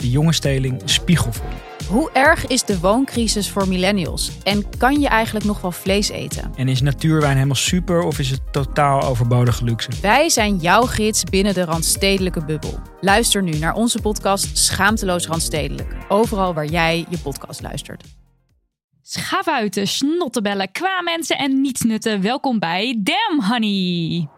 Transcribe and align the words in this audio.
de 0.00 0.10
jonge 0.10 0.32
steling 0.32 0.82
spiegel 0.84 1.32
voor. 1.32 1.50
Hoe 1.88 2.10
erg 2.12 2.46
is 2.46 2.64
de 2.64 2.80
wooncrisis 2.80 3.50
voor 3.50 3.68
millennials? 3.68 4.30
En 4.42 4.76
kan 4.78 5.00
je 5.00 5.08
eigenlijk 5.08 5.46
nog 5.46 5.60
wel 5.60 5.72
vlees 5.72 6.08
eten? 6.08 6.52
En 6.56 6.68
is 6.68 6.80
natuurwijn 6.80 7.34
helemaal 7.34 7.54
super 7.54 8.02
of 8.02 8.18
is 8.18 8.30
het 8.30 8.52
totaal 8.52 9.02
overbodige 9.02 9.64
luxe? 9.64 9.90
Wij 10.02 10.28
zijn 10.28 10.56
jouw 10.56 10.82
gids 10.82 11.24
binnen 11.24 11.54
de 11.54 11.64
Randstedelijke 11.64 12.44
bubbel. 12.44 12.80
Luister 13.00 13.42
nu 13.42 13.58
naar 13.58 13.74
onze 13.74 14.00
podcast 14.00 14.58
Schaamteloos 14.58 15.26
Randstedelijk. 15.26 15.96
Overal 16.08 16.54
waar 16.54 16.66
jij 16.66 17.06
je 17.08 17.18
podcast 17.18 17.62
luistert. 17.62 18.04
Schavuiten, 19.02 19.86
snottebellen, 19.86 20.72
kwamensen 20.72 21.38
en 21.38 21.60
nietsnutten. 21.60 22.20
Welkom 22.20 22.58
bij 22.58 23.00
Damn 23.02 23.44
Honey. 23.44 24.28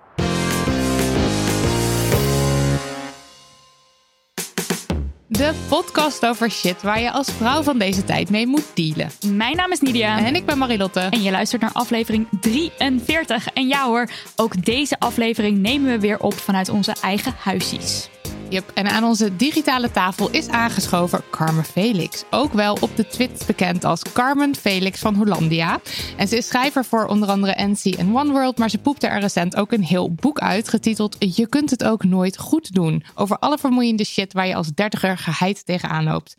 De 5.32 5.52
podcast 5.68 6.26
over 6.26 6.50
shit 6.50 6.82
waar 6.82 7.00
je 7.00 7.10
als 7.10 7.32
vrouw 7.32 7.62
van 7.62 7.78
deze 7.78 8.04
tijd 8.04 8.30
mee 8.30 8.46
moet 8.46 8.66
dealen. 8.74 9.10
Mijn 9.26 9.56
naam 9.56 9.72
is 9.72 9.80
Nidia. 9.80 10.24
En 10.24 10.34
ik 10.34 10.44
ben 10.44 10.58
Marilotte. 10.58 11.00
En 11.00 11.22
je 11.22 11.30
luistert 11.30 11.62
naar 11.62 11.72
aflevering 11.72 12.28
43. 12.40 13.46
En 13.46 13.68
ja 13.68 13.86
hoor, 13.86 14.08
ook 14.36 14.64
deze 14.64 14.98
aflevering 14.98 15.58
nemen 15.58 15.90
we 15.90 15.98
weer 15.98 16.18
op 16.18 16.34
vanuit 16.34 16.68
onze 16.68 16.94
eigen 17.02 17.34
huisjes. 17.38 18.08
Yep, 18.52 18.70
en 18.74 18.88
aan 18.88 19.04
onze 19.04 19.36
digitale 19.36 19.90
tafel 19.90 20.30
is 20.30 20.48
aangeschoven 20.48 21.24
Carmen 21.30 21.64
Felix. 21.64 22.24
Ook 22.30 22.52
wel 22.52 22.76
op 22.80 22.96
de 22.96 23.06
Twits 23.06 23.46
bekend 23.46 23.84
als 23.84 24.02
Carmen 24.12 24.56
Felix 24.56 25.00
van 25.00 25.14
Hollandia. 25.14 25.80
En 26.16 26.28
ze 26.28 26.36
is 26.36 26.46
schrijver 26.46 26.84
voor 26.84 27.06
onder 27.06 27.28
andere 27.28 27.64
NC 27.64 27.84
en 27.94 28.16
One 28.16 28.32
World. 28.32 28.58
Maar 28.58 28.70
ze 28.70 28.78
poepte 28.78 29.06
er 29.06 29.20
recent 29.20 29.56
ook 29.56 29.72
een 29.72 29.82
heel 29.82 30.12
boek 30.12 30.38
uit, 30.38 30.68
getiteld 30.68 31.16
Je 31.18 31.46
kunt 31.46 31.70
het 31.70 31.84
ook 31.84 32.04
nooit 32.04 32.38
goed 32.38 32.74
doen. 32.74 33.04
Over 33.14 33.38
alle 33.38 33.58
vermoeiende 33.58 34.04
shit 34.04 34.32
waar 34.32 34.46
je 34.46 34.54
als 34.54 34.68
dertiger 34.74 35.18
geheid 35.18 35.66
tegenaan 35.66 36.04
loopt. 36.04 36.36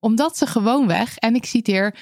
Omdat 0.00 0.36
ze 0.36 0.46
gewoonweg, 0.46 1.16
en 1.16 1.34
ik 1.34 1.44
citeer 1.44 1.94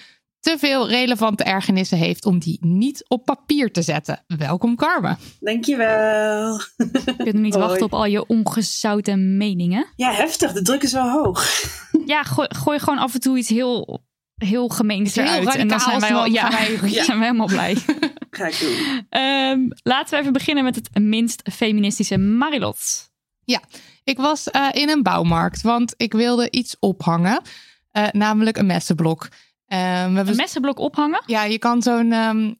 te 0.44 0.58
veel 0.58 0.88
relevante 0.88 1.44
ergernissen 1.44 1.98
heeft 1.98 2.24
om 2.24 2.38
die 2.38 2.58
niet 2.60 3.04
op 3.08 3.24
papier 3.24 3.72
te 3.72 3.82
zetten. 3.82 4.24
Welkom 4.26 4.76
Carmen. 4.76 5.18
Dankjewel. 5.40 6.60
Je 6.76 7.14
kunt 7.16 7.34
niet 7.34 7.54
Hoi. 7.54 7.66
wachten 7.66 7.84
op 7.86 7.92
al 7.94 8.04
je 8.06 8.26
ongezouten 8.26 9.36
meningen. 9.36 9.86
Ja, 9.96 10.12
heftig. 10.12 10.52
De 10.52 10.62
druk 10.62 10.82
is 10.82 10.92
wel 10.92 11.10
hoog. 11.10 11.46
Ja, 12.06 12.22
gooi, 12.22 12.48
gooi 12.56 12.78
gewoon 12.78 12.98
af 12.98 13.14
en 13.14 13.20
toe 13.20 13.38
iets 13.38 13.48
heel, 13.48 14.04
heel 14.34 14.68
gemeens 14.68 15.14
Heel 15.14 15.24
eruit. 15.24 15.54
En 15.54 15.68
dan 15.68 15.80
zijn 15.80 16.00
wij, 16.00 16.08
wel, 16.12 16.18
radicaals, 16.27 16.52
ja, 16.68 16.80
wij- 16.80 17.04
zijn 17.04 17.18
wij 17.18 17.27
helemaal 17.27 17.46
blij. 17.46 17.77
Ga 18.30 18.46
ik 18.46 18.58
doen. 18.60 19.06
Ehm, 19.08 19.60
laten 19.83 20.14
we 20.14 20.20
even 20.20 20.33
beginnen 20.33 20.64
met 20.64 20.74
het 20.74 20.88
minst 20.98 21.42
feministische 21.52 22.18
Marilot. 22.18 22.78
Ik 24.04 24.16
was 24.18 24.50
eh, 24.50 24.68
in 24.72 24.88
een 24.88 25.02
bouwmarkt, 25.02 25.62
want 25.62 25.94
ik 25.96 26.12
wilde 26.12 26.50
iets 26.50 26.77
ophangen. 26.80 27.42
eh, 27.90 28.06
namelijk 28.12 28.56
een 28.56 28.66
messenblok. 28.66 29.28
Eh, 29.74 29.80
hebben 30.14 30.29
Een 30.29 30.36
messenblok 30.36 30.79
ophangen? 30.79 31.23
Ja, 31.27 31.45
je 31.45 31.58
kan 31.58 31.83
zo'n. 31.83 32.12
ehm 32.12 32.52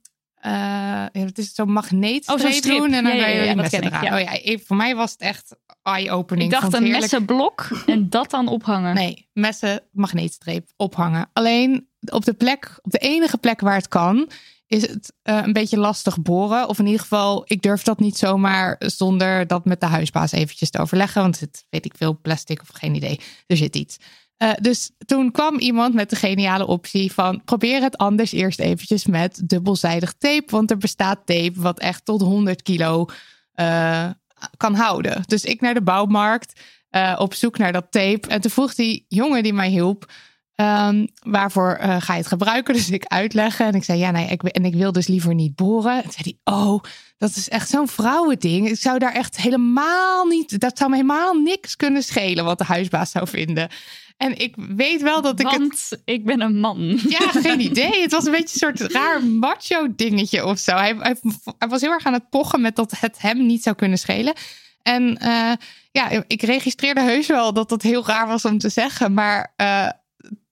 ja, 0.47 1.11
het 1.13 1.39
is 1.39 1.55
zo'n 1.55 1.73
magneetstreep 1.73 2.65
Oh, 2.65 2.79
doen 2.79 2.93
en 2.93 3.05
dan 3.05 3.17
Ja, 3.17 3.27
je 3.27 3.43
ja, 3.45 3.55
messen 3.55 3.85
eraan. 3.85 4.15
Oh 4.15 4.21
ja, 4.21 4.59
voor 4.65 4.77
mij 4.77 4.95
was 4.95 5.13
het 5.13 5.21
echt 5.21 5.57
eye-opening. 5.83 6.53
Ik 6.53 6.61
dacht 6.61 6.73
een 6.73 6.83
heerlijk. 6.83 7.01
messenblok 7.01 7.69
en 7.87 8.11
dat 8.11 8.31
dan 8.31 8.49
ophangen. 8.49 8.95
Nee, 8.95 9.29
messen 9.33 9.83
magneetstreep 9.93 10.69
ophangen. 10.77 11.31
Alleen 11.33 11.89
op 12.11 12.25
de 12.25 12.33
plek, 12.35 12.79
op 12.83 12.91
de 12.91 12.99
enige 12.99 13.39
plek 13.39 13.61
waar 13.61 13.75
het 13.77 13.89
kan, 13.89 14.29
is 14.67 14.83
het 14.89 15.13
eh, 15.23 15.41
een 15.45 15.53
beetje 15.53 15.79
lastig 15.79 16.21
boren. 16.23 16.69
Of 16.69 16.79
in 16.79 16.85
ieder 16.87 17.01
geval, 17.01 17.43
ik 17.47 17.63
durf 17.63 17.83
dat 17.83 17.99
niet 17.99 18.19
zomaar 18.19 18.77
zonder 18.79 19.47
dat 19.47 19.65
met 19.65 19.81
de 19.81 19.87
huisbaas 19.87 20.33
eventjes 20.33 20.71
te 20.71 20.79
overleggen. 20.79 21.23
Want 21.23 21.41
het 21.41 21.67
weet 21.71 21.85
ik 21.85 21.95
veel, 21.97 22.19
plastic 22.23 22.61
of 22.61 22.69
geen 22.73 22.95
idee. 22.95 23.21
Er 23.47 23.57
zit 23.57 23.77
iets. 23.77 23.97
Eh, 24.45 24.53
dus 24.61 24.91
toen 25.07 25.31
kwam 25.31 25.59
iemand 25.59 25.95
met 25.95 26.11
de 26.11 26.17
geniale 26.17 26.67
optie 26.67 27.13
van 27.13 27.43
probeer 27.45 27.83
het 27.83 27.97
anders 27.97 28.33
eerst 28.33 28.61
eventjes 28.61 29.07
met 29.07 29.43
dubbelzijdig 29.45 30.13
tape. 30.19 30.45
Want 30.47 30.71
er 30.71 30.77
bestaat 30.77 31.27
tape 31.27 31.53
wat 31.55 31.79
echt 31.79 32.05
tot 32.05 32.21
100 32.21 32.63
kilo 32.63 33.07
eh, 33.53 34.11
kan 34.57 34.75
houden. 34.75 35.23
Dus 35.27 35.45
ik 35.45 35.61
naar 35.61 35.75
de 35.75 35.83
bouwmarkt 35.83 36.61
eh, 36.91 37.17
op 37.19 37.35
zoek 37.35 37.59
naar 37.59 37.73
dat 37.73 37.87
tape. 37.91 38.29
En 38.29 38.41
toen 38.41 38.51
vroeg 38.51 38.75
die 38.75 39.05
jongen 39.09 39.43
die 39.43 39.53
mij 39.53 39.69
hielp, 39.69 40.13
ehm, 40.55 41.07
waarvoor 41.23 41.73
eh, 41.73 42.01
ga 42.01 42.13
je 42.13 42.19
het 42.19 42.29
gebruiken? 42.29 42.75
Dus 42.85 42.91
ik 42.91 43.05
uitleggen 43.05 43.67
en 43.67 43.75
ik 43.75 43.85
zei 43.85 43.99
ja, 43.99 44.11
nee, 44.11 44.27
ik, 44.27 44.43
en 44.43 44.65
ik 44.65 44.75
wil 44.75 44.93
dus 44.93 45.07
liever 45.07 45.35
niet 45.35 45.55
boren. 45.55 46.05
En 46.05 46.11
zei 46.11 46.37
hij, 46.45 46.55
oh, 46.55 46.83
dat 47.19 47.37
is 47.37 47.49
echt 47.49 47.69
zo'n 47.69 47.89
vrouwending. 47.89 48.69
Ik 48.69 48.77
zou 48.81 48.99
daar 48.99 49.13
echt 49.13 49.37
helemaal 49.37 50.27
niet, 50.27 50.61
dat 50.61 50.79
zou 50.79 50.91
me 50.91 50.97
helemaal 50.97 51.35
niks 51.35 51.77
kunnen 51.77 52.03
schelen 52.03 52.45
wat 52.45 52.59
de 52.59 52.65
huisbaas 52.65 53.11
zou 53.11 53.29
vinden. 53.29 53.69
En 54.17 54.39
ik 54.39 54.55
weet 54.57 55.03
wel 55.03 55.23
dat 55.23 55.41
ik 55.41 55.49
het 55.49 55.59
Want 55.59 55.91
ik 56.05 56.25
ben 56.25 56.41
een 56.41 56.61
man. 56.61 56.99
ja, 57.09 57.31
geen 57.43 57.61
idee. 57.61 58.03
Het 58.03 58.13
was 58.13 58.25
een 58.25 58.33
beetje 58.33 58.67
een 58.67 58.77
soort 58.77 58.93
raar 58.93 59.25
macho 59.25 59.95
dingetje 59.97 60.45
of 60.45 60.59
zo. 60.59 60.77
Hij, 60.77 60.97
hij, 60.99 61.17
hij 61.59 61.69
was 61.69 61.81
heel 61.81 61.91
erg 61.91 62.05
aan 62.05 62.13
het 62.13 62.31
pochen 62.31 62.61
met 62.61 62.77
dat 62.77 62.99
het 62.99 63.21
hem 63.21 63.47
niet 63.47 63.63
zou 63.63 63.77
kunnen 63.77 63.99
schelen. 63.99 64.35
En 64.83 65.19
eh, 65.19 65.53
ja, 65.91 66.25
ik 66.27 66.43
registreerde 66.43 67.01
heus 67.01 67.27
wel 67.27 67.53
dat 67.53 67.69
dat 67.69 67.83
heel 67.83 68.07
raar 68.07 68.27
was 68.27 68.45
om 68.45 68.59
te 68.59 68.69
zeggen. 68.69 69.15
Maar 69.15 69.53
eh, 69.57 69.89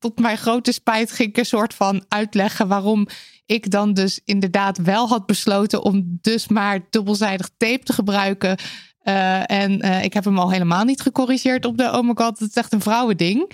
tot 0.03 0.19
mijn 0.19 0.39
grote 0.39 0.73
spijt 0.73 1.13
ging 1.13 1.29
ik 1.29 1.37
een 1.37 1.45
soort 1.45 1.75
van 1.75 2.05
uitleggen 2.09 2.69
waarom 2.69 3.07
ik 3.47 3.71
dan 3.71 3.95
dus 3.95 4.21
inderdaad 4.25 4.79
wel 4.79 5.09
had 5.09 5.27
besloten 5.27 5.83
om 5.83 6.19
dus 6.21 6.49
maar 6.49 6.81
dubbelzijdig 6.91 7.51
tape 7.57 7.85
te 7.85 7.93
gebruiken. 7.93 8.59
Eh, 9.03 9.51
en 9.51 9.81
eh, 9.81 10.05
ik 10.05 10.13
heb 10.13 10.25
hem 10.25 10.39
al 10.39 10.51
helemaal 10.51 10.85
niet 10.85 11.01
gecorrigeerd 11.01 11.65
op 11.65 11.79
de 11.79 11.93
oh 11.93 12.07
my 12.07 12.13
god, 12.15 12.39
het 12.39 12.49
is 12.49 12.57
echt 12.57 12.73
een 12.73 12.81
vrouwending. 12.81 13.53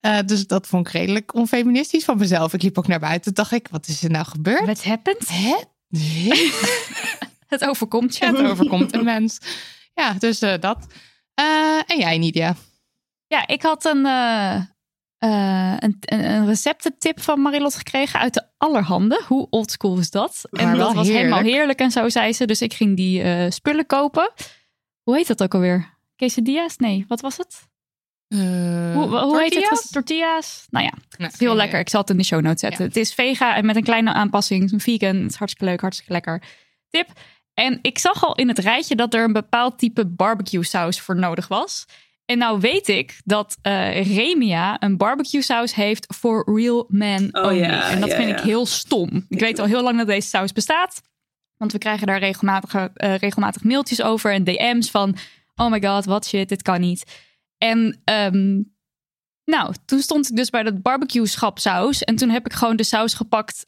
Eh, 0.00 0.18
dus 0.26 0.46
dat 0.46 0.66
vond 0.66 0.86
ik 0.86 0.92
redelijk 0.92 1.34
onfeministisch 1.34 2.04
van 2.04 2.18
mezelf. 2.18 2.52
Ik 2.52 2.62
liep 2.62 2.78
ook 2.78 2.86
naar 2.86 3.00
buiten. 3.00 3.34
dacht 3.34 3.52
ik, 3.52 3.68
wat 3.70 3.86
is 3.86 4.02
er 4.02 4.10
nou 4.10 4.24
gebeurd? 4.24 4.64
What 4.64 4.84
happened? 4.84 5.28
Hè? 5.28 5.56
Het 7.46 7.64
overkomt 7.64 8.16
je. 8.16 8.26
het 8.26 8.42
overkomt 8.42 8.94
een 8.94 9.04
mens. 9.04 9.38
Ja, 9.94 10.12
dus 10.12 10.38
dat. 10.38 10.86
En 11.86 11.98
jij, 11.98 12.18
Nidia? 12.18 12.56
Ja, 13.26 13.46
ik 13.46 13.62
had 13.62 13.84
een, 13.84 14.06
eh, 15.24 15.72
eh, 15.72 15.76
een, 15.78 15.96
een, 16.00 16.46
receptentip 16.46 17.20
van 17.20 17.40
Marilot 17.40 17.74
gekregen 17.74 18.20
uit 18.20 18.34
de 18.34 18.42
allerhande. 18.58 19.22
Hoe 19.26 19.46
oldschool 19.50 19.98
is 19.98 20.10
dat? 20.10 20.48
Maar 20.50 20.62
en 20.62 20.78
dat 20.78 20.94
was 20.94 21.08
helemaal 21.08 21.42
heerlijk. 21.42 21.78
en 21.78 21.90
zo 21.90 22.08
zei 22.08 22.32
ze. 22.32 22.46
Dus 22.46 22.62
ik 22.62 22.74
ging 22.74 22.96
die 22.96 23.22
eh, 23.22 23.50
spullen 23.50 23.86
kopen. 23.86 24.32
Hoe 25.02 25.16
heet 25.16 25.26
dat 25.26 25.42
ook 25.42 25.54
alweer? 25.54 25.96
Quesadillas? 26.16 26.76
Nee, 26.76 27.04
wat 27.08 27.20
was 27.20 27.36
het? 27.36 27.68
Hoe, 28.28 29.18
hoe 29.18 29.40
heet 29.40 29.54
het? 29.54 29.92
Tortillas? 29.92 30.66
Nou 30.70 30.84
ja, 30.84 30.92
Nee, 31.16 31.30
heel 31.38 31.54
lekker. 31.54 31.78
Ik 31.78 31.88
zal 31.88 32.00
het 32.00 32.10
in 32.10 32.16
de 32.16 32.24
show 32.24 32.40
notes 32.40 32.60
zetten. 32.60 32.80
Ja. 32.80 32.88
Het 32.88 32.96
is 32.96 33.14
vega 33.14 33.56
en 33.56 33.66
met 33.66 33.76
een 33.76 33.82
kleine 33.82 34.12
aanpassing. 34.12 34.72
Een 34.72 34.80
vegan. 34.80 35.16
Het 35.16 35.30
is 35.30 35.36
hartstikke 35.36 35.70
leuk, 35.70 35.80
hartstikke 35.80 36.12
lekker. 36.12 36.42
Tip. 36.90 37.08
En 37.54 37.78
ik 37.82 37.98
zag 37.98 38.24
al 38.24 38.34
in 38.34 38.48
het 38.48 38.58
rijtje 38.58 38.94
dat 38.94 39.14
er 39.14 39.24
een 39.24 39.32
bepaald 39.32 39.78
type 39.78 40.06
barbecue 40.06 40.64
saus 40.64 41.00
voor 41.00 41.16
nodig 41.16 41.48
was. 41.48 41.86
En 42.26 42.38
nou 42.38 42.60
weet 42.60 42.88
ik 42.88 43.20
dat 43.24 43.56
eh, 43.62 44.16
Remia 44.16 44.82
een 44.82 44.96
barbecue 44.96 45.42
saus 45.42 45.74
heeft 45.74 46.14
voor 46.16 46.56
real 46.56 46.86
men 46.88 47.28
Oh 47.34 47.44
only. 47.44 47.58
ja, 47.58 47.90
en 47.90 48.00
dat 48.00 48.10
ja, 48.10 48.16
vind 48.16 48.28
ja. 48.28 48.36
ik 48.36 48.42
heel 48.42 48.66
stom. 48.66 49.26
Ik 49.28 49.40
weet 49.40 49.58
al 49.58 49.66
heel 49.66 49.82
lang 49.82 49.98
dat 49.98 50.06
deze 50.06 50.28
saus 50.28 50.52
bestaat. 50.52 51.02
Want 51.56 51.72
we 51.72 51.78
krijgen 51.78 52.06
daar 52.06 52.18
regelmatig, 52.18 52.74
eh, 52.74 53.16
regelmatig 53.16 53.64
mailtjes 53.64 54.02
over 54.02 54.32
en 54.32 54.44
DM's 54.44 54.90
van... 54.90 55.16
Oh 55.54 55.70
my 55.70 55.82
god, 55.82 56.04
wat 56.04 56.26
shit, 56.26 56.48
dit 56.48 56.62
kan 56.62 56.80
niet. 56.80 57.04
En 57.58 58.00
ehm, 58.04 58.62
nou, 59.44 59.74
toen 59.84 60.00
stond 60.00 60.30
ik 60.30 60.36
dus 60.36 60.50
bij 60.50 60.62
dat 60.62 60.82
barbecue 60.82 61.26
schapsaus. 61.26 62.02
En 62.02 62.16
toen 62.16 62.30
heb 62.30 62.46
ik 62.46 62.52
gewoon 62.52 62.76
de 62.76 62.84
saus 62.84 63.14
gepakt 63.14 63.66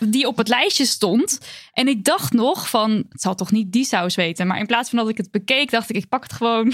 die 0.00 0.26
op 0.26 0.36
het 0.36 0.48
lijstje 0.48 0.84
stond. 0.84 1.38
En 1.72 1.88
ik 1.88 2.04
dacht 2.04 2.32
nog 2.32 2.68
van, 2.68 2.90
het 3.08 3.20
zal 3.20 3.34
toch 3.34 3.50
niet 3.50 3.72
die 3.72 3.84
saus 3.84 4.14
weten. 4.14 4.46
Maar 4.46 4.58
in 4.58 4.66
plaats 4.66 4.88
van 4.88 4.98
dat 4.98 5.08
ik 5.08 5.16
het 5.16 5.30
bekeek, 5.30 5.70
dacht 5.70 5.90
ik, 5.90 5.96
ik 5.96 6.08
pak 6.08 6.22
het 6.22 6.32
gewoon. 6.32 6.72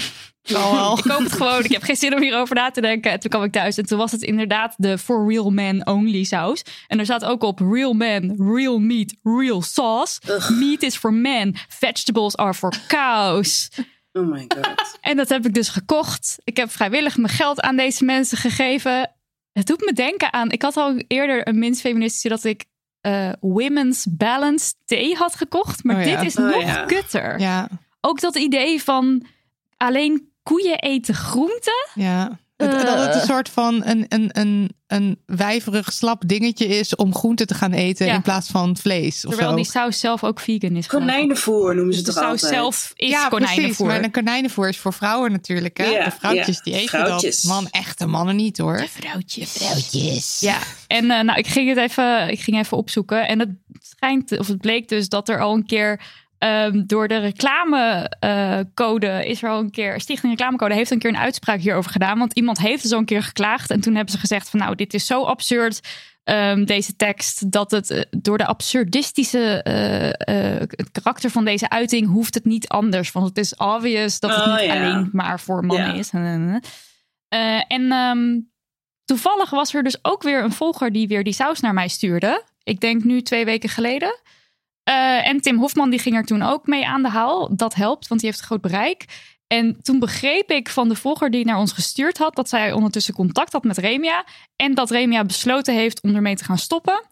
ik 0.97 1.03
koop 1.03 1.23
het 1.23 1.31
gewoon. 1.31 1.63
Ik 1.63 1.71
heb 1.71 1.83
geen 1.83 1.95
zin 1.95 2.15
om 2.15 2.21
hierover 2.21 2.55
na 2.55 2.71
te 2.71 2.81
denken. 2.81 3.11
En 3.11 3.19
toen 3.19 3.29
kwam 3.29 3.43
ik 3.43 3.51
thuis 3.51 3.77
en 3.77 3.85
toen 3.85 3.97
was 3.97 4.11
het 4.11 4.21
inderdaad 4.21 4.73
de 4.77 4.97
For 4.97 5.27
Real 5.27 5.49
Man 5.49 5.87
Only 5.87 6.23
saus. 6.23 6.63
En 6.87 6.99
er 6.99 7.05
staat 7.05 7.25
ook 7.25 7.43
op 7.43 7.59
Real 7.59 7.93
Man, 7.93 8.35
Real 8.37 8.79
Meat, 8.79 9.15
Real 9.23 9.61
Sauce. 9.61 10.21
Meat 10.59 10.81
is 10.81 10.95
for 10.95 11.13
men, 11.13 11.55
vegetables 11.67 12.37
are 12.37 12.53
for 12.53 12.73
cows. 12.87 13.69
Oh 14.13 14.27
my 14.27 14.45
god. 14.47 14.97
En 15.01 15.17
dat 15.17 15.29
heb 15.29 15.45
ik 15.45 15.53
dus 15.53 15.69
gekocht. 15.69 16.37
Ik 16.43 16.57
heb 16.57 16.71
vrijwillig 16.71 17.17
mijn 17.17 17.33
geld 17.33 17.61
aan 17.61 17.75
deze 17.75 18.05
mensen 18.05 18.37
gegeven. 18.37 19.11
Het 19.53 19.67
doet 19.67 19.85
me 19.85 19.93
denken 19.93 20.33
aan. 20.33 20.51
Ik 20.51 20.61
had 20.61 20.77
al 20.77 21.03
eerder 21.07 21.47
een 21.47 21.59
minst 21.59 21.81
feministische 21.81 22.29
dat 22.29 22.43
ik 22.43 22.65
eh, 23.01 23.29
Women's 23.39 24.07
Balance 24.09 24.73
thee 24.85 25.15
had 25.15 25.35
gekocht. 25.35 25.83
Maar 25.83 25.95
Oh 25.95 26.03
ja. 26.05 26.15
dit 26.15 26.25
is 26.25 26.37
Oh 26.37 26.45
nog 26.49 26.61
ja. 26.61 26.85
kutter. 26.85 27.39
Ja, 27.39 27.69
Ook 28.01 28.19
dat 28.19 28.35
idee 28.35 28.83
van 28.83 29.25
alleen 29.77 30.31
koeien 30.43 30.79
eten 30.79 31.13
groenten. 31.15 31.87
ja. 31.93 32.39
Dat, 32.69 32.85
dat 32.85 33.05
het 33.05 33.15
een 33.15 33.27
soort 33.27 33.49
van 33.49 33.81
een, 33.85 34.05
een, 34.09 34.29
een, 34.33 34.71
een 34.87 35.19
wijverig 35.25 35.93
slap 35.93 36.23
dingetje 36.27 36.65
is 36.67 36.95
om 36.95 37.15
groente 37.15 37.45
te 37.45 37.53
gaan 37.53 37.71
eten 37.71 38.05
Ja. 38.05 38.13
in 38.13 38.21
plaats 38.21 38.49
van 38.49 38.77
vlees. 38.77 39.25
Of 39.25 39.29
Terwijl 39.31 39.49
zo. 39.49 39.55
die 39.55 39.65
saus 39.65 39.99
zelf 39.99 40.23
ook 40.23 40.39
vegan 40.39 40.75
is. 40.75 40.87
Konijnenvoer 40.87 41.75
noemen 41.75 41.93
ze 41.93 42.01
Dus 42.03 42.13
de 42.13 42.19
het 42.19 42.29
toch 42.29 42.39
saus 42.39 42.43
altijd? 42.43 42.61
zelf 42.61 42.91
is 42.95 43.09
ja, 43.09 43.27
precies. 43.29 43.47
konijnenvoer. 43.49 43.87
Maar 43.87 44.03
een 44.03 44.11
konijnenvoer 44.11 44.67
is 44.69 44.77
voor 44.77 44.93
vrouwen 44.93 45.31
natuurlijk. 45.31 45.77
Hè? 45.77 45.85
Ja, 45.85 46.03
de 46.03 46.11
vrouwtjes 46.11 46.55
ja. 46.55 46.61
die 46.63 46.73
eten 46.73 46.99
Vrouwtjes. 46.99 47.41
dat. 47.41 47.51
Man, 47.51 47.67
echte 47.71 48.05
mannen 48.05 48.35
niet 48.35 48.57
hoor. 48.57 48.85
Vrouwtjes. 48.89 49.51
Vrouwtjes. 49.51 50.39
Ja, 50.39 50.57
en 50.87 51.11
eh, 51.11 51.21
nou, 51.23 51.39
ik 51.39 51.47
ging 51.47 51.69
het 51.69 51.77
even, 51.77 52.29
ik 52.29 52.39
ging 52.39 52.57
even 52.57 52.77
opzoeken. 52.77 53.27
En 53.27 53.39
het 53.39 53.49
schijnt, 53.79 54.37
of 54.39 54.47
het 54.47 54.57
bleek 54.61 54.87
dus 54.89 55.09
dat 55.09 55.29
er 55.29 55.39
al 55.39 55.53
een 55.53 55.65
keer 55.65 56.01
ehm, 56.41 56.83
door 56.85 57.07
de 57.07 57.17
reclamecode 57.17 59.25
is 59.25 59.43
er 59.43 59.49
al 59.49 59.59
een 59.59 59.71
keer, 59.71 60.01
Stichting 60.01 60.31
Reclamecode 60.31 60.73
heeft 60.73 60.91
een 60.91 60.99
keer 60.99 61.09
een 61.09 61.17
uitspraak 61.17 61.59
hierover 61.59 61.91
gedaan. 61.91 62.19
Want 62.19 62.33
iemand 62.33 62.57
heeft 62.57 62.83
dus 62.83 62.91
al 62.91 62.99
een 62.99 63.05
keer 63.05 63.23
geklaagd. 63.23 63.69
En 63.69 63.81
toen 63.81 63.95
hebben 63.95 64.13
ze 64.13 64.19
gezegd 64.19 64.49
van 64.49 64.59
nou, 64.59 64.75
dit 64.75 64.93
is 64.93 65.05
zo 65.05 65.23
absurd. 65.23 65.79
ehm, 66.23 66.65
deze 66.65 66.95
tekst, 66.95 67.51
dat 67.51 67.71
het 67.71 67.89
eh, 67.89 68.01
door 68.09 68.37
de 68.37 68.45
absurdistische 68.45 69.61
het 70.75 70.91
karakter 70.91 71.29
van 71.29 71.45
deze 71.45 71.69
uiting 71.69 72.07
hoeft 72.07 72.33
het 72.33 72.45
niet 72.45 72.67
anders. 72.67 73.11
Want 73.11 73.27
het 73.27 73.37
is 73.37 73.55
obvious 73.55 74.19
dat 74.19 74.35
het 74.35 74.45
Oh, 74.45 74.59
niet 74.59 74.69
alleen 74.69 75.09
maar 75.11 75.39
voor 75.39 75.65
mannen 75.65 75.95
is. 75.95 76.09
En 77.67 77.91
ehm, 77.91 78.39
toevallig 79.05 79.49
was 79.49 79.73
er 79.73 79.83
dus 79.83 79.99
ook 80.01 80.23
weer 80.23 80.43
een 80.43 80.51
volger 80.51 80.91
die 80.91 81.07
weer 81.07 81.23
die 81.23 81.33
saus 81.33 81.59
naar 81.59 81.73
mij 81.73 81.87
stuurde. 81.87 82.43
Ik 82.63 82.79
denk 82.79 83.03
nu 83.03 83.21
twee 83.21 83.45
weken 83.45 83.69
geleden. 83.69 84.19
Eh, 84.83 85.27
en 85.27 85.41
Tim 85.41 85.57
Hofman 85.57 85.89
die 85.89 85.99
ging 85.99 86.15
er 86.15 86.25
toen 86.25 86.41
ook 86.41 86.67
mee 86.67 86.87
aan 86.87 87.01
de 87.01 87.09
haal. 87.09 87.55
Dat 87.55 87.73
helpt, 87.75 88.07
want 88.07 88.21
die 88.21 88.29
heeft 88.29 88.41
een 88.41 88.47
groot 88.47 88.61
bereik. 88.61 89.05
En 89.47 89.81
toen 89.81 89.99
begreep 89.99 90.51
ik 90.51 90.69
van 90.69 90.89
de 90.89 90.95
volger 90.95 91.31
die 91.31 91.45
naar 91.45 91.57
ons 91.57 91.71
gestuurd 91.71 92.17
had... 92.17 92.35
dat 92.35 92.49
zij 92.49 92.71
ondertussen 92.71 93.13
contact 93.13 93.53
had 93.53 93.63
met 93.63 93.77
Remia. 93.77 94.25
En 94.55 94.73
dat 94.73 94.89
Remia 94.89 95.25
besloten 95.25 95.73
heeft 95.73 96.01
om 96.01 96.15
ermee 96.15 96.35
te 96.35 96.43
gaan 96.43 96.57
stoppen. 96.57 97.03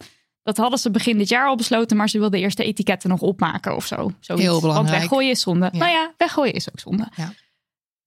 Dat 0.42 0.56
hadden 0.56 0.78
ze 0.78 0.90
begin 0.90 1.18
dit 1.18 1.28
jaar 1.28 1.46
al 1.46 1.56
besloten... 1.56 1.96
maar 1.96 2.08
ze 2.08 2.18
wilden 2.18 2.40
eerst 2.40 2.56
de 2.56 2.64
etiketten 2.64 3.10
nog 3.10 3.20
opmaken 3.20 3.76
of 3.76 3.86
zo. 3.86 3.96
Zoiets. 4.20 4.44
Heel 4.44 4.50
Want 4.50 4.60
belangrijk. 4.60 5.00
weggooien 5.00 5.30
is 5.30 5.40
zonde. 5.40 5.68
Ja. 5.72 5.78
Nou 5.78 5.90
ja, 5.90 6.12
weggooien 6.16 6.54
is 6.54 6.68
ook 6.68 6.80
zonde. 6.80 7.08
Ja. 7.16 7.32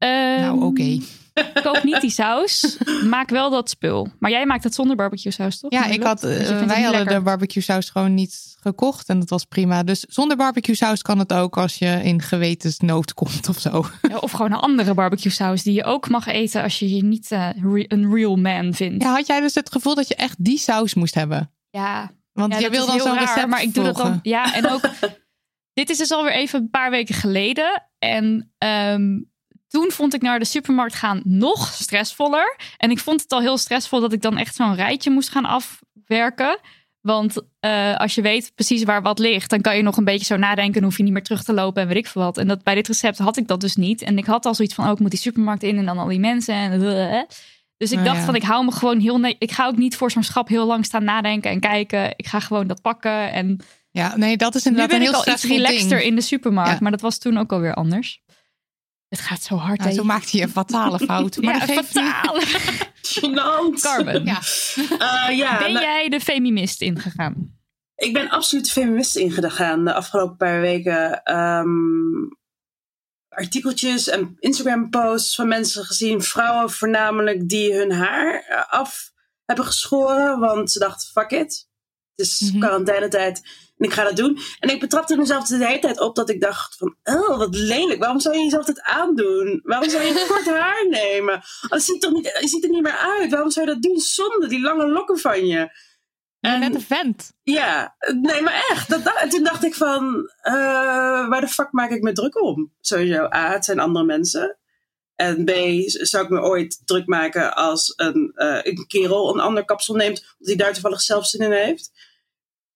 Ehm, 0.03 0.41
Nou, 0.41 0.61
oké. 0.63 0.99
Koop 1.63 1.83
niet 1.83 2.01
die 2.01 2.09
saus. 2.09 2.77
Maak 3.05 3.29
wel 3.29 3.49
dat 3.49 3.69
spul. 3.69 4.07
Maar 4.19 4.31
jij 4.31 4.45
maakt 4.45 4.63
het 4.63 4.73
zonder 4.73 4.95
barbecue 4.95 5.31
saus, 5.31 5.59
toch? 5.59 5.71
Ja, 5.71 5.85
ik 5.85 6.03
had, 6.03 6.21
Dus 6.21 6.49
eh, 6.49 6.59
het 6.59 6.65
wij 6.65 6.81
hadden 6.81 6.99
lekker. 6.99 7.17
de 7.17 7.21
barbecue 7.23 7.63
saus 7.63 7.89
gewoon 7.89 8.13
niet 8.13 8.55
gekocht 8.59 9.09
en 9.09 9.19
dat 9.19 9.29
was 9.29 9.45
prima. 9.45 9.83
Dus 9.83 9.99
zonder 9.99 10.37
barbecue 10.37 10.75
saus 10.75 11.01
kan 11.01 11.19
het 11.19 11.33
ook 11.33 11.57
als 11.57 11.75
je 11.75 11.99
in 12.03 12.21
gewetensnood 12.21 13.13
komt 13.13 13.49
of 13.49 13.59
zo. 13.59 13.85
Ja, 14.01 14.17
Of 14.17 14.31
gewoon 14.31 14.51
een 14.51 14.57
andere 14.59 14.93
barbecue 14.93 15.31
saus 15.31 15.63
die 15.63 15.73
je 15.73 15.83
ook 15.83 16.09
mag 16.09 16.27
eten 16.27 16.63
als 16.63 16.79
je 16.79 16.95
je 16.95 17.03
niet 17.03 17.31
eh, 17.31 17.49
re- 17.61 17.85
een 17.87 18.13
real 18.13 18.35
man 18.35 18.73
vindt. 18.73 19.03
Ja, 19.03 19.11
had 19.13 19.27
jij 19.27 19.39
dus 19.39 19.55
het 19.55 19.71
gevoel 19.71 19.95
dat 19.95 20.07
je 20.07 20.15
echt 20.15 20.43
die 20.43 20.57
saus 20.57 20.93
moest 20.93 21.15
hebben? 21.15 21.51
Ja, 21.69 22.11
Want 22.33 22.53
ja, 22.53 22.59
je 22.59 22.69
wil 22.69 22.85
dan 22.85 22.99
zo'n 22.99 23.13
raar, 23.15 23.19
recept 23.25 23.47
maar 23.47 23.61
ik 23.61 23.73
doe 23.73 23.83
dat 23.83 23.95
dan. 23.97 24.19
Ja, 24.23 24.53
en 24.55 24.69
ook. 24.69 24.81
dit 25.79 25.89
is 25.89 25.97
dus 25.97 26.11
alweer 26.11 26.33
even 26.33 26.59
een 26.61 26.69
paar 26.69 26.89
weken 26.91 27.15
geleden. 27.15 27.87
En 27.99 28.53
ehm, 28.57 29.19
toen 29.73 29.91
vond 29.91 30.13
ik 30.13 30.21
naar 30.21 30.39
de 30.39 30.45
supermarkt 30.45 30.93
gaan 30.95 31.21
nog 31.23 31.67
stressvoller. 31.67 32.57
En 32.77 32.91
ik 32.91 32.99
vond 32.99 33.21
het 33.21 33.31
al 33.31 33.39
heel 33.39 33.57
stressvol 33.57 33.99
dat 33.99 34.13
ik 34.13 34.21
dan 34.21 34.37
echt 34.37 34.55
zo'n 34.55 34.75
rijtje 34.75 35.09
moest 35.11 35.29
gaan 35.29 35.45
afwerken. 35.45 36.59
Want 37.01 37.41
eh, 37.59 37.95
als 37.95 38.15
je 38.15 38.21
weet 38.21 38.51
precies 38.55 38.83
waar 38.83 39.01
wat 39.01 39.19
ligt, 39.19 39.49
dan 39.49 39.61
kan 39.61 39.75
je 39.75 39.81
nog 39.81 39.97
een 39.97 40.03
beetje 40.03 40.25
zo 40.25 40.37
nadenken. 40.37 40.73
Dan 40.73 40.83
hoef 40.83 40.97
je 40.97 41.03
niet 41.03 41.11
meer 41.13 41.23
terug 41.23 41.43
te 41.43 41.53
lopen 41.53 41.81
en 41.81 41.87
weet 41.87 41.97
ik 41.97 42.07
veel 42.07 42.21
wat. 42.21 42.37
En 42.37 42.47
dat, 42.47 42.63
bij 42.63 42.75
dit 42.75 42.87
recept 42.87 43.17
had 43.17 43.37
ik 43.37 43.47
dat 43.47 43.61
dus 43.61 43.75
niet. 43.75 44.01
En 44.01 44.17
ik 44.17 44.25
had 44.25 44.45
al 44.45 44.55
zoiets 44.55 44.73
van, 44.73 44.85
oh, 44.85 44.91
ik 44.91 44.99
moet 44.99 45.11
die 45.11 45.19
supermarkt 45.19 45.63
in 45.63 45.77
en 45.77 45.85
dan 45.85 45.97
al 45.97 46.07
die 46.07 46.19
mensen. 46.19 46.55
En, 46.55 46.79
dus 47.77 47.91
ik 47.91 47.97
Oh, 47.97 48.05
dacht 48.05 48.17
ja. 48.17 48.25
van, 48.25 48.35
ik 48.35 48.43
hou 48.43 48.65
me 48.65 48.71
gewoon 48.71 48.99
heel... 48.99 49.23
Ik 49.37 49.51
ga 49.51 49.65
ook 49.67 49.77
niet 49.77 49.95
voor 49.95 50.11
zo'n 50.11 50.23
schap 50.23 50.47
heel 50.47 50.65
lang 50.65 50.85
staan 50.85 51.03
nadenken 51.03 51.51
en 51.51 51.59
kijken. 51.59 52.13
Ik 52.15 52.27
ga 52.27 52.39
gewoon 52.39 52.67
dat 52.67 52.81
pakken. 52.81 53.31
En 53.31 53.59
Ja, 53.91 54.17
nee, 54.17 54.37
dat 54.37 54.55
is 54.55 54.63
nu 54.63 54.69
inderdaad 54.71 54.97
ben 54.97 55.07
een 55.07 55.13
ik 55.13 55.15
heel 55.15 55.25
al 55.25 55.33
iets 55.33 55.43
relaxter 55.43 55.97
ding. 55.97 56.09
in 56.09 56.15
de 56.15 56.21
supermarkt. 56.21 56.71
Ja. 56.71 56.77
Maar 56.81 56.91
dat 56.91 57.01
was 57.01 57.17
toen 57.17 57.37
ook 57.37 57.51
alweer 57.51 57.73
anders. 57.73 58.21
Het 59.13 59.21
gaat 59.21 59.41
zo 59.41 59.55
hard. 59.55 59.83
Ja, 59.83 59.89
hè? 59.89 59.93
zo 59.93 60.03
maakt 60.03 60.31
hij 60.31 60.41
een 60.41 60.49
fatale 60.49 60.99
fout. 61.07 61.37
Maar 61.41 61.53
ja, 61.53 61.59
dat 61.59 61.69
geeft 61.69 61.91
fataal. 61.91 62.39
Gênant. 63.01 63.81
Carmen, 63.81 64.25
Ja. 64.25 64.39
Eh, 64.75 65.37
ja, 65.37 65.57
ben 65.57 65.73
nou, 65.73 65.85
jij 65.85 66.09
de 66.09 66.19
feminist 66.19 66.81
ingegaan? 66.81 67.61
ik 67.95 68.13
ben 68.13 68.29
absoluut 68.29 68.71
feminist 68.71 69.15
ingegaan 69.15 69.85
de 69.85 69.93
afgelopen 69.93 70.37
paar 70.37 70.61
weken. 70.61 71.23
Ehm, 71.23 71.67
artikeltjes 73.29 74.07
en 74.07 74.35
Instagram 74.39 74.89
posts 74.89 75.35
van 75.35 75.47
mensen 75.47 75.85
gezien, 75.85 76.21
vrouwen 76.21 76.69
voornamelijk, 76.69 77.49
die 77.49 77.73
hun 77.73 77.91
haar 77.91 78.45
eh, 78.47 78.73
af 78.73 79.11
hebben 79.45 79.65
geschoren. 79.65 80.39
Want 80.39 80.71
ze 80.71 80.79
dachten, 80.79 81.07
fuck 81.07 81.31
it. 81.31 81.69
Het 82.15 82.25
is 82.25 82.39
Mhm. 82.41 82.59
quarantainetijd 82.59 83.41
en 83.77 83.85
ik 83.85 83.93
ga 83.93 84.03
dat 84.03 84.15
doen. 84.15 84.39
En 84.59 84.69
ik 84.69 84.79
betrapte 84.79 85.15
mezelf 85.17 85.47
de 85.47 85.65
hele 85.65 85.79
tijd 85.79 85.99
op 85.99 86.15
dat 86.15 86.29
ik 86.29 86.41
dacht 86.41 86.75
van, 86.77 86.95
oh 87.03 87.37
wat 87.37 87.55
lelijk. 87.55 87.99
Waarom 87.99 88.19
zou 88.19 88.35
je 88.37 88.43
jezelf 88.43 88.65
dit 88.65 88.81
aandoen? 88.81 89.59
Waarom 89.63 89.89
zou 89.89 90.03
je 90.03 90.25
kort 90.27 90.45
haar 90.59 90.87
nemen? 90.89 91.33
Oh, 91.33 91.69
dat 91.69 91.81
ziet, 91.81 92.01
toch 92.01 92.11
niet, 92.11 92.37
je 92.41 92.47
ziet 92.47 92.63
er 92.63 92.69
niet 92.69 92.81
meer 92.83 92.97
uit. 92.97 93.31
Waarom 93.31 93.49
zou 93.51 93.67
je 93.67 93.73
dat 93.73 93.81
doen? 93.83 93.99
Zonde, 93.99 94.47
die 94.47 94.61
lange 94.61 94.87
lokken 94.87 95.19
van 95.19 95.45
je. 95.47 95.71
En- 96.39 96.59
net 96.59 96.75
een 96.75 96.81
vent. 96.81 97.31
ja, 97.43 97.95
nee, 98.21 98.41
maar 98.41 98.65
echt. 98.69 98.89
Dat, 98.89 99.03
dat- 99.03 99.17
en 99.19 99.29
toen 99.29 99.43
dacht 99.43 99.63
ik 99.63 99.75
van, 99.75 100.31
eh, 100.41 100.53
waar 101.27 101.41
de 101.41 101.47
fuck 101.47 101.71
maak 101.71 101.91
ik 101.91 102.01
me 102.01 102.11
druk 102.11 102.41
om? 102.41 102.73
Sowieso, 102.81 103.23
A, 103.23 103.51
het 103.51 103.65
zijn 103.65 103.79
andere 103.79 104.05
mensen. 104.05 104.57
En 105.15 105.45
B, 105.45 105.51
zou 105.85 106.23
ik 106.23 106.29
me 106.29 106.39
ooit 106.41 106.81
druk 106.85 107.07
maken 107.07 107.55
als 107.55 107.93
een, 107.95 108.31
eh, 108.35 108.59
een 108.61 108.85
kerel 108.87 109.33
een 109.33 109.39
ander 109.39 109.65
kapsel 109.65 109.95
neemt, 109.95 110.17
omdat 110.19 110.37
hij 110.47 110.55
daar 110.55 110.73
toevallig 110.73 111.01
zelf 111.01 111.25
zin 111.27 111.41
in 111.41 111.51
heeft. 111.51 111.91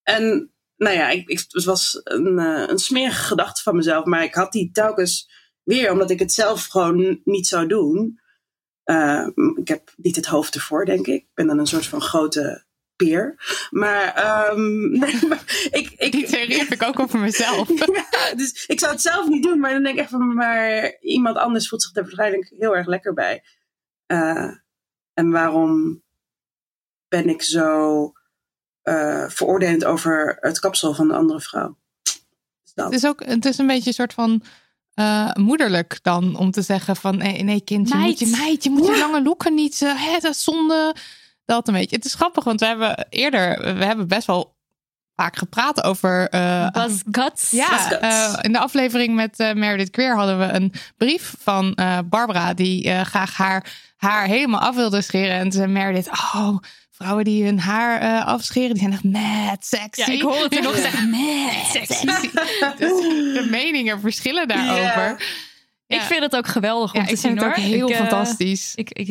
En 0.07 0.51
nou 0.75 0.95
ja, 0.95 1.09
ik, 1.09 1.27
ik, 1.27 1.45
het 1.49 1.63
was 1.63 2.01
een, 2.03 2.39
eh, 2.39 2.67
een 2.67 2.79
smerige 2.79 3.23
gedachte 3.23 3.61
van 3.61 3.75
mezelf, 3.75 4.05
maar 4.05 4.23
ik 4.23 4.33
had 4.33 4.51
die 4.51 4.71
telkens 4.71 5.29
weer, 5.63 5.91
omdat 5.91 6.09
ik 6.09 6.19
het 6.19 6.31
zelf 6.31 6.65
gewoon 6.65 7.21
niet 7.23 7.47
zou 7.47 7.67
doen. 7.67 8.19
Eh, 8.83 9.27
ik 9.55 9.67
heb 9.67 9.93
niet 9.95 10.15
het 10.15 10.25
hoofd 10.25 10.55
ervoor, 10.55 10.85
denk 10.85 11.07
ik. 11.07 11.21
Ik 11.21 11.33
ben 11.33 11.47
dan 11.47 11.59
een 11.59 11.67
soort 11.67 11.85
van 11.85 12.01
grote 12.01 12.65
peer. 12.95 13.35
Maar, 13.69 14.13
ehm, 14.13 14.89
nee, 14.99 15.27
maar 15.27 15.69
ik, 15.71 15.93
ik, 15.97 16.11
Die 16.11 16.27
theorie 16.27 16.57
heb 16.57 16.71
ik 16.71 16.83
ook 16.83 16.99
over 16.99 17.19
mezelf. 17.19 17.69
ja, 18.11 18.33
dus 18.35 18.65
ik 18.65 18.79
zou 18.79 18.91
het 18.91 19.01
zelf 19.01 19.27
niet 19.27 19.43
doen, 19.43 19.59
maar 19.59 19.71
dan 19.71 19.83
denk 19.83 19.95
ik 19.95 20.01
echt 20.01 20.09
van, 20.09 20.33
maar 20.33 20.97
iemand 20.99 21.37
anders 21.37 21.69
voelt 21.69 21.81
zich 21.81 21.95
er 21.95 22.01
waarschijnlijk 22.01 22.53
heel 22.57 22.75
erg 22.75 22.87
lekker 22.87 23.13
bij. 23.13 23.43
Eh, 24.05 24.51
en 25.13 25.31
waarom 25.31 26.03
ben 27.07 27.29
ik 27.29 27.41
zo 27.41 28.11
eh 28.87 29.25
veroordelend 29.27 29.85
over 29.85 30.37
het 30.39 30.59
kapsel 30.59 30.93
van 30.93 31.07
de 31.07 31.13
andere 31.13 31.41
vrouw? 31.41 31.77
Dus 32.03 32.73
dat. 32.73 32.85
Het 32.85 32.93
is 32.93 33.05
ook 33.05 33.25
het 33.25 33.45
is 33.45 33.57
een 33.57 33.67
beetje 33.67 33.87
een 33.87 33.93
soort 33.93 34.13
van 34.13 34.41
eh, 34.93 35.33
moederlijk 35.33 35.99
dan 36.01 36.35
om 36.35 36.51
te 36.51 36.61
zeggen 36.61 36.95
van 36.95 37.17
nee, 37.17 37.43
nee 37.43 37.61
kind, 37.61 37.89
je 37.89 37.95
Meid. 37.95 38.07
moet 38.07 38.19
je 38.19 38.37
meid, 38.37 38.63
je 38.63 38.69
moet 38.69 38.85
je 38.85 38.97
lange 38.97 39.23
lokken 39.23 39.53
niet, 39.53 39.81
eh, 39.81 40.03
hè, 40.03 40.11
dat 40.19 40.31
is 40.31 40.43
zonde. 40.43 40.95
Dat 41.45 41.67
een 41.67 41.73
beetje. 41.73 41.95
Het 41.95 42.05
is 42.05 42.13
grappig, 42.13 42.43
want 42.43 42.59
we 42.59 42.65
hebben 42.65 43.07
eerder, 43.09 43.75
we 43.77 43.85
hebben 43.85 44.07
best 44.07 44.27
wel 44.27 44.56
vaak 45.17 45.37
gepraat 45.37 45.83
over. 45.83 46.29
eh, 46.29 46.69
Buzz 46.69 47.01
Guts. 47.11 47.51
ja, 47.51 47.65
Guts. 47.65 48.01
eh, 48.01 48.33
in 48.41 48.51
de 48.51 48.59
aflevering 48.59 49.15
met 49.15 49.39
eh, 49.39 49.53
Meredith 49.53 49.89
Queer 49.89 50.15
hadden 50.15 50.39
we 50.39 50.45
een 50.45 50.73
brief 50.97 51.33
van 51.39 51.77
Barbara 52.05 52.53
die 52.53 53.05
graag 53.05 53.37
haar 53.37 53.65
haar 53.97 54.25
helemaal 54.25 54.59
af 54.59 54.75
wilde 54.75 55.01
scheren. 55.01 55.35
En 55.35 55.41
toen 55.41 55.51
zei 55.51 55.67
Meredith, 55.67 56.09
oh, 56.09 56.57
vrouwen 56.91 57.23
die 57.23 57.45
hun 57.45 57.59
haar 57.59 58.23
afscheren, 58.23 58.69
die 58.73 58.79
zijn 58.79 58.93
echt 58.93 59.03
mad 59.03 59.65
sexy. 59.65 60.01
Ja, 60.01 60.07
ik 60.07 60.21
hoor 60.21 60.43
het 60.43 60.55
er 60.55 60.61
nog 60.61 60.75
zeggen. 60.77 61.09
Mad 61.09 61.65
sexy. 61.73 62.05
Dus 62.77 62.89
de 63.33 63.47
meningen 63.51 63.99
verschillen 63.99 64.47
daarover. 64.47 65.25
Ik 65.87 66.01
vind 66.01 66.21
het 66.23 66.35
ook 66.35 66.47
geweldig 66.47 66.93
om 66.93 66.99
Ja, 66.99 67.05
te 67.05 67.11
ik 67.13 67.17
zien 67.17 67.29
vind 67.31 67.43
het 67.43 67.55
hoor. 67.55 67.63
ook 67.65 67.69
heel 67.71 67.87
Ik, 67.87 67.93
eh, 67.93 67.99
fantastisch. 67.99 68.75
Ik, 68.75 68.89
ik, 68.91 69.07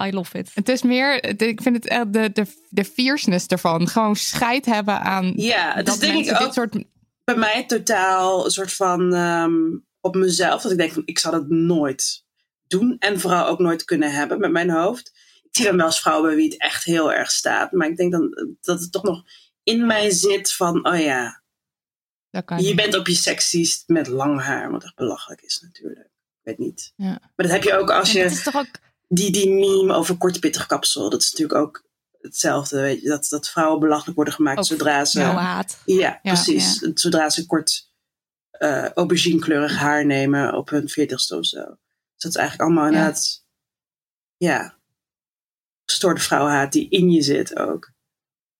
I 0.00 0.10
love 0.12 0.38
it. 0.38 0.50
Het 0.54 0.68
is 0.68 0.82
meer, 0.82 1.24
ik 1.42 1.62
vind 1.62 1.76
het 1.76 1.86
echt 1.88 2.12
de, 2.12 2.30
de, 2.32 2.46
de 2.68 2.84
fierceness 2.84 3.46
ervan. 3.46 3.88
Gewoon 3.88 4.16
scheid 4.16 4.66
hebben 4.66 5.00
aan 5.00 5.32
Ja, 5.36 5.72
het 5.74 5.86
dat 5.86 5.94
is 5.94 6.00
denk 6.00 6.18
ik 6.18 6.24
dit 6.24 6.38
ook 6.46 6.52
soort... 6.52 6.84
bij 7.24 7.36
mij 7.36 7.64
totaal 7.66 8.44
een 8.44 8.50
soort 8.50 8.72
van 8.72 9.14
ehm, 9.14 9.54
op 10.00 10.14
mezelf. 10.16 10.62
Dat 10.62 10.72
ik 10.72 10.78
denk 10.78 10.92
van 10.92 11.02
ik 11.04 11.18
zal 11.18 11.32
het 11.32 11.48
nooit 11.48 12.24
doen. 12.66 12.96
En 12.98 13.20
vooral 13.20 13.46
ook 13.46 13.58
nooit 13.58 13.84
kunnen 13.84 14.12
hebben 14.12 14.38
met 14.40 14.50
mijn 14.50 14.70
hoofd. 14.70 15.08
Ik 15.42 15.56
zie 15.56 15.64
dan 15.64 15.76
wel 15.76 15.86
eens 15.86 16.00
vrouwen 16.00 16.26
bij 16.28 16.36
wie 16.36 16.48
het 16.48 16.60
echt 16.60 16.84
heel 16.84 17.12
erg 17.12 17.30
staat. 17.30 17.72
Maar 17.72 17.88
ik 17.88 17.96
denk 17.96 18.12
dan 18.12 18.56
dat 18.60 18.80
het 18.80 18.92
toch 18.92 19.02
nog 19.02 19.22
in 19.62 19.86
mij 19.86 20.10
zit 20.10 20.52
van 20.52 20.86
oh 20.88 20.98
ja, 21.00 21.42
Dat 22.30 22.44
kan 22.44 22.58
je 22.62 22.66
niet. 22.66 22.76
bent 22.76 22.96
op 22.96 23.06
je 23.06 23.14
sexiest 23.14 23.82
met 23.86 24.06
lang 24.06 24.40
haar. 24.42 24.70
Wat 24.70 24.84
echt 24.84 24.94
belachelijk 24.96 25.40
is 25.42 25.60
natuurlijk. 25.60 26.07
Weet 26.48 26.58
niet. 26.58 26.92
Ja. 26.96 27.08
Maar 27.08 27.46
dat 27.46 27.50
heb 27.50 27.62
je 27.62 27.74
ook 27.74 27.90
als 27.90 28.12
Het 28.12 28.16
je 28.16 28.36
is 28.36 28.42
toch 28.42 28.56
ook 28.56 28.78
die, 29.08 29.32
die 29.32 29.50
meme 29.50 29.94
over 29.94 30.16
kort 30.16 30.40
pittig 30.40 30.66
kapsel. 30.66 31.10
Dat 31.10 31.22
is 31.22 31.30
natuurlijk 31.30 31.60
ook 31.60 31.84
hetzelfde. 32.20 32.80
Weet 32.80 33.00
je, 33.00 33.08
dat, 33.08 33.26
dat 33.28 33.48
vrouwen 33.48 33.80
belachelijk 33.80 34.16
worden 34.16 34.34
gemaakt 34.34 34.58
Ook 34.58 34.64
zodra 34.64 35.04
ze... 35.04 35.20
haat. 35.20 35.82
Ja, 35.84 36.18
precies. 36.22 36.78
Zodra 36.94 37.30
ze 37.30 37.46
kort 37.46 37.90
eh 38.50 38.88
auberginekleurig 38.90 39.76
haar 39.76 40.06
nemen 40.06 40.54
op 40.54 40.68
hun 40.68 40.88
veertigste 40.88 41.36
of 41.36 41.46
zo. 41.46 41.64
Dus 41.64 42.22
dat 42.22 42.30
is 42.30 42.36
eigenlijk 42.36 42.68
allemaal 42.70 42.90
Ja. 42.90 42.98
inderdaad... 42.98 43.44
Ja. 44.36 44.78
Gestoorde 45.84 46.20
vrouwenhaat 46.20 46.72
die 46.72 46.88
in 46.88 47.10
je 47.10 47.22
zit 47.22 47.56
ook. 47.58 47.92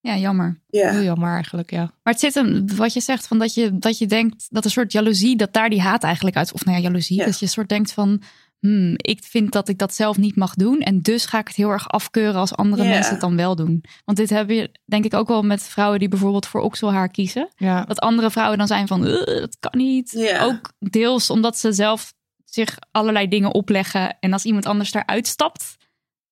Ja, 0.01 0.17
jammer. 0.17 0.61
Ja. 0.69 0.91
Heel 0.91 1.01
jammer 1.03 1.33
eigenlijk, 1.33 1.71
ja. 1.71 1.81
Maar 2.03 2.13
het 2.13 2.19
zit 2.19 2.33
hem, 2.33 2.75
wat 2.75 2.93
je 2.93 2.99
zegt, 3.01 3.27
van 3.27 3.39
dat 3.39 3.53
je, 3.53 3.77
dat 3.77 3.97
je 3.97 4.05
denkt 4.05 4.47
dat 4.49 4.65
een 4.65 4.71
soort 4.71 4.91
jaloezie, 4.91 5.35
dat 5.37 5.53
daar 5.53 5.69
die 5.69 5.81
haat 5.81 6.03
eigenlijk 6.03 6.35
uit, 6.35 6.53
of 6.53 6.65
nou 6.65 6.77
ja, 6.77 6.83
jaloezie, 6.83 7.17
Ja. 7.17 7.25
dat 7.25 7.39
je 7.39 7.45
een 7.45 7.51
soort 7.51 7.69
denkt 7.69 7.91
van, 7.93 8.21
hmm, 8.59 8.93
ik 8.95 9.19
vind 9.23 9.51
dat 9.51 9.69
ik 9.69 9.77
dat 9.77 9.93
zelf 9.93 10.17
niet 10.17 10.35
mag 10.35 10.53
doen 10.53 10.79
en 10.79 11.01
dus 11.01 11.25
ga 11.25 11.39
ik 11.39 11.47
het 11.47 11.55
heel 11.55 11.69
erg 11.69 11.89
afkeuren 11.89 12.39
als 12.39 12.55
andere 12.55 12.83
Ja. 12.83 12.89
mensen 12.89 13.11
het 13.11 13.21
dan 13.21 13.35
wel 13.35 13.55
doen. 13.55 13.83
Want 14.05 14.17
dit 14.17 14.29
heb 14.29 14.49
je 14.49 14.71
denk 14.85 15.05
ik 15.05 15.13
ook 15.13 15.27
wel 15.27 15.41
met 15.41 15.63
vrouwen 15.63 15.99
die 15.99 16.07
bijvoorbeeld 16.09 16.47
voor 16.47 16.61
okselhaar 16.61 17.09
kiezen. 17.09 17.49
ja. 17.55 17.83
Dat 17.85 17.99
andere 17.99 18.31
vrouwen 18.31 18.57
dan 18.57 18.67
zijn 18.67 18.87
van, 18.87 19.05
"Ugh, 19.05 19.25
dat 19.25 19.57
kan 19.59 19.77
niet. 19.77 20.11
Ja. 20.11 20.43
Ook 20.43 20.71
deels 20.79 21.29
omdat 21.29 21.57
ze 21.57 21.71
zelf 21.73 22.13
zich 22.45 22.77
allerlei 22.91 23.27
dingen 23.27 23.53
opleggen 23.53 24.17
en 24.19 24.33
als 24.33 24.45
iemand 24.45 24.65
anders 24.65 24.91
daaruit 24.91 25.27
stapt, 25.27 25.77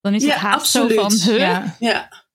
dan 0.01 0.13
is 0.13 0.23
Ja, 0.23 0.29
het 0.29 0.39
haat 0.39 0.67
zo 0.67 0.81
absoluut. 0.83 1.21
van, 1.23 1.33
huh? 1.33 1.69
Ja, 1.79 2.25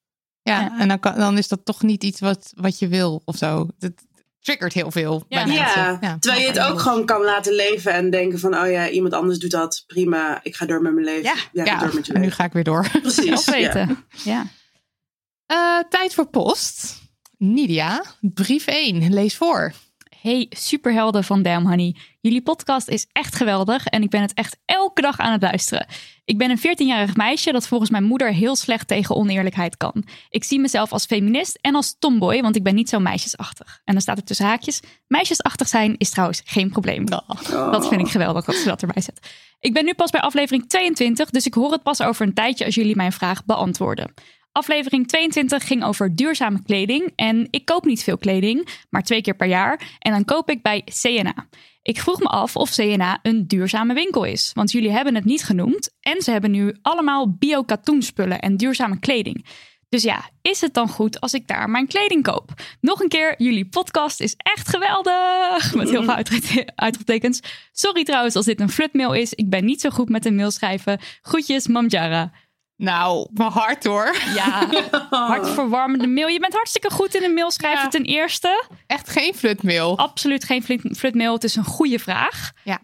Ja. 0.42 0.60
ja. 0.60 0.78
en 0.78 0.88
dan, 0.88 0.98
kan, 0.98 1.14
dan 1.14 1.38
is 1.38 1.48
dat 1.48 1.64
toch 1.64 1.82
niet 1.82 2.04
iets 2.04 2.20
wat, 2.20 2.52
wat 2.56 2.78
je 2.78 2.88
wil 2.88 3.22
of 3.24 3.36
zo. 3.36 3.68
Dat 3.78 3.92
triggert 4.40 4.72
heel 4.72 4.90
veel 4.90 5.24
Ja. 5.28 5.44
bij 5.44 5.54
mensen. 5.56 5.98
Ja. 6.00 6.16
Terwijl 6.20 6.42
je 6.42 6.48
het 6.48 6.58
ook 6.58 6.80
gewoon 6.80 7.04
kan 7.06 7.22
laten 7.24 7.52
leven 7.54 7.92
en 7.92 8.10
denken 8.10 8.38
van... 8.38 8.56
Oh 8.58 8.70
ja, 8.70 8.88
iemand 8.88 9.14
anders 9.14 9.38
doet 9.38 9.50
dat. 9.50 9.84
Prima. 9.86 10.40
Ik 10.42 10.56
ga 10.56 10.66
door 10.66 10.82
met 10.82 10.92
mijn 10.92 11.04
leven. 11.04 11.22
Ja, 11.22 11.34
ja, 11.52 11.64
ga 11.64 11.70
Ja, 11.72 11.78
door 11.78 11.94
met 11.94 12.06
je 12.06 12.12
en 12.12 12.18
nu 12.18 12.24
leven. 12.24 12.38
ga 12.40 12.44
ik 12.44 12.52
weer 12.52 12.64
door. 12.64 12.88
Precies. 13.02 13.44
Weten. 13.50 14.04
Ja. 14.24 14.46
Eh, 15.46 15.78
tijd 15.88 16.14
voor 16.14 16.26
post. 16.26 17.00
Nidia, 17.38 18.04
brief 18.20 18.66
1. 18.66 19.12
Lees 19.12 19.36
voor. 19.36 19.72
Hey, 20.20 20.46
superhelden 20.50 21.24
van 21.24 21.42
Damn 21.42 21.66
Honey. 21.66 21.96
Jullie 22.20 22.42
podcast 22.42 22.88
is 22.88 23.06
echt 23.12 23.34
geweldig 23.34 23.86
en 23.86 24.02
ik 24.02 24.10
ben 24.10 24.20
het 24.20 24.34
echt 24.34 24.56
elke 24.64 25.00
dag 25.02 25.18
aan 25.18 25.32
het 25.32 25.42
luisteren. 25.42 25.86
Ik 26.24 26.38
ben 26.38 26.50
een 26.50 26.58
14-jarig 26.58 27.16
meisje 27.16 27.52
dat 27.52 27.66
volgens 27.66 27.90
mijn 27.90 28.04
moeder 28.04 28.32
heel 28.32 28.56
slecht 28.56 28.88
tegen 28.88 29.16
oneerlijkheid 29.16 29.76
kan. 29.76 30.04
Ik 30.28 30.44
zie 30.44 30.60
mezelf 30.60 30.92
als 30.92 31.06
feminist 31.06 31.58
en 31.60 31.74
als 31.74 31.96
tomboy, 31.98 32.40
want 32.40 32.56
ik 32.56 32.62
ben 32.62 32.74
niet 32.74 32.88
zo 32.88 32.98
meisjesachtig. 32.98 33.80
En 33.84 33.92
dan 33.92 34.02
staat 34.02 34.18
er 34.18 34.24
tussen 34.24 34.46
haakjes: 34.46 34.80
meisjesachtig 35.06 35.68
zijn 35.68 35.94
is 35.98 36.10
trouwens 36.10 36.42
geen 36.44 36.70
probleem. 36.70 37.06
Dat 37.50 37.88
vind 37.88 38.00
ik 38.00 38.08
geweldig 38.08 38.44
dat 38.44 38.54
ze 38.54 38.64
dat 38.64 38.82
erbij 38.82 39.02
zet. 39.02 39.32
Ik 39.60 39.72
ben 39.72 39.84
nu 39.84 39.94
pas 39.94 40.10
bij 40.10 40.20
aflevering 40.20 40.68
22, 40.68 41.30
dus 41.30 41.46
ik 41.46 41.54
hoor 41.54 41.72
het 41.72 41.82
pas 41.82 42.02
over 42.02 42.26
een 42.26 42.34
tijdje 42.34 42.64
als 42.64 42.74
jullie 42.74 42.96
mijn 42.96 43.12
vraag 43.12 43.44
beantwoorden. 43.44 44.14
Aflevering 44.52 45.08
22 45.08 45.66
ging 45.66 45.84
over 45.84 46.16
duurzame 46.16 46.62
kleding. 46.62 47.12
En 47.16 47.48
ik 47.50 47.64
koop 47.64 47.84
niet 47.84 48.02
veel 48.02 48.18
kleding, 48.18 48.68
maar 48.90 49.02
twee 49.02 49.22
keer 49.22 49.36
per 49.36 49.46
jaar. 49.46 49.96
En 49.98 50.12
dan 50.12 50.24
koop 50.24 50.50
ik 50.50 50.62
bij 50.62 50.84
CNA. 51.00 51.46
Ik 51.82 52.00
vroeg 52.00 52.18
me 52.18 52.26
af 52.26 52.56
of 52.56 52.70
CNA 52.74 53.18
een 53.22 53.46
duurzame 53.46 53.94
winkel 53.94 54.24
is. 54.24 54.50
Want 54.54 54.70
jullie 54.70 54.90
hebben 54.90 55.14
het 55.14 55.24
niet 55.24 55.44
genoemd. 55.44 55.90
En 56.00 56.22
ze 56.22 56.30
hebben 56.30 56.50
nu 56.50 56.76
allemaal 56.82 57.32
bio-katoenspullen 57.32 58.40
en 58.40 58.56
duurzame 58.56 58.98
kleding. 58.98 59.46
Dus 59.88 60.02
ja, 60.02 60.30
is 60.42 60.60
het 60.60 60.74
dan 60.74 60.88
goed 60.88 61.20
als 61.20 61.34
ik 61.34 61.46
daar 61.46 61.70
mijn 61.70 61.86
kleding 61.86 62.22
koop? 62.22 62.50
Nog 62.80 63.00
een 63.00 63.08
keer, 63.08 63.34
jullie 63.38 63.68
podcast 63.68 64.20
is 64.20 64.34
echt 64.36 64.68
geweldig. 64.68 65.74
Met 65.74 65.90
heel 65.90 66.04
veel 66.04 66.14
uitroep- 66.14 66.70
uitroeptekens. 66.74 67.40
Sorry 67.72 68.04
trouwens 68.04 68.36
als 68.36 68.44
dit 68.44 68.60
een 68.60 68.70
flutmail 68.70 69.12
is. 69.12 69.32
Ik 69.32 69.50
ben 69.50 69.64
niet 69.64 69.80
zo 69.80 69.90
goed 69.90 70.08
met 70.08 70.26
een 70.26 70.34
mail 70.34 70.50
schrijven. 70.50 71.00
Groetjes, 71.22 71.66
Mamjara. 71.66 72.32
Nou, 72.76 73.28
mijn 73.32 73.50
hart 73.50 73.84
hoor. 73.84 74.16
Ja, 74.34 74.68
hartverwarmende 75.10 76.06
mail. 76.06 76.26
Je 76.28 76.40
bent 76.40 76.52
hartstikke 76.54 76.90
goed 76.90 77.14
in 77.14 77.22
een 77.22 77.34
mail 77.34 77.50
schrijven 77.50 77.82
Ja. 77.82 77.88
ten 77.88 78.04
eerste. 78.04 78.64
Echt 78.86 79.08
geen 79.10 79.34
flutmail. 79.34 79.98
Absoluut 79.98 80.44
geen 80.44 80.62
flut- 80.62 80.96
flutmail. 80.98 81.32
Het 81.32 81.44
is 81.44 81.56
een 81.56 81.64
goede 81.64 81.98
vraag. 81.98 82.52
Ja. 82.64 82.78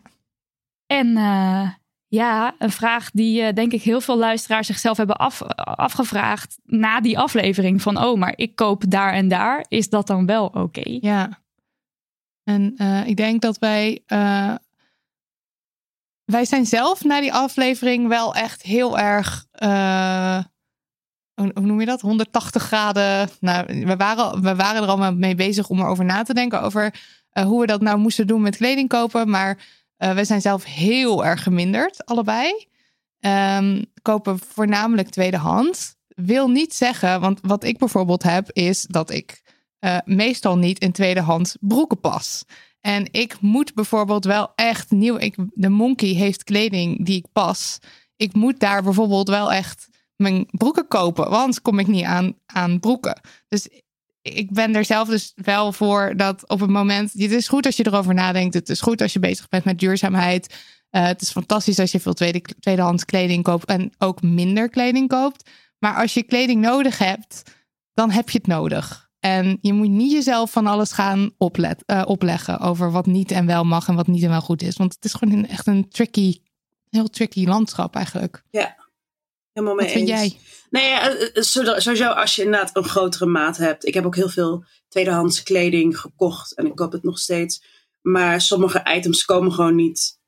En 0.86 1.16
eh, 1.16 1.70
ja, 2.08 2.54
een 2.58 2.70
vraag 2.70 3.10
die 3.10 3.42
eh, 3.42 3.54
denk 3.54 3.72
ik 3.72 3.82
heel 3.82 4.00
veel 4.00 4.16
luisteraars 4.18 4.66
zichzelf 4.66 4.96
hebben 4.96 5.16
af, 5.16 5.42
afgevraagd 5.56 6.58
na 6.64 7.00
die 7.00 7.18
aflevering. 7.18 7.82
Van 7.82 8.04
oh, 8.04 8.18
maar 8.18 8.32
ik 8.36 8.56
koop 8.56 8.82
daar 8.90 9.12
en 9.12 9.28
daar. 9.28 9.64
Is 9.68 9.88
dat 9.88 10.06
dan 10.06 10.26
wel 10.26 10.46
oké? 10.46 10.82
Ja. 11.00 11.42
En 12.44 12.72
eh, 12.76 13.06
ik 13.06 13.16
denk 13.16 13.40
dat 13.40 13.58
wij. 13.58 14.02
Wij 16.30 16.44
zijn 16.44 16.66
zelf 16.66 17.04
na 17.04 17.20
die 17.20 17.32
aflevering 17.32 18.08
wel 18.08 18.34
echt 18.34 18.62
heel 18.62 18.98
erg. 18.98 19.46
eh, 19.50 20.38
hoe, 21.34 21.52
noem 21.54 21.80
je 21.80 21.86
dat? 21.86 22.00
180 22.00 22.62
graden. 22.62 23.28
Nou, 23.40 23.84
we 23.84 23.96
waren, 23.96 24.42
we 24.42 24.54
waren 24.54 24.82
er 24.82 24.88
al 24.88 25.12
mee 25.12 25.34
bezig 25.34 25.68
om 25.68 25.80
erover 25.80 26.04
na 26.04 26.22
te 26.22 26.34
denken. 26.34 26.62
Over 26.62 26.94
eh, 27.30 27.44
hoe 27.44 27.60
we 27.60 27.66
dat 27.66 27.80
nou 27.80 27.98
moesten 27.98 28.26
doen 28.26 28.42
met 28.42 28.56
kleding 28.56 28.88
kopen. 28.88 29.30
Maar 29.30 29.58
eh 29.96 30.14
we 30.14 30.24
zijn 30.24 30.40
zelf 30.40 30.64
heel 30.64 31.24
erg 31.24 31.42
geminderd, 31.42 32.06
allebei. 32.06 32.66
Ehm, 33.20 33.82
kopen 34.02 34.38
voornamelijk 34.38 35.08
tweedehand. 35.08 35.96
Wil 36.08 36.48
niet 36.48 36.74
zeggen, 36.74 37.20
want 37.20 37.38
wat 37.42 37.64
ik 37.64 37.78
bijvoorbeeld 37.78 38.22
heb, 38.22 38.50
is 38.52 38.82
dat 38.82 39.10
ik 39.10 39.42
meestal 40.04 40.58
niet 40.58 40.78
in 40.78 40.92
tweedehands 40.92 41.56
broeken 41.60 42.00
pas. 42.00 42.44
En 42.80 43.08
ik 43.10 43.40
moet 43.40 43.74
bijvoorbeeld 43.74 44.24
wel 44.24 44.52
echt 44.54 44.90
nieuw. 44.90 45.18
Ik, 45.18 45.34
de 45.54 45.68
Monkey 45.68 46.08
heeft 46.08 46.44
kleding 46.44 47.04
die 47.04 47.16
ik 47.16 47.26
pas. 47.32 47.78
Ik 48.16 48.34
moet 48.34 48.60
daar 48.60 48.82
bijvoorbeeld 48.82 49.28
wel 49.28 49.52
echt 49.52 49.88
mijn 50.16 50.46
broeken 50.50 50.88
kopen, 50.88 51.30
want 51.30 51.62
kom 51.62 51.78
ik 51.78 51.86
niet 51.86 52.04
aan, 52.04 52.34
aan 52.46 52.80
broeken. 52.80 53.20
Dus 53.48 53.68
ik 54.22 54.52
ben 54.52 54.74
er 54.74 54.84
zelf 54.84 55.08
dus 55.08 55.32
wel 55.34 55.72
voor 55.72 56.12
dat 56.16 56.48
op 56.48 56.60
het 56.60 56.70
moment. 56.70 57.12
Het 57.12 57.30
is 57.30 57.48
goed 57.48 57.66
als 57.66 57.76
je 57.76 57.86
erover 57.86 58.14
nadenkt. 58.14 58.54
Het 58.54 58.68
is 58.68 58.80
goed 58.80 59.02
als 59.02 59.12
je 59.12 59.18
bezig 59.18 59.48
bent 59.48 59.64
met 59.64 59.78
duurzaamheid. 59.78 60.54
Eh, 60.90 61.06
het 61.06 61.22
is 61.22 61.30
fantastisch 61.30 61.78
als 61.78 61.92
je 61.92 62.00
veel 62.00 62.14
tweede, 62.14 62.40
tweedehands 62.60 63.04
kleding 63.04 63.42
koopt 63.42 63.64
en 63.64 63.92
ook 63.98 64.22
minder 64.22 64.68
kleding 64.68 65.08
koopt. 65.08 65.50
Maar 65.78 65.94
als 65.94 66.14
je 66.14 66.22
kleding 66.22 66.60
nodig 66.60 66.98
hebt, 66.98 67.42
dan 67.94 68.10
heb 68.10 68.30
je 68.30 68.38
het 68.38 68.46
nodig. 68.46 69.07
En 69.20 69.58
je 69.60 69.72
moet 69.72 69.88
niet 69.88 70.12
jezelf 70.12 70.50
van 70.50 70.66
alles 70.66 70.92
gaan 70.92 71.30
oplet, 71.38 71.82
eh, 71.86 72.02
opleggen 72.06 72.58
over 72.60 72.92
wat 72.92 73.06
niet 73.06 73.30
en 73.30 73.46
wel 73.46 73.64
mag 73.64 73.88
en 73.88 73.94
wat 73.94 74.06
niet 74.06 74.22
en 74.22 74.28
wel 74.30 74.40
goed 74.40 74.62
is. 74.62 74.76
Want 74.76 74.94
het 74.94 75.04
is 75.04 75.12
gewoon 75.14 75.38
een, 75.38 75.48
echt 75.48 75.66
een 75.66 75.88
tricky, 75.88 76.40
heel 76.90 77.08
tricky 77.08 77.46
landschap 77.46 77.94
eigenlijk. 77.94 78.42
Helemaal 79.52 79.76
mee 79.76 79.86
Wat 79.86 79.96
vind 79.96 80.08
eens. 80.08 80.20
jij? 80.20 80.38
Nee, 80.70 80.88
ja, 80.88 81.10
eh, 81.10 81.36
eh, 81.36 81.42
sowieso 81.78 82.08
als 82.08 82.36
je 82.36 82.42
inderdaad 82.44 82.76
een 82.76 82.84
grotere 82.84 83.26
maat 83.26 83.56
hebt. 83.56 83.86
Ik 83.86 83.94
heb 83.94 84.04
ook 84.04 84.16
heel 84.16 84.28
veel 84.28 84.64
tweedehands 84.88 85.42
kleding 85.42 85.98
gekocht 86.00 86.54
en 86.54 86.66
ik 86.66 86.74
koop 86.74 86.92
het 86.92 87.02
nog 87.02 87.18
steeds. 87.18 87.62
Maar 88.00 88.40
sommige 88.40 88.82
items 88.96 89.24
komen 89.24 89.52
gewoon 89.52 89.74
niet 89.74 90.18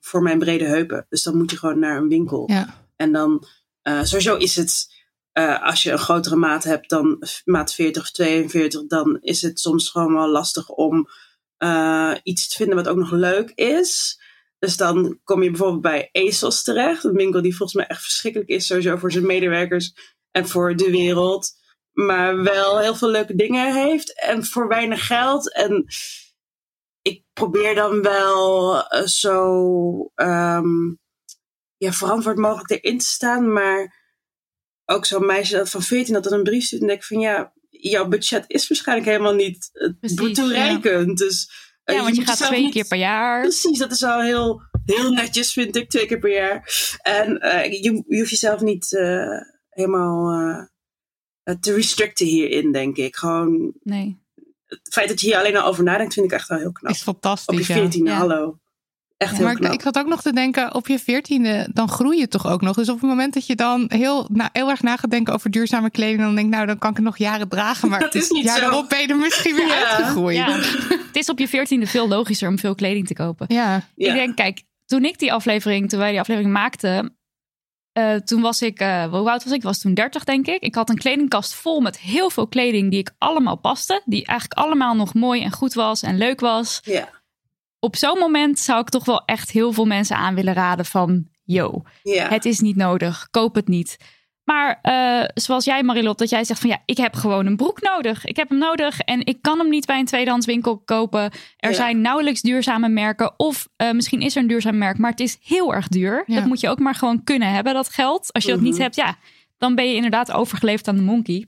voor 0.00 0.22
mijn 0.22 0.38
brede 0.38 0.64
heupen. 0.64 1.06
Dus 1.08 1.22
dan 1.22 1.36
moet 1.36 1.50
je 1.50 1.56
gewoon 1.56 1.78
naar 1.78 1.96
een 1.96 2.08
winkel. 2.08 2.50
Ja. 2.50 2.84
En 2.96 3.12
dan, 3.12 3.46
eh, 3.82 4.02
sowieso 4.02 4.36
is 4.36 4.56
het, 4.56 4.92
eh, 5.34 5.62
als 5.62 5.82
je 5.82 5.90
een 5.90 5.98
grotere 5.98 6.36
maat 6.36 6.64
hebt 6.64 6.88
dan 6.88 7.22
maat 7.44 7.74
40 7.74 8.02
of 8.02 8.10
42, 8.10 8.86
dan 8.86 9.18
is 9.20 9.42
het 9.42 9.60
soms 9.60 9.90
gewoon 9.90 10.14
wel 10.14 10.28
lastig 10.28 10.68
om 10.68 11.08
eh, 11.56 12.14
iets 12.22 12.48
te 12.48 12.56
vinden 12.56 12.76
wat 12.76 12.88
ook 12.88 12.96
nog 12.96 13.10
leuk 13.10 13.50
is. 13.54 14.20
Dus 14.58 14.76
dan 14.76 15.20
kom 15.24 15.42
je 15.42 15.50
bijvoorbeeld 15.50 15.82
bij 15.82 16.08
ASOS 16.12 16.62
terecht. 16.62 17.04
Een 17.04 17.12
winkel 17.12 17.42
die 17.42 17.56
volgens 17.56 17.78
mij 17.78 17.86
echt 17.86 18.02
verschrikkelijk 18.02 18.50
is, 18.50 18.66
sowieso 18.66 18.96
voor 18.96 19.12
zijn 19.12 19.26
medewerkers 19.26 19.92
en 20.30 20.48
voor 20.48 20.76
de 20.76 20.90
wereld. 20.90 21.50
Maar 21.92 22.42
wel 22.42 22.78
heel 22.78 22.94
veel 22.94 23.08
leuke 23.08 23.34
dingen 23.34 23.74
heeft 23.74 24.20
en 24.20 24.44
voor 24.44 24.68
weinig 24.68 25.06
geld. 25.06 25.54
En 25.54 25.84
ik 27.02 27.24
probeer 27.32 27.74
dan 27.74 28.02
wel 28.02 28.78
eh, 28.88 29.06
zo 29.06 30.10
ehm, 30.14 30.94
verantwoord 31.78 32.36
mogelijk 32.36 32.70
erin 32.70 32.98
te 32.98 33.04
staan. 33.04 33.52
Maar 33.52 34.03
ook 34.86 35.04
zo'n 35.06 35.26
meisje 35.26 35.66
van 35.66 35.82
14 35.82 36.14
dat 36.14 36.24
dan 36.24 36.32
een 36.32 36.42
brief 36.42 36.64
stuurt 36.64 36.82
en 36.82 36.88
denk 36.88 37.00
ik 37.00 37.06
van 37.06 37.20
ja, 37.20 37.52
jouw 37.70 38.08
budget 38.08 38.44
is 38.46 38.68
waarschijnlijk 38.68 39.08
helemaal 39.08 39.34
niet 39.34 39.70
eh, 39.72 39.88
Precies, 40.00 40.36
toereikend. 40.36 41.18
Dus 41.18 41.50
eh, 41.84 41.96
Ja, 41.96 42.02
want 42.02 42.16
je 42.16 42.24
gaat 42.24 42.36
twee 42.36 42.60
niet- 42.60 42.72
keer 42.72 42.86
per 42.86 42.98
jaar. 42.98 43.40
Precies, 43.40 43.78
dat 43.78 43.92
is 43.92 44.02
al 44.02 44.20
heel 44.22 44.62
heel 44.84 45.10
netjes, 45.12 45.52
vind 45.52 45.76
ik, 45.76 45.90
twee 45.90 46.06
keer 46.06 46.18
per 46.18 46.32
jaar. 46.32 46.68
En 47.02 47.38
eh, 47.38 47.72
je, 47.82 48.02
je 48.06 48.18
hoeft 48.18 48.30
jezelf 48.30 48.60
niet 48.60 48.92
uh, 48.92 49.40
helemaal 49.68 50.68
te 51.60 51.74
restricten 51.74 52.26
hierin, 52.26 52.72
denk 52.72 52.96
ik. 52.96 53.16
Gewoon 53.16 53.72
nee. 53.82 54.22
het 54.64 54.88
feit 54.90 55.08
dat 55.08 55.20
je 55.20 55.26
hier 55.26 55.36
alleen 55.36 55.56
al 55.56 55.68
over 55.68 55.84
nadenkt, 55.84 56.14
vind 56.14 56.26
ik 56.26 56.32
echt 56.32 56.48
wel 56.48 56.58
heel 56.58 56.72
knap. 56.72 56.92
Is 56.92 57.02
fantastisch. 57.02 57.46
Op 57.60 57.66
je 57.66 57.72
veertiende, 57.72 58.10
ja. 58.10 58.16
hallo. 58.16 58.58
Echt 59.24 59.32
ja, 59.32 59.36
heel 59.38 59.46
maar 59.46 59.56
knap. 59.56 59.72
ik 59.72 59.80
zat 59.82 59.98
ook 59.98 60.06
nog 60.06 60.22
te 60.22 60.32
denken, 60.32 60.74
op 60.74 60.86
je 60.88 60.98
veertiende, 60.98 61.68
dan 61.72 61.88
groei 61.88 62.18
je 62.18 62.28
toch 62.28 62.46
ook 62.46 62.60
nog. 62.60 62.76
Dus 62.76 62.88
op 62.88 63.00
het 63.00 63.08
moment 63.10 63.34
dat 63.34 63.46
je 63.46 63.54
dan 63.54 63.84
heel, 63.88 64.28
nou, 64.32 64.50
heel 64.52 64.70
erg 64.70 64.82
na 64.82 64.96
gaat 64.96 65.10
denken 65.10 65.34
over 65.34 65.50
duurzame 65.50 65.90
kleding, 65.90 66.20
dan 66.20 66.34
denk 66.34 66.46
ik, 66.46 66.52
nou, 66.54 66.66
dan 66.66 66.78
kan 66.78 66.90
ik 66.90 66.96
het 66.96 67.04
nog 67.04 67.18
jaren 67.18 67.48
dragen. 67.48 67.88
Maar 67.88 68.00
Dat 68.04 68.12
het 68.12 68.22
is 68.22 68.30
niet 68.30 68.44
ja, 68.44 68.54
zo. 68.54 68.60
daarop 68.60 68.88
ben 68.88 69.00
je 69.00 69.06
er 69.06 69.16
misschien 69.16 69.54
weer 69.54 69.66
Ja. 69.66 69.74
uitgegroeid. 69.86 70.36
Ja. 70.36 70.48
Het 71.06 71.16
is 71.22 71.28
op 71.28 71.38
je 71.38 71.48
veertiende 71.48 71.86
veel 71.86 72.08
logischer 72.08 72.48
om 72.48 72.58
veel 72.58 72.74
kleding 72.74 73.06
te 73.06 73.14
kopen. 73.14 73.46
Ja. 73.48 73.82
Ja. 73.94 74.08
Ik 74.08 74.14
denk, 74.14 74.36
kijk, 74.36 74.62
toen 74.86 75.04
ik 75.04 75.18
die 75.18 75.32
aflevering, 75.32 75.88
toen 75.88 75.98
wij 75.98 76.10
die 76.10 76.20
aflevering 76.20 76.52
maakten, 76.52 77.16
eh, 77.92 78.14
toen 78.14 78.40
was 78.40 78.62
ik, 78.62 78.78
eh, 78.80 79.04
hoe 79.04 79.30
oud 79.30 79.44
was 79.44 79.52
ik? 79.52 79.58
Ik 79.58 79.62
was 79.62 79.78
toen 79.78 79.94
30, 79.94 80.24
denk 80.24 80.46
ik. 80.46 80.62
Ik 80.62 80.74
had 80.74 80.90
een 80.90 80.98
kledingkast 80.98 81.54
vol 81.54 81.80
met 81.80 81.98
heel 81.98 82.30
veel 82.30 82.46
kleding 82.46 82.90
die 82.90 82.98
ik 83.00 83.10
allemaal 83.18 83.56
paste. 83.56 84.02
Die 84.04 84.26
eigenlijk 84.26 84.60
allemaal 84.60 84.94
nog 84.94 85.14
mooi 85.14 85.42
en 85.42 85.52
goed 85.52 85.74
was 85.74 86.02
en 86.02 86.18
leuk 86.18 86.40
was. 86.40 86.80
Ja, 86.84 87.08
Op 87.84 87.96
zo'n 87.96 88.18
moment 88.18 88.58
zou 88.58 88.80
ik 88.80 88.88
toch 88.88 89.04
wel 89.04 89.22
echt 89.24 89.50
heel 89.50 89.72
veel 89.72 89.84
mensen 89.86 90.16
aan 90.16 90.34
willen 90.34 90.54
raden 90.54 90.84
van, 90.84 91.28
yo, 91.42 91.82
het 92.02 92.44
is 92.44 92.60
niet 92.60 92.76
nodig, 92.76 93.28
koop 93.30 93.54
het 93.54 93.68
niet. 93.68 93.96
Maar 94.44 94.78
eh, 94.82 95.28
zoals 95.34 95.64
jij, 95.64 95.82
Marilot, 95.82 96.18
dat 96.18 96.30
jij 96.30 96.44
zegt 96.44 96.60
van 96.60 96.70
ja, 96.70 96.82
ik 96.84 96.96
heb 96.96 97.14
gewoon 97.14 97.46
een 97.46 97.56
broek 97.56 97.80
nodig. 97.80 98.24
Ik 98.24 98.36
heb 98.36 98.48
hem 98.48 98.58
nodig 98.58 99.00
en 99.00 99.26
ik 99.26 99.42
kan 99.42 99.58
hem 99.58 99.68
niet 99.68 99.86
bij 99.86 99.98
een 99.98 100.04
tweedehands 100.04 100.46
winkel 100.46 100.78
kopen. 100.78 101.20
Er 101.56 101.70
Ja. 101.70 101.72
zijn 101.72 102.00
nauwelijks 102.00 102.40
duurzame 102.40 102.88
merken. 102.88 103.32
Of 103.38 103.68
eh, 103.76 103.90
misschien 103.90 104.20
is 104.20 104.36
er 104.36 104.42
een 104.42 104.48
duurzaam 104.48 104.78
merk, 104.78 104.98
maar 104.98 105.10
het 105.10 105.20
is 105.20 105.38
heel 105.42 105.74
erg 105.74 105.88
duur. 105.88 106.22
Ja. 106.26 106.34
Dat 106.34 106.44
moet 106.44 106.60
je 106.60 106.68
ook 106.68 106.78
maar 106.78 106.94
gewoon 106.94 107.24
kunnen 107.24 107.52
hebben, 107.52 107.74
dat 107.74 107.88
geld. 107.88 108.32
Als 108.32 108.44
je 108.44 108.50
dat 108.50 108.60
niet 108.60 108.72
Mhm. 108.72 108.82
hebt, 108.82 108.96
ja, 108.96 109.16
dan 109.58 109.74
ben 109.74 109.88
je 109.88 109.94
inderdaad 109.94 110.32
overgeleefd 110.32 110.88
aan 110.88 110.96
de 110.96 111.02
monkey. 111.02 111.46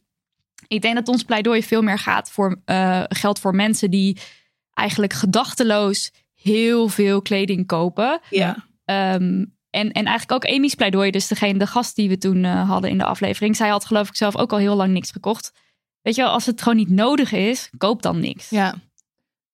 Ik 0.68 0.82
denk 0.82 0.94
dat 0.94 1.08
ons 1.08 1.22
pleidooi 1.22 1.62
veel 1.62 1.82
meer 1.82 1.98
gaat 1.98 2.30
voor 2.30 2.60
eh, 2.64 3.02
geld 3.08 3.38
voor 3.38 3.54
mensen 3.54 3.90
die 3.90 4.18
eigenlijk 4.74 5.12
gedachteloos 5.12 6.10
heel 6.42 6.88
veel 6.88 7.22
kleding 7.22 7.66
kopen. 7.66 8.20
ja. 8.30 8.64
Ehm, 8.84 9.44
en, 9.70 9.92
en 9.92 10.04
eigenlijk 10.04 10.32
ook 10.32 10.52
Amy's 10.54 10.74
pleidooi, 10.74 11.10
dus 11.10 11.26
degene, 11.28 11.58
de 11.58 11.66
gast 11.66 11.96
die 11.96 12.08
we 12.08 12.18
toen 12.18 12.44
eh, 12.44 12.68
hadden 12.68 12.90
in 12.90 12.98
de 12.98 13.04
aflevering. 13.04 13.56
Zij 13.56 13.68
had 13.68 13.84
geloof 13.84 14.08
ik 14.08 14.16
zelf 14.16 14.36
ook 14.36 14.52
al 14.52 14.58
heel 14.58 14.74
lang 14.74 14.92
niks 14.92 15.10
gekocht. 15.10 15.52
Weet 16.02 16.14
je 16.14 16.22
wel, 16.22 16.30
als 16.30 16.46
het 16.46 16.62
gewoon 16.62 16.78
niet 16.78 16.90
nodig 16.90 17.32
is, 17.32 17.70
koop 17.78 18.02
dan 18.02 18.20
niks. 18.20 18.50
ja. 18.50 18.74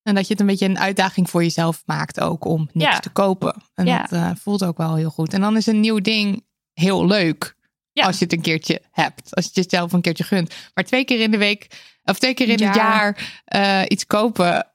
En 0.03 0.15
dat 0.15 0.27
je 0.27 0.33
het 0.33 0.41
een 0.41 0.47
beetje 0.47 0.67
een 0.67 0.79
uitdaging 0.79 1.31
voor 1.31 1.43
jezelf 1.43 1.83
maakt 1.87 2.21
ook 2.21 2.45
om 2.45 2.69
niks 2.73 2.91
Ja. 2.93 2.99
te 3.01 3.11
kopen. 3.11 3.55
En 3.75 3.87
Ja. 3.87 4.01
dat 4.03 4.13
eh, 4.13 4.31
voelt 4.41 4.65
ook 4.65 4.77
wel 4.77 4.95
heel 4.95 5.11
goed. 5.11 5.33
En 5.35 5.41
dan 5.41 5.57
is 5.57 5.67
een 5.67 5.81
nieuw 5.81 6.01
ding 6.01 6.45
heel 6.73 7.07
leuk. 7.07 7.57
Ja. 7.93 8.07
Als 8.07 8.19
je 8.19 8.25
het 8.25 8.33
een 8.33 8.41
keertje 8.41 8.81
hebt. 8.91 9.35
Als 9.35 9.45
je 9.45 9.51
het 9.61 9.71
jezelf 9.71 9.93
een 9.93 10.01
keertje 10.01 10.25
gunt. 10.25 10.55
Maar 10.75 10.85
twee 10.85 11.05
keer 11.05 11.21
in 11.21 11.31
de 11.31 11.39
week 11.39 11.67
of 12.05 12.19
twee 12.19 12.35
keer 12.35 12.47
in 12.49 12.53
het 12.53 12.61
Ja. 12.61 12.73
jaar 12.75 13.41
eh, 13.45 13.83
iets 13.89 14.07
kopen. 14.07 14.67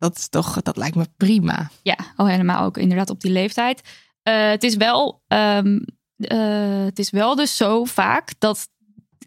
Dat 0.00 0.16
is 0.16 0.28
toch, 0.28 0.62
dat 0.62 0.76
lijkt 0.76 0.96
me 0.96 1.06
prima. 1.16 1.70
Ja, 1.82 1.96
oh, 2.16 2.26
helemaal 2.26 2.64
ook 2.64 2.76
inderdaad 2.76 3.10
op 3.10 3.20
die 3.20 3.32
leeftijd. 3.32 3.80
Eh, 4.22 4.48
het, 4.48 4.62
is 4.62 4.76
wel, 4.76 5.22
ehm, 5.28 5.78
eh, 6.16 6.84
het 6.84 6.98
is 6.98 7.10
wel 7.10 7.34
dus 7.34 7.56
zo 7.56 7.84
vaak 7.84 8.32
dat 8.38 8.68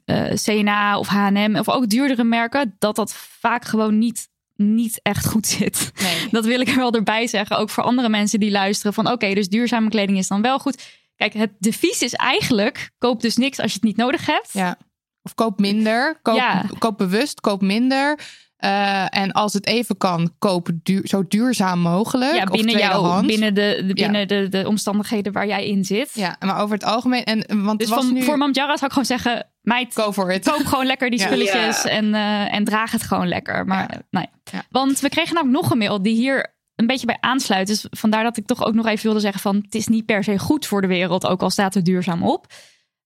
eh, 0.06 0.34
CNA 0.34 0.98
of 0.98 1.08
H&M 1.08 1.56
of 1.60 1.70
ook 1.70 1.90
duurdere 1.90 2.24
merken, 2.24 2.76
dat 2.80 2.96
dat 2.96 3.14
vaak 3.14 3.66
gewoon 3.66 3.98
niet, 3.98 4.30
niet 4.56 5.00
echt 5.02 5.26
goed 5.28 5.48
zit. 5.48 5.92
Nee. 6.02 6.28
Dat 6.32 6.46
wil 6.46 6.60
ik 6.60 6.68
er 6.68 6.76
wel 6.76 6.94
erbij 6.94 7.28
zeggen. 7.28 7.58
Ook 7.58 7.70
voor 7.70 7.84
andere 7.84 8.10
mensen 8.10 8.40
die 8.40 8.52
luisteren 8.52 8.94
van 8.94 9.12
oké, 9.12 9.34
dus 9.34 9.50
duurzame 9.50 9.90
kleding 9.90 10.18
is 10.18 10.28
dan 10.28 10.42
wel 10.42 10.60
goed. 10.60 10.84
Kijk, 11.16 11.34
het 11.34 11.52
devies 11.60 12.02
is 12.02 12.14
eigenlijk, 12.14 12.92
koop 12.98 13.22
dus 13.22 13.38
niks 13.38 13.60
als 13.60 13.72
je 13.72 13.76
het 13.76 13.88
niet 13.88 13.98
nodig 13.98 14.26
hebt. 14.26 14.50
Ja. 14.52 14.78
Of 15.22 15.34
koop 15.34 15.60
minder. 15.60 16.20
Koop, 16.22 16.36
Ja. 16.36 16.66
koop 16.80 16.98
bewust, 16.98 17.42
koop 17.42 17.62
minder. 17.62 18.20
Eh, 18.64 19.18
en 19.22 19.32
als 19.32 19.54
het 19.54 19.66
even 19.66 19.98
kan, 19.98 20.34
koop 20.40 20.70
duur, 20.84 21.08
zo 21.08 21.24
duurzaam 21.28 21.80
mogelijk. 21.80 22.34
Ja, 22.36 22.44
of 22.44 22.50
binnen, 22.50 22.78
jou, 22.78 23.26
binnen, 23.26 23.54
de, 23.54 23.62
de, 23.62 23.88
Ja. 23.88 23.94
binnen 23.94 24.28
de, 24.28 24.48
de 24.50 24.68
omstandigheden 24.68 25.32
waar 25.34 25.48
jij 25.48 25.68
in 25.68 25.84
zit. 25.86 26.10
Ja, 26.14 26.36
maar 26.40 26.62
over 26.62 26.74
het 26.76 26.84
algemeen. 26.86 27.24
En, 27.24 27.64
want 27.64 27.80
Dus 27.80 27.88
het 27.88 27.98
was 27.98 28.06
van, 28.06 28.14
nu... 28.14 28.22
voor 28.24 28.38
Mam 28.38 28.52
Jara 28.54 28.74
zou 28.74 28.86
ik 28.86 28.92
gewoon 28.92 29.06
zeggen, 29.06 29.48
meid, 29.62 29.94
Go 29.94 30.12
for 30.12 30.32
it. 30.32 30.50
koop 30.50 30.66
gewoon 30.66 30.86
lekker 30.86 31.10
die 31.10 31.20
Ja. 31.20 31.26
spulletjes 31.26 31.84
Ja. 31.84 31.90
en, 31.90 32.14
eh, 32.14 32.54
en 32.54 32.64
draag 32.64 32.92
het 32.92 33.04
gewoon 33.04 33.28
lekker. 33.28 33.66
Maar 33.66 33.88
Ja. 33.92 34.02
nou 34.10 34.26
ja. 34.32 34.40
Ja. 34.58 34.64
Want 34.70 35.00
we 35.00 35.10
kregen 35.10 35.34
namelijk 35.36 35.62
nog 35.62 35.72
een 35.72 35.78
mail 35.78 36.02
die 36.02 36.16
hier 36.16 36.56
een 36.76 36.88
beetje 36.88 37.06
bij 37.06 37.18
aansluit. 37.20 37.68
Dus 37.68 37.86
vandaar 37.90 38.24
dat 38.24 38.38
ik 38.38 38.46
toch 38.46 38.66
ook 38.66 38.74
nog 38.74 38.86
even 38.88 39.04
wilde 39.06 39.20
zeggen 39.20 39.42
van 39.42 39.56
het 39.56 39.76
is 39.76 39.88
niet 39.88 40.06
per 40.06 40.24
se 40.24 40.40
goed 40.40 40.66
voor 40.66 40.82
de 40.82 40.88
wereld, 40.88 41.26
ook 41.28 41.42
al 41.42 41.50
staat 41.50 41.76
er 41.76 41.84
duurzaam 41.84 42.24
op. 42.24 42.46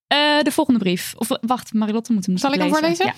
Eh, 0.07 0.17
de 0.41 0.51
volgende 0.51 0.79
brief. 0.79 1.13
Of 1.17 1.27
wacht, 1.41 1.73
Marilotte 1.73 2.13
moet 2.13 2.25
hem 2.25 2.37
Zal 2.37 2.53
ik 2.53 2.59
hem 2.59 2.67
lezen. 2.67 2.79
voorlezen? 2.81 3.05
Ja. 3.05 3.13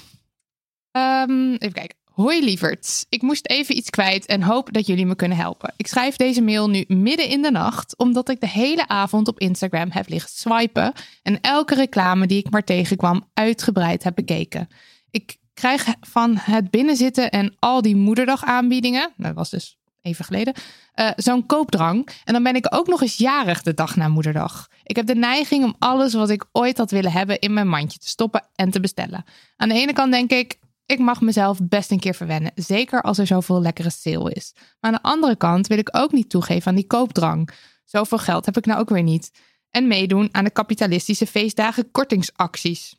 Ehm, 0.92 1.52
even 1.52 1.72
kijken. 1.74 1.98
Hoi 2.20 2.44
lieverds. 2.44 3.06
Ik 3.10 3.22
moest 3.22 3.48
even 3.48 3.78
iets 3.78 3.90
kwijt 3.90 4.26
en 4.26 4.42
hoop 4.42 4.74
dat 4.74 4.86
jullie 4.86 5.06
me 5.06 5.16
kunnen 5.16 5.38
helpen. 5.38 5.74
Ik 5.78 5.88
schrijf 5.88 6.16
deze 6.16 6.42
mail 6.42 6.70
nu 6.70 6.86
midden 6.88 7.28
in 7.28 7.42
de 7.42 7.52
nacht, 7.52 7.98
omdat 7.98 8.30
ik 8.30 8.40
de 8.40 8.48
hele 8.48 8.88
avond 8.88 9.28
op 9.28 9.40
Instagram 9.40 9.92
heb 9.92 10.10
liggen 10.10 10.30
swipen 10.30 10.94
en 11.24 11.42
elke 11.42 11.76
reclame 11.76 12.28
die 12.28 12.40
ik 12.40 12.50
maar 12.50 12.64
tegenkwam 12.64 13.30
uitgebreid 13.34 14.04
heb 14.04 14.16
bekeken. 14.16 14.68
Ik 15.12 15.38
krijg 15.54 15.86
van 16.02 16.38
het 16.38 16.70
binnenzitten 16.70 17.32
en 17.32 17.56
al 17.60 17.82
die 17.82 17.96
moederdag-aanbiedingen, 17.96 19.14
dat 19.18 19.34
was 19.34 19.50
dus 19.50 19.78
even 20.02 20.26
geleden, 20.26 20.54
eh, 20.94 21.10
zo'n 21.16 21.46
koopdrang. 21.46 22.10
En 22.24 22.34
dan 22.34 22.44
ben 22.44 22.56
ik 22.56 22.76
ook 22.76 22.88
nog 22.88 23.02
eens 23.02 23.18
jarig 23.18 23.62
de 23.62 23.74
dag 23.74 23.96
na 23.96 24.08
moederdag. 24.08 24.68
Ik 24.84 24.96
heb 24.96 25.06
de 25.06 25.16
neiging 25.16 25.64
om 25.64 25.76
alles 25.80 26.14
wat 26.14 26.30
ik 26.30 26.46
ooit 26.52 26.78
had 26.78 26.92
willen 26.92 27.12
hebben 27.12 27.40
in 27.40 27.54
mijn 27.54 27.68
mandje 27.68 28.00
te 28.00 28.08
stoppen 28.08 28.46
en 28.56 28.70
te 28.70 28.80
bestellen. 28.80 29.24
Aan 29.58 29.70
de 29.70 29.76
ene 29.76 29.94
kant 29.94 30.12
denk 30.12 30.32
ik, 30.32 30.58
ik 30.89 30.99
mag 30.99 31.21
mezelf 31.21 31.60
best 31.63 31.91
een 31.91 31.99
keer 31.99 32.15
verwennen. 32.15 32.52
Zeker 32.56 33.02
als 33.02 33.17
er 33.17 33.28
zoveel 33.28 33.62
lekkere 33.62 33.89
sale 33.89 34.34
is. 34.34 34.54
Maar 34.56 34.91
aan 34.91 34.99
de 35.02 35.10
andere 35.10 35.36
kant 35.36 35.67
wil 35.67 35.78
ik 35.78 35.89
ook 35.91 36.12
niet 36.12 36.30
toegeven 36.30 36.67
aan 36.67 36.75
die 36.75 36.88
koopdrang. 36.88 37.49
Zoveel 37.84 38.17
geld 38.17 38.45
heb 38.45 38.58
ik 38.58 38.65
nou 38.65 38.80
ook 38.80 38.89
weer 38.89 39.04
niet. 39.04 39.32
En 39.69 39.88
meedoen 39.88 40.30
aan 40.32 40.43
de 40.43 40.49
kapitalistische 40.49 41.28
feestdagen 41.28 41.91
kortingsacties. 41.91 42.95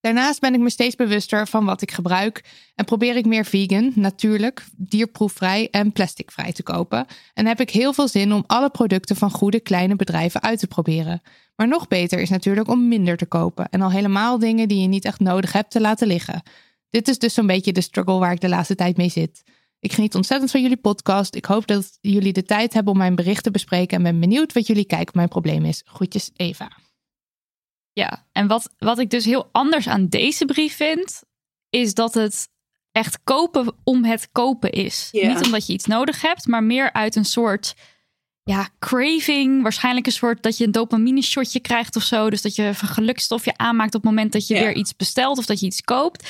Daarnaast 0.00 0.40
ben 0.40 0.54
ik 0.54 0.60
me 0.60 0.70
steeds 0.70 0.96
bewuster 0.96 1.48
van 1.48 1.64
wat 1.64 1.82
ik 1.82 1.90
gebruik 1.90 2.44
en 2.74 2.84
probeer 2.84 3.16
ik 3.16 3.26
meer 3.26 3.44
vegan, 3.44 3.92
natuurlijk, 3.94 4.64
dierproefvrij 4.76 5.68
en 5.70 5.92
plasticvrij 5.92 6.52
te 6.52 6.62
kopen. 6.62 7.06
En 7.34 7.46
heb 7.46 7.60
ik 7.60 7.70
heel 7.70 7.92
veel 7.92 8.08
zin 8.08 8.32
om 8.32 8.44
alle 8.46 8.70
producten 8.70 9.16
van 9.16 9.30
goede 9.30 9.60
kleine 9.60 9.96
bedrijven 9.96 10.42
uit 10.42 10.58
te 10.58 10.66
proberen. 10.66 11.22
Maar 11.56 11.68
nog 11.68 11.88
beter 11.88 12.20
is 12.20 12.30
natuurlijk 12.30 12.68
om 12.68 12.88
minder 12.88 13.16
te 13.16 13.26
kopen 13.26 13.68
en 13.68 13.80
al 13.80 13.90
helemaal 13.90 14.38
dingen 14.38 14.68
die 14.68 14.80
je 14.80 14.88
niet 14.88 15.04
echt 15.04 15.20
nodig 15.20 15.52
hebt 15.52 15.70
te 15.70 15.80
laten 15.80 16.06
liggen. 16.06 16.42
Dit 16.90 17.08
is 17.08 17.18
dus 17.18 17.34
zo'n 17.34 17.46
beetje 17.46 17.72
de 17.72 17.80
struggle 17.80 18.18
waar 18.18 18.32
ik 18.32 18.40
de 18.40 18.48
laatste 18.48 18.74
tijd 18.74 18.96
mee 18.96 19.08
zit. 19.08 19.42
Ik 19.80 19.92
geniet 19.92 20.14
ontzettend 20.14 20.50
van 20.50 20.62
jullie 20.62 20.76
podcast. 20.76 21.34
Ik 21.34 21.44
hoop 21.44 21.66
dat 21.66 21.98
jullie 22.00 22.32
de 22.32 22.42
tijd 22.42 22.72
hebben 22.72 22.92
om 22.92 22.98
mijn 22.98 23.14
bericht 23.14 23.42
te 23.42 23.50
bespreken 23.50 23.96
en 23.96 24.02
ben 24.02 24.20
benieuwd 24.20 24.52
wat 24.52 24.66
jullie 24.66 24.84
kijk 24.84 25.08
op 25.08 25.14
mijn 25.14 25.28
probleem 25.28 25.64
is. 25.64 25.82
Groetjes, 25.84 26.30
Eva. 26.36 26.70
Ja, 27.92 28.26
en 28.32 28.46
wat, 28.46 28.74
wat 28.78 28.98
ik 28.98 29.10
dus 29.10 29.24
heel 29.24 29.48
anders 29.52 29.88
aan 29.88 30.06
deze 30.06 30.44
brief 30.44 30.76
vind, 30.76 31.22
is 31.70 31.94
dat 31.94 32.14
het 32.14 32.48
echt 32.92 33.18
kopen 33.24 33.74
om 33.84 34.04
het 34.04 34.28
kopen 34.32 34.70
is. 34.70 35.08
Niet 35.12 35.44
omdat 35.44 35.66
je 35.66 35.72
iets 35.72 35.86
nodig 35.86 36.22
hebt, 36.22 36.46
maar 36.46 36.62
meer 36.62 36.92
uit 36.92 37.16
een 37.16 37.24
soort 37.24 37.74
ja, 38.42 38.68
craving. 38.78 39.62
Waarschijnlijk 39.62 40.06
een 40.06 40.12
soort 40.12 40.42
dat 40.42 40.56
je 40.56 40.64
een 40.64 40.72
dopamine 40.72 41.22
shotje 41.22 41.60
krijgt 41.60 41.96
of 41.96 42.02
zo. 42.02 42.30
Dus 42.30 42.42
dat 42.42 42.54
je 42.54 42.62
een 42.62 42.74
gelukstofje 42.74 43.56
aanmaakt 43.56 43.94
op 43.94 44.02
het 44.02 44.10
moment 44.10 44.32
dat 44.32 44.46
je 44.46 44.54
weer 44.54 44.74
iets 44.74 44.96
bestelt 44.96 45.38
of 45.38 45.46
dat 45.46 45.60
je 45.60 45.66
iets 45.66 45.82
koopt. 45.82 46.28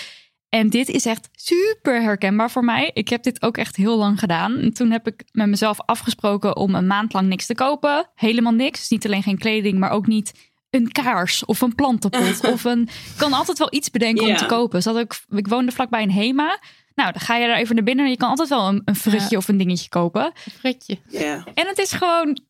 En 0.49 0.71
dit 0.71 0.89
is 0.89 1.07
echt 1.07 1.29
super 1.33 2.03
herkenbaar 2.03 2.51
voor 2.51 2.65
mij. 2.65 2.91
Ik 2.95 3.09
heb 3.09 3.23
dit 3.23 3.43
ook 3.43 3.57
echt 3.57 3.77
heel 3.77 3.97
lang 3.97 4.19
gedaan. 4.19 4.57
En 4.57 4.73
toen 4.73 4.91
heb 4.91 5.07
ik 5.07 5.25
met 5.33 5.49
mezelf 5.49 5.81
afgesproken 5.81 6.57
om 6.57 6.75
een 6.75 6.87
maand 6.87 7.13
lang 7.13 7.29
niks 7.29 7.47
te 7.47 7.55
kopen. 7.55 8.11
Helemaal 8.15 8.53
niks. 8.53 8.79
Dus 8.79 8.89
niet 8.89 9.07
alleen 9.07 9.23
geen 9.23 9.39
kleding, 9.39 9.79
maar 9.79 9.91
ook 9.91 10.07
niet 10.07 10.33
een 10.71 10.93
kaars 10.93 11.45
of 11.45 11.61
een 11.61 11.75
plantenpot. 11.75 12.45
of 12.53 12.65
een. 12.65 12.83
Ik 12.83 13.17
kan 13.17 13.33
altijd 13.33 13.59
wel 13.59 13.75
iets 13.75 13.91
bedenken 13.91 14.27
om 14.27 14.37
te 14.37 14.47
kopen. 14.47 14.83
Zodat 14.83 15.03
ik, 15.03 15.39
ik 15.39 15.49
woonde 15.49 15.73
vlakbij 15.73 16.03
een 16.03 16.13
HEMA. 16.13 16.59
Nou, 16.95 17.13
dan 17.13 17.21
ga 17.21 17.37
je 17.37 17.47
daar 17.47 17.57
even 17.57 17.75
naar 17.75 17.85
binnen 17.85 18.05
en 18.05 18.11
je 18.11 18.17
kan 18.17 18.29
altijd 18.29 18.49
wel 18.49 18.69
een, 18.69 18.83
een 18.85 18.97
frutje 18.97 19.37
of 19.37 19.49
een 19.49 19.57
dingetje 19.57 19.89
kopen. 19.89 20.33
Fritje. 20.35 20.99
Ja. 21.09 21.45
En 21.55 21.67
het 21.67 21.79
is 21.79 21.93
gewoon 21.93 22.41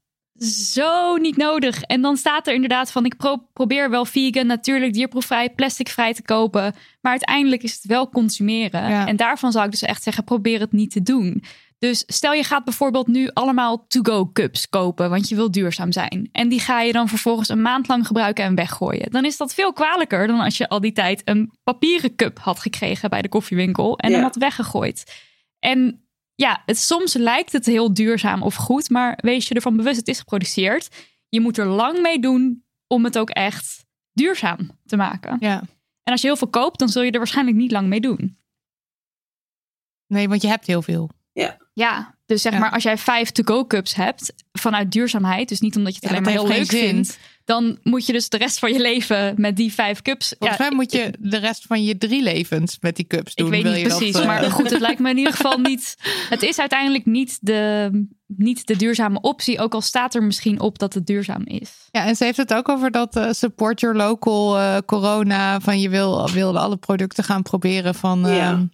zo 0.42 1.16
niet 1.16 1.36
nodig. 1.36 1.82
En 1.82 2.00
dan 2.00 2.16
staat 2.16 2.46
er 2.46 2.54
inderdaad 2.54 2.92
van: 2.92 3.04
ik 3.04 3.16
pro- 3.16 3.46
probeer 3.52 3.90
wel 3.90 4.04
vegan, 4.04 4.46
natuurlijk 4.46 4.92
dierproefvrij, 4.92 5.50
plasticvrij 5.50 6.14
te 6.14 6.22
kopen. 6.22 6.74
Maar 7.00 7.12
uiteindelijk 7.12 7.62
is 7.62 7.74
het 7.74 7.84
wel 7.84 8.08
consumeren. 8.08 8.88
Ja. 8.90 9.06
En 9.06 9.16
daarvan 9.16 9.52
zou 9.52 9.64
ik 9.64 9.70
dus 9.70 9.82
echt 9.82 10.02
zeggen: 10.02 10.24
probeer 10.24 10.60
het 10.60 10.72
niet 10.72 10.90
te 10.90 11.02
doen. 11.02 11.42
Dus 11.78 12.02
stel 12.06 12.32
je 12.32 12.42
gaat 12.44 12.64
bijvoorbeeld 12.64 13.06
nu 13.06 13.30
allemaal 13.32 13.86
to-go 13.86 14.30
cups 14.32 14.68
kopen, 14.68 15.10
want 15.10 15.28
je 15.28 15.34
wil 15.34 15.50
duurzaam 15.50 15.92
zijn. 15.92 16.28
En 16.32 16.48
die 16.48 16.60
ga 16.60 16.80
je 16.80 16.92
dan 16.92 17.08
vervolgens 17.08 17.48
een 17.48 17.62
maand 17.62 17.88
lang 17.88 18.06
gebruiken 18.06 18.44
en 18.44 18.54
weggooien. 18.54 19.10
Dan 19.10 19.24
is 19.24 19.36
dat 19.36 19.54
veel 19.54 19.72
kwalijker 19.72 20.26
dan 20.26 20.40
als 20.40 20.56
je 20.56 20.68
al 20.68 20.80
die 20.80 20.92
tijd 20.92 21.22
een 21.24 21.52
papieren 21.64 22.14
cup 22.16 22.38
had 22.38 22.58
gekregen 22.60 23.10
bij 23.10 23.22
de 23.22 23.28
koffiewinkel 23.28 23.98
en 23.98 24.08
Ja. 24.10 24.14
hem 24.14 24.24
had 24.24 24.36
weggegooid. 24.36 25.12
En 25.58 26.07
ja, 26.40 26.62
het, 26.66 26.78
soms 26.78 27.14
lijkt 27.14 27.52
het 27.52 27.66
heel 27.66 27.94
duurzaam 27.94 28.42
of 28.42 28.54
goed, 28.54 28.90
maar 28.90 29.18
wees 29.22 29.48
je 29.48 29.54
ervan 29.54 29.76
bewust, 29.76 29.96
het 29.96 30.08
is 30.08 30.18
geproduceerd. 30.18 30.88
Je 31.28 31.40
moet 31.40 31.58
er 31.58 31.66
lang 31.66 32.00
mee 32.00 32.18
doen 32.18 32.64
om 32.86 33.04
het 33.04 33.18
ook 33.18 33.30
echt 33.30 33.84
duurzaam 34.12 34.70
te 34.86 34.96
maken. 34.96 35.36
Ja. 35.40 35.58
En 36.02 36.12
als 36.12 36.20
je 36.20 36.26
heel 36.26 36.36
veel 36.36 36.48
koopt, 36.48 36.78
dan 36.78 36.88
zul 36.88 37.02
je 37.02 37.10
er 37.10 37.18
waarschijnlijk 37.18 37.56
niet 37.56 37.70
lang 37.70 37.88
mee 37.88 38.00
doen. 38.00 38.38
Nee, 40.06 40.28
want 40.28 40.42
je 40.42 40.48
hebt 40.48 40.66
heel 40.66 40.82
veel. 40.82 41.10
Ja, 41.72 42.14
dus 42.26 42.42
zeg 42.42 42.52
Ja. 42.52 42.58
maar 42.58 42.70
als 42.70 42.82
jij 42.82 42.98
vijf 42.98 43.30
to-go 43.30 43.66
cups 43.66 43.94
hebt 43.94 44.34
vanuit 44.52 44.92
duurzaamheid, 44.92 45.48
dus 45.48 45.60
niet 45.60 45.76
omdat 45.76 45.92
je 45.94 45.98
het 46.00 46.08
Ja, 46.10 46.16
alleen 46.16 46.22
maar 46.22 46.32
heel 46.44 46.56
leuk 46.58 46.66
vindt, 46.66 47.18
dan 47.48 47.78
moet 47.82 48.06
je 48.06 48.12
dus 48.12 48.28
de 48.28 48.36
rest 48.36 48.58
van 48.58 48.72
je 48.72 48.80
leven 48.80 49.34
met 49.36 49.56
die 49.56 49.72
vijf 49.72 50.02
cups. 50.02 50.34
Volgens 50.38 50.58
ja, 50.58 50.64
mij 50.64 50.76
moet 50.76 50.92
je 50.92 51.12
de 51.18 51.36
rest 51.36 51.66
van 51.66 51.84
je 51.84 51.98
drie 51.98 52.22
levens 52.22 52.76
met 52.80 52.96
die 52.96 53.06
cups 53.06 53.34
doen. 53.34 53.46
ik 53.46 53.52
weet 53.52 53.62
Wil 53.62 53.72
niet 53.72 53.80
je 53.80 53.88
dat, 53.88 53.98
precies, 53.98 54.16
eh, 54.16 54.26
maar 54.26 54.50
goed, 54.50 54.70
het 54.70 54.80
lijkt 54.80 55.00
me 55.00 55.10
in 55.10 55.18
ieder 55.18 55.32
geval 55.32 55.58
niet. 55.70 55.96
Het 56.28 56.42
is 56.42 56.58
uiteindelijk 56.58 57.06
niet 57.06 57.38
de, 57.40 57.90
niet 58.26 58.66
de 58.66 58.76
duurzame 58.76 59.20
optie, 59.20 59.60
ook 59.60 59.74
al 59.74 59.80
staat 59.80 60.14
er 60.14 60.22
misschien 60.22 60.60
op 60.60 60.78
dat 60.78 60.94
het 60.94 61.06
duurzaam 61.06 61.42
is. 61.44 61.88
Ja, 61.90 62.06
en 62.06 62.16
ze 62.16 62.24
heeft 62.24 62.36
het 62.36 62.54
ook 62.54 62.68
over 62.68 62.90
dat 62.90 63.16
eh, 63.16 63.30
support 63.30 63.80
your 63.80 63.96
local 63.96 64.58
eh, 64.58 64.76
corona. 64.86 65.60
Van 65.60 65.80
je 65.80 65.88
wil, 65.88 66.30
wilde 66.30 66.58
alle 66.58 66.76
producten 66.76 67.24
gaan 67.24 67.42
proberen 67.42 67.94
van, 67.94 68.20
Ja. 68.20 68.68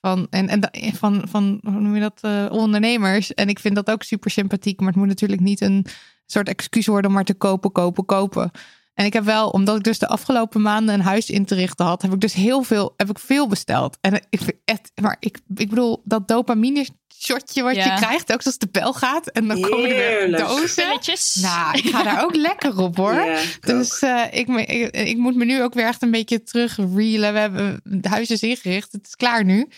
van, 0.00 0.26
en, 0.30 0.48
en, 0.48 0.70
van, 0.94 1.22
van 1.28 1.60
hoe 1.62 1.80
noem 1.80 1.94
je 1.94 2.00
dat, 2.00 2.18
eh, 2.20 2.46
ondernemers. 2.50 3.34
En 3.34 3.48
ik 3.48 3.58
vind 3.58 3.74
dat 3.74 3.90
ook 3.90 4.02
super 4.02 4.30
sympathiek. 4.30 4.78
Maar 4.78 4.88
het 4.88 4.96
moet 4.96 5.08
natuurlijk 5.08 5.40
niet 5.40 5.60
een 5.60 5.86
soort 6.26 6.48
excuus 6.48 6.86
worden 6.86 7.06
om 7.10 7.16
maar 7.16 7.24
te 7.24 7.34
kopen, 7.34 7.72
kopen, 7.72 8.04
kopen. 8.04 8.50
En 8.94 9.04
ik 9.04 9.12
heb 9.12 9.24
wel, 9.24 9.48
omdat 9.48 9.76
ik 9.76 9.82
dus 9.84 9.98
de 9.98 10.08
afgelopen 10.08 10.62
maanden 10.62 10.94
een 10.94 11.00
huis 11.00 11.30
in 11.30 11.44
te 11.44 11.54
richten 11.54 11.86
had, 11.86 12.02
heb 12.02 12.12
ik 12.12 12.20
dus 12.20 12.32
heel 12.32 12.62
veel, 12.62 12.94
heb 12.96 13.10
ik 13.10 13.18
veel 13.18 13.46
besteld. 13.48 13.98
En 14.00 14.14
ik 14.30 14.38
vind 14.40 14.52
echt, 14.64 14.90
maar 15.02 15.16
ik, 15.20 15.38
ik 15.54 15.68
bedoel, 15.68 16.02
dat 16.04 16.28
dopamine 16.28 16.86
shotje 17.18 17.62
wat 17.62 17.74
Ja. 17.74 17.84
je 17.84 18.00
krijgt, 18.00 18.32
ook 18.32 18.42
als 18.42 18.58
de 18.58 18.68
bel 18.70 18.92
gaat 18.92 19.26
en 19.26 19.48
dan 19.48 19.60
komen 19.60 19.90
er 19.90 20.28
weer 20.28 20.38
dozen. 20.38 20.84
Pilletjes. 20.84 21.34
Nou, 21.34 21.78
ik 21.78 21.84
ga 21.90 22.02
daar 22.02 22.24
ook 22.24 22.34
lekker 22.34 22.78
op 22.78 22.96
hoor. 22.96 23.14
Ja, 23.14 23.24
ik 23.38 23.56
ook. 23.56 23.66
Dus 23.66 23.98
eh, 23.98 24.22
ik, 24.30 24.48
me- 24.48 24.64
ik, 24.64 24.96
ik 24.96 25.16
moet 25.16 25.34
me 25.36 25.44
nu 25.44 25.62
ook 25.62 25.74
weer 25.74 25.86
echt 25.86 26.02
een 26.02 26.10
beetje 26.10 26.42
terug 26.42 26.76
reelen. 26.94 27.32
We 27.32 27.38
hebben 27.38 27.80
het 27.90 28.06
huis 28.06 28.30
is 28.30 28.42
ingericht. 28.42 28.92
Het 28.92 29.06
is 29.06 29.16
klaar 29.16 29.44
nu. 29.44 29.68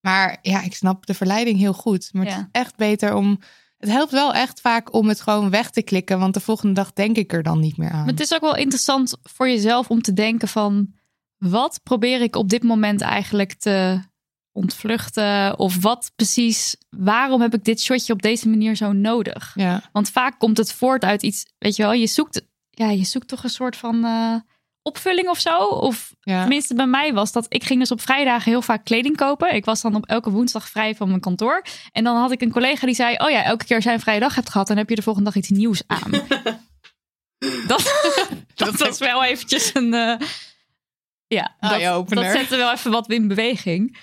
Maar 0.00 0.38
ja, 0.42 0.62
ik 0.62 0.74
snap 0.74 1.06
de 1.06 1.14
verleiding 1.14 1.58
heel 1.58 1.72
goed. 1.72 2.08
Maar 2.12 2.26
het 2.26 2.36
is 2.36 2.44
echt 2.52 2.76
beter 2.76 3.14
om. 3.14 3.38
Het 3.80 3.90
helpt 3.90 4.12
wel 4.12 4.34
echt 4.34 4.60
vaak 4.60 4.92
om 4.92 5.08
het 5.08 5.20
gewoon 5.20 5.50
weg 5.50 5.70
te 5.70 5.82
klikken. 5.82 6.18
Want 6.18 6.34
de 6.34 6.40
volgende 6.40 6.74
dag 6.74 6.92
denk 6.92 7.16
ik 7.16 7.32
er 7.32 7.42
dan 7.42 7.60
niet 7.60 7.76
meer 7.76 7.90
aan. 7.90 7.98
Maar 7.98 8.06
het 8.06 8.20
is 8.20 8.34
ook 8.34 8.40
wel 8.40 8.56
interessant 8.56 9.16
voor 9.22 9.48
jezelf 9.48 9.90
om 9.90 10.02
te 10.02 10.12
denken 10.12 10.48
van 10.48 10.94
wat 11.36 11.80
probeer 11.82 12.20
ik 12.20 12.36
op 12.36 12.48
dit 12.48 12.62
moment 12.62 13.00
eigenlijk 13.00 13.54
te 13.54 14.00
ontvluchten 14.52 15.58
of 15.58 15.82
wat 15.82 16.12
precies 16.16 16.76
waarom 16.88 17.40
heb 17.40 17.54
ik 17.54 17.64
dit 17.64 17.80
shotje 17.80 18.12
op 18.12 18.22
deze 18.22 18.48
manier 18.48 18.74
zo 18.74 18.92
nodig? 18.92 19.52
Ja, 19.54 19.82
Want 19.92 20.10
vaak 20.10 20.38
komt 20.38 20.56
het 20.56 20.72
voort 20.72 21.04
uit 21.04 21.22
iets, 21.22 21.46
weet 21.58 21.76
je 21.76 21.82
wel, 21.82 21.92
je 21.92 22.06
zoekt 22.06 22.48
ja, 22.70 22.90
je 22.90 23.04
zoekt 23.04 23.28
toch 23.28 23.44
een 23.44 23.50
soort 23.50 23.76
van 23.76 24.04
eh, 24.04 24.34
opvulling 24.82 25.28
of 25.28 25.38
zo 25.38 25.58
of 25.64 26.14
ja. 26.20 26.40
Tenminste, 26.40 26.74
bij 26.74 26.86
mij 26.86 27.12
was 27.12 27.32
dat. 27.32 27.46
Ik 27.48 27.64
ging 27.64 27.80
dus 27.80 27.90
op 27.90 28.00
vrijdagen 28.00 28.50
heel 28.50 28.62
vaak 28.62 28.84
kleding 28.84 29.16
kopen. 29.16 29.54
Ik 29.54 29.64
was 29.64 29.80
dan 29.80 29.94
op 29.94 30.06
elke 30.06 30.30
woensdag 30.30 30.68
vrij 30.68 30.94
van 30.94 31.08
mijn 31.08 31.20
kantoor. 31.20 31.64
En 31.92 32.04
dan 32.04 32.16
had 32.16 32.30
ik 32.32 32.40
een 32.40 32.52
collega 32.52 32.86
die 32.86 32.94
zei: 32.94 33.16
Oh 33.16 33.30
ja, 33.30 33.42
elke 33.44 33.64
keer 33.64 33.76
als 33.76 33.84
jij 33.84 33.94
een 33.94 34.00
vrije 34.00 34.20
dag 34.20 34.34
hebt 34.34 34.50
gehad, 34.50 34.66
dan 34.66 34.76
heb 34.76 34.88
je 34.88 34.94
de 34.94 35.02
volgende 35.02 35.30
dag 35.30 35.38
iets 35.38 35.50
nieuws 35.50 35.82
aan. 35.86 36.10
dat, 37.66 38.10
dat 38.54 38.74
was 38.78 38.98
wel 38.98 39.24
eventjes 39.24 39.74
een. 39.74 39.94
eh, 39.94 40.26
ja, 41.26 41.56
dat, 41.60 42.08
dat 42.08 42.24
zette 42.24 42.56
wel 42.56 42.72
even 42.72 42.90
wat 42.90 43.10
in 43.10 43.28
beweging. 43.28 43.98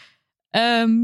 Ehm, 0.50 0.96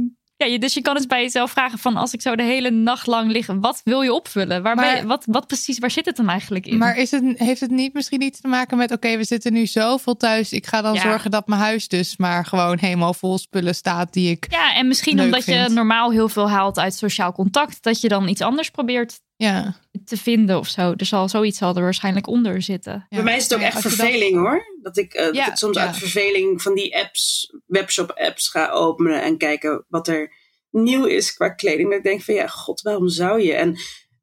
ja, 0.43 0.57
dus 0.57 0.73
je 0.73 0.81
kan 0.81 0.95
eens 0.95 1.05
bij 1.05 1.21
jezelf 1.21 1.51
vragen: 1.51 1.79
van 1.79 1.95
als 1.97 2.13
ik 2.13 2.21
zo 2.21 2.35
de 2.35 2.43
hele 2.43 2.69
nacht 2.71 3.07
lang 3.07 3.31
liggen, 3.31 3.59
wat 3.59 3.81
wil 3.83 4.01
je 4.01 4.13
opvullen? 4.13 4.63
Waar, 4.63 4.75
ben 4.75 4.85
Maar- 4.85 4.97
je- 4.97 5.05
wat, 5.07 5.23
wat 5.27 5.47
precies, 5.47 5.79
waar 5.79 5.91
zit 5.91 6.05
het 6.05 6.15
dan 6.15 6.29
eigenlijk 6.29 6.65
in? 6.65 6.77
Maar 6.77 6.97
is 6.97 7.11
het, 7.11 7.23
heeft 7.37 7.59
het 7.61 7.71
niet 7.71 7.93
misschien 7.93 8.21
iets 8.21 8.41
te 8.41 8.47
maken 8.47 8.77
met... 8.77 8.91
oké, 8.91 9.17
we 9.17 9.23
zitten 9.23 9.53
nu 9.53 9.65
zoveel 9.65 10.17
thuis. 10.17 10.51
Ik 10.51 10.65
ga 10.67 10.81
dan 10.81 10.93
Ja. 10.93 11.01
zorgen 11.01 11.31
dat 11.31 11.47
mijn 11.47 11.61
huis 11.61 11.87
dus 11.87 12.17
maar 12.17 12.45
gewoon 12.45 12.77
helemaal 12.79 13.13
vol 13.13 13.37
spullen 13.37 13.75
staat... 13.75 14.13
die 14.13 14.29
ik... 14.31 14.45
ja, 14.49 14.75
en 14.75 14.87
misschien 14.87 15.21
omdat 15.21 15.45
je 15.45 15.69
normaal 15.69 16.11
heel 16.11 16.29
veel 16.29 16.49
haalt 16.49 16.79
uit 16.79 16.93
sociaal 16.93 17.31
contact, 17.33 17.83
dat 17.83 18.01
je 18.01 18.07
dan 18.07 18.27
iets 18.27 18.41
anders 18.41 18.69
probeert 18.69 19.19
Ja, 19.35 19.75
te 20.05 20.17
vinden 20.17 20.57
of 20.57 20.67
zo. 20.67 20.93
Er 20.97 21.05
zal 21.05 21.29
zoiets 21.29 21.57
zal 21.57 21.75
er 21.75 21.81
waarschijnlijk 21.81 22.27
onder 22.27 22.61
zitten. 22.61 22.93
ja. 22.93 23.05
Bij 23.09 23.23
mij 23.23 23.35
is 23.35 23.43
het 23.43 23.53
ook 23.53 23.59
echt 23.59 23.73
dat- 23.83 23.93
verveling 23.93 24.37
hoor. 24.37 24.63
Dat 24.81 24.97
ik, 24.97 25.13
eh, 25.13 25.25
Ja, 25.31 25.31
dat 25.43 25.47
ik 25.47 25.57
soms 25.57 25.77
ja. 25.77 25.85
uit 25.85 25.97
verveling 25.97 26.61
van 26.61 26.73
die 26.75 26.97
apps, 26.97 27.53
webshop 27.65 28.11
apps 28.11 28.47
ga 28.49 28.69
openen 28.69 29.23
en 29.23 29.37
kijken 29.37 29.85
wat 29.87 30.07
er 30.07 30.33
nieuw 30.71 31.05
is 31.05 31.33
qua 31.33 31.49
kleding. 31.49 31.89
Dat 31.89 31.97
ik 31.97 32.03
denk 32.03 32.21
van 32.21 32.33
ja, 32.33 32.47
god, 32.47 32.81
waarom 32.81 33.07
zou 33.09 33.41
je? 33.41 33.53
En 33.53 33.77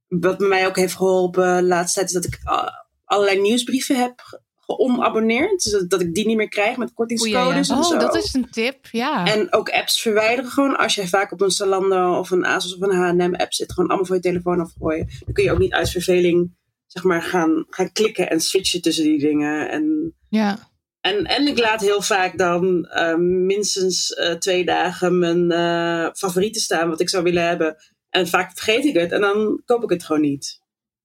wat 0.08 0.38
mij 0.38 0.66
ook 0.66 0.76
heeft 0.76 0.94
geholpen 0.96 1.56
de 1.56 1.62
laatste 1.62 1.98
tijd 1.98 2.06
is 2.14 2.20
dat 2.22 2.24
ik 2.32 2.38
ah, 2.44 2.68
allerlei 3.04 3.40
nieuwsbrieven 3.40 3.96
heb 4.00 4.40
ge- 4.76 4.84
geonabonneerd. 4.84 5.62
Dus 5.62 5.72
dat, 5.72 5.90
dat 5.90 6.00
ik 6.00 6.14
die 6.14 6.26
niet 6.26 6.36
meer 6.36 6.48
krijg 6.48 6.76
met 6.76 6.92
kortingscodes 6.92 7.68
en 7.68 7.84
zo. 7.84 7.94
Oh, 7.94 8.00
dat 8.00 8.16
is 8.16 8.34
een 8.34 8.50
tip, 8.50 8.86
ja. 8.90 9.26
En 9.26 9.52
ook 9.52 9.70
apps 9.70 10.00
verwijderen 10.00 10.50
gewoon. 10.50 10.76
Als 10.76 10.94
jij 10.94 11.06
vaak 11.06 11.32
op 11.32 11.40
een 11.40 11.50
Zalando 11.50 12.18
of 12.18 12.30
een 12.30 12.46
Asos 12.46 12.76
of 12.76 12.80
een 12.80 12.96
H&M 12.96 13.34
app 13.34 13.52
zit, 13.52 13.72
gewoon 13.72 13.88
allemaal 13.88 14.06
van 14.06 14.16
je 14.16 14.22
telefoon 14.22 14.60
afgooien. 14.60 15.08
Dan 15.24 15.34
kun 15.34 15.44
je 15.44 15.52
ook 15.52 15.58
niet 15.58 15.72
uit 15.72 15.90
verveling 15.90 16.58
zeg 16.86 17.02
maar 17.02 17.22
gaan, 17.22 17.64
gaan 17.68 17.92
klikken 17.92 18.30
en 18.30 18.40
switchen 18.40 18.82
tussen 18.82 19.04
die 19.04 19.18
dingen. 19.18 19.70
En, 19.70 20.14
ja. 20.28 20.58
en, 21.00 21.24
en 21.24 21.46
ik 21.46 21.58
laat 21.58 21.80
heel 21.80 22.02
vaak 22.02 22.38
dan 22.38 22.84
eh, 22.86 23.14
minstens 23.16 24.14
eh, 24.14 24.32
twee 24.34 24.64
dagen 24.64 25.18
mijn 25.18 25.50
eh, 25.50 26.12
favorieten 26.14 26.60
staan 26.60 26.88
wat 26.88 27.00
ik 27.00 27.08
zou 27.08 27.22
willen 27.22 27.46
hebben. 27.46 27.76
En 28.08 28.28
vaak 28.28 28.52
vergeet 28.54 28.84
ik 28.84 28.94
het 28.94 29.12
en 29.12 29.20
dan 29.20 29.62
koop 29.64 29.82
ik 29.82 29.90
het 29.90 30.04
gewoon 30.04 30.22
niet. 30.22 30.60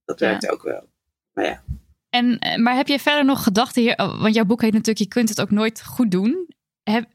Dat 0.05 0.19
Ja. 0.19 0.27
werkt 0.27 0.51
ook 0.51 0.63
wel. 0.63 0.89
Maar 1.33 1.45
ja. 1.45 1.63
En, 2.15 2.39
eh, 2.39 2.57
maar 2.57 2.75
heb 2.75 2.87
je 2.87 2.99
verder 2.99 3.25
nog 3.25 3.43
gedachten 3.43 3.81
hier? 3.81 3.93
oh, 3.97 4.21
Want 4.21 4.35
jouw 4.35 4.45
boek 4.45 4.61
heet 4.61 4.71
natuurlijk 4.71 4.99
Je 4.99 5.07
kunt 5.07 5.29
het 5.29 5.41
ook 5.41 5.51
nooit 5.51 5.83
goed 5.83 6.11
doen. 6.11 6.47
Heb, 6.83 7.05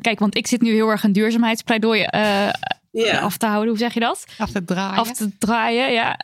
kijk, 0.00 0.18
want 0.18 0.36
ik 0.36 0.46
zit 0.46 0.60
nu 0.60 0.72
heel 0.72 0.88
erg 0.88 1.02
een 1.04 1.12
duurzaamheidspleidooi 1.12 2.02
eh, 2.02 2.48
af 3.22 3.36
te 3.36 3.46
houden. 3.46 3.68
Hoe 3.68 3.78
zeg 3.78 3.94
je 3.94 4.00
dat? 4.00 4.26
Af 4.38 4.50
te 4.50 4.64
draaien. 4.64 4.98
Af 4.98 5.12
te 5.12 5.38
draaien, 5.38 5.92
ja. 5.92 6.18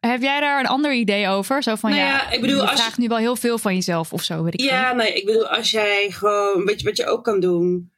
Heb 0.00 0.22
jij 0.22 0.40
daar 0.40 0.60
een 0.60 0.66
ander 0.66 0.92
idee 0.94 1.28
over? 1.28 1.62
Zo 1.62 1.74
van, 1.74 1.90
Nou 1.90 2.02
ja, 2.02 2.08
ja, 2.08 2.30
ik 2.30 2.40
bedoel, 2.40 2.56
je 2.56 2.62
als 2.62 2.70
je- 2.70 2.76
vraagt 2.76 2.98
nu 2.98 3.08
wel 3.08 3.16
heel 3.18 3.36
veel 3.36 3.58
van 3.58 3.74
jezelf 3.74 4.12
of 4.12 4.22
zo, 4.22 4.42
weet 4.42 4.54
ik. 4.54 4.60
Ja, 4.60 4.92
nee, 4.92 5.12
ik 5.12 5.24
bedoel, 5.26 5.46
als 5.48 5.70
jij 5.70 6.10
gewoon, 6.10 6.64
weet 6.64 6.80
je 6.80 6.86
wat 6.86 6.96
je 6.96 7.06
ook 7.06 7.24
kan 7.24 7.40
doen? 7.40 7.92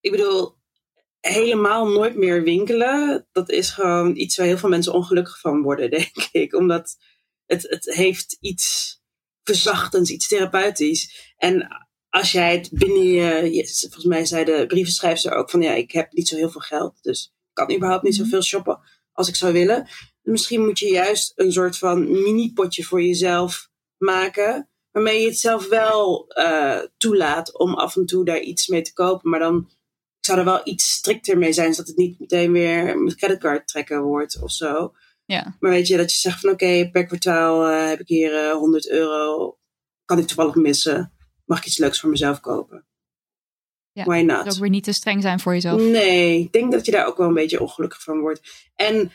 Ik 0.00 0.10
bedoel, 0.10 0.58
helemaal 1.20 1.86
nooit 1.88 2.16
meer 2.16 2.42
winkelen. 2.42 3.26
Dat 3.32 3.50
is 3.50 3.70
gewoon 3.70 4.16
iets 4.16 4.36
waar 4.36 4.46
heel 4.46 4.58
veel 4.58 4.68
mensen 4.68 4.92
ongelukkig 4.92 5.40
van 5.40 5.62
worden, 5.62 5.90
denk 6.00 6.10
ik. 6.32 6.54
Omdat 6.54 6.96
het, 7.50 7.62
het 7.68 7.94
heeft 7.94 8.36
iets 8.40 8.98
verzachtends, 9.42 10.10
iets 10.10 10.28
therapeutisch. 10.28 11.32
En 11.36 11.68
als 12.08 12.32
jij 12.32 12.52
het 12.52 12.70
binnen 12.72 13.02
je, 13.02 13.68
volgens 13.80 14.04
mij 14.04 14.24
zei 14.24 14.44
de 14.44 14.64
brievenschrijfster 14.66 15.32
ook 15.32 15.50
van, 15.50 15.62
ja, 15.62 15.72
ik 15.72 15.90
heb 15.90 16.12
niet 16.12 16.28
zo 16.28 16.36
heel 16.36 16.50
veel 16.50 16.60
geld. 16.60 17.02
Dus 17.02 17.24
ik 17.24 17.50
kan 17.52 17.74
überhaupt 17.74 18.02
niet 18.02 18.14
zoveel 18.14 18.42
shoppen 18.42 18.80
als 19.12 19.28
ik 19.28 19.36
zou 19.36 19.52
willen. 19.52 19.88
Misschien 20.22 20.64
moet 20.64 20.78
je 20.78 20.88
juist 20.88 21.32
een 21.36 21.52
soort 21.52 21.78
van 21.78 22.22
mini-potje 22.22 22.84
voor 22.84 23.02
jezelf 23.02 23.70
maken 23.98 24.68
waarmee 24.90 25.20
je 25.20 25.26
het 25.26 25.38
zelf 25.38 25.68
wel 25.68 26.28
eh, 26.28 26.78
toelaat 26.96 27.58
om 27.58 27.74
af 27.74 27.96
en 27.96 28.06
toe 28.06 28.24
daar 28.24 28.40
iets 28.40 28.66
mee 28.66 28.82
te 28.82 28.92
kopen. 28.92 29.30
Maar 29.30 29.40
dan 29.40 29.70
ik 30.18 30.26
zou 30.26 30.38
er 30.38 30.44
wel 30.44 30.60
iets 30.64 30.92
strikter 30.92 31.38
mee 31.38 31.52
zijn, 31.52 31.74
zodat 31.74 31.88
het 31.88 31.96
niet 31.96 32.18
meteen 32.18 32.52
weer 32.52 32.98
met 32.98 33.14
creditcard 33.14 33.68
trekken 33.68 34.02
wordt 34.02 34.42
of 34.42 34.52
zo. 34.52 34.92
Ja. 35.30 35.56
Maar 35.60 35.70
weet 35.70 35.86
je, 35.86 35.96
dat 35.96 36.12
je 36.12 36.18
zegt 36.18 36.40
van 36.40 36.50
oké, 36.50 36.90
per 36.90 37.06
kwartaal 37.06 37.66
eh, 37.68 37.88
heb 37.88 38.00
ik 38.00 38.08
hier 38.08 38.34
eh, 38.48 38.52
100 38.52 38.90
euro. 38.90 39.58
Kan 40.04 40.18
ik 40.18 40.26
toevallig 40.26 40.54
missen? 40.54 41.12
Mag 41.44 41.58
ik 41.58 41.66
iets 41.66 41.78
leuks 41.78 42.00
voor 42.00 42.10
mezelf 42.10 42.40
kopen? 42.40 42.86
Ja, 43.92 44.04
Why 44.04 44.26
Dus 44.26 44.36
ook 44.38 44.44
not? 44.44 44.58
weer 44.58 44.70
niet 44.70 44.84
te 44.84 44.92
streng 44.92 45.22
zijn 45.22 45.40
voor 45.40 45.52
jezelf. 45.52 45.80
Nee, 45.82 46.38
ik 46.40 46.52
denk 46.52 46.72
dat 46.72 46.86
je 46.86 46.92
daar 46.92 47.06
ook 47.06 47.16
wel 47.16 47.28
een 47.28 47.34
beetje 47.34 47.60
ongelukkig 47.60 48.02
van 48.02 48.20
wordt. 48.20 48.40
En 48.74 49.12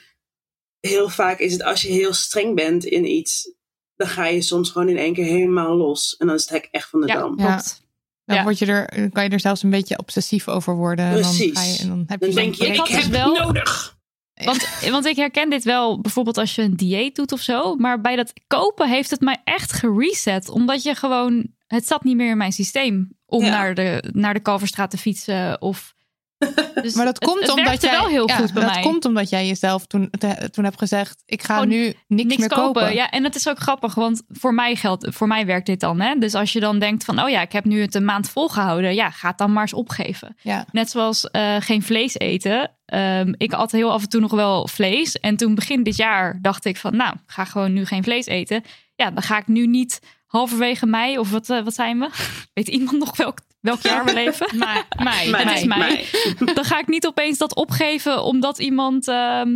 heel 0.79 1.09
vaak 1.09 1.39
is 1.39 1.51
het 1.53 1.63
als 1.63 1.81
je 1.81 1.87
heel 1.87 2.13
streng 2.13 2.55
bent 2.55 2.85
in 2.85 3.05
iets, 3.11 3.51
dan 3.95 4.07
ga 4.07 4.25
je 4.25 4.41
soms 4.41 4.69
gewoon 4.69 4.89
in 4.89 4.97
één 4.97 5.13
keer 5.13 5.25
helemaal 5.25 5.75
los. 5.75 6.15
En 6.17 6.27
dan 6.27 6.35
is 6.35 6.41
het 6.41 6.51
hek 6.51 6.67
echt 6.71 6.89
van 6.89 7.01
de 7.01 7.07
Ja, 7.07 7.13
dam. 7.15 7.39
Ja. 7.39 7.45
klopt. 7.53 7.83
Dan, 8.25 8.35
Ja. 8.35 8.43
word 8.43 8.59
je 8.59 8.65
er, 8.65 9.09
kan 9.11 9.23
je 9.23 9.29
er 9.29 9.39
zelfs 9.39 9.63
een 9.63 9.69
beetje 9.69 9.97
obsessief 9.97 10.47
over 10.47 10.75
worden. 10.75 11.05
En 11.05 11.11
Dan 11.13 11.21
Precies. 11.21 11.53
ga 11.59 11.63
je, 11.63 11.77
en 11.79 11.87
dan 11.87 12.03
heb 12.07 12.19
je 12.19 12.25
Dan 12.25 12.35
denk 12.35 12.53
je, 12.55 12.65
Ik 12.67 12.75
dus 12.85 12.89
heb 13.03 13.11
wel- 13.11 13.35
het 13.35 13.43
nodig. 13.45 13.97
Want, 14.43 14.67
want 14.89 15.05
ik 15.05 15.15
herken 15.15 15.49
dit 15.49 15.63
wel 15.63 16.01
bijvoorbeeld 16.01 16.37
als 16.37 16.55
je 16.55 16.61
een 16.61 16.75
dieet 16.75 17.15
doet 17.15 17.31
of 17.31 17.39
zo. 17.39 17.75
Maar 17.75 18.01
bij 18.01 18.15
dat 18.15 18.33
kopen 18.47 18.89
heeft 18.89 19.09
het 19.09 19.21
mij 19.21 19.41
echt 19.43 19.71
gereset. 19.73 20.49
Omdat 20.49 20.83
je 20.83 20.95
gewoon... 20.95 21.47
Het 21.67 21.87
zat 21.87 22.03
niet 22.03 22.15
meer 22.15 22.29
in 22.29 22.37
mijn 22.37 22.51
systeem 22.51 23.09
om 23.25 23.43
Ja. 23.43 23.49
naar, 23.49 23.73
de, 23.75 24.03
naar 24.13 24.33
de 24.33 24.39
Kalverstraat 24.39 24.89
te 24.91 24.97
fietsen. 24.97 25.61
Of, 25.61 25.94
dus 26.83 26.93
Maar 26.93 27.05
dat 27.05 27.15
het- 27.19 27.29
komt 27.29 27.39
het 27.41 27.49
omdat 27.51 27.81
jij. 27.81 27.91
wel 27.91 28.07
heel 28.07 28.27
ja, 28.27 28.35
goed 28.35 28.53
bij 28.53 28.63
dat 28.63 28.73
mij. 28.73 28.81
komt 28.81 29.05
omdat 29.05 29.29
jij 29.29 29.47
jezelf 29.47 29.85
toen, 29.85 30.09
te- 30.09 30.49
toen 30.51 30.63
hebt 30.63 30.77
gezegd: 30.77 31.23
ik 31.25 31.43
ga 31.43 31.53
Gewoon 31.53 31.69
nu 31.69 31.83
niks, 31.85 31.95
niks 32.07 32.37
meer 32.37 32.47
kopen. 32.49 32.81
kopen. 32.81 32.93
Ja, 32.95 33.09
en 33.09 33.23
dat 33.23 33.35
is 33.35 33.49
ook 33.49 33.59
grappig, 33.59 33.95
want 33.95 34.21
voor 34.27 34.53
mij 34.53 34.75
geldt, 34.75 35.07
voor 35.15 35.27
mij 35.27 35.45
werkt 35.45 35.65
dit 35.65 35.79
dan. 35.79 35.99
Hè? 36.01 36.15
Dus 36.19 36.33
als 36.33 36.53
je 36.53 36.59
dan 36.59 36.79
denkt 36.79 37.03
van, 37.05 37.21
oh 37.23 37.29
ja, 37.29 37.41
ik 37.41 37.51
heb 37.51 37.65
nu 37.65 37.81
het 37.81 37.95
een 37.95 38.05
maand 38.05 38.29
volgehouden, 38.29 38.95
ja, 38.95 39.09
ga 39.09 39.27
het 39.27 39.37
dan 39.37 39.53
maar 39.53 39.61
eens 39.61 39.73
opgeven. 39.73 40.35
Ja. 40.41 40.65
Net 40.71 40.89
zoals 40.89 41.29
eh, 41.29 41.55
geen 41.59 41.83
vlees 41.83 42.17
eten. 42.17 42.71
ehm, 42.85 43.33
ik 43.37 43.53
at 43.53 43.71
heel 43.71 43.91
af 43.91 44.01
en 44.01 44.09
toe 44.09 44.21
nog 44.21 44.31
wel 44.31 44.67
vlees. 44.67 45.19
En 45.19 45.35
toen 45.35 45.55
begin 45.55 45.83
dit 45.83 45.95
jaar 45.95 46.37
dacht 46.41 46.65
ik 46.65 46.77
van, 46.77 46.95
nou, 46.95 47.15
ga 47.25 47.45
gewoon 47.45 47.73
nu 47.73 47.85
geen 47.85 48.03
vlees 48.03 48.25
eten. 48.25 48.63
Ja, 48.95 49.11
dan 49.11 49.23
ga 49.23 49.37
ik 49.37 49.47
nu 49.47 49.67
niet 49.67 49.99
halverwege 50.25 50.85
mei, 50.85 51.17
of 51.17 51.31
wat, 51.31 51.49
eh, 51.49 51.63
wat 51.63 51.73
zijn 51.73 51.99
we? 51.99 52.09
Weet 52.53 52.67
iemand 52.67 52.97
nog 52.97 53.17
welk, 53.17 53.39
welk 53.59 53.81
jaar 53.81 54.05
we 54.05 54.13
leven? 54.13 54.57
Mei. 54.57 54.81
Mei. 55.03 55.29
Mei. 55.29 55.43
Het 55.43 55.57
is 55.57 55.65
mei. 55.65 56.05
Dan 56.55 56.63
ga 56.63 56.79
ik 56.79 56.87
niet 56.87 57.07
opeens 57.07 57.37
dat 57.37 57.55
opgeven 57.55 58.23
omdat 58.23 58.59
iemand, 58.59 59.07
ehm, 59.07 59.53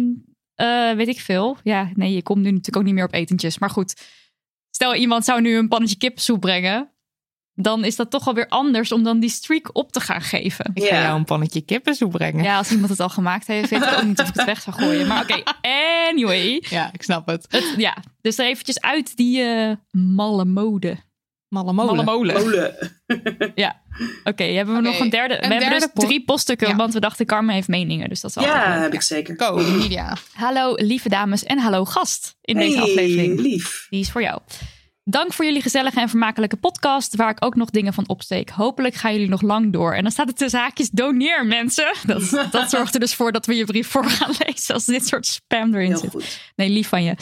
eh, 0.55 0.91
weet 0.91 1.07
ik 1.07 1.19
veel. 1.19 1.57
Ja, 1.63 1.91
nee, 1.93 2.13
je 2.13 2.23
komt 2.23 2.41
nu 2.41 2.49
natuurlijk 2.49 2.77
ook 2.77 2.83
niet 2.83 2.93
meer 2.93 3.05
op 3.05 3.13
etentjes. 3.13 3.57
Maar 3.57 3.69
goed, 3.69 4.01
stel 4.69 4.95
iemand 4.95 5.25
zou 5.25 5.41
nu 5.41 5.57
een 5.57 5.67
pannetje 5.67 5.97
kippensoep 5.97 6.39
brengen. 6.39 6.91
Dan 7.61 7.85
is 7.85 7.95
dat 7.95 8.11
toch 8.11 8.27
alweer 8.27 8.47
anders 8.47 8.91
om 8.91 9.03
dan 9.03 9.19
die 9.19 9.29
streak 9.29 9.69
op 9.73 9.91
te 9.91 9.99
gaan 9.99 10.21
geven. 10.21 10.71
Ik 10.73 10.83
ga 10.83 10.95
Ja. 10.95 11.01
jou 11.01 11.17
een 11.17 11.23
pannetje 11.25 11.61
kippensoep 11.61 12.11
brengen. 12.11 12.43
Ja, 12.43 12.57
als 12.57 12.71
iemand 12.71 12.89
het 12.89 12.99
al 12.99 13.09
gemaakt 13.09 13.47
heeft, 13.47 13.69
weet 13.69 13.81
ik 13.83 13.93
ook 13.97 14.03
niet 14.03 14.19
of 14.21 14.27
ik 14.27 14.35
het 14.35 14.45
weg 14.45 14.61
zou 14.61 14.75
gooien. 14.75 15.07
Maar 15.07 15.21
oké, 15.23 15.43
anyway. 16.07 16.63
Ja, 16.69 16.89
ik 16.93 17.01
snap 17.03 17.27
het. 17.27 17.45
Het, 17.49 17.73
ja, 17.77 17.97
dus 18.21 18.37
er 18.37 18.45
eventjes 18.45 18.81
uit 18.81 19.15
die 19.17 19.41
eh, 19.41 19.71
malle 19.91 20.45
mode. 20.45 20.97
Malle 21.47 21.73
molen. 21.73 21.95
Malle 21.95 22.17
molen. 22.17 22.41
Molen. 22.43 22.75
Oké, 24.23 24.43
hebben 24.43 24.75
we 24.75 24.81
nog 24.81 24.99
een 24.99 25.09
derde? 25.09 25.43
een 25.43 25.49
we 25.49 25.55
hebben 25.55 25.79
dus 25.79 25.89
drie 25.93 26.23
poststukken, 26.23 26.67
Ja. 26.67 26.75
want 26.75 26.93
we 26.93 26.99
dachten 26.99 27.25
Carmen 27.25 27.53
heeft 27.55 27.67
meningen. 27.67 28.09
Dus 28.09 28.21
dat 28.21 28.29
is 28.31 28.37
altijd 28.37 28.55
Ja, 28.55 28.73
leuk. 28.73 28.81
heb 28.81 28.93
ik 28.93 29.01
zeker. 29.01 29.35
Go, 29.37 29.55
Media. 29.55 30.17
Hallo 30.33 30.73
lieve 30.75 31.09
dames 31.09 31.43
en 31.43 31.59
hallo 31.59 31.85
gast 31.85 32.35
in 32.41 32.57
deze 32.57 32.81
aflevering. 32.81 33.39
lief. 33.39 33.87
Die 33.89 33.99
is 33.99 34.11
voor 34.11 34.21
jou. 34.21 34.41
Dank 35.09 35.33
voor 35.33 35.45
jullie 35.45 35.61
gezellige 35.61 35.99
en 35.99 36.09
vermakelijke 36.09 36.55
podcast, 36.55 37.15
waar 37.15 37.29
ik 37.29 37.45
ook 37.45 37.55
nog 37.55 37.69
dingen 37.69 37.93
van 37.93 38.07
opsteek. 38.07 38.49
Hopelijk 38.49 38.95
gaan 38.95 39.13
jullie 39.13 39.29
nog 39.29 39.41
lang 39.41 39.73
door. 39.73 39.93
En 39.93 40.01
dan 40.01 40.11
staat 40.11 40.27
het 40.27 40.37
tussen 40.37 40.59
haakjes, 40.59 40.89
doneer 40.89 41.45
mensen. 41.45 41.93
Dat, 42.05 42.47
dat 42.51 42.69
zorgt 42.75 42.93
er 42.93 42.99
dus 42.99 43.13
voor 43.13 43.31
dat 43.31 43.45
we 43.45 43.55
je 43.55 43.65
brief 43.65 43.87
voor 43.87 44.05
gaan 44.05 44.33
lezen 44.45 44.73
als 44.73 44.85
dit 44.85 45.07
soort 45.07 45.25
spam 45.25 45.73
erin 45.73 45.87
Heel 45.87 45.97
zit. 45.97 46.09
goed. 46.09 46.39
Nee, 46.55 46.69
lief 46.69 46.87
van 46.87 47.03
je. 47.03 47.15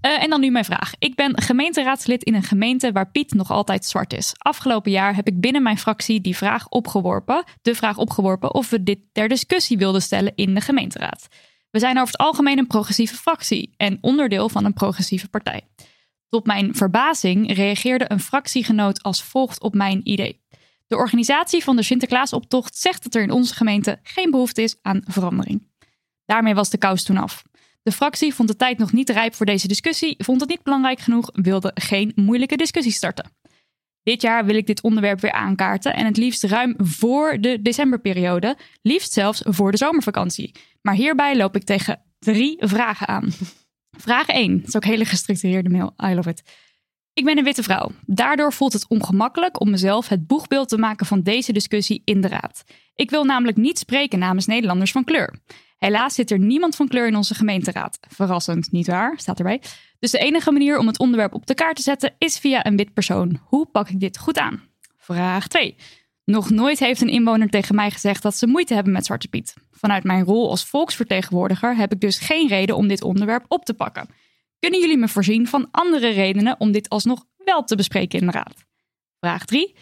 Eh, 0.00 0.22
en 0.22 0.30
dan 0.30 0.40
nu 0.40 0.50
mijn 0.50 0.64
vraag. 0.64 0.92
Ik 0.98 1.14
ben 1.14 1.40
gemeenteraadslid 1.40 2.22
in 2.22 2.34
een 2.34 2.42
gemeente 2.42 2.92
waar 2.92 3.10
Piet 3.10 3.34
nog 3.34 3.50
altijd 3.50 3.84
zwart 3.84 4.12
is. 4.12 4.32
Afgelopen 4.38 4.90
jaar 4.90 5.14
heb 5.14 5.26
ik 5.26 5.40
binnen 5.40 5.62
mijn 5.62 5.78
fractie 5.78 6.20
die 6.20 6.36
vraag 6.36 6.68
opgeworpen, 6.68 7.44
de 7.62 7.74
vraag 7.74 7.96
opgeworpen 7.96 8.54
of 8.54 8.70
we 8.70 8.82
dit 8.82 8.98
ter 9.12 9.28
discussie 9.28 9.78
wilden 9.78 10.02
stellen 10.02 10.32
in 10.34 10.54
de 10.54 10.60
gemeenteraad. 10.60 11.28
We 11.70 11.78
zijn 11.78 11.96
over 11.96 12.12
het 12.12 12.20
algemeen 12.20 12.58
een 12.58 12.66
progressieve 12.66 13.14
fractie 13.14 13.74
en 13.76 13.98
onderdeel 14.00 14.48
van 14.48 14.64
een 14.64 14.72
progressieve 14.72 15.28
partij. 15.28 15.60
Tot 16.32 16.46
mijn 16.46 16.74
verbazing 16.74 17.54
reageerde 17.54 18.04
een 18.08 18.20
fractiegenoot 18.20 19.02
als 19.02 19.22
volgt 19.22 19.60
op 19.60 19.74
mijn 19.74 20.00
idee. 20.04 20.40
De 20.86 20.96
organisatie 20.96 21.62
van 21.62 21.76
de 21.76 21.82
Sinterklaasoptocht 21.82 22.76
zegt 22.76 23.02
dat 23.02 23.14
er 23.14 23.22
in 23.22 23.30
onze 23.30 23.54
gemeente 23.54 23.98
geen 24.02 24.30
behoefte 24.30 24.62
is 24.62 24.76
aan 24.82 25.02
verandering. 25.04 25.68
Daarmee 26.24 26.54
was 26.54 26.70
de 26.70 26.78
kous 26.78 27.02
toen 27.02 27.16
af. 27.16 27.42
De 27.82 27.92
fractie 27.92 28.34
vond 28.34 28.48
de 28.48 28.56
tijd 28.56 28.78
nog 28.78 28.92
niet 28.92 29.10
rijp 29.10 29.34
voor 29.34 29.46
deze 29.46 29.68
discussie, 29.68 30.14
vond 30.18 30.40
het 30.40 30.50
niet 30.50 30.62
belangrijk 30.62 31.00
genoeg, 31.00 31.30
wilde 31.32 31.70
geen 31.74 32.12
moeilijke 32.14 32.56
discussie 32.56 32.92
starten. 32.92 33.30
Dit 34.02 34.22
jaar 34.22 34.44
wil 34.44 34.56
ik 34.56 34.66
dit 34.66 34.82
onderwerp 34.82 35.20
weer 35.20 35.32
aankaarten 35.32 35.94
en 35.94 36.06
het 36.06 36.16
liefst 36.16 36.44
ruim 36.44 36.74
voor 36.78 37.40
de 37.40 37.62
decemberperiode, 37.62 38.56
liefst 38.82 39.12
zelfs 39.12 39.42
voor 39.44 39.70
de 39.70 39.76
zomervakantie. 39.76 40.54
Maar 40.82 40.94
hierbij 40.94 41.36
loop 41.36 41.56
ik 41.56 41.64
tegen 41.64 42.02
drie 42.18 42.56
vragen 42.58 43.08
aan. 43.08 43.32
Vraag 43.98 44.26
1, 44.26 44.58
dat 44.58 44.68
is 44.68 44.76
ook 44.76 44.84
een 44.84 44.90
hele 44.90 45.04
gestructureerde 45.04 45.68
mail, 45.68 45.94
I 46.04 46.14
love 46.14 46.30
it. 46.30 46.42
Ik 47.14 47.24
ben 47.24 47.38
een 47.38 47.44
witte 47.44 47.62
vrouw. 47.62 47.90
Daardoor 48.06 48.52
voelt 48.52 48.72
het 48.72 48.88
ongemakkelijk 48.88 49.60
om 49.60 49.70
mezelf 49.70 50.08
het 50.08 50.26
boegbeeld 50.26 50.68
te 50.68 50.78
maken 50.78 51.06
van 51.06 51.22
deze 51.22 51.52
discussie 51.52 52.02
in 52.04 52.20
de 52.20 52.28
raad. 52.28 52.64
Ik 52.94 53.10
wil 53.10 53.24
namelijk 53.24 53.56
niet 53.56 53.78
spreken 53.78 54.18
namens 54.18 54.46
Nederlanders 54.46 54.92
van 54.92 55.04
kleur. 55.04 55.34
Helaas 55.78 56.14
zit 56.14 56.30
er 56.30 56.38
niemand 56.38 56.76
van 56.76 56.88
kleur 56.88 57.06
in 57.06 57.16
onze 57.16 57.34
gemeenteraad. 57.34 57.98
Verrassend, 58.08 58.72
niet 58.72 58.86
waar? 58.86 59.18
Staat 59.18 59.38
erbij. 59.38 59.62
Dus 59.98 60.10
de 60.10 60.18
enige 60.18 60.52
manier 60.52 60.78
om 60.78 60.86
het 60.86 60.98
onderwerp 60.98 61.34
op 61.34 61.46
de 61.46 61.54
kaart 61.54 61.76
te 61.76 61.82
zetten 61.82 62.14
is 62.18 62.38
via 62.38 62.66
een 62.66 62.76
wit 62.76 62.92
persoon. 62.92 63.40
Hoe 63.44 63.66
pak 63.66 63.88
ik 63.88 64.00
dit 64.00 64.18
goed 64.18 64.38
aan? 64.38 64.62
Vraag 64.96 65.48
2. 65.48 65.76
Nog 66.24 66.50
nooit 66.50 66.78
heeft 66.78 67.00
een 67.00 67.08
inwoner 67.08 67.48
tegen 67.48 67.74
mij 67.74 67.90
gezegd 67.90 68.22
dat 68.22 68.36
ze 68.36 68.46
moeite 68.46 68.74
hebben 68.74 68.92
met 68.92 69.04
Zwarte 69.06 69.28
Piet. 69.28 69.54
Vanuit 69.70 70.04
mijn 70.04 70.24
rol 70.24 70.50
als 70.50 70.64
volksvertegenwoordiger 70.64 71.76
heb 71.76 71.92
ik 71.92 72.00
dus 72.00 72.18
geen 72.18 72.48
reden 72.48 72.76
om 72.76 72.88
dit 72.88 73.02
onderwerp 73.02 73.44
op 73.48 73.64
te 73.64 73.74
pakken. 73.74 74.08
Kunnen 74.58 74.80
jullie 74.80 74.98
me 74.98 75.08
voorzien 75.08 75.48
van 75.48 75.68
andere 75.70 76.08
redenen 76.08 76.60
om 76.60 76.72
dit 76.72 76.88
alsnog 76.88 77.24
wel 77.36 77.64
te 77.64 77.76
bespreken 77.76 78.20
in 78.20 78.26
de 78.26 78.32
raad? 78.32 78.64
Vraag 79.20 79.44
3. 79.44 79.74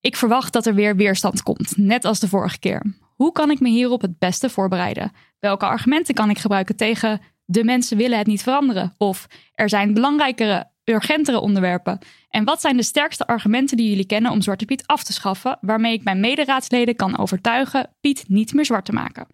Ik 0.00 0.16
verwacht 0.16 0.52
dat 0.52 0.66
er 0.66 0.74
weer 0.74 0.96
weerstand 0.96 1.42
komt, 1.42 1.76
net 1.76 2.04
als 2.04 2.20
de 2.20 2.28
vorige 2.28 2.58
keer. 2.58 2.94
Hoe 3.14 3.32
kan 3.32 3.50
ik 3.50 3.60
me 3.60 3.68
hierop 3.68 4.00
het 4.00 4.18
beste 4.18 4.50
voorbereiden? 4.50 5.12
Welke 5.38 5.66
argumenten 5.66 6.14
kan 6.14 6.30
ik 6.30 6.38
gebruiken 6.38 6.76
tegen 6.76 7.20
de 7.44 7.64
mensen 7.64 7.96
willen 7.96 8.18
het 8.18 8.26
niet 8.26 8.42
veranderen? 8.42 8.94
Of 8.98 9.26
er 9.54 9.68
zijn 9.68 9.94
belangrijkere, 9.94 10.69
urgentere 10.90 11.40
onderwerpen? 11.40 11.98
En 12.28 12.44
wat 12.44 12.60
zijn 12.60 12.76
de 12.76 12.82
sterkste 12.82 13.26
argumenten 13.26 13.76
die 13.76 13.88
jullie 13.88 14.06
kennen 14.06 14.30
om 14.30 14.42
Zwarte 14.42 14.64
Piet 14.64 14.86
af 14.86 15.04
te 15.04 15.12
schaffen, 15.12 15.58
waarmee 15.60 15.92
ik 15.92 16.04
mijn 16.04 16.20
mederaadsleden 16.20 16.96
kan 16.96 17.18
overtuigen 17.18 17.90
Piet 18.00 18.24
niet 18.28 18.52
meer 18.54 18.64
zwart 18.64 18.84
te 18.84 18.92
maken? 18.92 19.26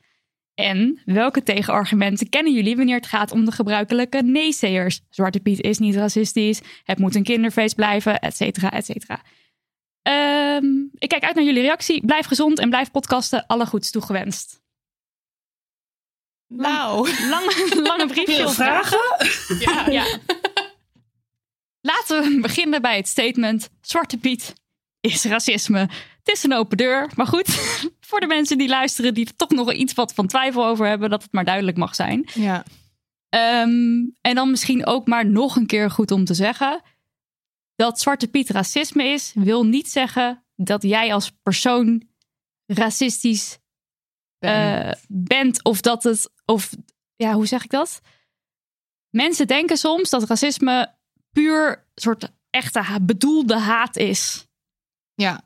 En 0.55 1.01
welke 1.05 1.43
tegenargumenten 1.43 2.29
kennen 2.29 2.53
jullie 2.53 2.77
wanneer 2.77 2.97
het 2.97 3.07
gaat 3.07 3.33
om 3.33 3.45
de 3.45 3.53
gebruikelijke 3.53 4.23
neeseers? 4.23 5.01
Zwarte 5.11 5.41
Piet 5.41 5.61
is 5.61 5.79
niet 5.79 5.97
racistisch, 5.97 6.61
het 6.85 6.99
moet 6.99 7.15
een 7.15 7.23
kinderfeest 7.23 7.75
blijven, 7.75 8.19
et 8.19 8.37
cetera, 8.37 8.71
et 8.71 8.85
cetera. 8.85 9.23
Ehm, 10.03 10.67
ik 10.95 11.09
kijk 11.09 11.25
uit 11.25 11.35
naar 11.35 11.45
jullie 11.45 11.63
reactie. 11.63 12.07
Blijf 12.07 12.27
gezond 12.27 12.59
en 12.59 12.69
blijf 12.69 12.91
podcasten. 12.91 13.47
Alle 13.47 13.67
goeds 13.67 13.91
toegewenst. 13.91 14.61
Nou, 16.47 17.09
Lange, 17.31 17.81
lange 17.83 18.07
brief, 18.07 18.25
Veel 18.25 18.49
vragen. 18.49 18.99
vragen? 19.19 19.93
Ja. 19.93 20.05
Laten 21.87 22.23
we 22.23 22.41
beginnen 22.41 22.83
bij 22.83 22.97
het 22.97 23.09
statement: 23.09 23.69
Zwarte 23.81 24.19
Piet 24.19 24.55
is 25.01 25.25
racisme. 25.25 25.79
Het 25.79 26.35
is 26.35 26.43
een 26.43 26.55
open 26.55 26.77
deur. 26.77 27.11
Maar 27.15 27.27
goed, 27.27 27.49
voor 28.09 28.21
de 28.21 28.27
mensen 28.27 28.59
die 28.59 28.69
luisteren, 28.69 29.15
die 29.15 29.27
er 29.27 29.37
toch 29.37 29.51
nog 29.51 29.73
iets 29.73 29.95
wat 29.95 30.15
van 30.15 30.27
twijfel 30.27 30.67
over 30.67 30.87
hebben, 30.87 31.11
dat 31.11 31.23
het 31.23 31.33
maar 31.33 31.45
duidelijk 31.45 31.77
mag 31.77 31.95
zijn. 31.95 32.29
ja. 32.35 32.65
Ehm, 33.29 34.05
en 34.21 34.35
dan 34.35 34.51
misschien 34.51 34.87
ook 34.87 35.07
maar 35.07 35.27
nog 35.27 35.57
een 35.57 35.67
keer 35.67 35.91
goed 35.91 36.11
om 36.11 36.25
te 36.25 36.35
zeggen. 36.35 36.83
Dat 37.75 38.01
Zwarte 38.01 38.29
Piet 38.29 38.51
racisme 38.51 39.05
is, 39.05 39.33
wil 39.35 39.67
niet 39.67 39.91
zeggen 39.91 40.45
dat 40.55 40.83
jij 40.83 41.15
als 41.15 41.33
persoon 41.43 42.03
racistisch 42.67 43.59
eh, 44.39 44.91
bent. 45.09 45.65
Of 45.65 45.81
dat 45.81 46.03
het, 46.03 46.31
of 46.45 46.71
ja, 47.17 47.33
hoe 47.33 47.47
zeg 47.47 47.65
ik 47.65 47.71
dat? 47.71 48.01
Mensen 49.11 49.47
denken 49.47 49.77
soms 49.77 50.11
dat 50.11 50.29
racisme 50.29 50.96
puur 51.41 51.85
soort 51.95 52.31
echte 52.51 52.83
bedoelde 53.03 53.59
haat 53.59 53.97
is. 53.97 54.47
ja. 55.15 55.45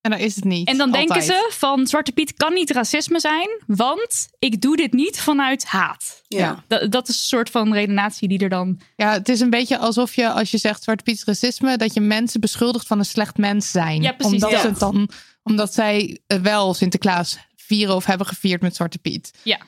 En 0.00 0.10
dan 0.10 0.20
is 0.20 0.34
het 0.36 0.44
niet. 0.44 0.68
En 0.68 0.76
dan 0.76 0.92
denken 0.92 1.22
ze 1.22 1.48
van 1.52 1.86
Zwarte 1.86 2.12
Piet 2.12 2.34
kan 2.34 2.52
niet 2.52 2.70
racisme 2.70 3.20
zijn, 3.20 3.48
want 3.66 4.28
ik 4.38 4.60
doe 4.60 4.76
dit 4.76 4.92
niet 4.92 5.20
vanuit 5.20 5.64
haat. 5.64 6.22
Ja. 6.28 6.64
Dat, 6.68 6.92
dat 6.92 7.08
is 7.08 7.14
een 7.14 7.20
soort 7.26 7.50
van 7.50 7.72
redenatie 7.72 8.28
die 8.28 8.38
er 8.38 8.48
dan 8.48 8.80
Ja, 8.96 9.12
het 9.12 9.28
is 9.28 9.40
een 9.40 9.50
beetje 9.50 9.78
alsof 9.78 10.14
je, 10.14 10.30
als 10.30 10.50
je 10.50 10.58
zegt 10.58 10.82
Zwarte 10.82 11.02
Piet 11.02 11.14
is 11.14 11.24
racisme, 11.24 11.76
dat 11.76 11.94
je 11.94 12.00
mensen 12.00 12.40
beschuldigt 12.40 12.86
van 12.86 12.98
een 12.98 13.04
slecht 13.04 13.36
mens 13.36 13.70
zijn. 13.70 14.02
Ja, 14.02 14.12
precies, 14.12 14.34
Omdat, 14.34 14.50
ja. 14.50 14.60
ze 14.60 14.66
het 14.66 14.78
dan, 14.78 15.08
omdat 15.42 15.74
zij 15.74 16.20
eh, 16.26 16.38
wel 16.38 16.74
Sinterklaas 16.74 17.38
vieren 17.56 17.94
of 17.94 18.04
hebben 18.04 18.26
gevierd 18.26 18.60
met 18.60 18.76
Zwarte 18.76 18.98
Piet. 18.98 19.30
Ja. 19.42 19.58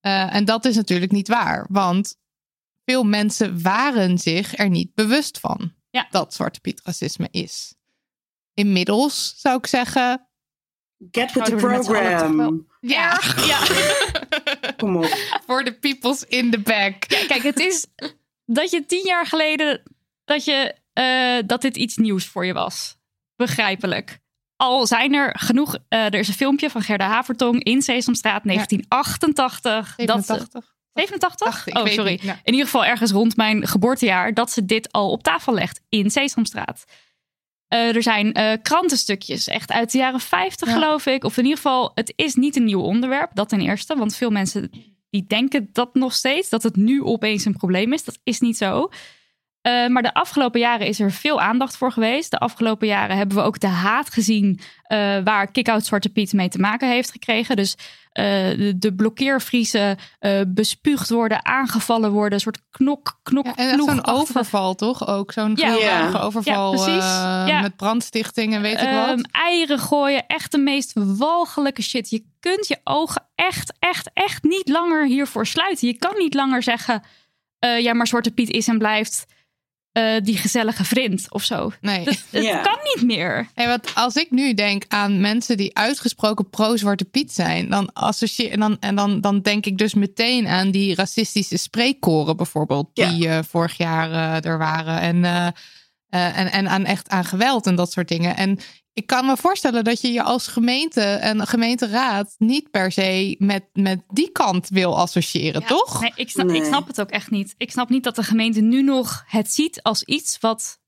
Eh, 0.00 0.34
en 0.34 0.44
dat 0.44 0.64
is 0.64 0.76
natuurlijk 0.76 1.12
niet 1.12 1.28
waar, 1.28 1.66
want 1.68 2.16
veel 2.84 3.04
mensen 3.04 3.62
waren 3.62 4.18
zich 4.18 4.58
er 4.58 4.68
niet 4.68 4.94
bewust 4.94 5.40
van 5.40 5.72
Ja. 5.90 6.06
dat 6.10 6.34
Zwarte 6.34 6.60
Piet 6.60 6.80
racisme 6.84 7.28
is. 7.30 7.74
Inmiddels 8.54 9.34
zou 9.36 9.56
ik 9.58 9.66
zeggen. 9.66 10.26
Get 11.10 11.32
with 11.32 11.44
the 11.44 11.54
program. 11.54 12.66
Ja, 12.80 13.20
Ja. 13.46 13.66
Kom 14.76 14.96
op. 14.96 15.16
voor 15.46 15.64
de 15.64 15.74
peoples 15.74 16.24
in 16.24 16.50
the 16.50 16.60
back. 16.60 16.98
Kijk, 17.08 17.42
het 17.42 17.58
is 17.60 17.86
dat 18.44 18.70
je 18.70 18.86
tien 18.86 19.04
jaar 19.06 19.26
geleden 19.26 19.82
dat, 20.24 20.44
je, 20.44 20.74
eh, 20.92 21.38
dat 21.46 21.60
dit 21.62 21.76
iets 21.76 21.96
nieuws 21.96 22.26
voor 22.26 22.46
je 22.46 22.52
was. 22.52 22.96
Begrijpelijk. 23.36 24.20
Al 24.56 24.86
zijn 24.86 25.14
er 25.14 25.38
genoeg. 25.38 25.76
eh, 25.88 26.04
er 26.04 26.14
is 26.14 26.28
een 26.28 26.34
filmpje 26.34 26.70
van 26.70 26.82
Gerda 26.82 27.06
Havertong 27.08 27.64
in 27.64 27.82
Sesamstraat 27.82 28.44
1988. 28.44 29.96
Dat 29.96 30.24
ze, 30.26 30.32
87. 30.32 30.71
87? 30.94 31.46
Ach, 31.46 31.66
ik 31.66 31.78
oh, 31.78 31.86
sorry. 31.86 32.10
niet. 32.10 32.22
In 32.22 32.52
ieder 32.52 32.64
geval 32.64 32.84
ergens 32.84 33.10
rond 33.10 33.36
mijn 33.36 33.66
geboortejaar 33.66 34.34
dat 34.34 34.50
ze 34.50 34.64
dit 34.64 34.92
al 34.92 35.10
op 35.10 35.22
tafel 35.22 35.54
legt 35.54 35.80
in 35.88 36.10
Sesamstraat. 36.10 36.84
Eh, 37.68 37.96
er 37.96 38.02
zijn 38.02 38.32
eh, 38.32 38.52
krantenstukjes, 38.62 39.46
echt 39.48 39.70
uit 39.72 39.92
de 39.92 39.98
jaren 39.98 40.20
50 40.20 40.68
Ja. 40.68 40.74
geloof 40.74 41.06
ik. 41.06 41.24
Of 41.24 41.36
in 41.36 41.42
ieder 41.42 41.56
geval, 41.56 41.90
het 41.94 42.12
is 42.16 42.34
niet 42.34 42.56
een 42.56 42.64
nieuw 42.64 42.80
onderwerp, 42.80 43.30
dat 43.34 43.48
ten 43.48 43.60
eerste. 43.60 43.96
Want 43.96 44.16
veel 44.16 44.30
mensen 44.30 44.70
die 45.10 45.24
denken 45.26 45.68
dat 45.72 45.94
nog 45.94 46.12
steeds, 46.12 46.48
dat 46.48 46.62
het 46.62 46.76
nu 46.76 47.02
opeens 47.02 47.44
een 47.44 47.56
probleem 47.56 47.92
is. 47.92 48.04
Dat 48.04 48.18
is 48.22 48.40
niet 48.40 48.56
zo. 48.56 48.88
Uh, 49.62 49.86
maar 49.86 50.02
de 50.02 50.14
afgelopen 50.14 50.60
jaren 50.60 50.86
is 50.86 51.00
er 51.00 51.10
veel 51.10 51.40
aandacht 51.40 51.76
voor 51.76 51.92
geweest. 51.92 52.30
De 52.30 52.38
afgelopen 52.38 52.86
jaren 52.86 53.16
hebben 53.16 53.36
we 53.36 53.42
ook 53.42 53.60
de 53.60 53.66
haat 53.66 54.10
gezien 54.10 54.60
uh, 54.60 54.98
waar 55.24 55.50
Kick-Out 55.50 55.86
Zwarte 55.86 56.08
Piet 56.08 56.32
mee 56.32 56.48
te 56.48 56.58
maken 56.58 56.88
heeft 56.88 57.10
gekregen. 57.10 57.56
Dus 57.56 57.76
uh, 57.78 58.24
de, 58.58 58.74
de 58.78 58.94
blokkeervriezen 58.94 59.98
bespuugd 60.46 61.10
worden, 61.10 61.44
aangevallen 61.44 62.10
worden, 62.10 62.32
een 62.32 62.40
soort 62.40 62.62
knok, 62.70 63.20
knok, 63.22 63.46
ja, 63.46 63.56
En 63.56 63.82
zo'n 63.82 64.06
overval 64.06 64.74
toch 64.74 65.06
ook? 65.06 65.32
Zo'n 65.32 65.52
ja. 65.54 65.74
ja. 65.74 66.20
overval 66.20 66.88
ja, 66.88 67.60
met 67.60 67.76
brandstichting 67.76 68.54
en 68.54 68.62
weet 68.62 68.80
ik 68.80 68.90
wat. 68.90 69.08
Um, 69.08 69.24
eieren 69.30 69.78
gooien, 69.78 70.26
echt 70.26 70.52
de 70.52 70.58
meest 70.58 70.92
walgelijke 70.94 71.82
shit. 71.82 72.10
Je 72.10 72.24
kunt 72.40 72.68
je 72.68 72.80
ogen 72.84 73.26
echt, 73.34 73.72
echt, 73.78 74.10
echt 74.14 74.42
niet 74.42 74.68
langer 74.68 75.06
hiervoor 75.06 75.46
sluiten. 75.46 75.88
Je 75.88 75.98
kan 75.98 76.14
niet 76.18 76.34
langer 76.34 76.62
zeggen, 76.62 77.02
ja 77.58 77.94
maar 77.94 78.06
Zwarte 78.06 78.30
Piet 78.30 78.50
is 78.50 78.68
en 78.68 78.78
blijft 78.78 79.26
uh, 79.92 80.20
die 80.22 80.36
gezellige 80.36 80.84
vriend 80.84 81.26
of 81.28 81.44
zo. 81.44 81.72
Nee. 81.80 82.04
Dat, 82.04 82.42
yeah. 82.42 82.62
kan 82.62 82.78
niet 82.94 83.04
meer. 83.06 83.48
Hey, 83.54 83.66
wat 83.66 83.90
als 83.94 84.14
ik 84.14 84.30
nu 84.30 84.54
denk 84.54 84.84
aan 84.88 85.20
mensen 85.20 85.56
die 85.56 85.76
uitgesproken 85.76 86.50
pro-Zwarte 86.50 87.04
Piet 87.04 87.32
zijn, 87.32 87.70
dan 87.70 87.92
associeer 87.92 88.50
en 88.50 88.60
dan, 88.60 88.76
en 88.80 88.94
dan, 88.94 89.20
dan 89.20 89.40
denk 89.40 89.66
ik 89.66 89.78
dus 89.78 89.94
meteen 89.94 90.46
aan 90.48 90.70
die 90.70 90.94
racistische 90.94 91.56
spreekkoren 91.56 92.36
bijvoorbeeld, 92.36 92.90
die 92.92 93.26
uh, 93.26 93.38
vorig 93.48 93.76
jaar 93.76 94.10
uh, 94.10 94.50
er 94.50 94.58
waren. 94.58 95.00
En, 95.00 95.54
en, 96.08 96.52
en 96.52 96.68
aan 96.68 96.84
echt 96.84 97.08
aan 97.08 97.24
geweld 97.24 97.66
en 97.66 97.74
dat 97.74 97.92
soort 97.92 98.08
dingen. 98.08 98.36
En 98.36 98.58
ik 98.94 99.06
kan 99.06 99.26
me 99.26 99.36
voorstellen 99.36 99.84
dat 99.84 100.00
je 100.00 100.12
je 100.12 100.22
als 100.22 100.46
gemeente 100.46 101.00
en 101.00 101.46
gemeenteraad 101.46 102.34
niet 102.38 102.70
per 102.70 102.92
se 102.92 103.36
met, 103.38 103.64
met 103.72 104.02
die 104.08 104.30
kant 104.30 104.68
wil 104.68 104.98
associëren, 104.98 105.66
toch? 105.66 106.00
Nee 106.00 106.12
ik, 106.14 106.30
snap, 106.30 106.50
ik 106.50 106.64
snap 106.64 106.86
het 106.86 107.00
ook 107.00 107.10
echt 107.10 107.30
niet. 107.30 107.54
Ik 107.56 107.70
snap 107.70 107.88
niet 107.88 108.04
dat 108.04 108.16
de 108.16 108.22
gemeente 108.22 108.60
nu 108.60 108.82
nog 108.82 109.24
het 109.26 109.52
ziet 109.52 109.82
als 109.82 110.02
iets 110.02 110.38
wat 110.40 110.80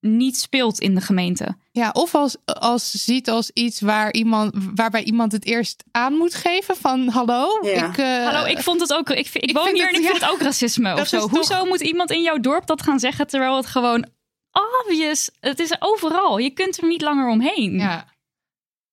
niet 0.00 0.36
speelt 0.36 0.80
in 0.80 0.94
de 0.94 1.00
gemeente. 1.00 1.56
Ja, 1.72 1.90
of 1.90 2.14
als, 2.14 2.36
als 2.44 2.90
ziet 2.90 3.30
als 3.30 3.50
iets 3.50 3.80
waar 3.80 4.12
iemand, 4.12 4.54
waarbij 4.74 5.02
iemand 5.02 5.32
het 5.32 5.44
eerst 5.44 5.84
aan 5.90 6.12
moet 6.12 6.34
geven 6.34 6.76
van 6.76 7.08
hallo. 7.08 7.58
Ik, 7.60 7.96
uh, 7.96 8.24
hallo, 8.24 8.44
ik 8.44 8.62
vond 8.62 8.80
het 8.80 8.92
ook. 8.92 9.10
Ik, 9.10 9.28
ik, 9.32 9.34
ik 9.34 9.56
woon 9.56 9.74
hier 9.74 9.86
het, 9.86 9.94
en 9.94 10.00
ik 10.00 10.06
vind 10.06 10.20
het 10.20 10.30
ook 10.30 10.40
racisme 10.40 10.94
of 11.00 11.06
zo. 11.06 11.28
Hoezo 11.28 11.64
moet 11.64 11.80
iemand 11.80 12.10
in 12.10 12.22
jouw 12.22 12.38
dorp 12.38 12.66
dat 12.66 12.82
gaan 12.82 12.98
zeggen 12.98 13.26
terwijl 13.26 13.56
het 13.56 13.66
gewoon 13.66 14.06
obvious. 14.54 15.30
Het 15.40 15.58
is 15.58 15.76
overal. 15.78 16.38
Je 16.38 16.50
kunt 16.50 16.76
er 16.76 16.88
niet 16.88 17.02
langer 17.02 17.28
omheen. 17.28 17.78
Ja, 17.78 18.14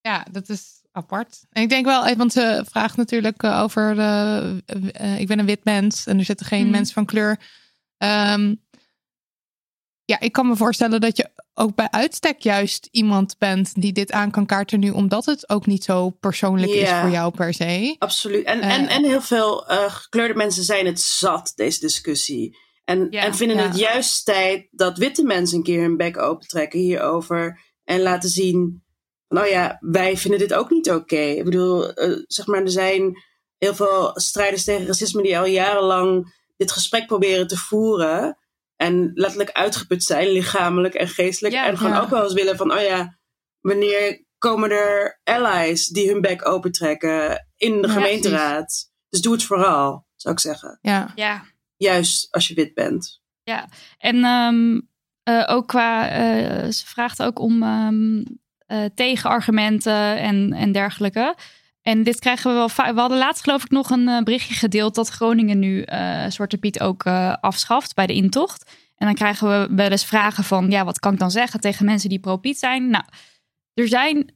ja 0.02 0.26
dat 0.32 0.50
is 0.50 0.82
apart. 0.92 1.44
En 1.52 1.62
ik 1.62 1.70
denk 1.70 1.86
wel, 1.86 2.06
eh, 2.06 2.18
want 2.18 2.34
ze 2.34 2.66
vraagt 2.70 2.98
natuurlijk 2.98 3.44
eh, 3.44 3.62
over, 3.62 3.96
de, 3.96 4.64
uh, 5.02 5.20
ik 5.20 5.28
ben 5.28 5.40
een 5.40 5.46
wit 5.46 5.64
mens 5.64 6.06
en 6.06 6.18
er 6.18 6.26
zitten 6.26 6.46
geen 6.46 6.66
mm. 6.66 6.72
mensen 6.72 6.94
van 6.94 7.06
kleur. 7.06 7.40
Um, 7.98 8.62
ja, 10.06 10.20
ik 10.20 10.32
kan 10.32 10.48
me 10.48 10.56
voorstellen 10.56 11.02
dat 11.02 11.18
je 11.18 11.30
ook 11.54 11.76
bij 11.76 11.90
uitstek 11.90 12.40
juist 12.40 12.88
iemand 12.92 13.38
bent 13.38 13.82
die 13.82 13.94
dit 13.94 14.12
aan 14.12 14.32
kan 14.32 14.46
kaarten 14.46 14.80
nu, 14.80 14.90
omdat 14.90 15.26
het 15.26 15.50
ook 15.50 15.66
niet 15.66 15.84
zo 15.84 16.10
persoonlijk 16.10 16.72
is 16.72 16.90
voor 16.90 17.10
jou 17.10 17.32
per 17.32 17.54
se. 17.54 17.96
Absoluut. 18.00 18.46
En, 18.46 18.62
en, 18.62 18.88
en 18.88 19.04
heel 19.04 19.22
veel 19.22 19.64
gekleurde 19.68 20.36
mensen 20.36 20.64
zijn 20.64 20.86
het 20.86 21.02
zat, 21.02 21.52
deze 21.56 21.80
discussie. 21.80 22.58
En, 22.84 23.10
en 23.10 23.36
vinden 23.36 23.58
het 23.58 23.78
juist 23.78 24.26
tijd 24.26 24.68
dat 24.72 24.98
witte 24.98 25.24
mensen 25.24 25.58
een 25.58 25.64
keer 25.64 25.82
hun 25.82 25.98
bek 25.98 26.18
opentrekken 26.18 26.80
hierover. 26.80 27.62
En 27.84 28.02
laten 28.02 28.30
zien, 28.30 28.84
nou 29.28 29.48
ja, 29.48 29.78
wij 29.80 30.18
vinden 30.18 30.40
dit 30.40 30.54
ook 30.54 30.70
niet 30.70 30.92
oké. 30.92 31.16
Ik 31.16 31.44
bedoel, 31.44 32.04
uh, 32.10 32.24
zeg 32.28 32.46
maar, 32.46 32.62
er 32.62 32.70
zijn 32.70 33.14
heel 33.58 33.76
veel 33.76 34.12
strijders 34.14 34.64
tegen 34.64 34.86
racisme 34.86 35.24
die 35.24 35.38
al 35.38 35.46
jarenlang 35.46 36.36
dit 36.58 36.72
gesprek 36.72 37.08
proberen 37.08 37.48
te 37.48 37.58
voeren. 37.58 38.38
En 38.76 39.12
letterlijk 39.14 39.52
uitgeput 39.52 40.04
zijn, 40.04 40.28
lichamelijk 40.28 40.94
en 40.94 41.08
geestelijk. 41.08 41.56
en 41.56 41.78
gewoon 41.78 41.98
ook 41.98 42.10
wel 42.10 42.24
eens 42.24 42.34
willen 42.34 42.58
van, 42.58 42.74
oh 42.74 42.82
ja, 42.82 43.20
wanneer 43.60 44.26
komen 44.38 44.72
er 44.72 45.20
allies 45.24 45.88
die 45.88 46.12
hun 46.12 46.22
bek 46.22 46.48
opentrekken 46.48 47.48
in 47.56 47.82
de 47.82 47.90
gemeenteraad? 47.90 48.92
Dus 49.10 49.22
doe 49.22 49.34
het 49.34 49.44
vooral, 49.44 50.08
zou 50.16 50.34
ik 50.34 50.40
zeggen. 50.40 50.78
Ja. 50.82 51.12
ja. 51.16 51.44
Juist 51.82 52.28
als 52.32 52.48
je 52.48 52.54
wit 52.54 52.74
bent. 52.74 53.22
Ja, 53.44 53.70
en 53.98 54.26
um, 54.26 54.90
uh, 55.30 55.44
ook 55.48 55.68
qua, 55.68 56.12
uh, 56.12 56.72
ze 56.72 56.86
vraagt 56.86 57.24
ook 57.24 57.40
om 57.40 57.64
um, 57.64 58.24
uh, 58.68 58.86
tegenargumenten 58.96 60.18
en, 60.18 60.54
en 60.54 60.72
dergelijke. 60.72 61.36
En 61.82 62.04
dit 62.04 62.20
krijgen 62.20 62.52
we 62.52 62.58
wel 62.58 62.94
We 62.94 63.00
hadden 63.00 63.18
laatst 63.18 63.44
geloof 63.44 63.64
ik 63.64 63.70
nog 63.70 63.90
een 63.90 64.24
berichtje 64.24 64.54
gedeeld 64.54 64.96
dat 64.96 65.10
Groningen 65.10 65.60
nu 65.60 65.86
Zwarte 66.28 66.58
Piet 66.58 66.80
ook 66.80 67.08
afschaft 67.42 67.96
bij 67.96 68.08
de 68.08 68.14
intocht. 68.14 68.72
En 68.98 69.06
dan 69.06 69.16
krijgen 69.16 69.48
we 69.48 69.76
wel 69.76 69.90
eens 69.90 70.06
vragen 70.06 70.44
van, 70.44 70.70
ja, 70.70 70.86
wat 70.86 71.00
kan 71.00 71.14
ik 71.14 71.20
dan 71.20 71.32
zeggen 71.32 71.60
tegen 71.60 71.86
mensen 71.86 72.10
die 72.10 72.20
pro-Piet 72.20 72.60
zijn? 72.60 72.90
Nou, 72.90 73.04
er 73.74 73.88
zijn 73.88 74.34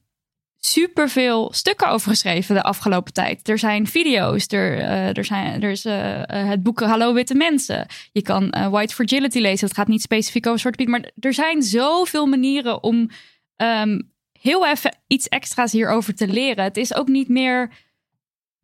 superveel 0.66 1.52
stukken 1.52 1.88
over 1.88 2.10
geschreven 2.10 2.54
de 2.54 2.62
afgelopen 2.62 3.12
tijd. 3.12 3.48
Er 3.48 3.58
zijn 3.58 3.86
video's, 3.86 4.46
er, 4.46 4.78
uh, 4.78 5.16
er, 5.16 5.24
zijn, 5.24 5.62
er 5.62 5.70
is 5.70 5.86
uh, 5.86 6.20
het 6.24 6.62
boek 6.62 6.80
Hallo 6.80 7.12
Witte 7.12 7.34
Mensen. 7.34 7.86
Je 8.12 8.22
kan 8.22 8.54
White 8.70 8.94
Fragility 8.94 9.38
lezen. 9.38 9.66
Het 9.66 9.76
gaat 9.76 9.88
niet 9.88 10.02
specifiek 10.02 10.46
over 10.46 10.58
Zwarte 10.58 10.78
Piet, 10.78 10.88
maar 10.88 11.10
er 11.20 11.34
zijn 11.34 11.62
zoveel 11.62 12.26
manieren 12.26 12.82
om 12.82 13.10
um, 13.56 14.12
heel 14.40 14.66
even 14.66 14.96
iets 15.06 15.28
extra's 15.28 15.72
hierover 15.72 16.14
te 16.14 16.28
leren. 16.28 16.64
Het 16.64 16.76
is 16.76 16.94
ook 16.94 17.08
niet 17.08 17.28
meer 17.28 17.70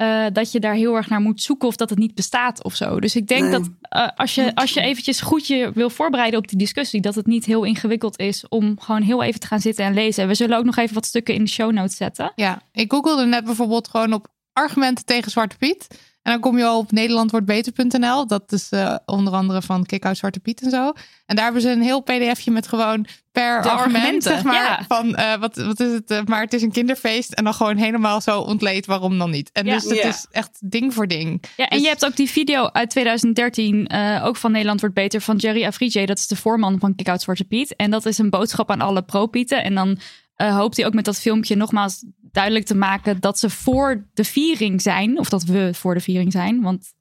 uh, 0.03 0.27
dat 0.33 0.53
je 0.53 0.61
daar 0.61 0.75
heel 0.75 0.97
erg 0.97 1.09
naar 1.09 1.21
moet 1.21 1.43
zoeken 1.43 1.69
of 1.69 1.77
dat 1.77 1.91
het 1.91 1.99
niet 1.99 2.15
bestaat 2.15 2.65
of 2.65 2.75
zo. 2.75 3.01
Dus 3.01 3.17
ik 3.17 3.27
denk 3.27 3.51
dat 3.51 3.71
uh, 3.97 4.09
als, 4.17 4.35
je, 4.35 4.55
als 4.55 4.73
je 4.73 4.81
eventjes 4.81 5.21
goed 5.21 5.47
je 5.47 5.71
wil 5.75 5.91
voorbereiden 5.91 6.39
op 6.39 6.49
die 6.49 6.59
discussie, 6.59 7.01
dat 7.01 7.15
het 7.15 7.27
niet 7.27 7.45
heel 7.45 7.65
ingewikkeld 7.65 8.19
is 8.19 8.49
om 8.49 8.81
gewoon 8.81 9.03
heel 9.03 9.23
even 9.23 9.41
te 9.41 9.47
gaan 9.47 9.61
zitten 9.61 9.85
en 9.85 9.95
lezen. 9.95 10.29
We 10.29 10.35
zullen 10.35 10.59
ook 10.59 10.65
nog 10.65 10.77
even 10.77 10.95
wat 10.95 11.07
stukken 11.07 11.35
in 11.35 11.45
de 11.45 11.51
show 11.51 11.73
notes 11.73 11.97
zetten. 11.97 12.33
Ja, 12.35 12.63
ik 12.73 12.93
googelde 12.93 13.27
net 13.27 13.45
bijvoorbeeld 13.45 13.89
gewoon 13.89 14.13
op 14.13 14.29
argumenten 14.53 15.05
tegen 15.05 15.31
Zwarte 15.31 15.57
Piet. 15.57 15.87
En 16.23 16.33
dan 16.33 16.41
kom 16.41 16.59
je 16.59 16.65
al 16.65 16.79
op 16.79 16.93
nederlandwordbeter.nl. 16.93 18.27
Dat 18.27 18.53
is 18.53 18.69
uh, 18.71 18.97
onder 19.07 19.33
andere 19.33 19.63
van 19.63 19.87
Kick 19.87 20.05
Out 20.05 20.17
Zwarte 20.17 20.41
Piet 20.41 20.63
en 20.63 20.71
zo. 20.71 20.93
En 21.27 21.37
daar 21.37 21.45
hebben 21.45 21.63
ze 21.63 21.71
een 21.71 21.83
heel 21.83 22.03
pdfje 22.03 22.51
met 22.51 22.69
gewoon 22.69 23.07
per 23.33 23.71
argument, 23.71 24.23
zeg 24.23 24.43
maar. 24.43 24.55
Ja. 24.55 24.85
Van 24.89 25.07
uh, 25.07 25.35
wat, 25.35 25.57
wat 25.57 25.81
is 25.81 25.93
het? 25.93 26.11
Uh, 26.11 26.21
maar 26.25 26.41
het 26.41 26.53
is 26.53 26.63
een 26.63 26.73
kinderfeest. 26.73 27.33
En 27.33 27.45
dan 27.45 27.55
gewoon 27.55 27.77
helemaal 27.77 28.21
zo 28.21 28.41
ontleed 28.41 28.87
waarom 28.87 29.19
dan 29.19 29.31
niet. 29.31 29.51
En 29.53 29.67
ja. 29.67 29.75
dus 29.75 29.85
het 29.85 29.97
ja. 29.97 30.09
is 30.09 30.27
echt 30.31 30.59
ding 30.61 30.95
voor 30.95 31.07
ding. 31.07 31.45
Ja, 31.57 31.69
en 31.69 31.77
dus... 31.77 31.83
je 31.83 31.89
hebt 31.89 32.05
ook 32.05 32.17
die 32.17 32.31
video 32.31 32.69
uit 32.73 32.91
2013, 32.91 33.93
ook 34.23 34.37
van 34.37 34.53
Nederland 34.53 34.81
wordt 34.81 34.95
beter, 34.95 35.21
van 35.21 35.37
Jerry 35.37 35.65
Afrije. 35.65 36.07
Dat 36.07 36.19
is 36.19 36.27
de 36.27 36.37
voorman 36.37 36.79
van 36.79 36.95
Kick 36.95 37.09
Out 37.09 37.23
Zwarte 37.23 37.45
Piet. 37.45 37.77
En 37.77 37.91
dat 37.91 38.07
is 38.07 38.19
een 38.19 38.31
boodschap 38.31 38.71
aan 38.71 38.81
alle 38.81 39.03
pro-pieten. 39.03 39.65
En 39.65 39.75
dan 39.75 39.99
hoopt 40.37 40.77
hij 40.77 40.87
ook 40.87 40.95
met 40.95 41.05
dat 41.05 41.21
filmpje 41.21 41.57
nogmaals 41.57 42.05
duidelijk 42.33 42.65
te 42.65 42.75
maken 42.75 43.21
dat 43.21 43.39
ze 43.39 43.51
voor 43.51 44.07
de 44.15 44.25
viering 44.25 44.83
zijn. 44.83 45.19
Of 45.19 45.29
dat 45.29 45.43
we 45.43 45.75
voor 45.75 45.95
de 45.95 46.01
viering 46.01 46.33
zijn, 46.33 46.63
want 46.63 46.93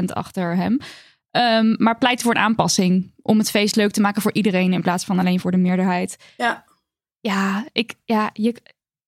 100% 0.00 0.04
achter 0.04 0.56
hem. 0.56 0.78
Um, 1.30 1.74
maar 1.78 1.98
pleit 1.98 2.22
voor 2.22 2.34
een 2.34 2.40
aanpassing 2.40 3.12
om 3.22 3.38
het 3.38 3.50
feest 3.50 3.76
leuk 3.76 3.90
te 3.90 4.00
maken 4.00 4.22
voor 4.22 4.32
iedereen 4.32 4.72
in 4.72 4.82
plaats 4.82 5.04
van 5.04 5.18
alleen 5.18 5.40
voor 5.40 5.50
de 5.50 5.56
meerderheid. 5.56 6.16
Ja, 6.36 6.64
ja 7.20 7.68
ik, 7.72 7.94
ja, 8.04 8.30
je, 8.32 8.54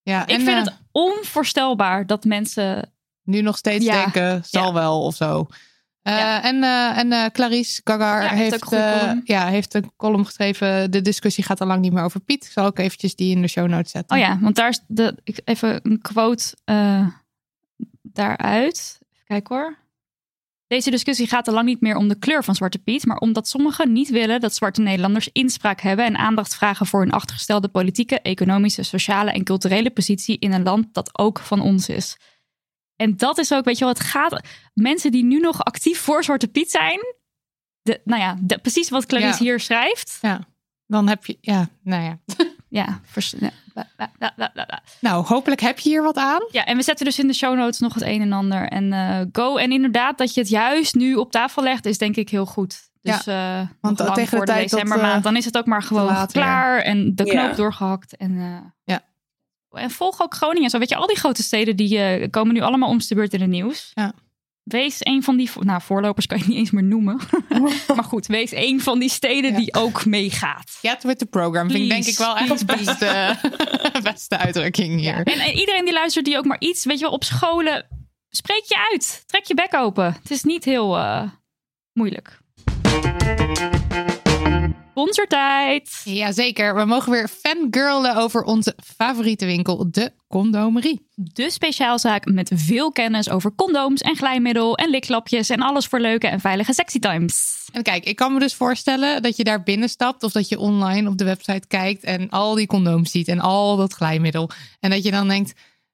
ja, 0.02 0.26
ik 0.26 0.40
vind 0.40 0.48
uh, 0.48 0.64
het 0.64 0.78
onvoorstelbaar 0.92 2.06
dat 2.06 2.24
mensen 2.24 2.92
nu 3.22 3.40
nog 3.40 3.56
steeds 3.56 3.84
ja, 3.84 4.02
denken, 4.02 4.44
zal 4.44 4.66
ja. 4.66 4.72
wel 4.72 5.02
of 5.02 5.14
zo. 5.14 5.46
Ja. 6.02 6.42
En, 6.42 6.56
uh, 6.56 6.98
en 6.98 7.12
uh, 7.12 7.24
Clarice 7.26 7.80
Gagar 7.84 8.22
ja, 8.22 8.28
heeft, 8.28 8.70
ja, 9.24 9.46
heeft 9.46 9.74
een 9.74 9.92
column 9.96 10.26
geschreven. 10.26 10.90
De 10.90 11.00
discussie 11.00 11.44
gaat 11.44 11.60
al 11.60 11.66
lang 11.66 11.80
niet 11.80 11.92
meer 11.92 12.02
over 12.02 12.20
Piet. 12.20 12.44
Ik 12.44 12.50
zal 12.50 12.66
ook 12.66 12.78
eventjes 12.78 13.16
die 13.16 13.34
in 13.34 13.42
de 13.42 13.48
show 13.48 13.68
notes 13.68 13.90
zetten. 13.90 14.16
Oh 14.16 14.22
ja, 14.22 14.38
want 14.40 14.56
daar 14.56 14.68
is 14.68 14.80
de, 14.86 15.16
ik, 15.24 15.40
even 15.44 15.80
een 15.82 16.00
quote 16.00 16.56
daaruit. 18.02 18.98
Even 19.12 19.26
kijken 19.26 19.56
hoor. 19.56 19.78
Deze 20.70 20.90
discussie 20.90 21.26
gaat 21.26 21.48
al 21.48 21.54
lang 21.54 21.66
niet 21.66 21.80
meer 21.80 21.96
om 21.96 22.08
de 22.08 22.18
kleur 22.18 22.44
van 22.44 22.54
Zwarte 22.54 22.78
Piet, 22.78 23.06
maar 23.06 23.16
omdat 23.16 23.48
sommigen 23.48 23.92
niet 23.92 24.10
willen 24.10 24.40
dat 24.40 24.54
zwarte 24.54 24.80
Nederlanders 24.80 25.28
inspraak 25.32 25.80
hebben 25.80 26.04
en 26.04 26.16
aandacht 26.16 26.54
vragen 26.54 26.86
voor 26.86 27.00
hun 27.00 27.10
achtergestelde 27.10 27.68
politieke, 27.68 28.20
economische, 28.20 28.82
sociale 28.82 29.30
en 29.30 29.44
culturele 29.44 29.90
positie 29.90 30.38
in 30.38 30.52
een 30.52 30.62
land 30.62 30.94
dat 30.94 31.18
ook 31.18 31.38
van 31.38 31.60
ons 31.60 31.88
is. 31.88 32.16
En 33.00 33.16
dat 33.16 33.38
is 33.38 33.52
ook, 33.52 33.64
weet 33.64 33.78
je 33.78 33.84
wel, 33.84 33.92
het 33.94 34.02
gaat. 34.02 34.40
Mensen 34.74 35.10
die 35.10 35.24
nu 35.24 35.38
nog 35.38 35.64
actief 35.64 36.00
voor 36.00 36.24
Zwarte 36.24 36.48
Piet 36.48 36.70
zijn. 36.70 36.98
De, 37.82 38.00
nou 38.04 38.20
ja, 38.20 38.36
de, 38.40 38.58
precies 38.58 38.90
wat 38.90 39.06
Clarice 39.06 39.44
ja. 39.44 39.50
hier 39.50 39.60
schrijft. 39.60 40.18
Ja, 40.20 40.40
dan 40.86 41.08
heb 41.08 41.26
je. 41.26 41.38
Ja, 41.40 41.68
nou 41.82 42.02
ja. 42.02 42.18
ja, 42.80 43.00
vers, 43.04 43.34
ja. 43.38 43.50
Nou, 45.00 45.24
hopelijk 45.24 45.60
heb 45.60 45.78
je 45.78 45.88
hier 45.88 46.02
wat 46.02 46.16
aan. 46.16 46.40
Ja, 46.50 46.64
en 46.64 46.76
we 46.76 46.82
zetten 46.82 47.04
dus 47.04 47.18
in 47.18 47.26
de 47.26 47.34
show 47.34 47.56
notes 47.56 47.78
nog 47.78 47.94
het 47.94 48.02
een 48.02 48.20
en 48.20 48.32
ander. 48.32 48.68
En 48.68 48.92
uh, 48.92 49.20
go. 49.32 49.56
En 49.56 49.72
inderdaad, 49.72 50.18
dat 50.18 50.34
je 50.34 50.40
het 50.40 50.50
juist 50.50 50.94
nu 50.94 51.14
op 51.14 51.32
tafel 51.32 51.62
legt, 51.62 51.86
is 51.86 51.98
denk 51.98 52.16
ik 52.16 52.28
heel 52.28 52.46
goed. 52.46 52.90
Dus 53.02 53.24
ja, 53.24 53.60
uh, 53.60 53.68
want 53.80 53.96
tegen 53.96 54.36
voor 54.36 54.46
de, 54.46 54.52
de 54.52 54.58
decembermaand, 54.58 55.16
uh, 55.16 55.22
dan 55.22 55.36
is 55.36 55.44
het 55.44 55.58
ook 55.58 55.66
maar 55.66 55.82
gewoon 55.82 56.26
klaar 56.26 56.78
en 56.78 57.14
de 57.14 57.24
knoop 57.24 57.50
ja. 57.50 57.52
doorgehakt. 57.52 58.16
En, 58.16 58.30
uh, 58.30 58.58
ja. 58.84 59.00
En 59.70 59.90
volg 59.90 60.22
ook 60.22 60.34
Groningen. 60.34 60.70
Zo 60.70 60.78
weet 60.78 60.88
je, 60.88 60.96
al 60.96 61.06
die 61.06 61.16
grote 61.16 61.42
steden 61.42 61.76
die 61.76 62.20
uh, 62.20 62.26
komen 62.30 62.54
nu 62.54 62.60
allemaal 62.60 62.88
om 62.88 62.98
de 62.98 63.14
beurt 63.14 63.32
in 63.32 63.40
het 63.40 63.50
nieuws. 63.50 63.90
Ja. 63.94 64.12
wees 64.62 64.96
een 64.98 65.22
van 65.22 65.36
die... 65.36 65.50
Nou, 65.60 65.82
voorlopers 65.82 66.26
kan 66.26 66.38
je 66.38 66.44
niet 66.46 66.56
eens 66.56 66.70
meer 66.70 66.82
noemen. 66.82 67.20
maar 67.96 68.04
goed, 68.04 68.26
wees 68.26 68.52
een 68.52 68.80
van 68.80 68.98
die 68.98 69.10
steden 69.10 69.50
Ja. 69.50 69.56
die 69.56 69.74
ook 69.74 70.04
meegaat. 70.04 70.78
Get 70.80 71.02
with 71.02 71.18
the 71.18 71.26
program. 71.26 71.70
Vind 71.70 71.82
ik 71.82 71.88
denk 71.88 72.02
Please, 72.02 72.10
ik 72.10 72.26
wel 72.26 72.36
echt 72.36 72.58
de 72.58 72.64
please, 72.64 72.84
beste, 72.84 73.36
beste 74.12 74.38
uitdrukking 74.38 75.00
hier. 75.00 75.22
En, 75.22 75.38
en 75.38 75.52
iedereen 75.52 75.84
die 75.84 75.94
luistert 75.94 76.24
die 76.24 76.36
ook 76.36 76.44
maar 76.44 76.60
iets... 76.60 76.84
Weet 76.84 76.98
je 76.98 77.04
wel, 77.04 77.14
op 77.14 77.24
scholen... 77.24 77.86
Spreek 78.32 78.64
je 78.64 78.88
uit. 78.90 79.22
Trek 79.26 79.44
je 79.44 79.54
bek 79.54 79.74
open. 79.74 80.04
Het 80.04 80.30
is 80.30 80.42
niet 80.42 80.64
heel 80.64 80.98
eh, 80.98 81.22
moeilijk. 81.92 82.38
Sponsortijd. 85.00 86.00
Jazeker, 86.04 86.74
we 86.74 86.84
mogen 86.84 87.12
weer 87.12 87.28
fangirlen 87.28 88.16
over 88.16 88.42
onze 88.42 88.76
favoriete 88.96 89.46
winkel, 89.46 89.90
de 89.90 90.12
Condomerie. 90.28 91.06
De 91.14 91.50
speciaalzaak 91.50 92.24
met 92.24 92.50
veel 92.54 92.92
kennis 92.92 93.30
over 93.30 93.54
condooms 93.54 94.00
en 94.00 94.16
glijmiddel 94.16 94.76
en 94.76 94.90
liklapjes 94.90 95.50
en 95.50 95.60
alles 95.60 95.86
voor 95.86 96.00
leuke 96.00 96.26
en 96.26 96.40
veilige 96.40 96.72
sexy 96.72 96.98
times. 96.98 97.68
En 97.72 97.82
kijk, 97.82 98.04
ik 98.04 98.16
kan 98.16 98.32
me 98.32 98.38
dus 98.38 98.54
voorstellen 98.54 99.22
dat 99.22 99.36
je 99.36 99.44
daar 99.44 99.62
binnenstapt 99.62 100.22
of 100.22 100.32
dat 100.32 100.48
je 100.48 100.58
online 100.58 101.08
op 101.08 101.18
de 101.18 101.24
website 101.24 101.66
kijkt 101.66 102.04
en 102.04 102.28
al 102.28 102.54
die 102.54 102.66
condooms 102.66 103.10
ziet 103.10 103.28
en 103.28 103.40
al 103.40 103.76
dat 103.76 103.92
glijmiddel. 103.92 104.50
En 104.80 104.90
dat 104.90 105.02
je 105.02 105.10
dan 105.10 105.28
denkt, 105.28 105.52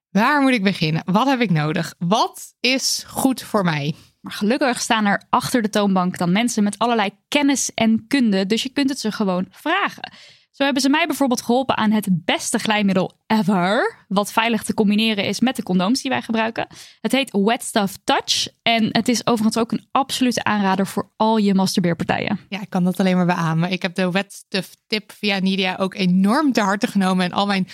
waar 0.09 0.41
moet 0.41 0.53
ik 0.53 0.63
beginnen? 0.63 1.01
Wat 1.05 1.27
heb 1.27 1.41
ik 1.41 1.51
nodig? 1.51 1.93
Wat 1.97 2.53
is 2.59 3.03
goed 3.07 3.41
voor 3.41 3.63
mij? 3.63 3.95
Maar 4.21 4.33
gelukkig 4.33 4.79
staan 4.79 5.05
er 5.05 5.23
achter 5.29 5.61
de 5.61 5.69
toonbank 5.69 6.17
dan 6.17 6.31
mensen 6.31 6.63
met 6.63 6.77
allerlei 6.77 7.09
kennis 7.27 7.73
en 7.73 8.05
kunde, 8.07 8.45
dus 8.45 8.63
je 8.63 8.69
kunt 8.69 8.89
het 8.89 8.99
ze 8.99 9.11
gewoon 9.11 9.47
vragen. 9.49 10.11
Zo 10.57 10.63
hebben 10.63 10.81
ze 10.81 10.89
mij 10.89 11.05
bijvoorbeeld 11.07 11.41
geholpen 11.41 11.77
aan 11.77 11.91
het 11.91 12.07
beste 12.11 12.59
glijmiddel 12.59 13.19
ever, 13.27 14.05
wat 14.07 14.31
veilig 14.31 14.63
te 14.63 14.73
combineren 14.73 15.25
is 15.25 15.39
met 15.39 15.55
de 15.55 15.63
condooms 15.63 16.01
die 16.01 16.11
wij 16.11 16.21
gebruiken. 16.21 16.67
Het 17.01 17.11
heet 17.11 17.31
Wet 17.31 17.63
Stuff 17.63 17.97
Touch 18.03 18.47
en 18.61 18.89
het 18.91 19.07
is 19.07 19.25
overigens 19.27 19.57
ook 19.57 19.71
een 19.71 19.87
absolute 19.91 20.43
aanrader 20.43 20.87
voor 20.87 21.09
al 21.15 21.37
je 21.37 21.53
masturbeerpartijen. 21.53 22.39
Ja, 22.49 22.61
ik 22.61 22.69
kan 22.69 22.83
dat 22.83 22.99
alleen 22.99 23.15
maar 23.15 23.25
beamen. 23.25 23.71
Ik 23.71 23.81
heb 23.81 23.95
de 23.95 24.11
wet 24.11 24.33
stuff 24.33 24.75
tip 24.87 25.11
via 25.11 25.39
Nidia 25.39 25.75
ook 25.79 25.93
enorm 25.93 26.51
te 26.51 26.61
harte 26.61 26.87
genomen. 26.87 27.25
En 27.25 27.31
al 27.31 27.45
mijn 27.45 27.67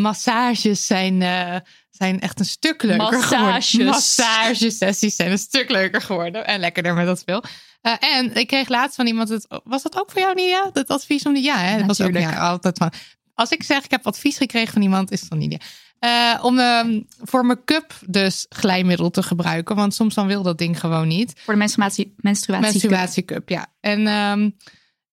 massages 0.00 0.86
zijn, 0.86 1.22
eh, 1.22 1.56
zijn 1.90 2.20
echt 2.20 2.38
een 2.38 2.44
stuk 2.44 2.82
leuker 2.82 3.06
Massages. 3.06 3.70
geworden. 3.70 3.92
Massagesessies 3.92 5.16
zijn 5.16 5.30
een 5.30 5.38
stuk 5.38 5.70
leuker 5.70 6.00
geworden. 6.00 6.46
En 6.46 6.60
lekkerder 6.60 6.94
met 6.94 7.06
dat 7.06 7.18
speel. 7.18 7.44
Eh, 7.80 7.92
en 8.00 8.34
ik 8.34 8.46
kreeg 8.46 8.68
laatst 8.68 8.96
van 8.96 9.06
iemand, 9.06 9.28
het, 9.28 9.46
was 9.64 9.82
dat 9.82 10.00
ook 10.00 10.10
voor 10.10 10.20
jou 10.20 10.34
Nidia? 10.34 10.70
Dat 10.72 10.88
advies 10.88 11.26
om 11.26 11.34
die, 11.34 11.42
ja, 11.42 11.56
hè? 11.56 11.78
dat 11.78 11.86
was 11.86 12.00
ook 12.00 12.12
ja, 12.12 12.38
altijd 12.48 12.78
van. 12.78 12.92
Als 13.34 13.50
ik 13.50 13.62
zeg, 13.62 13.84
ik 13.84 13.90
heb 13.90 14.06
advies 14.06 14.36
gekregen 14.36 14.72
van 14.72 14.82
iemand, 14.82 15.10
is 15.10 15.20
het 15.20 15.28
van 15.28 15.38
Nidia. 15.38 15.58
Eh, 16.02 16.38
om 16.44 16.58
ehm, 16.58 17.00
voor 17.20 17.46
mijn 17.46 17.64
cup 17.64 17.98
dus 18.06 18.46
glijmiddel 18.48 19.10
te 19.10 19.22
gebruiken. 19.22 19.76
Want 19.76 19.94
soms 19.94 20.14
dan 20.14 20.26
wil 20.26 20.42
dat 20.42 20.58
ding 20.58 20.80
gewoon 20.80 21.08
niet. 21.08 21.32
Voor 21.36 21.52
de 21.52 21.58
menstruatie, 21.58 22.14
menstruatie. 22.16 22.70
Menstruatiecup, 22.70 23.48
ja. 23.48 23.66
En 23.80 24.06
ehm, 24.06 24.50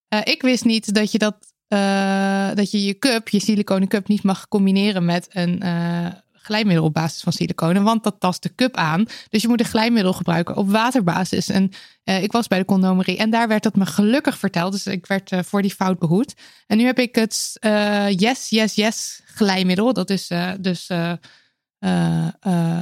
eh, 0.07 0.19
ik 0.23 0.41
wist 0.41 0.65
niet 0.65 0.93
dat 0.93 1.11
je 1.11 1.17
dat, 1.17 1.48
eh, 1.69 2.49
dat 2.53 2.71
je 2.71 2.85
je 2.85 2.99
cup, 2.99 3.29
je 3.29 3.39
siliconen 3.39 3.87
cup, 3.87 4.07
niet 4.07 4.23
mag 4.23 4.47
combineren 4.47 5.05
met 5.05 5.27
een 5.29 5.61
eh, 5.61 6.05
glijmiddel 6.33 6.85
op 6.85 6.93
basis 6.93 7.21
van 7.21 7.33
siliconen, 7.33 7.83
want 7.83 8.03
dat 8.03 8.15
tast 8.19 8.43
de 8.43 8.55
cup 8.55 8.75
aan. 8.75 9.05
Dus 9.29 9.41
je 9.41 9.47
moet 9.47 9.59
een 9.59 9.65
glijmiddel 9.65 10.13
gebruiken 10.13 10.55
op 10.55 10.69
waterbasis. 10.69 11.49
En 11.49 11.71
eh, 12.03 12.23
ik 12.23 12.31
was 12.31 12.47
bij 12.47 12.59
de 12.59 12.65
condomerie 12.65 13.17
en 13.17 13.29
daar 13.29 13.47
werd 13.47 13.63
dat 13.63 13.75
me 13.75 13.85
gelukkig 13.85 14.37
verteld. 14.37 14.71
Dus 14.71 14.87
ik 14.87 15.05
werd 15.05 15.31
voor 15.45 15.61
die 15.61 15.73
fout 15.73 15.99
behoed. 15.99 16.33
En 16.67 16.77
nu 16.77 16.85
heb 16.85 16.99
ik 16.99 17.15
het 17.15 17.57
Yes, 18.19 18.49
Yes, 18.49 18.75
Yes 18.75 19.21
glijmiddel. 19.25 19.93
Dat 19.93 20.09
is 20.09 20.29
dus 20.59 20.89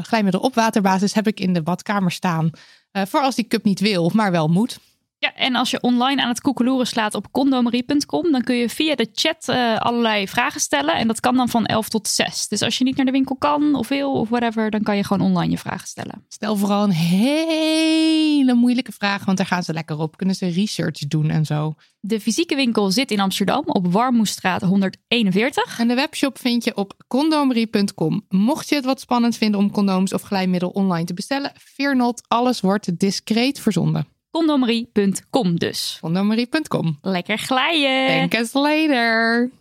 glijmiddel 0.02 0.42
op 0.42 0.56
waterbasis 0.56 1.14
heb 1.14 1.28
ik 1.28 1.40
in 1.40 1.54
de 1.54 1.62
badkamer 1.64 2.12
staan. 2.12 2.50
Voor 2.92 3.22
als 3.22 3.36
die 3.36 3.48
cup 3.48 3.64
niet 3.64 3.80
wil, 3.80 4.12
maar 4.14 4.32
wel 4.32 4.48
moet. 4.48 4.80
Ja, 5.20 5.34
en 5.36 5.56
als 5.56 5.72
je 5.72 5.82
online 5.82 6.22
aan 6.22 6.28
het 6.28 6.42
koekeloeren 6.42 6.88
slaat 6.88 7.14
op 7.14 7.32
condomerie.com, 7.32 8.32
dan 8.32 8.42
kun 8.42 8.56
je 8.56 8.70
via 8.70 8.96
de 8.96 9.10
chat 9.14 9.50
eh, 9.50 9.78
allerlei 9.78 10.28
vragen 10.28 10.62
stellen. 10.62 10.96
En 10.96 11.08
dat 11.08 11.20
kan 11.20 11.36
dan 11.36 11.50
van 11.50 11.66
11 11.66 11.90
tot 11.90 12.08
6. 12.08 12.48
Dus 12.48 12.62
als 12.62 12.78
je 12.78 12.84
niet 12.84 12.96
naar 12.96 13.06
de 13.06 13.12
winkel 13.12 13.36
kan 13.36 13.76
of 13.76 13.88
wil 13.88 14.12
of 14.12 14.30
whatever, 14.30 14.70
dan 14.70 14.82
kan 14.84 14.96
je 14.96 15.04
gewoon 15.04 15.28
online 15.28 15.52
je 15.52 15.58
vragen 15.58 15.88
stellen. 15.88 16.26
Stel 16.28 16.56
vooral 16.56 16.84
een 16.84 16.92
hele 16.92 18.54
moeilijke 18.54 18.92
vraag, 18.92 19.26
want 19.26 19.38
daar 19.38 19.48
gaan 19.48 19.64
ze 19.64 19.74
lekker 19.74 20.00
op. 20.00 20.18
Kunnen 20.18 20.36
ze 20.36 20.48
research 20.48 20.98
doen 20.98 21.30
en 21.30 21.46
zo. 21.46 21.76
De 22.00 22.20
fysieke 22.20 22.56
winkel 22.56 22.92
zit 22.92 23.12
in 23.12 23.20
Amsterdam 23.20 23.64
op 23.66 23.94
Warmoestraat 23.94 24.62
141. 24.62 25.80
En 25.80 25.88
de 25.88 25.96
webshop 25.96 26.40
vind 26.40 26.64
je 26.64 26.76
op 26.76 26.94
condomerie.com. 27.08 28.26
Mocht 28.30 28.70
je 28.70 28.76
het 28.76 28.86
wat 28.86 29.00
spannend 29.00 29.38
vinden 29.38 29.60
om 29.60 29.72
condooms 29.72 30.14
of 30.14 30.22
glijmiddel 30.22 30.70
online 30.70 31.06
te 31.06 31.14
bestellen, 31.14 31.52
fear 31.60 31.96
not, 31.96 32.22
alles 32.28 32.60
wordt 32.60 33.00
discreet 33.00 33.60
verzonden. 33.60 34.17
Condomerie.com 34.32 35.56
dus. 35.56 35.98
Condomerie.com. 36.02 36.98
Lekker 37.02 37.38
glijden! 37.38 38.30
Thank 38.30 38.34
us 38.34 38.54
later. 38.54 39.52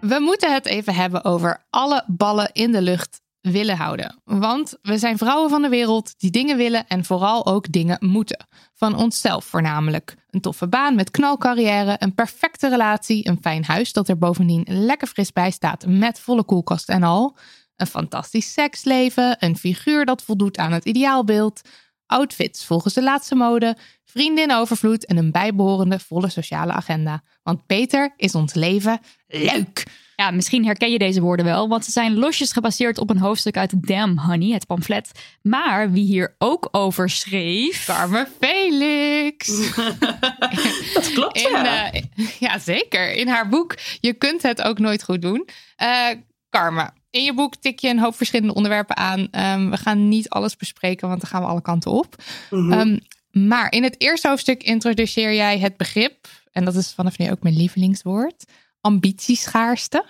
We 0.00 0.20
moeten 0.20 0.52
het 0.52 0.66
even 0.66 0.94
hebben 0.94 1.24
over 1.24 1.64
alle 1.70 2.04
ballen 2.06 2.50
in 2.52 2.72
de 2.72 2.82
lucht 2.82 3.20
willen 3.40 3.76
houden. 3.76 4.20
Want 4.24 4.78
we 4.82 4.98
zijn 4.98 5.18
vrouwen 5.18 5.50
van 5.50 5.62
de 5.62 5.68
wereld 5.68 6.14
die 6.18 6.30
dingen 6.30 6.56
willen 6.56 6.86
en 6.86 7.04
vooral 7.04 7.46
ook 7.46 7.72
dingen 7.72 7.96
moeten. 8.00 8.46
Van 8.74 8.96
onszelf 8.96 9.44
voornamelijk. 9.44 10.14
Een 10.30 10.40
toffe 10.40 10.68
baan 10.68 10.94
met 10.94 11.10
knalcarrière, 11.10 11.96
een 11.98 12.14
perfecte 12.14 12.68
relatie, 12.68 13.28
een 13.28 13.38
fijn 13.40 13.64
huis 13.64 13.92
dat 13.92 14.08
er 14.08 14.18
bovendien 14.18 14.64
lekker 14.68 15.08
fris 15.08 15.32
bij 15.32 15.50
staat 15.50 15.86
met 15.86 16.20
volle 16.20 16.44
koelkast 16.44 16.88
en 16.88 17.02
al. 17.02 17.36
Een 17.82 17.88
fantastisch 17.88 18.52
seksleven, 18.52 19.36
een 19.38 19.56
figuur 19.56 20.04
dat 20.04 20.22
voldoet 20.22 20.58
aan 20.58 20.72
het 20.72 20.84
ideaalbeeld, 20.84 21.60
outfits 22.06 22.64
volgens 22.64 22.94
de 22.94 23.02
laatste 23.02 23.34
mode, 23.34 23.76
vrienden 24.04 24.44
in 24.44 24.52
overvloed 24.52 25.06
en 25.06 25.16
een 25.16 25.30
bijbehorende 25.30 25.98
volle 25.98 26.28
sociale 26.28 26.72
agenda. 26.72 27.22
Want 27.42 27.66
beter 27.66 28.14
is 28.16 28.34
ons 28.34 28.54
leven 28.54 29.00
leuk. 29.26 29.84
Ja, 30.16 30.30
misschien 30.30 30.64
herken 30.64 30.90
je 30.90 30.98
deze 30.98 31.20
woorden 31.20 31.44
wel, 31.44 31.68
want 31.68 31.84
ze 31.84 31.90
zijn 31.90 32.14
losjes 32.14 32.52
gebaseerd 32.52 32.98
op 32.98 33.10
een 33.10 33.18
hoofdstuk 33.18 33.56
uit 33.56 33.86
Damn 33.86 34.18
Honey, 34.18 34.52
het 34.52 34.66
pamflet. 34.66 35.10
Maar 35.40 35.92
wie 35.92 36.04
hier 36.04 36.34
ook 36.38 36.68
over 36.70 37.10
schreef... 37.10 37.84
Carmen 37.84 38.28
Felix. 38.40 39.46
Dat 40.94 41.12
klopt, 41.12 41.38
In, 41.38 41.54
eh, 41.54 42.02
ja, 42.38 42.58
zeker. 42.58 43.12
In 43.12 43.28
haar 43.28 43.48
boek 43.48 43.74
Je 44.00 44.12
kunt 44.12 44.42
het 44.42 44.62
ook 44.62 44.78
nooit 44.78 45.02
goed 45.02 45.22
doen. 45.22 45.48
Eh 45.76 46.08
Karma, 46.50 46.94
in 47.12 47.24
je 47.24 47.34
boek 47.34 47.56
tik 47.56 47.78
je 47.78 47.88
een 47.88 47.98
hoop 47.98 48.16
verschillende 48.16 48.54
onderwerpen 48.54 48.96
aan. 48.96 49.28
Ehm, 49.30 49.70
we 49.70 49.76
gaan 49.76 50.08
niet 50.08 50.28
alles 50.28 50.56
bespreken, 50.56 51.08
want 51.08 51.20
dan 51.20 51.30
gaan 51.30 51.42
we 51.42 51.48
alle 51.48 51.62
kanten 51.62 51.90
op. 51.90 52.16
Mhm. 52.50 52.72
Ehm, 52.72 52.98
maar 53.30 53.72
in 53.72 53.82
het 53.82 54.00
eerste 54.00 54.28
hoofdstuk 54.28 54.62
introduceer 54.62 55.34
jij 55.34 55.58
het 55.58 55.76
begrip, 55.76 56.28
en 56.52 56.64
dat 56.64 56.74
is 56.74 56.92
vanaf 56.92 57.18
nu 57.18 57.30
ook 57.30 57.42
mijn 57.42 57.56
lievelingswoord, 57.56 58.44
ambitieschaarste. 58.80 60.04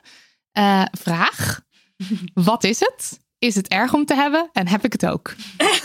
Eh, 0.52 0.84
vraag, 0.98 1.60
wat 2.50 2.64
is 2.64 2.80
het? 2.80 3.20
Is 3.38 3.54
het 3.54 3.68
erg 3.68 3.94
om 3.94 4.04
te 4.04 4.14
hebben? 4.14 4.48
En 4.52 4.68
heb 4.68 4.84
ik 4.84 4.92
het 4.92 5.06
ook? 5.06 5.34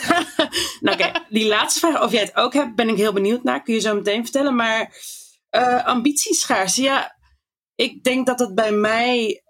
nou, 0.81 0.97
oké, 0.97 1.11
die 1.29 1.47
laatste 1.47 1.79
vraag, 1.79 2.01
of 2.01 2.11
jij 2.11 2.21
het 2.21 2.35
ook 2.35 2.53
hebt, 2.53 2.75
ben 2.75 2.89
ik 2.89 2.97
heel 2.97 3.13
benieuwd 3.13 3.43
naar. 3.43 3.63
Kun 3.63 3.73
je 3.73 3.79
zo 3.79 3.95
meteen 3.95 4.23
vertellen. 4.23 4.55
Maar 4.55 4.95
eh 5.49 5.85
ambitieschaarste, 5.85 6.81
ja, 6.81 7.17
ik 7.75 8.03
denk 8.03 8.25
dat 8.25 8.39
het 8.39 8.55
bij 8.55 8.71
mij 8.71 9.41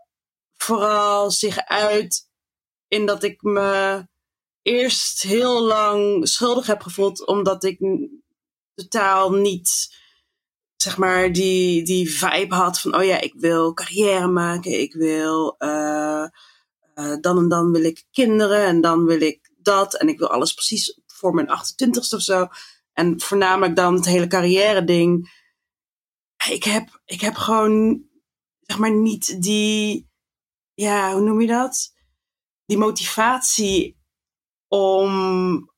vooral 0.58 1.32
zich 1.32 1.66
uit 1.66 2.30
in 2.88 3.06
dat 3.06 3.24
ik 3.24 3.42
me 3.42 4.06
eerst 4.62 5.22
heel 5.22 5.62
lang 5.62 6.28
schuldig 6.28 6.68
heb 6.68 6.82
gevoeld, 6.82 7.26
omdat 7.26 7.64
ik 7.64 7.80
totaal 8.74 9.32
niet, 9.32 9.96
zeg 10.76 10.98
maar, 10.98 11.32
die, 11.32 11.84
die 11.84 12.12
vibe 12.12 12.56
had 12.56 12.80
van, 12.80 12.96
oh 12.96 13.04
ja, 13.04 13.22
ik 13.22 13.34
wil 13.38 13.74
carrière 13.74 14.28
maken, 14.28 14.80
ik 14.80 14.94
wil, 14.94 15.56
eh, 15.58 16.24
eh, 16.94 17.18
dan 17.22 17.38
en 17.38 17.48
dan 17.50 17.72
wil 17.72 17.84
ik 17.84 18.04
kinderen 18.12 18.66
en 18.66 18.82
dan 18.82 19.06
wil 19.06 19.22
ik 19.22 19.52
dat 19.58 19.94
en 19.94 20.08
ik 20.08 20.20
wil 20.20 20.30
alles 20.30 20.54
precies 20.54 21.00
voor 21.06 21.34
mijn 21.34 21.48
28ste 21.48 22.16
of 22.16 22.22
zo. 22.22 22.48
En 22.94 23.22
voornamelijk 23.22 23.76
dan 23.76 23.94
het 23.94 24.06
hele 24.06 24.28
carrière 24.28 24.84
ding. 24.84 25.36
Ik 26.50 26.64
heb, 26.64 27.02
ik 27.06 27.22
heb 27.22 27.36
gewoon, 27.36 28.04
zeg 28.62 28.78
maar, 28.78 28.92
niet 28.92 29.42
die, 29.42 30.10
ja, 30.78 31.14
hoe 31.14 31.22
noem 31.22 31.42
je 31.42 31.48
dat? 31.48 31.94
Die 32.66 32.78
motivatie 32.78 33.98
om 34.68 35.72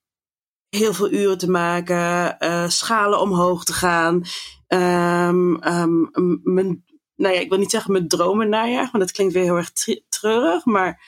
heel 0.70 0.94
veel 0.94 1.12
uren 1.12 1.38
te 1.38 1.50
maken, 1.50 2.40
eh, 2.40 2.70
schalen 2.70 3.20
omhoog 3.20 3.64
te 3.64 3.74
gaan. 3.74 4.24
M- 6.14 6.40
mijn, 6.44 6.84
nou 7.16 7.34
ja, 7.34 7.40
ik 7.40 7.50
wil 7.50 7.58
niet 7.58 7.72
zeggen 7.72 7.92
mijn 7.92 8.08
dromen 8.08 8.50
najagen, 8.50 8.92
want 8.92 9.04
dat 9.04 9.12
klinkt 9.12 9.34
weer 9.34 9.44
heel 9.44 9.56
erg 9.56 9.72
tre- 9.72 10.04
treurig. 10.10 10.66
Maar 10.66 11.02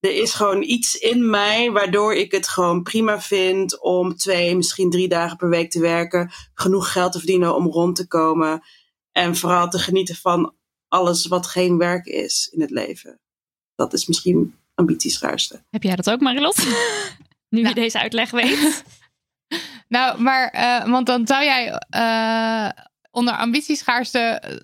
er 0.00 0.14
is 0.14 0.34
gewoon 0.34 0.62
iets 0.62 0.94
in 0.94 1.30
mij 1.30 1.70
waardoor 1.70 2.14
ik 2.14 2.32
het 2.32 2.48
gewoon 2.48 2.82
prima 2.82 3.20
vind 3.20 3.80
om 3.80 4.16
twee, 4.16 4.56
misschien 4.56 4.90
drie 4.90 5.08
dagen 5.08 5.36
per 5.36 5.48
week 5.48 5.70
te 5.70 5.80
werken. 5.80 6.30
Genoeg 6.54 6.92
geld 6.92 7.12
te 7.12 7.18
verdienen 7.18 7.54
om 7.54 7.66
rond 7.66 7.96
te 7.96 8.06
komen. 8.06 8.62
En 9.12 9.36
vooral 9.36 9.68
te 9.68 9.78
genieten 9.78 10.16
van 10.16 10.54
alles 10.88 11.26
wat 11.26 11.46
geen 11.46 11.78
werk 11.78 12.06
is 12.06 12.48
in 12.52 12.60
het 12.60 12.70
leven. 12.70 13.20
Dat 13.74 13.92
is 13.92 14.06
misschien 14.06 14.54
ambitieschaarste. 14.74 15.62
Heb 15.70 15.82
jij 15.82 15.96
dat 15.96 16.10
ook, 16.10 16.20
Marilot? 16.20 16.56
nu 17.48 17.60
Nou. 17.62 17.68
je 17.68 17.80
deze 17.80 17.98
uitleg 18.00 18.30
weet. 18.30 18.82
Nou, 19.88 20.20
maar, 20.22 20.48
eh, 20.50 20.90
want 20.90 21.06
dan 21.06 21.26
zou 21.26 21.44
jij 21.44 21.72
eh, 21.90 22.82
onder 23.10 23.36
ambitieschaarste 23.36 24.18
eh, 24.18 24.56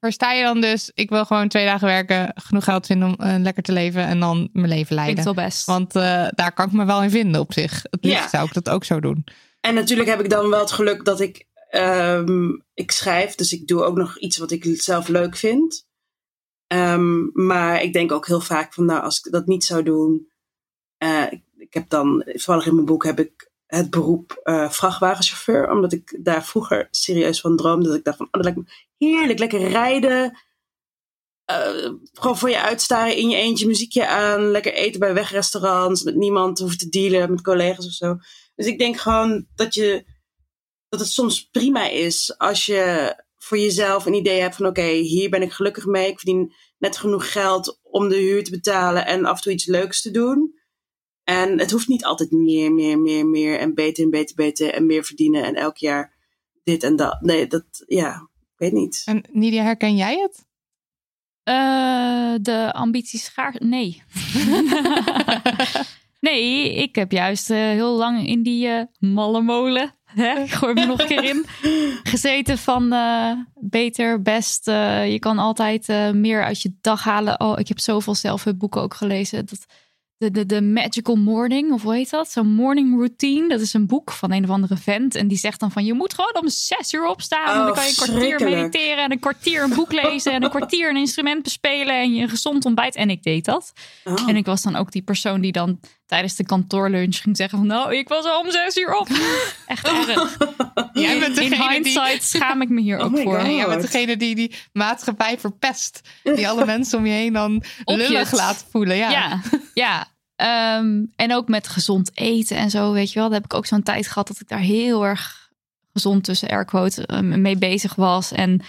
versta 0.00 0.32
je 0.32 0.42
dan 0.42 0.60
dus, 0.60 0.90
ik 0.94 1.08
wil 1.10 1.24
gewoon 1.24 1.48
twee 1.48 1.64
dagen 1.64 1.86
werken, 1.86 2.32
genoeg 2.34 2.64
geld 2.64 2.86
vinden 2.86 3.08
om 3.08 3.42
lekker 3.42 3.62
te 3.62 3.72
leven 3.72 4.02
en 4.06 4.20
dan 4.20 4.48
mijn 4.52 4.68
leven 4.68 4.94
leiden. 4.94 5.24
wel 5.24 5.34
best. 5.34 5.66
Want 5.66 5.96
eh, 5.96 6.26
daar 6.30 6.52
kan 6.54 6.66
ik 6.66 6.72
me 6.72 6.84
wel 6.84 7.02
in 7.02 7.10
vinden 7.10 7.40
op 7.40 7.52
zich. 7.52 7.82
Het 7.90 8.04
liefst 8.04 8.22
Ja. 8.22 8.28
zou 8.28 8.46
ik 8.46 8.54
dat 8.54 8.68
ook 8.68 8.84
zo 8.84 9.00
doen. 9.00 9.24
En 9.60 9.74
natuurlijk 9.74 10.08
heb 10.08 10.20
ik 10.20 10.30
dan 10.30 10.48
wel 10.48 10.60
het 10.60 10.72
geluk 10.72 11.04
dat 11.04 11.20
ik, 11.20 11.46
ehm, 11.70 12.48
ik 12.74 12.90
schrijf, 12.90 13.34
dus 13.34 13.52
ik 13.52 13.66
doe 13.66 13.82
ook 13.84 13.96
nog 13.96 14.18
iets 14.18 14.36
wat 14.36 14.50
ik 14.50 14.64
zelf 14.82 15.08
leuk 15.08 15.36
vind. 15.36 15.86
Ehm, 16.72 17.28
maar 17.32 17.82
ik 17.82 17.92
denk 17.92 18.12
ook 18.12 18.26
heel 18.26 18.40
vaak 18.40 18.74
van, 18.74 18.84
nou, 18.84 19.02
als 19.02 19.18
ik 19.18 19.32
dat 19.32 19.46
niet 19.46 19.64
zou 19.64 19.82
doen. 19.82 20.30
eh, 20.98 21.32
ik, 21.56 21.74
heb 21.74 21.88
dan, 21.88 22.22
toevallig 22.26 22.66
in 22.66 22.74
mijn 22.74 22.86
boek 22.86 23.04
heb 23.04 23.18
ik 23.20 23.50
het 23.66 23.90
beroep 23.90 24.40
eh, 24.42 24.70
vrachtwagenchauffeur, 24.70 25.70
omdat 25.70 25.92
ik 25.92 26.18
daar 26.24 26.44
vroeger 26.44 26.88
serieus 26.90 27.40
van 27.40 27.56
droomde. 27.56 27.88
Dat 27.88 27.96
ik 27.96 28.04
dacht 28.04 28.16
van, 28.16 28.26
oh, 28.26 28.32
dat 28.32 28.44
lijkt 28.44 28.58
me 28.58 28.64
heerlijk, 28.96 29.38
lekker 29.38 29.68
rijden. 29.68 30.38
Eh, 31.44 31.92
gewoon 32.12 32.38
voor 32.38 32.50
je 32.50 32.60
uitstaren 32.60 33.16
in 33.16 33.28
je 33.28 33.36
eentje, 33.36 33.66
muziekje 33.66 34.06
aan, 34.06 34.50
lekker 34.50 34.72
eten 34.74 35.00
bij 35.00 35.14
wegrestaurants, 35.14 36.02
met 36.02 36.14
niemand 36.16 36.58
hoeven 36.58 36.78
te 36.78 36.88
dealen, 36.88 37.30
met 37.30 37.42
collega's 37.42 37.86
of 37.86 37.92
zo. 37.92 38.16
Dus 38.54 38.66
ik 38.66 38.78
denk 38.78 38.96
gewoon 38.96 39.46
dat, 39.54 39.74
je, 39.74 40.04
dat 40.88 41.00
het 41.00 41.08
soms 41.08 41.48
prima 41.50 41.88
is 41.88 42.38
als 42.38 42.66
je 42.66 43.14
voor 43.42 43.58
jezelf 43.58 44.06
een 44.06 44.14
idee 44.14 44.40
hebt 44.40 44.56
van 44.56 44.66
oké, 44.66 44.90
hier 44.90 45.30
ben 45.30 45.42
ik 45.42 45.52
gelukkig 45.52 45.86
mee. 45.86 46.08
Ik 46.08 46.18
verdien 46.20 46.52
net 46.78 46.96
genoeg 46.96 47.32
geld 47.32 47.80
om 47.82 48.08
de 48.08 48.16
huur 48.16 48.44
te 48.44 48.50
betalen 48.50 49.06
en 49.06 49.24
af 49.24 49.36
en 49.36 49.42
toe 49.42 49.52
iets 49.52 49.66
leuks 49.66 50.02
te 50.02 50.10
doen. 50.10 50.54
En 51.24 51.58
het 51.58 51.70
hoeft 51.70 51.88
niet 51.88 52.04
altijd 52.04 52.30
meer, 52.30 52.72
meer, 52.72 52.98
meer, 52.98 53.26
meer 53.26 53.58
en 53.58 53.74
beter 53.74 54.04
en 54.04 54.10
beter, 54.10 54.36
beter 54.36 54.72
en 54.72 54.86
meer 54.86 55.04
verdienen 55.04 55.44
en 55.44 55.54
elk 55.54 55.76
jaar 55.76 56.14
dit 56.64 56.82
en 56.82 56.96
dat. 56.96 57.20
Nee, 57.20 57.46
dat, 57.46 57.64
ja, 57.86 58.28
ik 58.40 58.58
weet 58.58 58.72
niet. 58.72 59.02
En 59.04 59.24
Nidia, 59.30 59.62
herken 59.62 59.96
jij 59.96 60.18
het? 60.18 60.46
Eh, 61.42 62.34
de 62.40 62.72
ambities 62.72 63.24
schaar. 63.24 63.56
Nee. 63.58 64.02
nee, 66.20 66.74
ik 66.74 66.94
heb 66.94 67.12
juist 67.12 67.50
eh, 67.50 67.58
heel 67.58 67.96
lang 67.96 68.26
in 68.26 68.42
die 68.42 68.68
eh 68.68 68.84
malle 68.98 69.40
molen. 69.40 69.94
Hè? 70.14 70.40
Ik 70.42 70.50
gooi 70.52 70.74
me 70.74 70.86
nog 70.86 71.00
een 71.00 71.06
keer 71.06 71.24
in. 71.24 71.46
Gezeten 72.02 72.58
van 72.58 72.92
eh, 72.92 73.32
beter, 73.54 74.22
best. 74.22 74.68
eh, 74.68 75.12
je 75.12 75.18
kan 75.18 75.38
altijd 75.38 75.88
eh, 75.88 76.10
meer 76.10 76.44
uit 76.44 76.62
je 76.62 76.72
dag 76.80 77.04
halen. 77.04 77.40
Oh, 77.40 77.58
ik 77.58 77.68
heb 77.68 77.80
zoveel 77.80 78.14
zelfhulpboeken 78.14 78.80
ook 78.80 78.94
gelezen. 78.94 79.46
Dat, 79.46 79.66
de, 80.16 80.30
de, 80.30 80.46
de 80.46 80.62
Magical 80.62 81.14
Morning, 81.16 81.72
of 81.72 81.82
hoe 81.82 81.94
heet 81.94 82.10
dat? 82.10 82.30
Zo'n 82.30 82.52
morning 82.54 82.96
routine. 82.96 83.48
Dat 83.48 83.60
is 83.60 83.72
een 83.74 83.86
boek 83.86 84.10
van 84.12 84.32
een 84.32 84.44
of 84.44 84.50
andere 84.50 84.76
vent. 84.76 85.14
En 85.14 85.28
die 85.28 85.38
zegt 85.38 85.60
dan 85.60 85.70
van, 85.70 85.84
je 85.84 85.92
moet 85.94 86.14
gewoon 86.14 86.36
om 86.42 86.48
zes 86.48 86.92
uur 86.92 87.06
opstaan. 87.06 87.48
en 87.48 87.58
dan 87.58 87.68
Oh, 87.68 87.74
kan 87.74 87.84
je 87.84 87.88
een 87.90 87.96
kwartier 88.06 88.40
mediteren. 88.50 89.04
En 89.04 89.12
een 89.12 89.18
kwartier 89.18 89.62
een 89.62 89.74
boek 89.74 89.92
lezen. 89.92 90.32
En 90.32 90.42
een 90.42 90.50
kwartier 90.50 90.90
een 90.90 90.96
instrument 90.96 91.42
bespelen. 91.42 91.94
En 92.00 92.14
je 92.14 92.22
een 92.22 92.28
gezond 92.28 92.64
ontbijt. 92.64 92.94
En 92.96 93.10
ik 93.10 93.22
deed 93.22 93.44
dat. 93.44 93.72
Oh. 94.04 94.28
En 94.28 94.36
ik 94.36 94.46
was 94.46 94.62
dan 94.62 94.76
ook 94.76 94.92
die 94.92 95.02
persoon 95.02 95.40
die 95.40 95.52
dan 95.52 95.80
tijdens 96.12 96.36
de 96.36 96.44
kantoorlunch 96.44 97.16
ging 97.16 97.36
zeggen 97.36 97.58
van... 97.58 97.66
Nou, 97.66 97.96
ik 97.96 98.08
was 98.08 98.24
al 98.24 98.40
om 98.40 98.50
zes 98.50 98.76
uur 98.76 98.94
op. 98.98 99.08
Echt 99.66 99.86
erg. 99.88 100.36
Jij 100.92 101.18
bent 101.18 101.38
In 101.38 101.50
degene 101.50 101.82
die- 101.82 101.90
hindsight 101.92 102.22
schaam 102.22 102.62
ik 102.62 102.68
me 102.68 102.80
hier 102.80 102.98
Oh 102.98 103.04
ook 103.04 103.18
voor. 103.18 103.46
Jij 103.50 103.66
bent 103.66 103.80
degene 103.82 104.16
die 104.16 104.34
die 104.34 104.54
maatschappij 104.72 105.38
verpest. 105.38 106.00
Die 106.22 106.48
alle 106.48 106.64
mensen 106.74 106.98
om 106.98 107.06
je 107.06 107.12
heen 107.12 107.32
dan 107.32 107.62
Opjut. 107.84 108.08
lullig 108.08 108.32
laat 108.32 108.64
voelen. 108.70 108.96
Ja. 108.96 109.10
Ja, 109.10 109.40
ja. 109.74 110.06
Ehm, 110.36 111.04
en 111.16 111.34
ook 111.34 111.48
met 111.48 111.68
gezond 111.68 112.10
eten 112.14 112.56
en 112.56 112.70
zo, 112.70 112.92
weet 112.92 113.12
je 113.12 113.18
wel. 113.18 113.28
Daar 113.28 113.36
heb 113.40 113.44
ik 113.52 113.54
ook 113.54 113.66
zo'n 113.66 113.82
tijd 113.82 114.06
gehad 114.06 114.28
dat 114.28 114.40
ik 114.40 114.48
daar 114.48 114.58
heel 114.58 115.04
erg 115.06 115.50
gezond 115.92 116.24
tussen 116.24 116.48
airquote 116.48 117.06
eh, 117.06 117.20
mee 117.20 117.56
bezig 117.58 117.94
was. 117.94 118.32
En 118.32 118.60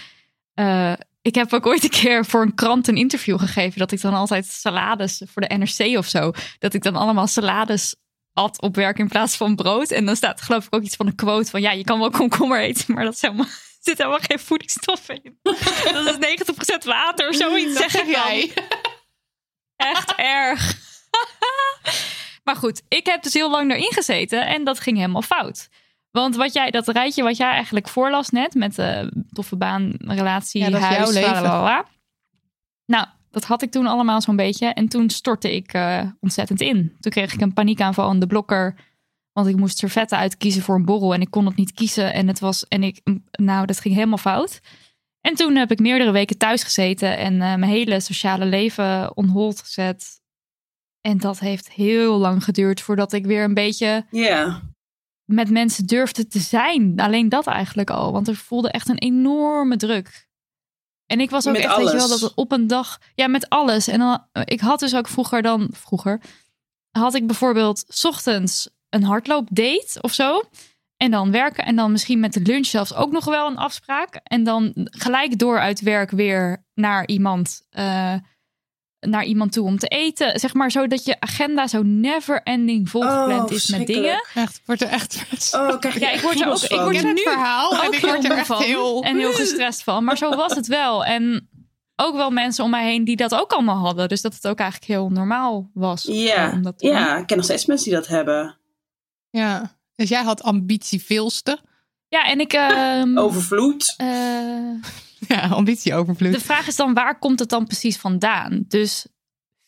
eh, 0.54 0.92
ik 1.24 1.34
heb 1.34 1.52
ook 1.52 1.66
ooit 1.66 1.84
een 1.84 1.90
keer 1.90 2.24
voor 2.24 2.42
een 2.42 2.54
krant 2.54 2.88
een 2.88 2.96
interview 2.96 3.38
gegeven... 3.38 3.78
dat 3.78 3.92
ik 3.92 4.00
dan 4.00 4.14
altijd 4.14 4.46
salades 4.46 5.22
voor 5.26 5.42
de 5.42 5.56
NRC 5.56 5.98
of 5.98 6.06
zo... 6.06 6.32
dat 6.58 6.74
ik 6.74 6.82
dan 6.82 6.96
allemaal 6.96 7.26
salades 7.26 7.96
at 8.32 8.60
op 8.60 8.76
werk 8.76 8.98
in 8.98 9.08
plaats 9.08 9.36
van 9.36 9.56
brood. 9.56 9.90
En 9.90 10.06
dan 10.06 10.16
staat 10.16 10.40
geloof 10.40 10.66
ik 10.66 10.74
ook 10.74 10.82
iets 10.82 10.96
van 10.96 11.06
een 11.06 11.14
quote 11.14 11.50
van... 11.50 11.60
ja, 11.60 11.70
je 11.70 11.84
kan 11.84 11.98
wel 11.98 12.10
komkommer 12.10 12.60
eten, 12.60 12.94
maar 12.94 13.04
dat 13.04 13.14
is 13.14 13.20
helemaal... 13.20 13.46
zit 13.80 13.98
helemaal 13.98 14.18
geen 14.22 14.38
voedingsstoffen 14.38 15.22
in. 15.22 15.38
Dat 15.92 16.18
is 16.18 16.42
90% 16.82 16.84
water 16.84 17.28
of 17.28 17.34
zoiets, 17.34 17.78
Dat 17.78 17.90
zeg 17.90 18.02
ik 18.02 18.12
dan. 18.12 18.22
jij. 18.24 18.52
Echt 19.76 20.14
erg. 20.14 20.78
maar 22.44 22.56
goed, 22.56 22.82
ik 22.88 23.06
heb 23.06 23.22
dus 23.22 23.32
heel 23.32 23.50
lang 23.50 23.70
erin 23.70 23.92
gezeten 23.92 24.46
en 24.46 24.64
dat 24.64 24.80
ging 24.80 24.96
helemaal 24.96 25.22
fout. 25.22 25.68
Want 26.14 26.36
wat 26.36 26.52
jij, 26.52 26.70
dat 26.70 26.88
rijtje 26.88 27.22
wat 27.22 27.36
jij 27.36 27.50
eigenlijk 27.50 27.88
voorlas 27.88 28.30
net 28.30 28.54
met 28.54 28.74
de 28.74 29.12
toffe 29.32 29.56
baan, 29.56 29.92
relatie, 29.98 30.60
Ja, 30.62 30.70
dat 30.70 30.80
is 30.80 30.86
huis, 30.86 30.98
jouw 30.98 31.22
leven. 31.22 31.42
lalala. 31.42 31.86
Nou, 32.86 33.06
dat 33.30 33.44
had 33.44 33.62
ik 33.62 33.70
toen 33.70 33.86
allemaal 33.86 34.20
zo'n 34.20 34.36
beetje. 34.36 34.66
En 34.66 34.88
toen 34.88 35.10
stortte 35.10 35.54
ik 35.54 35.72
eh, 35.72 36.02
ontzettend 36.20 36.60
in. 36.60 36.96
Toen 37.00 37.12
kreeg 37.12 37.32
ik 37.32 37.40
een 37.40 37.52
paniekaanval 37.52 38.08
aan 38.08 38.18
de 38.18 38.26
blokker. 38.26 38.74
Want 39.32 39.46
ik 39.48 39.56
moest 39.56 39.78
servetten 39.78 40.18
uitkiezen 40.18 40.62
voor 40.62 40.74
een 40.74 40.84
borrel 40.84 41.14
en 41.14 41.20
ik 41.20 41.30
kon 41.30 41.46
het 41.46 41.56
niet 41.56 41.72
kiezen. 41.72 42.12
En 42.12 42.28
het 42.28 42.40
was, 42.40 42.68
en 42.68 42.82
ik, 42.82 43.00
nou, 43.30 43.66
dat 43.66 43.80
ging 43.80 43.94
helemaal 43.94 44.18
fout. 44.18 44.60
En 45.20 45.34
toen 45.34 45.56
heb 45.56 45.70
ik 45.70 45.78
meerdere 45.78 46.10
weken 46.10 46.38
thuis 46.38 46.62
gezeten 46.62 47.16
en 47.16 47.32
eh, 47.32 47.38
mijn 47.38 47.62
hele 47.62 48.00
sociale 48.00 48.44
leven 48.44 49.16
on 49.16 49.28
hold 49.28 49.60
gezet. 49.60 50.20
En 51.00 51.18
dat 51.18 51.38
heeft 51.38 51.70
heel 51.70 52.18
lang 52.18 52.44
geduurd 52.44 52.80
voordat 52.80 53.12
ik 53.12 53.26
weer 53.26 53.44
een 53.44 53.54
beetje 53.54 54.06
Ja, 54.10 54.62
met 55.24 55.50
mensen 55.50 55.86
durfde 55.86 56.26
te 56.26 56.38
zijn. 56.38 57.00
Alleen 57.00 57.28
dat 57.28 57.46
eigenlijk 57.46 57.90
al, 57.90 58.12
want 58.12 58.28
er 58.28 58.36
voelde 58.36 58.70
echt 58.70 58.88
een 58.88 58.98
enorme 58.98 59.76
druk. 59.76 60.28
En 61.06 61.20
ik 61.20 61.30
was 61.30 61.46
ook 61.46 61.52
Met 61.52 61.62
echt, 61.62 61.76
weet 61.76 61.90
je 61.90 61.96
wel, 61.96 62.08
dat 62.08 62.34
op 62.34 62.52
een 62.52 62.66
dag, 62.66 63.00
ja, 63.14 63.26
met 63.26 63.48
alles. 63.48 63.88
En 63.88 63.98
dan, 63.98 64.26
ik 64.44 64.60
had 64.60 64.80
dus 64.80 64.94
ook 64.94 65.08
vroeger 65.08 65.42
dan, 65.42 65.68
vroeger, 65.72 66.20
had 66.90 67.14
ik 67.14 67.26
bijvoorbeeld 67.26 67.84
's 67.88 68.04
ochtends 68.04 68.68
een 68.88 69.02
hardloopdate 69.02 69.98
of 70.00 70.12
zo. 70.12 70.42
En 70.96 71.10
dan 71.10 71.30
werken 71.30 71.64
en 71.64 71.76
dan 71.76 71.92
misschien 71.92 72.20
met 72.20 72.32
de 72.32 72.40
lunch 72.40 72.66
zelfs 72.66 72.94
ook 72.94 73.12
nog 73.12 73.24
wel 73.24 73.46
een 73.46 73.56
afspraak. 73.56 74.20
En 74.22 74.44
dan 74.44 74.72
gelijk 74.74 75.38
door 75.38 75.58
uit 75.58 75.80
werk 75.80 76.10
weer 76.10 76.64
naar 76.74 77.06
iemand, 77.06 77.66
eh, 77.70 78.14
naar 79.06 79.24
iemand 79.24 79.52
toe 79.52 79.66
om 79.66 79.78
te 79.78 79.86
eten. 79.86 80.38
Zeg 80.40 80.54
maar 80.54 80.70
zo 80.70 80.86
dat 80.86 81.04
je 81.04 81.20
agenda 81.20 81.66
zo 81.66 81.82
never 81.82 82.42
ending 82.42 82.88
volgepland 82.90 83.50
Oh, 83.50 83.56
is 83.56 83.66
met 83.68 83.86
dingen. 83.86 84.24
Echt, 84.34 84.60
wordt 84.64 84.82
er 84.82 84.88
echt... 84.88 85.24
Oh, 85.54 85.78
krijg 85.78 85.98
Ja, 86.00 86.10
ik 86.10 86.20
word 86.20 86.40
er 86.40 86.48
ook- 86.48 86.58
ik 86.62 86.80
word 86.80 86.96
er 86.96 87.12
nu 87.12 87.22
verhaal 87.22 87.82
en 87.82 87.92
ik 87.92 87.98
heel 87.98 88.10
word 88.12 88.24
er 88.24 88.30
echt 88.36 88.46
van 88.46 88.62
heel... 88.62 89.02
en 89.02 89.16
heel 89.16 89.32
gestrest 89.42 89.82
van. 89.82 90.04
Maar 90.04 90.16
zo 90.16 90.36
was 90.36 90.54
het 90.54 90.66
wel. 90.66 91.04
En 91.04 91.48
ook 91.96 92.14
wel 92.16 92.30
mensen 92.30 92.64
om 92.64 92.70
mij 92.70 92.84
heen 92.84 93.04
die 93.04 93.16
dat 93.16 93.34
ook 93.34 93.52
allemaal 93.52 93.78
hadden. 93.84 94.08
Dus 94.08 94.20
dat 94.22 94.34
het 94.34 94.46
ook 94.46 94.58
eigenlijk 94.58 94.90
heel 94.90 95.08
normaal 95.10 95.70
was. 95.74 96.02
Ja, 96.02 96.50
om 96.52 96.62
dat 96.62 96.78
te 96.78 96.86
doen. 96.86 96.94
ja, 96.96 97.16
ik 97.16 97.26
ken 97.26 97.36
nog 97.36 97.44
steeds 97.46 97.66
mensen 97.66 97.90
die 97.90 97.98
dat 97.98 98.06
hebben. 98.08 98.56
Ja. 99.30 99.76
Dus 99.96 100.08
jij 100.08 100.22
had 100.22 100.42
ambitie 100.42 101.02
veelste. 101.02 101.58
Ja, 102.08 102.24
en 102.24 102.40
ik... 102.40 102.52
ehm, 102.52 103.18
Overvloed. 103.26 103.94
eh, 103.96 104.06
Ja, 105.28 105.46
ambitie 105.48 105.94
overvloed. 105.94 106.32
de 106.32 106.40
vraag 106.40 106.66
is 106.66 106.76
dan, 106.76 106.94
waar 106.94 107.18
komt 107.18 107.38
het 107.38 107.48
dan 107.48 107.66
precies 107.66 107.96
vandaan? 107.96 108.64
Dus 108.68 109.06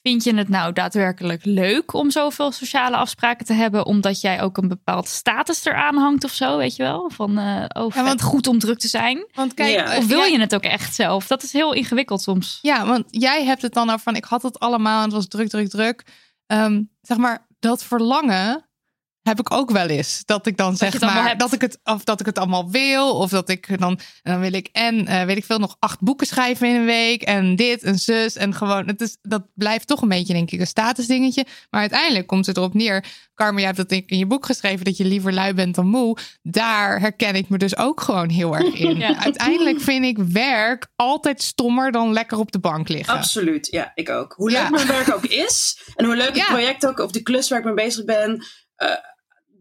vind 0.02 0.24
je 0.24 0.34
het 0.34 0.48
nou 0.48 0.72
daadwerkelijk 0.72 1.44
leuk 1.44 1.92
om 1.92 2.10
zoveel 2.10 2.52
sociale 2.52 2.96
afspraken 2.96 3.46
te 3.46 3.52
hebben? 3.52 3.86
Omdat 3.86 4.20
jij 4.20 4.42
ook 4.42 4.56
een 4.56 4.68
bepaald 4.68 5.08
status 5.08 5.64
eraan 5.64 5.96
hangt 5.96 6.24
of 6.24 6.32
zo, 6.32 6.56
weet 6.56 6.76
je 6.76 6.82
wel? 6.82 7.10
Van, 7.14 7.38
oh, 7.38 7.90
vet 7.92 8.04
want- 8.04 8.22
goed 8.22 8.46
om 8.46 8.58
druk 8.58 8.78
te 8.78 8.88
zijn. 8.88 9.26
Want 9.34 9.54
kijk, 9.54 9.74
Ja. 9.74 9.92
eh, 9.92 9.98
Of 9.98 10.06
wil 10.06 10.22
je 10.22 10.40
het 10.40 10.54
ook 10.54 10.62
echt 10.62 10.94
zelf? 10.94 11.26
Dat 11.26 11.42
is 11.42 11.52
heel 11.52 11.72
ingewikkeld 11.72 12.22
soms. 12.22 12.58
Ja, 12.62 12.86
want 12.86 13.04
jij 13.10 13.44
hebt 13.44 13.62
het 13.62 13.72
dan 13.74 13.88
over 13.88 14.00
van 14.00 14.16
ik 14.16 14.24
had 14.24 14.42
het 14.42 14.58
allemaal 14.58 14.96
en 14.98 15.04
het 15.04 15.12
was 15.12 15.28
druk, 15.28 15.48
druk, 15.48 15.68
druk. 15.68 16.02
Ehm, 16.46 16.82
zeg 17.00 17.16
maar, 17.16 17.46
dat 17.58 17.84
verlangen 17.84 18.65
heb 19.26 19.38
ik 19.40 19.52
ook 19.52 19.70
wel 19.70 19.86
eens. 19.86 20.22
Dat 20.24 20.46
ik 20.46 20.56
dan 20.56 20.76
zeg 20.76 21.00
maar 21.00 21.26
hebt. 21.26 21.40
dat 21.40 21.52
ik 21.52 21.60
het 21.60 21.78
of 21.84 22.04
dat 22.04 22.20
ik 22.20 22.26
het 22.26 22.38
allemaal 22.38 22.70
wil. 22.70 23.14
Of 23.16 23.30
dat 23.30 23.48
ik 23.48 23.78
dan, 23.78 23.98
dan 24.22 24.40
wil 24.40 24.52
ik 24.52 24.68
en 24.72 25.06
eh, 25.06 25.24
weet 25.24 25.36
ik 25.36 25.44
veel 25.44 25.58
nog 25.58 25.76
acht 25.78 26.00
boeken 26.00 26.26
schrijven 26.26 26.68
in 26.68 26.74
een 26.74 26.84
week. 26.84 27.22
En 27.22 27.56
dit 27.56 27.82
en 27.82 27.98
zus. 27.98 28.36
En 28.36 28.54
gewoon, 28.54 28.86
het 28.86 29.00
is, 29.00 29.16
dat 29.22 29.42
blijft 29.54 29.86
toch 29.86 30.02
een 30.02 30.08
beetje, 30.08 30.32
denk 30.32 30.50
ik, 30.50 30.60
een 30.60 30.66
statusdingetje. 30.66 31.46
Maar 31.70 31.80
uiteindelijk 31.80 32.26
komt 32.26 32.46
het 32.46 32.56
erop 32.56 32.74
neer. 32.74 33.04
Carmen, 33.34 33.62
jij 33.62 33.72
hebt 33.74 33.88
dat 33.90 34.00
in 34.06 34.18
je 34.18 34.26
boek 34.26 34.46
geschreven 34.46 34.84
dat 34.84 34.96
je 34.96 35.04
liever 35.04 35.32
lui 35.32 35.54
bent 35.54 35.74
dan 35.74 35.86
moe. 35.86 36.16
Daar 36.42 37.00
herken 37.00 37.34
ik 37.34 37.48
me 37.48 37.58
dus 37.58 37.76
ook 37.76 38.00
gewoon 38.00 38.28
heel 38.28 38.56
erg 38.56 38.74
in. 38.86 38.96
Ja. 38.98 39.16
Uiteindelijk 39.18 39.80
vind 39.80 40.04
ik 40.04 40.18
werk 40.18 40.86
altijd 40.96 41.42
stommer 41.42 41.92
dan 41.92 42.12
lekker 42.12 42.38
op 42.38 42.52
de 42.52 42.58
bank 42.58 42.88
liggen. 42.88 43.14
Absoluut, 43.14 43.66
ja, 43.70 43.92
ik 43.94 44.08
ook. 44.10 44.32
Hoe 44.36 44.50
Ja. 44.50 44.62
leuk 44.62 44.70
mijn 44.70 44.86
werk 44.86 45.14
ook 45.14 45.26
is. 45.26 45.80
En 45.94 46.04
hoe 46.04 46.16
leuk 46.16 46.26
het 46.26 46.36
Ja. 46.46 46.46
project 46.46 46.86
ook, 46.86 46.98
of 46.98 47.10
de 47.10 47.22
klus 47.22 47.48
waar 47.48 47.58
ik 47.58 47.64
mee 47.64 47.74
bezig 47.74 48.04
ben. 48.04 48.44
eh, 48.76 48.88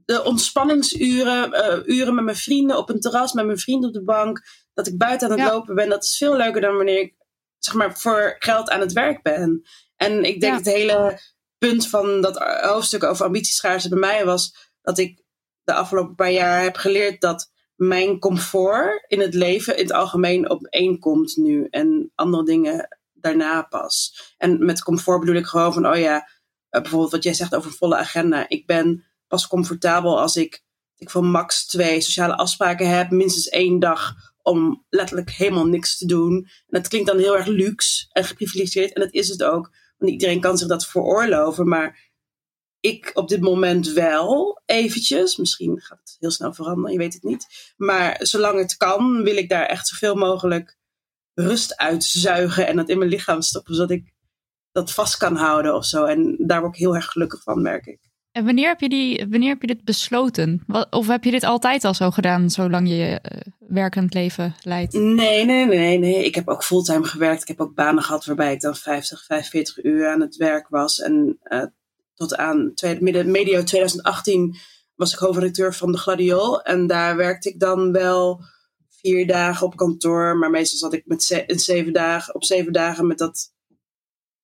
de 0.05 0.23
ontspanningsuren, 0.23 1.53
eh, 1.53 1.79
uren 1.97 2.15
met 2.15 2.23
mijn 2.23 2.37
vrienden 2.37 2.77
op 2.77 2.89
een 2.89 2.99
terras, 2.99 3.33
met 3.33 3.45
mijn 3.45 3.57
vrienden 3.57 3.87
op 3.87 3.93
de 3.95 4.03
bank. 4.03 4.41
Dat 4.73 4.87
ik 4.87 4.97
buiten 4.97 5.27
aan 5.29 5.37
het 5.37 5.47
Ja. 5.47 5.53
lopen 5.53 5.75
ben, 5.75 5.89
dat 5.89 6.03
is 6.03 6.17
veel 6.17 6.35
leuker 6.35 6.61
dan 6.61 6.75
wanneer 6.75 6.99
ik 6.99 7.15
zeg 7.59 7.73
maar, 7.73 7.97
voor 7.99 8.35
geld 8.39 8.69
aan 8.69 8.79
het 8.79 8.93
werk 8.93 9.21
ben. 9.23 9.61
En 9.95 10.23
ik 10.23 10.39
denk 10.41 10.53
Ja. 10.53 10.57
het 10.57 10.65
hele 10.65 11.19
punt 11.57 11.87
van 11.89 12.21
dat 12.21 12.37
hoofdstuk 12.61 13.03
over 13.03 13.25
ambitieschaarste 13.25 13.89
bij 13.89 13.99
mij 13.99 14.25
was 14.25 14.71
dat 14.81 14.97
ik 14.97 15.23
de 15.63 15.73
afgelopen 15.73 16.15
paar 16.15 16.31
jaar 16.31 16.61
heb 16.61 16.75
geleerd 16.75 17.21
dat 17.21 17.51
mijn 17.75 18.19
comfort 18.19 19.03
in 19.07 19.19
het 19.19 19.33
leven 19.33 19.77
in 19.77 19.83
het 19.83 19.93
algemeen 19.93 20.49
op 20.49 20.65
één 20.65 20.99
komt 20.99 21.35
nu. 21.37 21.67
En 21.69 22.11
andere 22.15 22.43
dingen 22.45 22.97
daarna 23.13 23.61
pas. 23.61 24.19
En 24.37 24.65
met 24.65 24.83
comfort 24.83 25.19
bedoel 25.19 25.35
ik 25.35 25.45
gewoon 25.45 25.73
van, 25.73 25.87
oh 25.87 25.97
ja, 25.97 26.29
eh, 26.69 26.81
bijvoorbeeld 26.81 27.11
wat 27.11 27.23
jij 27.23 27.33
zegt 27.33 27.55
over 27.55 27.69
een 27.71 27.77
volle 27.77 27.95
agenda. 27.95 28.49
Ik 28.49 28.65
ben 28.65 29.03
pas 29.35 29.47
comfortabel 29.47 30.19
als 30.19 30.35
ik, 30.35 30.63
ik 30.97 31.09
van 31.09 31.25
max 31.25 31.65
twee 31.65 32.01
sociale 32.01 32.35
afspraken 32.35 32.89
heb, 32.89 33.09
minstens 33.09 33.47
één 33.47 33.79
dag 33.79 34.13
om 34.41 34.85
letterlijk 34.89 35.29
helemaal 35.31 35.65
niks 35.65 35.97
te 35.97 36.05
doen. 36.05 36.33
En 36.35 36.81
dat 36.81 36.87
klinkt 36.87 37.07
dan 37.07 37.17
heel 37.17 37.37
erg 37.37 37.45
luxe 37.45 38.05
en 38.11 38.23
geprivilegeerd. 38.23 38.93
En 38.93 39.01
dat 39.01 39.13
is 39.13 39.29
het 39.29 39.43
ook. 39.43 39.71
Want 39.97 40.11
iedereen 40.11 40.39
kan 40.39 40.57
zich 40.57 40.67
dat 40.67 40.87
veroorloven. 40.87 41.67
Maar 41.67 42.11
ik 42.79 43.11
op 43.13 43.27
dit 43.27 43.41
moment 43.41 43.87
wel 43.87 44.61
eventjes. 44.65 45.37
Misschien 45.37 45.81
gaat 45.81 45.99
het 45.99 46.15
heel 46.19 46.31
snel 46.31 46.53
veranderen, 46.53 46.91
je 46.91 46.97
weet 46.97 47.13
het 47.13 47.23
niet. 47.23 47.73
Maar 47.77 48.17
zolang 48.19 48.59
het 48.59 48.77
kan, 48.77 49.23
wil 49.23 49.37
ik 49.37 49.49
daar 49.49 49.65
echt 49.65 49.87
zoveel 49.87 50.15
mogelijk 50.15 50.77
rust 51.33 51.77
uitzuigen. 51.77 52.67
En 52.67 52.75
dat 52.75 52.89
in 52.89 52.97
mijn 52.97 53.09
lichaam 53.09 53.41
stoppen, 53.41 53.75
zodat 53.75 53.91
ik 53.91 54.13
dat 54.71 54.91
vast 54.91 55.17
kan 55.17 55.35
houden 55.35 55.75
of 55.75 55.85
zo. 55.85 56.05
En 56.05 56.37
daar 56.37 56.61
word 56.61 56.73
ik 56.73 56.79
heel 56.79 56.95
erg 56.95 57.05
gelukkig 57.05 57.43
van, 57.43 57.61
merk 57.61 57.85
ik. 57.85 58.04
En 58.35 58.45
wanneer 58.45 58.67
heb 58.67 58.79
je, 58.79 58.89
die, 58.89 59.25
wanneer 59.29 59.49
heb 59.49 59.61
je 59.61 59.67
dit 59.67 59.83
besloten? 59.83 60.65
Of 60.89 61.07
heb 61.07 61.23
je 61.23 61.31
dit 61.31 61.43
altijd 61.43 61.83
al 61.83 61.93
zo 61.93 62.11
gedaan, 62.11 62.49
zolang 62.49 62.89
je 62.89 63.19
eh, 63.21 63.51
werkend 63.59 64.13
leven 64.13 64.55
leidt? 64.63 64.93
Nee, 64.93 65.45
nee, 65.45 65.65
nee, 65.65 65.97
nee. 65.97 66.25
Ik 66.25 66.35
heb 66.35 66.47
ook 66.47 66.63
fulltime 66.63 67.03
gewerkt. 67.03 67.41
Ik 67.41 67.47
heb 67.47 67.61
ook 67.61 67.75
banen 67.75 68.03
gehad 68.03 68.25
waarbij 68.25 68.53
ik 68.53 68.61
dan 68.61 68.75
50, 68.75 69.25
45 69.25 69.83
uur 69.83 70.09
aan 70.09 70.21
het 70.21 70.35
werk 70.35 70.67
was. 70.69 70.99
En 70.99 71.37
eh, 71.41 71.65
tot 72.13 72.35
aan 72.35 72.71
tweede, 72.73 73.03
midden, 73.03 73.31
medio 73.31 73.63
2018 73.63 74.55
was 74.95 75.13
ik 75.13 75.19
hoofdredacteur 75.19 75.73
van 75.73 75.91
de 75.91 75.97
Gladiool. 75.97 76.61
En 76.61 76.87
daar 76.87 77.15
werkte 77.15 77.49
ik 77.49 77.59
dan 77.59 77.91
wel 77.91 78.43
vier 78.89 79.27
dagen 79.27 79.65
op 79.65 79.75
kantoor. 79.75 80.37
Maar 80.37 80.49
meestal 80.49 80.79
zat 80.79 80.93
ik 80.93 81.05
met 81.05 81.23
zeven 81.47 81.93
dagen, 81.93 82.35
op 82.35 82.43
zeven 82.43 82.73
dagen 82.73 83.07
met 83.07 83.17
dat, 83.17 83.53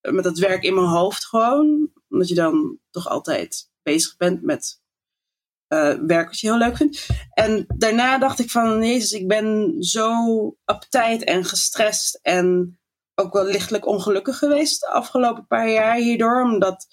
met 0.01 0.23
dat 0.23 0.37
werk 0.37 0.63
in 0.63 0.73
mijn 0.73 0.87
hoofd 0.87 1.25
gewoon. 1.25 1.89
Omdat 2.09 2.27
je 2.27 2.35
dan 2.35 2.77
toch 2.91 3.09
altijd 3.09 3.69
bezig 3.83 4.17
bent 4.17 4.41
met 4.41 4.79
eh, 5.67 5.93
werk 6.07 6.27
wat 6.27 6.39
je 6.39 6.47
heel 6.47 6.57
leuk 6.57 6.77
vindt. 6.77 7.07
En 7.33 7.65
daarna 7.77 8.17
dacht 8.17 8.39
ik 8.39 8.49
van, 8.51 8.83
jezus, 8.85 9.11
ik 9.11 9.27
ben 9.27 9.75
zo 9.83 10.15
uptight 10.65 11.23
en 11.23 11.45
gestrest 11.45 12.19
en 12.21 12.79
ook 13.15 13.33
wel 13.33 13.45
lichtelijk 13.45 13.85
ongelukkig 13.85 14.37
geweest 14.37 14.79
de 14.79 14.87
afgelopen 14.89 15.47
paar 15.47 15.69
jaar 15.69 15.95
hierdoor. 15.95 16.41
Omdat, 16.41 16.87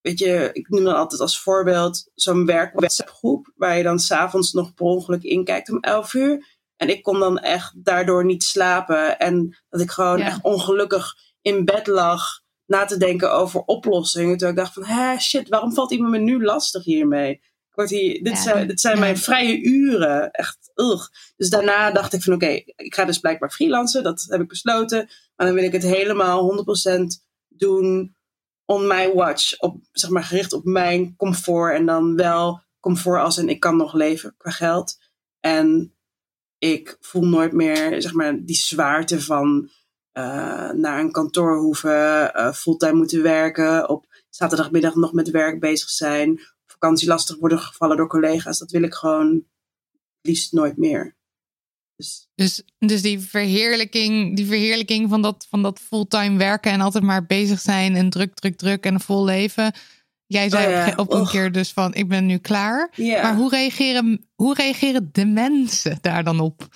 weet 0.00 0.18
je, 0.18 0.50
ik 0.52 0.68
noem 0.68 0.84
dan 0.84 0.94
altijd 0.96 1.20
als 1.20 1.40
voorbeeld 1.40 2.10
zo'n 2.14 2.46
werk-WhatsApp-groep 2.46 3.52
waar 3.54 3.76
je 3.76 3.82
dan 3.82 3.98
s'avonds 3.98 4.52
nog 4.52 4.74
per 4.74 4.86
ongeluk 4.86 5.22
inkijkt 5.22 5.70
om 5.70 5.80
11 5.80 6.14
uur. 6.14 6.58
En 6.76 6.88
ik 6.88 7.02
kon 7.02 7.18
dan 7.18 7.38
echt 7.38 7.84
daardoor 7.84 8.24
niet 8.24 8.42
slapen. 8.42 9.18
En 9.18 9.56
dat 9.68 9.80
ik 9.80 9.90
gewoon 9.90 10.18
Ja. 10.18 10.26
echt 10.26 10.42
ongelukkig 10.42 11.14
in 11.40 11.64
bed 11.64 11.86
lag 11.86 12.40
na 12.70 12.84
te 12.84 12.96
denken 12.96 13.32
over 13.32 13.60
oplossingen. 13.60 14.36
Toen 14.36 14.48
ik 14.48 14.56
dacht 14.56 14.72
van, 14.72 14.84
hè, 14.84 15.18
shit, 15.18 15.48
waarom 15.48 15.74
valt 15.74 15.92
iemand 15.92 16.10
me 16.12 16.18
nu 16.18 16.44
lastig 16.44 16.84
hiermee? 16.84 17.30
Ik 17.32 17.76
word 17.76 17.90
hier, 17.90 18.22
dit, 18.22 18.32
Ja. 18.32 18.42
zijn, 18.42 18.68
dit 18.68 18.80
zijn 18.80 18.94
Ja. 18.94 19.00
mijn 19.00 19.16
vrije 19.18 19.62
uren. 19.62 20.30
Echt, 20.30 20.70
ugh. 20.74 21.08
Dus 21.36 21.50
daarna 21.50 21.90
dacht 21.90 22.12
ik 22.12 22.22
van, 22.22 22.32
oké, 22.32 22.46
ik 22.76 22.94
ga 22.94 23.04
dus 23.04 23.18
blijkbaar 23.18 23.50
freelancen. 23.50 24.02
Dat 24.02 24.26
heb 24.28 24.40
ik 24.40 24.48
besloten. 24.48 25.08
Maar 25.36 25.46
dan 25.46 25.54
wil 25.54 25.64
ik 25.64 25.72
het 25.72 25.82
helemaal 25.82 26.42
100% 26.42 27.24
doen 27.48 28.16
on 28.64 28.86
my 28.86 29.12
watch. 29.12 29.58
Op, 29.58 29.76
zeg 29.92 30.10
maar, 30.10 30.24
gericht 30.24 30.52
op 30.52 30.64
mijn 30.64 31.16
comfort. 31.16 31.74
En 31.74 31.86
dan 31.86 32.16
wel 32.16 32.62
comfort 32.80 33.20
als 33.20 33.38
in 33.38 33.48
ik 33.48 33.60
kan 33.60 33.76
nog 33.76 33.92
leven 33.92 34.34
qua 34.36 34.50
geld. 34.50 34.98
En 35.40 35.94
ik 36.58 36.96
voel 37.00 37.24
nooit 37.24 37.52
meer, 37.52 38.02
zeg 38.02 38.12
maar, 38.12 38.44
die 38.44 38.56
zwaarte 38.56 39.20
van 39.20 39.70
eh, 40.12 40.70
naar 40.70 41.00
een 41.00 41.12
kantoor 41.12 41.58
hoeven, 41.58 42.34
eh, 42.34 42.52
fulltime 42.52 42.92
moeten 42.92 43.22
werken, 43.22 43.88
op 43.88 44.06
zaterdagmiddag 44.30 44.94
nog 44.94 45.12
met 45.12 45.30
werk 45.30 45.60
bezig 45.60 45.88
zijn, 45.90 46.30
op 46.30 46.70
vakantie 46.70 47.08
lastig 47.08 47.36
worden 47.38 47.58
gevallen 47.58 47.96
door 47.96 48.08
collega's. 48.08 48.58
Dat 48.58 48.70
wil 48.70 48.82
ik 48.82 48.94
gewoon 48.94 49.44
liefst 50.20 50.52
nooit 50.52 50.76
meer. 50.76 51.16
Dus 51.96 52.28
Dus, 52.34 52.62
dus 52.78 53.02
die 53.02 53.20
verheerlijking, 53.20 54.36
die 54.36 54.46
verheerlijking 54.46 55.08
van 55.08 55.22
dat, 55.22 55.46
van 55.50 55.62
dat 55.62 55.80
fulltime 55.80 56.38
werken 56.38 56.72
en 56.72 56.80
altijd 56.80 57.04
maar 57.04 57.26
bezig 57.26 57.60
zijn 57.60 57.96
en 57.96 58.10
druk, 58.10 58.34
druk, 58.34 58.56
druk 58.56 58.84
en 58.84 58.94
een 58.94 59.00
vol 59.00 59.24
leven. 59.24 59.72
Jij 60.26 60.48
zei 60.48 60.64
Oh 60.66 60.70
ja, 60.70 60.92
op 60.96 61.12
een 61.12 61.20
och. 61.20 61.30
keer 61.30 61.52
dus 61.52 61.72
van 61.72 61.94
ik 61.94 62.08
ben 62.08 62.26
nu 62.26 62.38
klaar. 62.38 62.90
Maar 62.96 63.36
hoe 63.36 63.50
reageren, 63.50 64.28
hoe 64.34 64.54
reageren 64.54 65.08
de 65.12 65.26
mensen 65.26 65.98
daar 66.00 66.24
dan 66.24 66.40
op? 66.40 66.68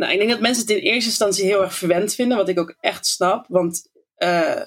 Nou, 0.00 0.12
ik 0.12 0.18
denk 0.18 0.30
dat 0.30 0.40
mensen 0.40 0.66
het 0.66 0.70
in 0.70 0.82
eerste 0.82 1.10
instantie 1.10 1.44
heel 1.44 1.62
erg 1.62 1.74
verwend 1.74 2.14
vinden, 2.14 2.36
wat 2.36 2.48
ik 2.48 2.58
ook 2.58 2.74
echt 2.80 3.06
snap. 3.06 3.46
Want 3.48 3.88
eh, 4.14 4.62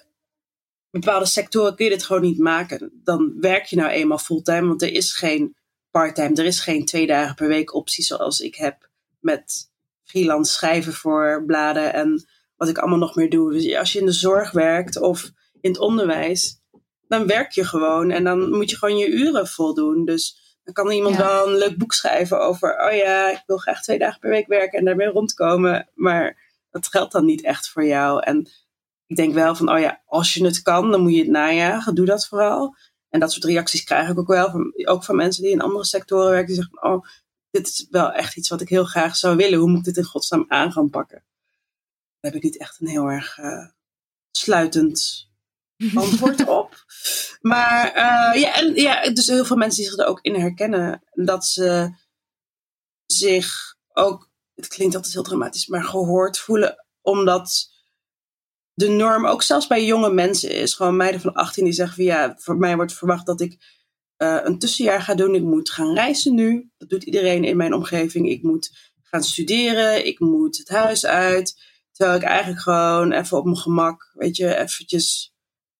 bepaalde 0.90 1.26
sectoren 1.26 1.76
kun 1.76 1.86
je 1.86 1.92
dit 1.92 2.04
gewoon 2.04 2.22
niet 2.22 2.38
maken. 2.38 3.02
Dan 3.04 3.34
werk 3.40 3.66
je 3.66 3.76
nou 3.76 3.90
eenmaal 3.90 4.18
fulltime, 4.18 4.68
want 4.68 4.82
er 4.82 4.92
is 4.92 5.14
geen 5.14 5.56
parttime. 5.92 6.36
Er 6.36 6.46
is 6.46 6.60
geen 6.60 6.86
twee 6.86 7.08
dagen 7.08 7.36
per 7.36 7.48
week 7.48 7.74
optie 7.74 8.04
zoals 8.04 8.40
ik 8.40 8.56
heb 8.56 8.90
met 9.20 9.72
freelance 10.04 10.52
schrijven 10.52 10.94
voor 10.94 11.44
bladen 11.46 11.94
en 11.94 12.26
wat 12.56 12.70
ik 12.70 12.78
allemaal 12.78 13.00
nog 13.00 13.16
meer 13.16 13.30
doe. 13.30 13.54
Dus 13.54 13.76
als 13.76 13.94
je 13.94 14.00
in 14.00 14.06
de 14.06 14.12
zorg 14.12 14.52
werkt 14.52 15.00
of 15.00 15.32
in 15.62 15.72
het 15.72 15.80
onderwijs, 15.80 16.62
dan 17.08 17.28
werk 17.28 17.52
je 17.52 17.66
gewoon 17.66 18.12
en 18.12 18.24
dan 18.24 18.50
moet 18.50 18.70
je 18.70 18.78
gewoon 18.78 18.98
je 18.98 19.08
uren 19.08 19.48
voldoen. 19.48 20.06
Dus 20.06 20.43
dan 20.64 20.74
kan 20.74 20.92
iemand 20.92 21.16
Ja. 21.16 21.26
wel 21.26 21.48
een 21.48 21.58
leuk 21.58 21.78
boek 21.78 21.94
schrijven 21.94 22.42
over, 22.42 22.86
oh 22.86 22.96
ja, 22.96 23.30
ik 23.30 23.44
wil 23.46 23.58
graag 23.58 23.82
twee 23.82 24.00
dagen 24.00 24.20
per 24.20 24.30
week 24.30 24.48
werken 24.48 24.80
en 24.80 24.86
daarmee 24.86 25.08
rondkomen. 25.08 25.90
Maar 25.94 26.52
dat 26.70 26.88
geldt 26.88 27.12
dan 27.12 27.26
niet 27.26 27.44
echt 27.44 27.70
voor 27.70 27.86
jou. 27.86 28.24
En 28.24 28.50
ik 29.06 29.16
denk 29.16 29.34
wel 29.34 29.56
van, 29.56 29.72
oh 29.72 29.80
ja, 29.80 30.02
als 30.06 30.34
je 30.34 30.46
het 30.46 30.62
kan, 30.62 30.92
dan 30.92 31.02
moet 31.02 31.14
je 31.14 31.20
het 31.20 31.28
najagen. 31.30 31.96
Doe 31.96 32.06
dat 32.06 32.28
vooral. 32.28 32.76
En 33.10 33.20
dat 33.20 33.32
soort 33.32 33.44
reacties 33.44 33.84
krijg 33.84 34.10
ik 34.10 34.20
ook 34.20 34.28
wel, 34.28 34.52
van, 34.52 34.74
ook 34.86 35.04
van 35.04 35.16
mensen 35.16 35.44
die 35.44 35.52
in 35.52 35.62
andere 35.62 35.86
sectoren 35.86 36.30
werken. 36.30 36.48
Die 36.48 36.56
zeggen 36.56 36.84
oh, 36.84 37.06
dit 37.52 37.68
is 37.68 37.88
wel 37.90 38.12
echt 38.12 38.38
iets 38.38 38.50
wat 38.50 38.62
ik 38.62 38.70
heel 38.70 38.86
graag 38.86 39.16
zou 39.16 39.36
willen. 39.36 39.60
Hoe 39.60 39.70
moet 39.70 39.78
ik 39.80 39.84
dit 39.84 39.98
in 39.98 40.04
godsnaam 40.04 40.46
aan 40.48 40.72
gaan 40.72 40.90
pakken? 40.90 41.24
Daar 42.20 42.32
heb 42.32 42.36
ik 42.36 42.44
niet 42.44 42.58
echt 42.58 42.82
een 42.82 42.88
heel 42.88 43.08
erg 43.08 43.38
eh, 43.38 43.68
sluitend 44.32 45.30
antwoord 45.96 46.48
op. 46.60 46.86
Maar 47.42 47.88
eh, 47.94 48.42
ja, 48.42 48.56
en, 48.56 48.76
ja, 48.76 49.10
dus 49.10 49.28
heel 49.28 49.46
veel 49.46 49.58
mensen 49.58 49.82
die 49.82 49.92
zich 49.92 50.00
er 50.00 50.06
ook 50.06 50.22
in 50.22 50.36
herkennen. 50.36 51.04
Dat 51.12 51.46
ze 51.46 51.96
zich 53.06 53.76
ook, 53.94 54.30
het 54.56 54.68
klinkt 54.68 54.96
altijd 54.96 55.14
heel 55.14 55.24
dramatisch, 55.24 55.68
maar 55.68 55.84
gehoord 55.84 56.40
voelen. 56.40 56.86
Omdat 57.02 57.72
de 58.74 58.88
norm 58.88 59.26
ook 59.26 59.44
zelfs 59.44 59.68
bij 59.68 59.86
jonge 59.86 60.14
mensen 60.14 60.52
is. 60.52 60.74
Gewoon 60.74 60.96
meiden 60.96 61.22
van 61.22 61.34
18 61.34 61.64
die 61.64 61.74
zeggen 61.74 61.96
van 61.96 62.06
ja, 62.06 62.36
voor 62.38 62.58
mij 62.58 62.76
wordt 62.76 62.94
verwacht 62.94 63.26
dat 63.26 63.42
ik 63.42 63.58
eh, 64.16 64.40
een 64.44 64.60
tussenjaar 64.60 65.02
ga 65.02 65.16
doen. 65.16 65.36
Ik 65.36 65.44
moet 65.44 65.70
gaan 65.70 65.94
reizen 65.94 66.36
nu. 66.36 66.72
Dat 66.78 66.90
doet 66.90 67.04
iedereen 67.04 67.44
in 67.44 67.58
mijn 67.58 67.74
omgeving. 67.74 68.30
Ik 68.30 68.44
moet 68.44 68.92
gaan 69.02 69.24
studeren. 69.24 70.06
Ik 70.06 70.20
moet 70.20 70.58
het 70.58 70.70
huis 70.70 71.06
uit. 71.06 71.62
Terwijl 71.92 72.18
ik 72.18 72.24
eigenlijk 72.24 72.62
gewoon 72.62 73.12
even 73.12 73.38
op 73.38 73.44
mijn 73.44 73.58
gemak, 73.58 74.12
weet 74.14 74.36
je, 74.36 74.56
eventjes 74.56 75.33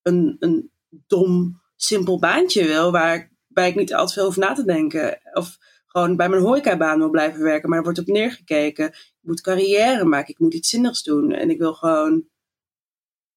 een, 0.04 0.36
een 0.40 0.72
dom, 1.08 1.62
simpel 1.76 2.20
baantje 2.20 2.66
wil. 2.66 2.92
Waarbij 2.92 3.70
ik 3.70 3.76
niet 3.76 3.94
al 3.94 4.08
te 4.08 4.14
veel 4.14 4.26
hoef 4.26 4.38
na 4.38 4.54
te 4.54 4.66
denken. 4.66 5.20
Of 5.34 5.58
gewoon 5.86 6.16
bij 6.16 6.30
mijn 6.30 6.42
horecabaan 6.42 6.98
wil 6.98 7.10
blijven 7.10 7.44
werken. 7.44 7.70
Maar 7.70 7.78
er 7.78 7.84
wordt 7.84 8.00
op 8.00 8.08
neergekeken. 8.08 8.88
Ik 8.88 9.20
moet 9.22 9.42
carrière 9.42 10.06
maken. 10.06 10.34
Ik 10.34 10.40
moet 10.40 10.54
iets 10.54 10.70
zinnigs 10.70 11.04
doen. 11.04 11.32
En 11.32 11.50
ik 11.50 11.58
wil 11.58 11.74
gewoon 11.74 12.24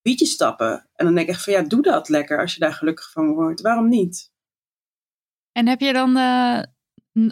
wietjes 0.01 0.31
stappen. 0.31 0.89
En 0.95 1.05
dan 1.05 1.15
denk 1.15 1.27
ik 1.27 1.33
echt 1.33 1.43
van 1.43 1.53
ja, 1.53 1.61
doe 1.61 1.81
dat 1.81 2.09
lekker 2.09 2.39
als 2.39 2.53
je 2.53 2.59
daar 2.59 2.73
gelukkig 2.73 3.11
van 3.11 3.33
wordt. 3.33 3.61
Waarom 3.61 3.89
niet? 3.89 4.31
En 5.51 5.67
heb 5.67 5.79
je 5.79 5.93
dan, 5.93 6.17
eh, 6.17 6.61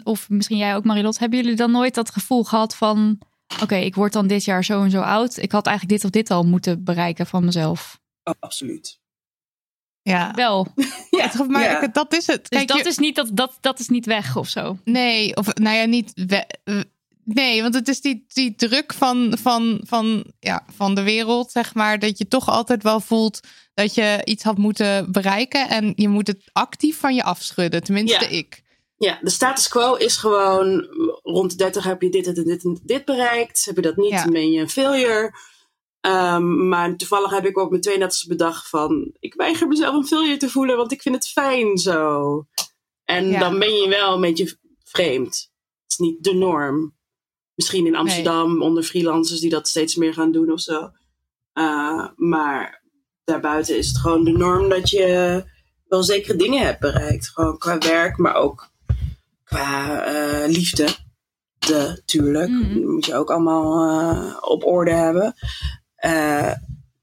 of 0.02 0.28
misschien 0.28 0.56
jij 0.56 0.74
ook 0.76 0.84
Marilot, 0.84 1.18
hebben 1.18 1.38
jullie 1.38 1.56
dan 1.56 1.70
nooit 1.70 1.94
dat 1.94 2.10
gevoel 2.10 2.44
gehad 2.44 2.76
van, 2.76 3.18
oké, 3.62 3.74
ik 3.74 3.94
word 3.94 4.12
dan 4.12 4.26
dit 4.26 4.44
jaar 4.44 4.64
zo 4.64 4.82
en 4.82 4.90
zo 4.90 5.00
oud. 5.00 5.36
Ik 5.36 5.52
had 5.52 5.66
eigenlijk 5.66 5.96
dit 5.96 6.04
of 6.04 6.10
dit 6.10 6.30
al 6.30 6.44
moeten 6.44 6.84
bereiken 6.84 7.26
van 7.26 7.44
mezelf. 7.44 8.00
Oh, 8.24 8.34
absoluut. 8.38 9.00
Ja, 10.08 10.32
Wel. 10.34 10.66
Ja, 11.10 11.28
Het- 11.28 11.48
maar 11.48 11.62
ja. 11.62 11.80
ik- 11.82 11.94
dat 11.94 12.14
is 12.14 12.26
het. 12.26 12.40
Dus 12.40 12.58
Kijk, 12.58 12.68
dat, 12.68 12.76
je- 12.78 12.84
is 12.88 12.98
niet, 12.98 13.14
dat, 13.16 13.28
dat, 13.32 13.56
dat 13.60 13.78
is 13.78 13.88
niet 13.88 14.06
weg 14.06 14.36
of 14.36 14.48
zo. 14.48 14.78
Nee, 14.84 15.36
of 15.36 15.54
nou 15.54 15.76
ja, 15.76 15.84
niet. 15.84 16.12
we- 16.14 16.84
nee, 17.24 17.62
want 17.62 17.74
het 17.74 17.88
is 17.88 18.00
die, 18.00 18.24
die 18.28 18.54
druk 18.54 18.92
van, 18.94 19.36
van, 19.40 19.80
van, 19.84 20.24
ja, 20.40 20.64
van 20.76 20.94
de 20.94 21.02
wereld, 21.02 21.50
zeg 21.50 21.74
maar. 21.74 21.98
Dat 21.98 22.18
je 22.18 22.28
toch 22.28 22.48
altijd 22.48 22.82
wel 22.82 23.00
voelt 23.00 23.40
dat 23.74 23.94
je 23.94 24.20
iets 24.24 24.42
had 24.42 24.58
moeten 24.58 25.12
bereiken. 25.12 25.68
En 25.68 25.92
je 25.96 26.08
moet 26.08 26.26
het 26.26 26.44
actief 26.52 26.98
van 26.98 27.14
je 27.14 27.22
afschudden. 27.22 27.82
Tenminste, 27.82 28.24
Ja. 28.24 28.30
ik. 28.30 28.62
Ja, 28.98 29.18
de 29.22 29.30
status 29.30 29.68
quo 29.68 29.94
is 29.94 30.16
gewoon 30.16 30.86
rond 31.22 31.50
de 31.50 31.56
30 31.56 31.84
heb 31.84 32.02
je 32.02 32.10
dit 32.10 32.26
en 32.26 32.34
dit 32.34 32.64
en 32.64 32.80
dit 32.82 33.04
bereikt. 33.04 33.64
Heb 33.64 33.76
je 33.76 33.82
dat 33.82 33.96
niet, 33.96 34.10
Ja. 34.10 34.22
dan 34.22 34.32
ben 34.32 34.50
je 34.50 34.60
een 34.60 34.68
failure. 34.70 35.34
Ehm, 36.06 36.68
maar 36.68 36.96
toevallig 36.96 37.30
heb 37.30 37.46
ik 37.46 37.58
ook 37.58 37.70
met 37.70 37.82
32 37.82 38.26
bedacht 38.26 38.68
van... 38.68 39.10
ik 39.18 39.34
weiger 39.34 39.66
mezelf 39.68 39.94
een 39.94 40.06
failure 40.06 40.36
te 40.36 40.50
voelen, 40.50 40.76
want 40.76 40.92
ik 40.92 41.02
vind 41.02 41.14
het 41.14 41.28
fijn 41.28 41.78
zo. 41.78 42.46
En 43.04 43.28
Ja. 43.28 43.38
dan 43.38 43.58
ben 43.58 43.74
je 43.74 43.88
wel 43.88 44.14
een 44.14 44.20
beetje 44.20 44.58
vreemd. 44.84 45.50
Het 45.82 45.90
is 45.92 45.96
niet 45.96 46.24
de 46.24 46.34
norm. 46.34 46.94
Misschien 47.54 47.86
in 47.86 47.96
Amsterdam 47.96 48.62
onder 48.62 48.82
freelancers 48.82 49.40
die 49.40 49.50
dat 49.50 49.68
steeds 49.68 49.94
meer 49.96 50.14
gaan 50.14 50.32
doen 50.32 50.52
of 50.52 50.60
zo. 50.60 50.90
Uh, 51.54 52.08
maar 52.16 52.82
daarbuiten 53.24 53.76
is 53.78 53.88
het 53.88 53.98
gewoon 53.98 54.24
de 54.24 54.32
norm 54.32 54.68
dat 54.68 54.90
je 54.90 55.44
wel 55.86 56.02
zekere 56.02 56.36
dingen 56.36 56.66
hebt 56.66 56.80
bereikt. 56.80 57.28
Gewoon 57.28 57.58
qua 57.58 57.78
werk, 57.78 58.16
maar 58.16 58.34
ook 58.34 58.70
qua 59.44 60.02
eh, 60.04 60.48
liefde. 60.48 60.88
De, 61.58 62.02
tuurlijk. 62.04 62.50
Mhm. 62.50 62.74
Dat 62.74 62.82
moet 62.82 63.06
je 63.06 63.14
ook 63.14 63.30
allemaal 63.30 63.88
eh, 64.00 64.36
op 64.40 64.64
orde 64.64 64.90
hebben. 64.90 65.34
Eh, 65.96 66.52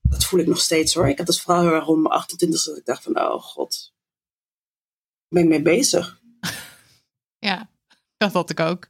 dat 0.02 0.26
voel 0.26 0.40
ik 0.40 0.48
nog 0.48 0.60
steeds 0.62 0.94
hoor. 0.94 1.10
Ik 1.10 1.18
had 1.18 1.28
het 1.28 1.42
vooral 1.42 1.62
heel 1.64 1.74
erg 1.74 1.86
rond 1.86 2.02
mijn 2.02 2.14
28 2.14 2.64
dat 2.64 2.78
ik 2.78 2.86
dacht 2.86 3.04
van, 3.04 3.20
oh 3.20 3.42
god, 3.42 3.94
ben 5.28 5.44
ik 5.44 5.50
mee 5.50 5.62
bezig. 5.62 6.20
Ja, 7.40 7.70
dat 8.18 8.34
had 8.34 8.50
ik 8.50 8.60
ook. 8.60 8.88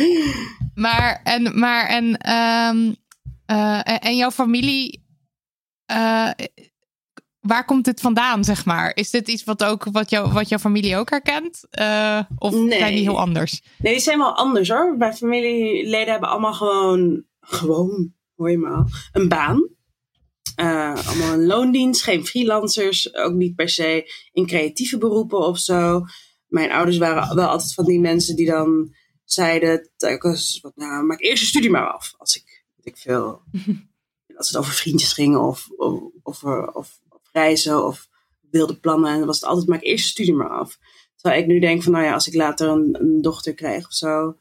maar 0.74 1.20
en, 1.24 1.58
maar 1.58 1.86
en, 1.88 2.16
ehm, 2.18 2.92
eh, 3.46 3.78
en- 3.88 4.00
en 4.00 4.16
jouw 4.16 4.30
familie, 4.30 5.04
eh, 5.84 6.30
waar 7.40 7.64
komt 7.64 7.84
dit 7.84 8.00
vandaan, 8.00 8.44
zeg 8.44 8.64
maar? 8.64 8.96
Is 8.96 9.10
dit 9.10 9.28
iets 9.28 9.44
wat, 9.44 9.64
ook, 9.64 9.84
wat, 9.84 10.10
jou, 10.10 10.32
wat 10.32 10.48
jouw 10.48 10.58
familie 10.58 10.96
ook 10.96 11.10
herkent? 11.10 11.60
Of 12.38 12.52
Nee. 12.54 12.78
zijn 12.78 12.94
die 12.94 13.02
heel 13.02 13.20
anders? 13.20 13.62
Nee, 13.78 13.92
die 13.92 14.02
zijn 14.02 14.18
wel 14.18 14.36
anders 14.36 14.68
hoor. 14.68 14.96
Mijn 14.96 15.14
familieleden 15.14 16.10
hebben 16.10 16.28
allemaal 16.28 16.54
gewoon, 16.54 17.24
gewoon, 17.40 18.14
hoor 18.42 18.50
je 18.50 18.58
me 18.58 18.68
al, 18.68 18.86
een 19.12 19.28
baan. 19.28 19.68
Eh, 20.56 21.06
allemaal 21.06 21.32
een 21.32 21.46
loondienst, 21.46 22.02
geen 22.02 22.26
freelancers, 22.26 23.14
ook 23.14 23.32
niet 23.32 23.54
per 23.54 23.68
se 23.68 24.12
in 24.32 24.46
creatieve 24.46 24.98
beroepen 24.98 25.38
of 25.38 25.58
zo. 25.58 26.04
Mijn 26.46 26.70
ouders 26.70 26.98
waren 26.98 27.36
wel 27.36 27.48
altijd 27.48 27.74
van 27.74 27.84
die 27.84 28.00
mensen 28.00 28.36
die 28.36 28.46
dan 28.46 28.94
zeiden, 29.24 29.90
telkens, 29.96 30.58
wat, 30.60 30.76
nou, 30.76 31.04
maak 31.04 31.20
eerst 31.20 31.42
je 31.42 31.48
studie 31.48 31.70
maar 31.70 31.92
af. 31.92 32.14
Als 32.18 32.36
ik, 32.36 32.64
weet 32.76 32.86
ik 32.86 32.96
veel, 32.96 33.42
als 34.38 34.48
het 34.48 34.56
over 34.56 34.72
vriendjes 34.72 35.12
ging 35.12 35.36
of, 35.36 35.68
of, 35.76 36.02
of, 36.22 36.42
of, 36.42 37.00
of 37.08 37.28
reizen 37.32 37.86
of 37.86 38.08
wilde 38.50 38.78
plannen. 38.78 39.10
En 39.10 39.18
dan 39.18 39.26
was 39.26 39.40
het 39.40 39.48
altijd, 39.48 39.68
maak 39.68 39.82
eerst 39.82 40.04
je 40.04 40.10
studie 40.10 40.34
maar 40.34 40.50
af. 40.50 40.78
Terwijl 41.16 41.42
ik 41.42 41.48
nu 41.48 41.60
denk 41.60 41.82
van, 41.82 41.92
nou 41.92 42.04
ja, 42.04 42.12
als 42.12 42.26
ik 42.26 42.34
later 42.34 42.68
een, 42.68 42.96
een 43.00 43.22
dochter 43.22 43.54
krijg 43.54 43.86
of 43.86 43.92
zo. 43.92 44.36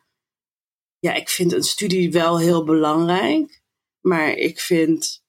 Ja, 0.99 1.13
ik 1.13 1.29
vind 1.29 1.53
een 1.53 1.63
studie 1.63 2.11
wel 2.11 2.39
heel 2.39 2.63
belangrijk. 2.63 3.60
Maar 4.01 4.33
ik 4.33 4.59
vind, 4.59 5.23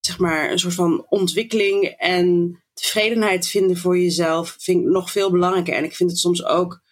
zeg 0.00 0.18
maar, 0.18 0.50
een 0.50 0.58
soort 0.58 0.74
van 0.74 1.06
ontwikkeling 1.08 1.84
en 1.84 2.58
tevredenheid 2.72 3.46
vinden 3.46 3.76
voor 3.76 3.98
jezelf, 3.98 4.56
vind 4.58 4.80
ik 4.80 4.86
nog 4.86 5.10
veel 5.10 5.30
belangrijker. 5.30 5.74
En 5.74 5.84
ik 5.84 5.94
vind 5.94 6.10
het 6.10 6.18
soms 6.18 6.44
ook 6.44 6.82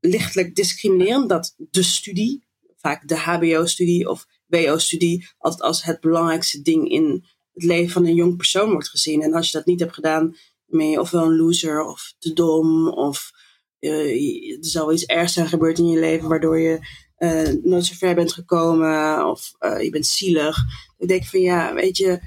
lichtelijk 0.00 0.54
discriminerend 0.54 1.28
dat 1.28 1.54
de 1.56 1.82
studie, 1.82 2.46
vaak 2.76 3.08
de 3.08 3.16
HBO-studie 3.16 4.08
of 4.08 4.26
WO-studie, 4.46 5.28
altijd 5.38 5.62
als 5.62 5.82
het 5.82 6.00
belangrijkste 6.00 6.62
ding 6.62 6.90
in 6.90 7.24
het 7.52 7.64
leven 7.64 7.92
van 7.92 8.06
een 8.06 8.14
jong 8.14 8.36
persoon 8.36 8.70
wordt 8.70 8.88
gezien. 8.88 9.22
En 9.22 9.34
als 9.34 9.50
je 9.50 9.56
dat 9.56 9.66
niet 9.66 9.80
hebt 9.80 9.94
gedaan, 9.94 10.36
ben 10.66 10.90
je 10.90 11.00
ofwel 11.00 11.24
een 11.24 11.36
loser 11.36 11.84
of 11.84 12.14
te 12.18 12.32
dom 12.32 12.88
of 12.88 13.30
eh, 13.78 14.56
er 14.56 14.58
zal 14.60 14.92
iets 14.92 15.04
ergs 15.04 15.32
zijn 15.32 15.48
gebeurd 15.48 15.78
in 15.78 15.88
je 15.88 16.00
leven 16.00 16.28
waardoor 16.28 16.58
je 16.58 16.78
eh, 17.18 17.48
nooit 17.62 17.86
zo 17.86 17.94
ver 17.94 18.14
bent 18.14 18.32
gekomen 18.32 19.26
of 19.26 19.52
eh, 19.58 19.82
je 19.82 19.90
bent 19.90 20.06
zielig. 20.06 20.58
Ik 20.98 21.08
denk 21.08 21.24
van 21.24 21.40
ja, 21.40 21.74
weet 21.74 21.96
je, 21.96 22.20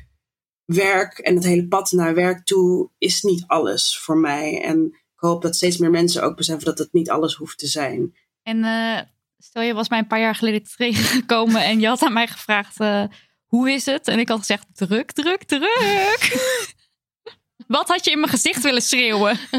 werk 0.65 1.17
en 1.17 1.35
het 1.35 1.43
hele 1.43 1.67
pad 1.67 1.91
naar 1.91 2.13
werk 2.13 2.45
toe 2.45 2.89
is 2.97 3.21
niet 3.21 3.43
alles 3.47 3.99
voor 3.99 4.17
mij. 4.17 4.61
En 4.63 4.85
ik 4.85 5.19
hoop 5.27 5.41
dat 5.41 5.55
steeds 5.55 5.77
meer 5.77 5.89
mensen 5.89 6.23
ook 6.23 6.35
beseffen 6.35 6.65
dat 6.65 6.77
het 6.77 6.93
niet 6.93 7.09
alles 7.09 7.35
hoeft 7.35 7.57
te 7.57 7.67
zijn. 7.67 8.15
En 8.43 8.63
eh, 8.63 9.01
stel 9.37 9.61
je 9.61 9.73
was 9.73 9.89
mij 9.89 9.99
een 9.99 10.07
paar 10.07 10.19
jaar 10.19 10.35
geleden 10.35 10.63
tegengekomen 10.77 11.63
en 11.63 11.79
je 11.79 11.87
had 11.87 12.01
aan 12.01 12.13
mij 12.13 12.27
gevraagd 12.27 12.79
eh, 12.79 13.03
hoe 13.45 13.71
is 13.71 13.85
het? 13.85 14.07
En 14.07 14.19
ik 14.19 14.29
had 14.29 14.39
gezegd 14.39 14.67
druk, 14.73 15.11
druk, 15.11 15.43
druk. 15.43 16.19
Wat 17.67 17.87
had 17.87 18.05
je 18.05 18.11
in 18.11 18.19
mijn 18.19 18.31
gezicht 18.31 18.63
willen 18.63 18.81
schreeuwen? 18.81 19.39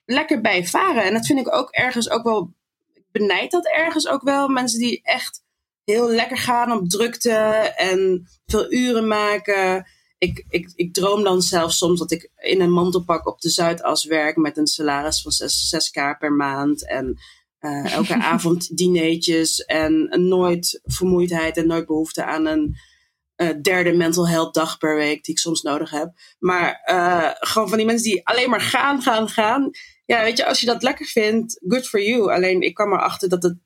lekker 0.04 0.40
bij 0.40 0.66
varen. 0.66 1.04
En 1.04 1.12
dat 1.12 1.26
vind 1.26 1.38
ik 1.38 1.54
ook 1.54 1.70
ergens 1.70 2.10
ook 2.10 2.22
wel. 2.22 2.54
Ik 2.94 3.04
benijd 3.12 3.50
dat 3.50 3.66
ergens 3.66 4.08
ook 4.08 4.22
wel. 4.22 4.48
Mensen 4.48 4.78
die 4.78 5.00
echt 5.02 5.42
heel 5.84 6.10
lekker 6.10 6.38
gaan 6.38 6.72
op 6.72 6.88
drukte 6.88 7.32
en 7.76 8.28
veel 8.46 8.72
uren 8.72 9.06
maken. 9.06 9.86
Ik, 10.18 10.44
ik, 10.48 10.72
ik 10.74 10.94
droom 10.94 11.22
dan 11.22 11.42
zelfs 11.42 11.78
soms 11.78 11.98
dat 11.98 12.10
ik 12.10 12.30
in 12.36 12.60
een 12.60 12.72
mantelpak 12.72 13.26
op 13.26 13.40
de 13.40 13.48
Zuidas 13.48 14.04
werk 14.04 14.36
met 14.36 14.56
een 14.56 14.66
salaris 14.66 15.22
van 15.22 15.32
6, 15.32 15.74
6k 15.74 16.18
per 16.18 16.32
maand. 16.32 16.88
En 16.88 17.18
eh, 17.58 17.92
elke 17.92 18.14
avond 18.32 18.76
dineetjes 18.76 19.58
en 19.64 20.08
nooit 20.28 20.80
vermoeidheid 20.84 21.56
en 21.56 21.66
nooit 21.66 21.86
behoefte 21.86 22.24
aan 22.24 22.46
een 22.46 22.76
eh, 23.38 23.48
derde 23.62 23.92
mental 23.92 24.28
health 24.28 24.54
dag 24.54 24.78
per 24.78 24.96
week 24.96 25.24
die 25.24 25.34
ik 25.34 25.40
soms 25.40 25.62
nodig 25.62 25.90
heb. 25.90 26.12
Maar 26.38 26.80
eh, 26.84 27.30
gewoon 27.34 27.68
van 27.68 27.76
die 27.78 27.86
mensen 27.86 28.10
die 28.10 28.26
alleen 28.26 28.50
maar 28.50 28.60
gaan, 28.60 29.02
gaan, 29.02 29.28
gaan. 29.28 29.70
Ja, 30.06 30.22
weet 30.22 30.36
je, 30.36 30.46
als 30.46 30.60
je 30.60 30.66
dat 30.66 30.82
lekker 30.82 31.06
vindt, 31.06 31.60
good 31.68 31.88
for 31.88 32.02
you. 32.02 32.32
Alleen 32.32 32.60
ik 32.60 32.74
kwam 32.74 32.92
erachter 32.92 33.28
dat 33.28 33.42
het, 33.42 33.56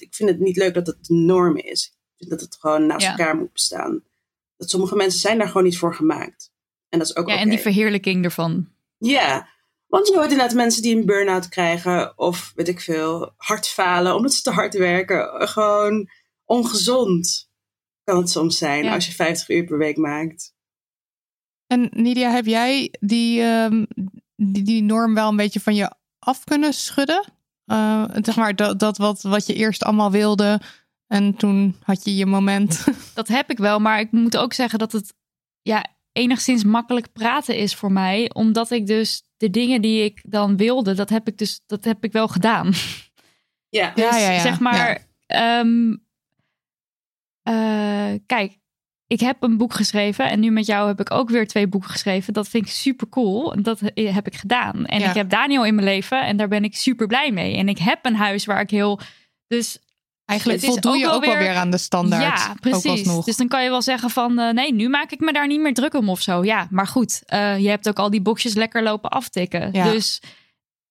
ik 0.00 0.14
vind 0.14 0.30
het 0.30 0.38
niet 0.38 0.56
leuk 0.56 0.74
dat 0.74 0.86
het 0.86 1.04
de 1.04 1.14
norm 1.14 1.56
is. 1.56 1.86
Ik 1.94 2.14
vind 2.16 2.30
dat 2.30 2.40
het 2.40 2.56
gewoon 2.60 2.86
naast 2.86 3.02
Ja. 3.04 3.10
elkaar 3.10 3.36
moet 3.36 3.52
bestaan. 3.52 4.02
Dat 4.56 4.70
sommige 4.70 4.96
mensen 4.96 5.20
zijn 5.20 5.38
daar 5.38 5.46
gewoon 5.46 5.64
niet 5.64 5.78
voor 5.78 5.94
gemaakt. 5.94 6.52
En 6.88 6.98
dat 6.98 7.08
is 7.08 7.16
ook 7.16 7.28
Ja, 7.28 7.36
en 7.38 7.48
die 7.48 7.58
verheerlijking 7.58 8.24
ervan. 8.24 8.68
Ja, 8.98 9.48
want 9.86 10.06
je 10.08 10.14
hoort 10.14 10.30
inderdaad 10.30 10.54
mensen 10.54 10.82
die 10.82 10.96
een 10.96 11.06
burn-out 11.06 11.48
krijgen 11.48 12.18
of 12.18 12.52
weet 12.54 12.68
ik 12.68 12.80
veel, 12.80 13.32
hard 13.36 13.68
falen 13.68 14.14
omdat 14.14 14.34
ze 14.34 14.42
te 14.42 14.50
hard 14.50 14.74
werken. 14.74 15.48
Gewoon 15.48 16.08
ongezond 16.44 17.47
kan 18.08 18.16
het 18.18 18.30
soms 18.30 18.58
zijn 18.58 18.84
Ja. 18.84 18.94
als 18.94 19.06
je 19.06 19.12
50 19.12 19.48
uur 19.48 19.64
per 19.64 19.78
week 19.78 19.96
maakt. 19.96 20.54
En 21.66 21.88
Nidia, 21.92 22.30
heb 22.30 22.46
jij 22.46 22.94
die, 23.00 23.42
ehm, 23.42 23.84
die, 24.36 24.62
die 24.62 24.82
norm 24.82 25.14
wel 25.14 25.28
een 25.28 25.36
beetje 25.36 25.60
van 25.60 25.74
je 25.74 25.92
af 26.18 26.44
kunnen 26.44 26.72
schudden? 26.72 27.32
Eh, 27.64 28.04
zeg 28.22 28.36
maar 28.36 28.56
dat, 28.56 28.78
dat 28.78 28.98
wat, 28.98 29.22
wat 29.22 29.46
je 29.46 29.54
eerst 29.54 29.84
allemaal 29.84 30.10
wilde 30.10 30.60
en 31.06 31.34
toen 31.36 31.76
had 31.82 32.04
je 32.04 32.16
je 32.16 32.26
moment. 32.26 32.84
Dat 33.14 33.28
heb 33.28 33.50
ik 33.50 33.58
wel, 33.58 33.78
maar 33.80 34.00
ik 34.00 34.12
moet 34.12 34.36
ook 34.36 34.52
zeggen 34.52 34.78
dat 34.78 34.92
het 34.92 35.14
ja, 35.62 35.84
enigszins 36.12 36.64
makkelijk 36.64 37.12
praten 37.12 37.56
is 37.56 37.74
voor 37.74 37.92
mij. 37.92 38.30
Omdat 38.34 38.70
ik 38.70 38.86
dus 38.86 39.22
de 39.36 39.50
dingen 39.50 39.82
die 39.82 40.04
ik 40.04 40.20
dan 40.22 40.56
wilde, 40.56 40.94
dat 40.94 41.08
heb 41.08 41.28
ik 41.28 41.38
dus 41.38 41.60
dat 41.66 41.84
heb 41.84 42.04
ik 42.04 42.12
wel 42.12 42.28
gedaan. 42.28 42.72
Ja, 43.68 43.92
Ja, 43.94 44.10
Dus 44.10 44.20
ja, 44.20 44.30
ja. 44.30 44.40
zeg 44.40 44.60
maar, 44.60 45.06
ehm, 45.26 45.96
eh, 47.48 48.18
kijk, 48.26 48.58
ik 49.06 49.20
heb 49.20 49.42
een 49.42 49.56
boek 49.56 49.72
geschreven 49.74 50.30
en 50.30 50.40
nu 50.40 50.50
met 50.50 50.66
jou 50.66 50.88
heb 50.88 51.00
ik 51.00 51.10
ook 51.10 51.30
weer 51.30 51.46
twee 51.46 51.66
boeken 51.66 51.90
geschreven. 51.90 52.32
Dat 52.32 52.48
vind 52.48 52.66
ik 52.66 52.72
super 52.72 53.08
cool. 53.08 53.52
En 53.52 53.62
dat 53.62 53.80
heb 53.94 54.26
ik 54.26 54.34
gedaan. 54.34 54.86
En 54.86 55.00
Ja. 55.00 55.08
ik 55.08 55.14
heb 55.14 55.30
Daniel 55.30 55.64
in 55.64 55.74
mijn 55.74 55.86
leven 55.86 56.26
en 56.26 56.36
daar 56.36 56.48
ben 56.48 56.64
ik 56.64 56.76
super 56.76 57.06
blij 57.06 57.32
mee. 57.32 57.56
En 57.56 57.68
ik 57.68 57.78
heb 57.78 58.04
een 58.04 58.16
huis 58.16 58.44
waar 58.44 58.60
ik 58.60 58.70
heel. 58.70 59.00
Dus 59.46 59.78
Eigenlijk 60.24 60.60
voldoe 60.60 60.92
ook 60.92 60.98
je 60.98 61.08
ook 61.10 61.24
wel 61.24 61.36
weer- 61.36 61.54
aan 61.54 61.70
de 61.70 61.78
standaard. 61.78 62.38
ja, 62.38 62.54
precies. 62.60 63.24
Dus 63.24 63.36
dan 63.36 63.48
kan 63.48 63.62
je 63.64 63.70
wel 63.70 63.82
zeggen 63.82 64.10
van 64.10 64.38
eh, 64.38 64.52
nee, 64.52 64.72
nu 64.74 64.88
maak 64.88 65.10
ik 65.12 65.20
me 65.20 65.32
daar 65.32 65.46
niet 65.46 65.60
meer 65.60 65.74
druk 65.74 65.94
om 65.94 66.08
of 66.08 66.20
zo. 66.20 66.44
Ja, 66.44 66.66
maar 66.70 66.86
goed, 66.86 67.22
eh, 67.26 67.58
je 67.58 67.68
hebt 67.68 67.88
ook 67.88 67.98
al 67.98 68.10
die 68.10 68.20
boxjes 68.22 68.54
lekker 68.54 68.82
lopen 68.82 69.10
aftikken. 69.10 69.72
Ja. 69.72 69.90
Dus 69.90 70.22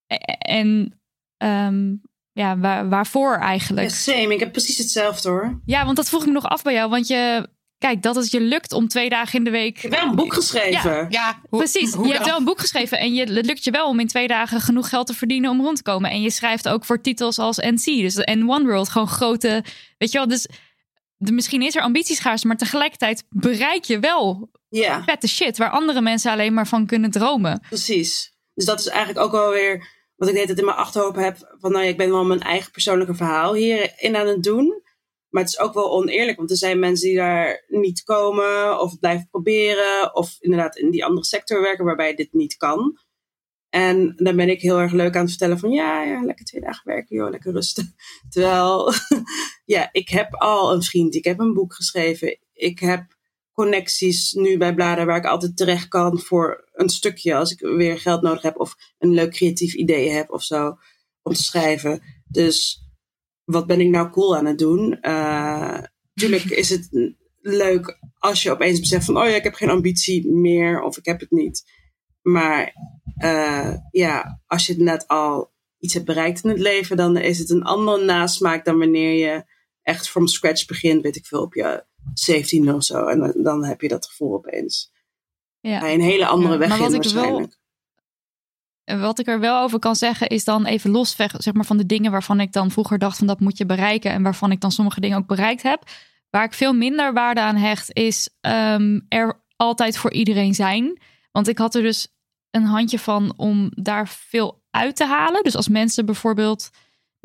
eh, 0.07 0.17
en 0.37 0.99
ehm, 1.37 1.93
ja, 2.37 2.57
waar, 2.57 2.89
waarvoor 2.89 3.35
eigenlijk? 3.35 3.89
Ja, 3.89 3.95
same. 3.95 4.33
Ik 4.33 4.39
heb 4.39 4.51
precies 4.51 4.77
hetzelfde 4.77 5.29
hoor. 5.29 5.61
Ja, 5.65 5.85
want 5.85 5.95
dat 5.97 6.09
vroeg 6.09 6.21
ik 6.21 6.27
me 6.27 6.33
nog 6.33 6.45
af 6.45 6.61
bij 6.61 6.73
jou. 6.73 6.89
Want 6.89 7.07
je, 7.07 7.47
kijk, 7.77 8.01
dat 8.01 8.15
het 8.15 8.31
je 8.31 8.41
lukt 8.41 8.73
om 8.73 8.87
twee 8.87 9.09
dagen 9.09 9.37
in 9.37 9.43
de 9.43 9.49
week. 9.49 9.75
Ik 9.75 9.81
heb 9.81 9.91
wel 9.91 10.09
een 10.09 10.15
boek 10.15 10.33
geschreven. 10.33 11.05
ja, 11.09 11.39
hoe- 11.49 11.59
Precies, 11.59 11.93
hoe 11.93 12.07
je 12.07 12.13
hebt 12.13 12.25
wel 12.25 12.37
een 12.37 12.43
boek 12.43 12.59
geschreven 12.59 12.99
en 12.99 13.13
je, 13.13 13.19
het 13.19 13.45
lukt 13.45 13.63
je 13.63 13.71
wel 13.71 13.87
om 13.87 13.99
in 13.99 14.07
twee 14.07 14.27
dagen 14.27 14.61
genoeg 14.61 14.89
geld 14.89 15.07
te 15.07 15.13
verdienen 15.13 15.49
om 15.51 15.61
rond 15.61 15.77
te 15.77 15.83
komen. 15.83 16.09
En 16.11 16.21
je 16.21 16.31
schrijft 16.31 16.67
ook 16.69 16.85
voor 16.85 17.01
titels 17.01 17.39
als 17.39 17.57
NC, 17.57 17.83
dus 17.85 18.15
en 18.15 18.49
One 18.49 18.65
World, 18.65 18.89
gewoon 18.89 19.07
grote, 19.07 19.63
weet 19.97 20.11
je 20.11 20.17
wel. 20.17 20.27
Dus 20.27 20.47
de, 21.17 21.31
misschien 21.31 21.61
is 21.61 21.75
er 21.75 21.81
ambitieschaars, 21.81 22.43
maar 22.43 22.57
tegelijkertijd 22.57 23.23
bereik 23.29 23.83
je 23.83 23.99
wel 23.99 24.49
Ja, 24.69 25.03
vette 25.03 25.27
shit 25.27 25.57
waar 25.57 25.69
andere 25.69 26.01
mensen 26.01 26.31
alleen 26.31 26.53
maar 26.53 26.67
van 26.67 26.85
kunnen 26.85 27.11
dromen. 27.11 27.61
precies. 27.69 28.35
Dus 28.53 28.65
dat 28.65 28.79
is 28.79 28.87
eigenlijk 28.87 29.25
ook 29.25 29.31
wel 29.31 29.49
weer 29.49 29.95
wat 30.17 30.27
ik 30.27 30.33
de 30.33 30.39
hele 30.39 30.45
tijd 30.45 30.59
in 30.59 30.65
mijn 30.65 30.77
achterhoofd 30.77 31.15
heb. 31.15 31.55
Van 31.59 31.71
nou 31.71 31.83
ja, 31.83 31.89
ik 31.89 31.97
ben 31.97 32.09
wel 32.09 32.25
mijn 32.25 32.41
eigen 32.41 32.71
persoonlijke 32.71 33.15
verhaal 33.15 33.53
hierin 33.53 34.15
aan 34.15 34.27
het 34.27 34.43
doen. 34.43 34.81
Maar 35.29 35.43
het 35.43 35.51
is 35.51 35.59
ook 35.59 35.73
wel 35.73 35.91
oneerlijk, 35.91 36.37
want 36.37 36.51
er 36.51 36.57
zijn 36.57 36.79
mensen 36.79 37.07
die 37.07 37.17
daar 37.17 37.65
niet 37.67 38.03
komen 38.03 38.79
of 38.79 38.91
het 38.91 38.99
blijven 38.99 39.27
proberen. 39.29 40.15
Of 40.15 40.35
inderdaad 40.39 40.77
in 40.77 40.91
die 40.91 41.05
andere 41.05 41.25
sector 41.25 41.61
werken 41.61 41.85
waarbij 41.85 42.15
dit 42.15 42.33
niet 42.33 42.57
kan. 42.57 42.99
En 43.69 44.13
dan 44.15 44.35
ben 44.35 44.49
ik 44.49 44.61
heel 44.61 44.79
erg 44.79 44.91
leuk 44.91 45.15
aan 45.15 45.21
het 45.21 45.29
vertellen 45.29 45.59
van 45.59 45.71
ja, 45.71 46.03
ja 46.03 46.21
lekker 46.21 46.45
twee 46.45 46.61
dagen 46.61 46.81
werken, 46.85 47.15
joh, 47.15 47.29
lekker 47.29 47.51
rusten. 47.51 47.95
Terwijl, 48.29 48.93
ja, 49.65 49.89
ik 49.91 50.09
heb 50.09 50.33
al 50.33 50.73
een 50.73 50.83
vriend, 50.83 51.15
ik 51.15 51.23
heb 51.23 51.39
een 51.39 51.53
boek 51.53 51.73
geschreven, 51.73 52.39
ik 52.53 52.79
heb 52.79 53.16
connecties 53.57 54.33
nu 54.33 54.57
bij 54.57 54.73
Bladen 54.73 55.05
waar 55.05 55.17
ik 55.17 55.25
altijd 55.25 55.57
terecht 55.57 55.87
kan 55.87 56.19
voor 56.19 56.69
een 56.73 56.89
stukje 56.89 57.35
als 57.35 57.51
ik 57.51 57.59
weer 57.59 57.99
geld 57.99 58.21
nodig 58.21 58.41
heb 58.41 58.59
of 58.59 58.75
een 58.97 59.13
leuk 59.13 59.31
creatief 59.31 59.73
idee 59.73 60.09
heb 60.09 60.31
of 60.31 60.43
zo 60.43 60.77
om 61.21 61.33
te 61.33 61.43
schrijven. 61.43 62.01
Dus 62.25 62.85
wat 63.43 63.67
ben 63.67 63.81
ik 63.81 63.89
nou 63.89 64.09
cool 64.09 64.37
aan 64.37 64.45
het 64.45 64.57
doen? 64.57 64.97
Uh, 65.01 65.79
tuurlijk 66.13 66.43
is 66.63 66.69
het 66.69 66.87
leuk 67.41 67.99
als 68.17 68.43
je 68.43 68.51
opeens 68.51 68.79
beseft 68.79 69.05
van, 69.05 69.17
oh 69.17 69.27
ja, 69.27 69.35
ik 69.35 69.43
heb 69.43 69.53
geen 69.53 69.69
ambitie 69.69 70.31
meer 70.31 70.81
of 70.81 70.97
ik 70.97 71.05
heb 71.05 71.19
het 71.19 71.31
niet. 71.31 71.63
Maar 72.21 72.73
uh, 73.23 73.73
ja, 73.91 74.41
als 74.45 74.67
je 74.67 74.77
net 74.77 75.07
al 75.07 75.51
iets 75.79 75.93
hebt 75.93 76.05
bereikt 76.05 76.43
in 76.43 76.49
het 76.49 76.59
leven, 76.59 76.97
dan 76.97 77.17
is 77.17 77.39
het 77.39 77.49
een 77.49 77.63
andere 77.63 78.03
nasmaak 78.05 78.65
dan 78.65 78.77
wanneer 78.77 79.13
je 79.13 79.45
echt 79.81 80.09
from 80.09 80.27
scratch 80.27 80.65
begint, 80.65 81.01
weet 81.01 81.15
ik 81.15 81.25
veel, 81.25 81.41
op 81.41 81.53
je 81.53 81.85
17 82.13 82.73
of 82.73 82.83
zo. 82.83 83.05
En 83.05 83.33
dan, 83.43 83.65
heb 83.65 83.81
je 83.81 83.87
dat 83.87 84.05
gevoel 84.05 84.33
opeens. 84.33 84.91
Ja. 85.59 85.79
Bij 85.79 85.93
een 85.93 86.01
hele 86.01 86.25
andere 86.25 86.53
ja, 86.53 86.59
weg 86.59 86.69
maar 86.69 86.77
wat 86.77 86.89
in, 86.89 86.95
ik 86.95 87.03
waarschijnlijk. 87.03 87.57
Wel, 88.83 88.99
wat 88.99 89.19
ik 89.19 89.27
er 89.27 89.39
wel 89.39 89.61
over 89.61 89.79
kan 89.79 89.95
zeggen 89.95 90.27
is 90.27 90.43
dan 90.43 90.65
even 90.65 90.91
los 90.91 91.15
zeg 91.15 91.53
maar, 91.53 91.65
van 91.65 91.77
de 91.77 91.85
dingen 91.85 92.11
waarvan 92.11 92.39
ik 92.39 92.51
dan 92.51 92.71
vroeger 92.71 92.97
dacht 92.97 93.17
van 93.17 93.27
dat 93.27 93.39
moet 93.39 93.57
je 93.57 93.65
bereiken 93.65 94.11
en 94.11 94.23
waarvan 94.23 94.51
ik 94.51 94.61
dan 94.61 94.71
sommige 94.71 94.99
dingen 94.99 95.17
ook 95.17 95.27
bereikt 95.27 95.63
heb. 95.63 95.83
Waar 96.29 96.43
ik 96.43 96.53
veel 96.53 96.73
minder 96.73 97.13
waarde 97.13 97.41
aan 97.41 97.55
hecht 97.55 97.93
is 97.93 98.29
um, 98.41 99.05
er 99.09 99.41
altijd 99.55 99.97
voor 99.97 100.11
iedereen 100.11 100.53
zijn. 100.53 101.01
Want 101.31 101.47
ik 101.47 101.57
had 101.57 101.75
er 101.75 101.81
dus 101.81 102.07
een 102.51 102.63
handje 102.63 102.99
van 102.99 103.33
om 103.37 103.71
daar 103.75 104.07
veel 104.07 104.61
uit 104.71 104.95
te 104.95 105.05
halen. 105.05 105.43
Dus 105.43 105.55
als 105.55 105.67
mensen 105.67 106.05
bijvoorbeeld 106.05 106.69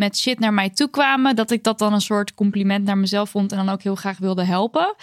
met 0.03 0.18
shit 0.18 0.38
naar 0.38 0.55
mij 0.55 0.70
toe 0.70 0.90
kwamen, 0.90 1.36
dat 1.36 1.50
ik 1.50 1.64
dat 1.64 1.78
dan 1.78 1.92
een 1.92 2.00
soort 2.00 2.34
compliment 2.34 2.84
naar 2.84 2.98
mezelf 2.98 3.30
vond 3.30 3.53
en 3.53 3.59
dan 3.59 3.68
ook 3.68 3.82
heel 3.82 3.94
graag 3.94 4.18
wilde 4.18 4.44
helpen. 4.44 4.94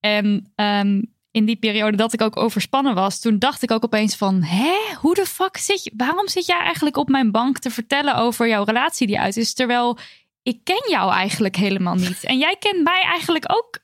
En 0.00 0.52
ehm, 0.54 1.02
in 1.30 1.44
die 1.44 1.56
periode 1.56 1.96
dat 1.96 2.12
ik 2.12 2.20
ook 2.20 2.36
overspannen 2.36 2.94
was, 2.94 3.20
toen 3.20 3.38
dacht 3.38 3.62
ik 3.62 3.70
ook 3.70 3.84
opeens 3.84 4.16
van, 4.16 4.42
hè, 4.42 4.74
hoe 5.00 5.14
de 5.14 5.26
fuck 5.26 5.56
zit 5.56 5.84
je, 5.84 5.92
waarom 5.96 6.28
zit 6.28 6.46
jij 6.46 6.58
eigenlijk 6.58 6.96
op 6.96 7.08
mijn 7.08 7.30
bank 7.30 7.58
te 7.58 7.70
vertellen 7.70 8.16
over 8.16 8.48
jouw 8.48 8.64
relatie 8.64 9.06
die 9.06 9.20
uit 9.20 9.36
is, 9.36 9.54
terwijl 9.54 9.98
ik 10.42 10.60
ken 10.64 10.90
jou 10.90 11.12
eigenlijk 11.12 11.56
helemaal 11.56 11.94
niet. 11.94 12.24
En 12.24 12.38
jij 12.38 12.56
kent 12.58 12.82
mij 12.82 13.02
eigenlijk 13.02 13.44
ook, 13.46 13.78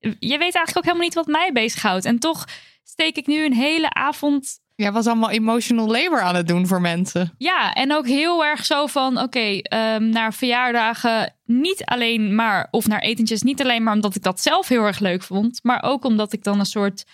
je 0.00 0.38
weet 0.38 0.54
eigenlijk 0.54 0.76
ook 0.76 0.84
helemaal 0.84 1.06
niet 1.06 1.14
wat 1.14 1.26
mij 1.26 1.50
bezighoudt. 1.52 2.04
En 2.04 2.18
toch 2.18 2.44
steek 2.84 3.16
ik 3.16 3.26
nu 3.26 3.44
een 3.44 3.54
hele 3.54 3.90
avond 3.90 4.58
ja, 4.82 4.92
was 4.92 5.06
allemaal 5.06 5.30
emotional 5.30 5.86
labor 5.86 6.20
aan 6.20 6.34
het 6.34 6.48
doen 6.48 6.66
voor 6.66 6.80
mensen. 6.80 7.34
Ja, 7.38 7.72
en 7.72 7.92
ook 7.92 8.06
heel 8.06 8.44
erg 8.44 8.64
zo 8.64 8.86
van: 8.86 9.12
oké, 9.12 9.24
okay, 9.24 9.58
ehm, 9.58 10.08
naar 10.08 10.34
verjaardagen 10.34 11.34
niet 11.44 11.84
alleen 11.84 12.34
maar, 12.34 12.68
of 12.70 12.86
naar 12.86 13.00
etentjes 13.00 13.42
niet 13.42 13.62
alleen 13.62 13.82
maar 13.82 13.94
omdat 13.94 14.14
ik 14.14 14.22
dat 14.22 14.40
zelf 14.40 14.68
heel 14.68 14.84
erg 14.84 14.98
leuk 14.98 15.22
vond, 15.22 15.60
maar 15.62 15.82
ook 15.82 16.04
omdat 16.04 16.32
ik 16.32 16.44
dan 16.44 16.58
een 16.58 16.66
soort 16.66 17.04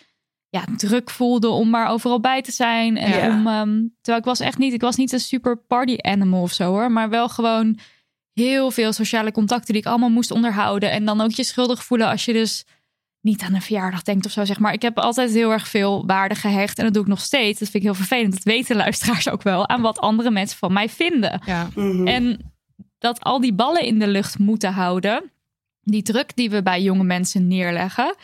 ja, 0.48 0.64
druk 0.76 1.10
voelde 1.10 1.48
om 1.48 1.70
maar 1.70 1.88
overal 1.88 2.20
bij 2.20 2.42
te 2.42 2.52
zijn. 2.52 2.96
En 2.96 3.18
ja. 3.18 3.28
om, 3.28 3.46
um, 3.46 3.94
terwijl 4.00 4.18
ik 4.18 4.28
was 4.28 4.40
echt 4.40 4.58
niet, 4.58 4.72
ik 4.72 4.80
was 4.80 4.96
niet 4.96 5.12
een 5.12 5.20
super 5.20 5.56
party 5.56 5.96
animal 6.00 6.42
of 6.42 6.52
zo 6.52 6.64
hoor, 6.70 6.92
maar 6.92 7.08
wel 7.08 7.28
gewoon 7.28 7.78
heel 8.32 8.70
veel 8.70 8.92
sociale 8.92 9.32
contacten 9.32 9.72
die 9.72 9.82
ik 9.82 9.88
allemaal 9.88 10.08
moest 10.08 10.30
onderhouden. 10.30 10.90
En 10.90 11.04
dan 11.04 11.20
ook 11.20 11.30
je 11.30 11.44
schuldig 11.44 11.84
voelen 11.84 12.08
als 12.08 12.24
je 12.24 12.32
dus 12.32 12.64
niet 13.24 13.42
aan 13.42 13.54
een 13.54 13.62
verjaardag 13.62 14.02
denkt 14.02 14.26
of 14.26 14.32
zo, 14.32 14.44
zeg 14.44 14.58
maar. 14.58 14.72
Ik 14.72 14.82
heb 14.82 14.98
altijd 14.98 15.30
heel 15.30 15.50
erg 15.50 15.68
veel 15.68 16.06
waarde 16.06 16.34
gehecht 16.34 16.78
en 16.78 16.84
dat 16.84 16.94
doe 16.94 17.02
ik 17.02 17.08
nog 17.08 17.20
steeds. 17.20 17.58
Dat 17.58 17.68
vind 17.68 17.84
ik 17.84 17.90
heel 17.90 17.98
vervelend. 17.98 18.32
Dat 18.32 18.42
weten 18.42 18.76
luisteraars 18.76 19.28
ook 19.28 19.42
wel 19.42 19.68
aan 19.68 19.80
wat 19.80 19.98
andere 19.98 20.30
mensen 20.30 20.58
van 20.58 20.72
mij 20.72 20.88
vinden. 20.88 21.40
Ja. 21.46 21.68
Mhm. 21.74 22.06
En 22.06 22.52
dat 22.98 23.20
al 23.20 23.40
die 23.40 23.54
ballen 23.54 23.82
in 23.82 23.98
de 23.98 24.08
lucht 24.08 24.38
moeten 24.38 24.72
houden, 24.72 25.30
die 25.82 26.02
druk 26.02 26.36
die 26.36 26.50
we 26.50 26.62
bij 26.62 26.82
jonge 26.82 27.04
mensen 27.04 27.48
neerleggen. 27.48 28.14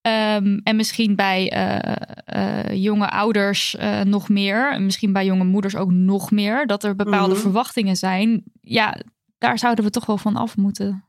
Ehm, 0.00 0.58
en 0.64 0.76
misschien 0.76 1.16
bij 1.16 1.50
eh, 1.50 1.96
eh, 2.24 2.82
jonge 2.82 3.10
ouders 3.10 3.74
uh, 3.74 4.00
nog 4.00 4.28
meer. 4.28 4.82
Misschien 4.82 5.12
bij 5.12 5.24
jonge 5.24 5.44
moeders 5.44 5.76
ook 5.76 5.90
nog 5.90 6.30
meer. 6.30 6.66
Dat 6.66 6.84
er 6.84 6.96
bepaalde 6.96 7.34
mhm. 7.34 7.42
verwachtingen 7.42 7.96
zijn. 7.96 8.42
Ja, 8.60 8.96
daar 9.38 9.58
zouden 9.58 9.84
we 9.84 9.90
toch 9.90 10.06
wel 10.06 10.18
van 10.18 10.36
af 10.36 10.56
moeten. 10.56 11.04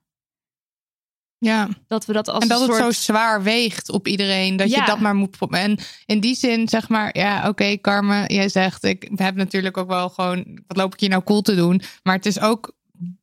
Ja. 1.37 1.67
Dat 1.87 2.05
we 2.05 2.13
dat 2.13 2.27
als 2.27 2.43
en 2.43 2.47
dat 2.47 2.67
het 2.67 2.75
zo 2.75 2.91
zwaar 2.91 3.43
weegt 3.43 3.89
op 3.89 4.07
iedereen. 4.07 4.57
Dat 4.57 4.71
je 4.71 4.83
dat 4.85 4.99
maar 4.99 5.15
moet. 5.15 5.37
En 5.49 5.79
in 6.05 6.19
die 6.19 6.35
zin, 6.35 6.67
zeg 6.67 6.89
maar, 6.89 7.17
ja, 7.17 7.37
oké, 7.37 7.47
okay, 7.47 7.79
Carmen, 7.81 8.33
jij 8.33 8.49
zegt, 8.49 8.83
ik 8.83 9.09
heb 9.15 9.35
natuurlijk 9.35 9.77
ook 9.77 9.87
wel 9.87 10.09
gewoon, 10.09 10.63
wat 10.67 10.77
loop 10.77 10.93
ik 10.93 10.99
hier 10.99 11.09
nou 11.09 11.23
cool 11.23 11.41
te 11.41 11.55
doen? 11.55 11.81
Maar 12.03 12.15
het 12.15 12.25
is 12.25 12.39
ook, 12.39 12.75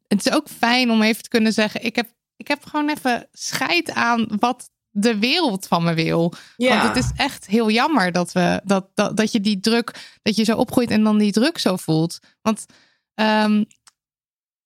het 0.09 0.27
is 0.27 0.33
ook 0.33 0.49
fijn 0.49 0.91
om 0.91 1.03
even 1.03 1.23
te 1.23 1.29
kunnen 1.29 1.53
zeggen, 1.53 1.85
ik 1.85 1.97
heb, 1.97 2.11
ik 2.37 2.49
heb 2.49 2.65
gewoon 2.65 2.89
even 2.89 3.29
scheid 3.33 3.93
aan 3.93 4.27
wat 4.39 4.71
de 4.91 5.19
wereld 5.19 5.67
van 5.67 5.85
me 5.85 5.95
wil. 5.95 6.33
Ja. 6.57 6.83
Want 6.83 6.95
het 6.95 7.05
is 7.05 7.11
echt 7.17 7.47
heel 7.47 7.71
jammer 7.71 8.13
dat 8.13 8.33
we 8.33 8.61
dat, 8.65 8.87
dat, 8.95 9.17
dat 9.17 9.33
je 9.33 9.41
die 9.41 9.61
druk, 9.61 10.19
dat 10.23 10.37
je 10.37 10.45
zo 10.45 10.57
opgroeit 10.57 10.91
en 10.91 11.03
dan 11.03 11.19
die 11.19 11.33
druk 11.33 11.59
zo 11.59 11.77
voelt. 11.77 12.19
Want 12.43 12.67
um, 13.15 13.65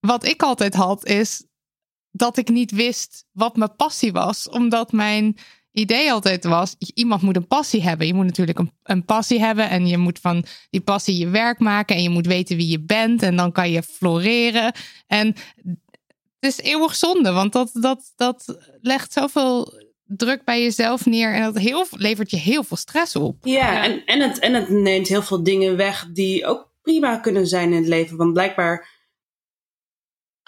wat 0.01 0.24
ik 0.24 0.42
altijd 0.42 0.74
had, 0.74 1.07
is 1.07 1.44
dat 2.17 2.37
ik 2.37 2.49
niet 2.49 2.71
wist 2.71 3.25
wat 3.33 3.57
mijn 3.57 3.77
passie 3.77 4.12
was. 4.12 4.49
Omdat 4.49 4.93
mijn 4.93 5.37
idee 5.73 6.12
altijd 6.12 6.45
was, 6.45 6.75
iemand 6.95 7.23
moet 7.23 7.37
een 7.37 7.47
passie 7.47 7.83
hebben. 7.83 8.07
Je 8.07 8.14
moet 8.14 8.25
natuurlijk 8.25 8.59
een, 8.59 8.73
een, 8.83 9.05
passie 9.05 9.41
hebben 9.41 9.71
en 9.71 9.87
je 9.87 9.99
moet 9.99 10.19
van 10.19 10.45
die 10.71 10.81
passie 10.81 11.19
je 11.19 11.29
werk 11.29 11.59
maken 11.59 11.97
en 11.97 12.03
je 12.03 12.11
moet 12.11 12.27
weten 12.27 12.57
wie 12.57 12.69
je 12.69 12.81
bent 12.81 13.23
en 13.23 13.37
dan 13.37 13.53
kan 13.53 13.71
je 13.71 13.83
floreren. 13.83 14.73
En 15.07 15.27
het 16.39 16.59
is 16.59 16.61
eeuwig 16.61 16.95
zonde, 16.95 17.33
want 17.33 17.53
dat, 17.53 17.71
dat, 17.73 18.12
dat 18.17 18.59
legt 18.81 19.12
zoveel 19.12 19.85
druk 20.05 20.45
bij 20.45 20.62
jezelf 20.62 21.07
neer 21.07 21.35
en 21.35 21.43
dat 21.43 21.59
heel, 21.59 21.87
levert 21.91 22.31
je 22.31 22.37
heel 22.37 22.64
veel 22.64 22.77
stress 22.77 23.17
op. 23.17 23.37
Ja, 23.41 23.85
En, 23.85 24.05
en, 24.05 24.21
het, 24.21 24.39
en 24.39 24.55
het 24.55 24.69
neemt 24.69 25.09
heel 25.09 25.23
veel 25.23 25.43
dingen 25.43 25.77
weg 25.77 26.09
die 26.12 26.47
ook 26.47 26.71
prima 26.83 27.17
kunnen 27.17 27.47
zijn 27.47 27.71
in 27.71 27.77
het 27.77 27.87
leven. 27.87 28.17
Want 28.17 28.33
blijkbaar 28.33 28.95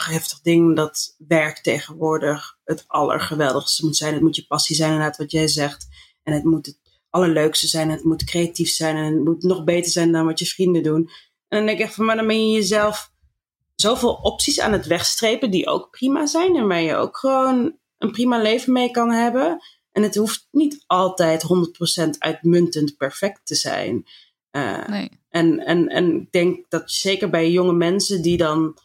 heftig 0.07 0.41
ding 0.41 0.77
dat 0.77 1.15
werk 1.29 1.59
tegenwoordig 1.59 2.59
het 2.65 2.85
allergeweldigste 2.87 3.85
moet 3.85 3.97
zijn. 3.97 4.13
Het 4.13 4.23
moet 4.23 4.37
je 4.37 4.47
passie 4.47 4.77
zijn, 4.77 4.91
inderdaad, 4.91 5.17
wat 5.17 5.31
jij 5.31 5.49
zegt. 5.49 5.89
En 6.23 6.33
het 6.33 6.45
moet 6.45 6.67
het 6.67 6.79
allerleukste 7.11 7.67
zijn. 7.67 7.91
Het 7.91 8.05
moet 8.05 8.25
creatief 8.25 8.71
zijn. 8.71 8.97
En 8.97 9.05
het 9.05 9.25
moet 9.25 9.43
nog 9.43 9.65
beter 9.65 9.91
zijn 9.91 10.13
dan 10.13 10.27
wat 10.27 10.39
je 10.39 10.47
vrienden 10.47 10.83
doen. 10.83 11.11
En 11.49 11.59
dan 11.59 11.67
denk 11.67 11.79
ik 11.79 11.85
echt 11.85 11.95
van, 11.95 12.05
maar 12.05 12.17
dan 12.17 12.27
ben 12.27 12.49
je 12.49 12.55
jezelf 12.55 13.13
zoveel 13.75 14.13
opties 14.13 14.61
aan 14.61 14.73
het 14.73 14.87
wegstrepen 14.87 15.51
die 15.51 15.67
ook 15.67 15.91
prima 15.91 16.27
zijn. 16.27 16.57
En 16.57 16.69
waar 16.69 16.83
je 16.83 16.95
ook 16.95 17.17
gewoon 17.17 17.77
een 17.99 18.11
prima 18.11 18.43
leven 18.43 18.73
mee 18.73 18.91
kan 18.91 19.11
hebben. 19.11 19.59
En 19.93 20.03
het 20.03 20.15
hoeft 20.15 20.49
niet 20.51 20.85
altijd 20.87 21.45
100% 22.07 22.09
uitmuntend 22.19 22.97
perfect 22.97 23.47
te 23.47 23.55
zijn. 23.55 24.07
Uh, 24.53 24.87
nee. 24.87 25.11
en, 25.29 25.59
en, 25.59 25.89
en 25.89 26.21
ik 26.21 26.33
denk 26.33 26.65
dat 26.69 26.91
zeker 26.91 27.31
bij 27.31 27.51
jonge 27.51 27.73
mensen 27.73 28.23
die 28.23 28.37
dan 28.37 28.79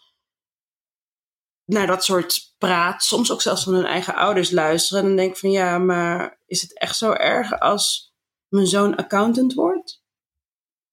naar 1.66 1.88
dat 1.88 2.04
soort 2.04 2.56
praat, 2.58 3.04
soms 3.04 3.32
ook 3.32 3.42
zelfs 3.42 3.64
van 3.64 3.74
hun 3.74 3.86
eigen 3.86 4.16
ouders 4.16 4.52
luisteren. 4.52 5.02
En 5.02 5.08
dan 5.08 5.18
denk 5.18 5.32
ik 5.32 5.38
van 5.38 5.52
ja, 5.52 5.78
maar 5.78 6.40
is 6.46 6.62
het 6.62 6.80
echt 6.80 6.98
zo 6.98 7.12
erg 7.12 7.60
als 7.60 8.14
mijn 8.48 8.68
zoon 8.68 8.96
accountant 8.96 9.54
wordt? 9.54 10.02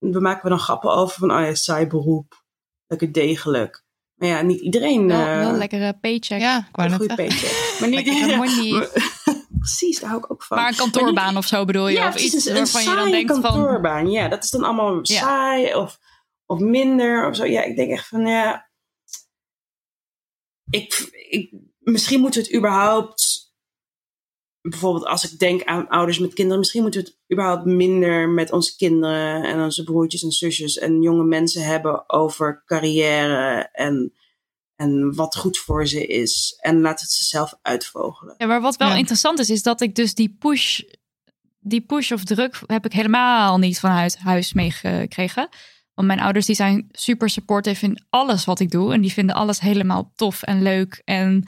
we 0.09 0.19
maken 0.19 0.43
we 0.43 0.49
dan 0.49 0.59
grappen 0.59 0.91
over 0.91 1.19
van, 1.19 1.31
oh 1.31 1.39
ja, 1.39 1.53
saai 1.53 1.87
beroep, 1.87 2.43
lekker 2.87 3.11
degelijk. 3.11 3.83
Maar 4.15 4.29
ja, 4.29 4.41
niet 4.41 4.59
iedereen... 4.59 5.07
Wel, 5.07 5.19
uh, 5.19 5.39
wel 5.39 5.51
lekkere 5.51 5.97
paycheck. 6.01 6.39
Ja, 6.39 6.67
een 6.71 6.91
goede 6.91 7.15
paycheck. 7.15 7.77
Maar 7.79 7.89
niet 7.95 8.05
iedereen... 8.05 8.87
Precies, 9.59 9.99
daar 9.99 10.09
hou 10.09 10.21
ik 10.23 10.31
ook 10.31 10.43
van. 10.43 10.57
Maar 10.57 10.67
een 10.67 10.75
kantoorbaan 10.75 11.37
of 11.37 11.45
zo 11.45 11.65
bedoel 11.65 11.87
je? 11.87 11.97
Ja, 11.97 12.07
of 12.07 12.15
iets 12.15 12.45
een, 12.45 12.53
waarvan 12.55 12.83
je 12.83 12.95
dan 12.95 13.11
denkt 13.11 13.31
kantoorbaan. 13.31 14.03
van... 14.03 14.11
Ja, 14.11 14.27
dat 14.27 14.43
is 14.43 14.49
dan 14.49 14.63
allemaal 14.63 14.99
saai 15.01 15.75
of, 15.75 15.99
of 16.45 16.59
minder 16.59 17.27
of 17.27 17.35
zo. 17.35 17.45
Ja, 17.45 17.63
ik 17.63 17.75
denk 17.75 17.91
echt 17.91 18.07
van, 18.07 18.25
ja 18.25 18.70
ik, 20.71 21.09
ik, 21.29 21.53
misschien 21.79 22.19
moeten 22.19 22.41
we 22.41 22.47
het 22.47 22.57
überhaupt. 22.57 23.49
Bijvoorbeeld 24.61 25.05
als 25.05 25.31
ik 25.31 25.39
denk 25.39 25.63
aan 25.63 25.87
ouders 25.87 26.19
met 26.19 26.33
kinderen, 26.33 26.59
misschien 26.59 26.81
moeten 26.81 27.01
we 27.01 27.07
het 27.07 27.31
überhaupt 27.31 27.65
minder 27.65 28.29
met 28.29 28.51
onze 28.51 28.75
kinderen 28.75 29.43
en 29.43 29.63
onze 29.63 29.83
broertjes 29.83 30.23
en 30.23 30.31
zusjes 30.31 30.77
en 30.77 31.01
jonge 31.01 31.23
mensen 31.23 31.63
hebben 31.63 32.09
over 32.09 32.63
carrière 32.65 33.69
en, 33.71 34.13
en 34.75 35.15
wat 35.15 35.37
goed 35.37 35.57
voor 35.57 35.87
ze 35.87 36.07
is. 36.07 36.57
En 36.59 36.81
laat 36.81 37.01
het 37.01 37.11
ze 37.11 37.23
zelf 37.23 37.59
uitvogelen. 37.61 38.35
Ja, 38.37 38.45
maar 38.45 38.61
wat 38.61 38.77
wel 38.77 38.95
interessant 38.95 39.39
is, 39.39 39.49
is 39.49 39.63
dat 39.63 39.81
ik 39.81 39.95
dus 39.95 40.13
die 40.13 40.35
push, 40.39 40.81
die 41.59 41.81
push 41.81 42.11
of 42.11 42.23
druk 42.23 42.61
heb 42.65 42.85
ik 42.85 42.93
helemaal 42.93 43.57
niet 43.57 43.79
vanuit 43.79 44.17
huis 44.17 44.53
meegekregen. 44.53 45.49
Want 46.01 46.13
mijn 46.13 46.25
ouders 46.27 46.45
die 46.45 46.55
zijn 46.55 46.87
super 46.91 47.29
supportive 47.29 47.85
in 47.85 48.05
alles 48.09 48.45
wat 48.45 48.59
ik 48.59 48.71
doe. 48.71 48.93
En 48.93 49.01
die 49.01 49.11
vinden 49.13 49.35
alles 49.35 49.59
helemaal 49.59 50.11
tof 50.15 50.41
en 50.43 50.61
leuk. 50.61 51.01
En 51.05 51.45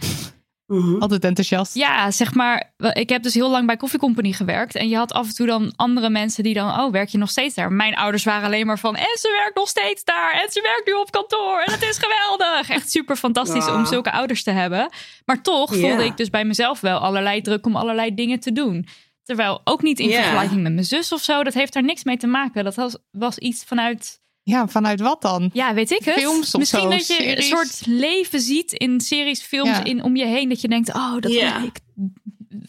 Mhm. 0.68 0.96
Altijd 1.02 1.24
enthousiast. 1.24 1.76
Ja, 1.76 2.12
zeg 2.12 2.34
maar, 2.34 2.74
ik 2.94 3.10
heb 3.10 3.24
dus 3.24 3.34
heel 3.34 3.50
lang 3.50 3.66
bij 3.68 3.78
Coffee 3.78 4.00
Company 4.00 4.32
gewerkt. 4.32 4.76
En 4.76 4.90
je 4.90 4.96
had 4.96 5.14
af 5.14 5.28
en 5.28 5.34
toe 5.36 5.48
dan 5.48 5.74
andere 5.76 6.10
mensen 6.10 6.44
die 6.44 6.54
dan, 6.54 6.80
oh, 6.80 6.92
werk 6.92 7.10
je 7.10 7.18
nog 7.18 7.30
steeds 7.30 7.56
daar? 7.56 7.72
Mijn 7.72 7.96
ouders 7.96 8.24
waren 8.24 8.46
alleen 8.46 8.66
maar 8.66 8.80
van, 8.80 8.96
en 8.96 9.18
ze 9.20 9.38
werkt 9.42 9.56
nog 9.56 9.68
steeds 9.68 10.04
daar. 10.04 10.34
En 10.44 10.52
ze 10.52 10.62
werkt 10.62 10.86
nu 10.86 10.94
op 10.94 11.12
kantoor. 11.12 11.60
En 11.66 11.72
het 11.74 11.82
is 11.82 11.98
geweldig. 12.02 12.70
Echt 12.70 12.92
super 12.92 13.16
fantastisch 13.16 13.66
Ja. 13.66 13.76
om 13.76 13.86
zulke 13.86 14.12
ouders 14.12 14.44
te 14.44 14.52
hebben. 14.52 14.90
Maar 15.26 15.42
toch 15.42 15.76
voelde 15.76 16.06
ik 16.06 16.18
dus 16.18 16.30
bij 16.30 16.46
mezelf 16.46 16.80
wel 16.80 16.98
allerlei 17.00 17.42
druk 17.42 17.66
om 17.66 17.76
allerlei 17.76 18.14
dingen 18.14 18.40
te 18.40 18.52
doen. 18.52 18.88
Terwijl 19.24 19.62
ook 19.64 19.82
niet 19.82 20.00
in 20.00 20.12
vergelijking 20.12 20.62
met 20.62 20.74
mijn 20.74 20.86
zus 20.86 21.12
of 21.12 21.22
zo. 21.22 21.44
Dat 21.44 21.54
heeft 21.54 21.74
daar 21.74 21.84
niks 21.84 22.04
mee 22.04 22.18
te 22.18 22.28
maken. 22.28 22.64
Dat 22.64 22.76
was, 22.76 22.98
was 23.12 23.38
iets 23.38 23.64
vanuit 23.64 24.22
Ja, 24.44 24.68
vanuit 24.68 25.00
wat 25.00 25.22
dan? 25.22 25.50
ja, 25.54 25.74
weet 25.74 25.92
ik 25.92 26.04
het. 26.06 26.14
Films 26.14 26.54
of 26.54 26.60
Misschien 26.60 26.82
zo, 26.82 26.90
dat 26.90 27.08
je 27.08 27.14
series? 27.14 27.36
een 27.52 27.58
soort 27.58 27.82
leven 27.86 28.40
ziet 28.40 28.72
in 28.72 29.02
series, 29.02 29.42
films 29.42 29.70
Ja. 29.70 29.84
in, 29.84 30.04
om 30.04 30.16
je 30.16 30.26
heen. 30.26 30.50
Dat 30.50 30.62
je 30.62 30.68
denkt, 30.68 30.94
oh, 30.94 31.14
dat 31.20 31.32
Ja. 31.34 31.64
ik, 31.64 31.80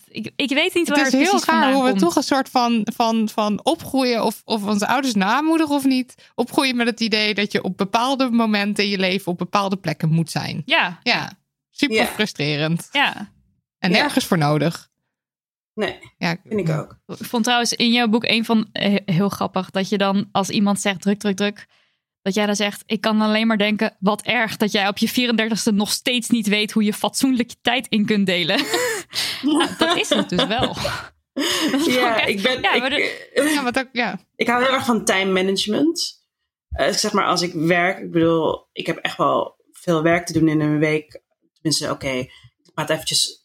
ik, 0.08 0.30
ik 0.36 0.48
weet 0.48 0.74
niet 0.74 0.88
waar 0.88 0.98
Het 0.98 1.12
het, 1.12 1.14
is 1.14 1.20
heel 1.28 1.30
raar 1.32 1.40
vandaan 1.40 1.72
hoe 1.72 1.82
we 1.82 1.88
komt. 1.88 2.00
toch 2.00 2.16
een 2.16 2.22
soort 2.22 2.48
van, 2.48 2.86
van, 2.94 3.28
van 3.28 3.60
opgroeien, 3.64 4.24
of, 4.24 4.42
of 4.44 4.64
onze 4.64 4.86
ouders 4.86 5.14
namoedigen 5.14 5.74
of 5.74 5.84
niet, 5.84 6.14
opgroeien 6.34 6.76
met 6.76 6.86
het 6.86 7.00
idee 7.00 7.34
dat 7.34 7.52
je 7.52 7.62
op 7.62 7.76
bepaalde 7.76 8.30
momenten 8.30 8.84
in 8.84 8.90
je 8.90 8.98
leven 8.98 9.32
op 9.32 9.38
bepaalde 9.38 9.76
plekken 9.76 10.08
moet 10.10 10.30
zijn. 10.30 10.62
Ja, 10.64 10.98
Ja, 11.02 11.32
super 11.70 11.96
Ja. 11.96 12.06
frustrerend. 12.06 12.88
ja. 12.92 13.32
En 13.78 13.90
Ja. 13.90 13.96
nergens 14.00 14.24
voor 14.24 14.38
nodig. 14.38 14.88
Nee, 15.74 15.98
Ja, 16.18 16.36
vind 16.48 16.68
ik 16.68 16.76
ook. 16.76 16.98
Ik 17.18 17.26
vond 17.26 17.44
trouwens 17.44 17.72
in 17.72 17.92
jouw 17.92 18.06
boek 18.08 18.24
een 18.24 18.44
van 18.44 18.68
eh, 18.72 18.96
heel 19.04 19.28
grappig 19.28 19.70
dat 19.70 19.88
je 19.88 19.98
dan 19.98 20.28
als 20.32 20.50
iemand 20.50 20.80
zegt 20.80 21.00
druk, 21.02 21.18
druk, 21.18 21.36
druk, 21.36 21.66
dat 22.22 22.34
jij 22.34 22.46
dan 22.46 22.56
zegt: 22.56 22.82
ik 22.86 23.00
kan 23.00 23.20
alleen 23.20 23.46
maar 23.46 23.58
denken 23.58 23.96
wat 24.00 24.22
erg 24.22 24.56
dat 24.56 24.72
jij 24.72 24.88
op 24.88 24.98
je 24.98 25.10
34ste 25.10 25.74
nog 25.74 25.90
steeds 25.90 26.28
niet 26.28 26.46
weet 26.46 26.72
hoe 26.72 26.84
je 26.84 26.92
fatsoenlijk 26.92 27.50
je 27.50 27.56
tijd 27.62 27.86
in 27.88 28.06
kunt 28.06 28.26
delen. 28.26 28.60
Nou, 29.42 29.68
dat 29.78 29.96
is 29.96 30.08
het 30.08 30.28
dus 30.28 30.46
wel. 30.46 30.76
Ja, 31.86 32.20
echt- 32.20 32.28
ik 32.28 32.42
ben. 32.42 32.60
ja, 32.62 32.72
ik, 32.74 32.82
de- 32.90 33.50
Ja, 33.54 33.62
wat 33.62 33.78
ook, 33.78 33.88
ja. 33.92 34.18
ik 34.36 34.46
hou 34.48 34.64
heel 34.64 34.72
erg 34.72 34.84
van 34.84 35.04
time 35.04 35.32
management. 35.32 36.22
Eh, 36.68 36.90
zeg 36.92 37.12
maar, 37.12 37.24
als 37.26 37.42
ik 37.42 37.52
werk, 37.52 37.98
ik 37.98 38.10
bedoel, 38.10 38.66
ik 38.72 38.86
heb 38.86 38.96
echt 38.96 39.16
wel 39.16 39.56
veel 39.72 40.02
werk 40.02 40.26
te 40.26 40.32
doen 40.32 40.48
in 40.48 40.60
een 40.60 40.78
week. 40.78 41.22
Tenminste, 41.52 41.90
oké, 41.90 42.08
ik 42.08 42.70
praat 42.74 42.90
eventjes 42.90 43.43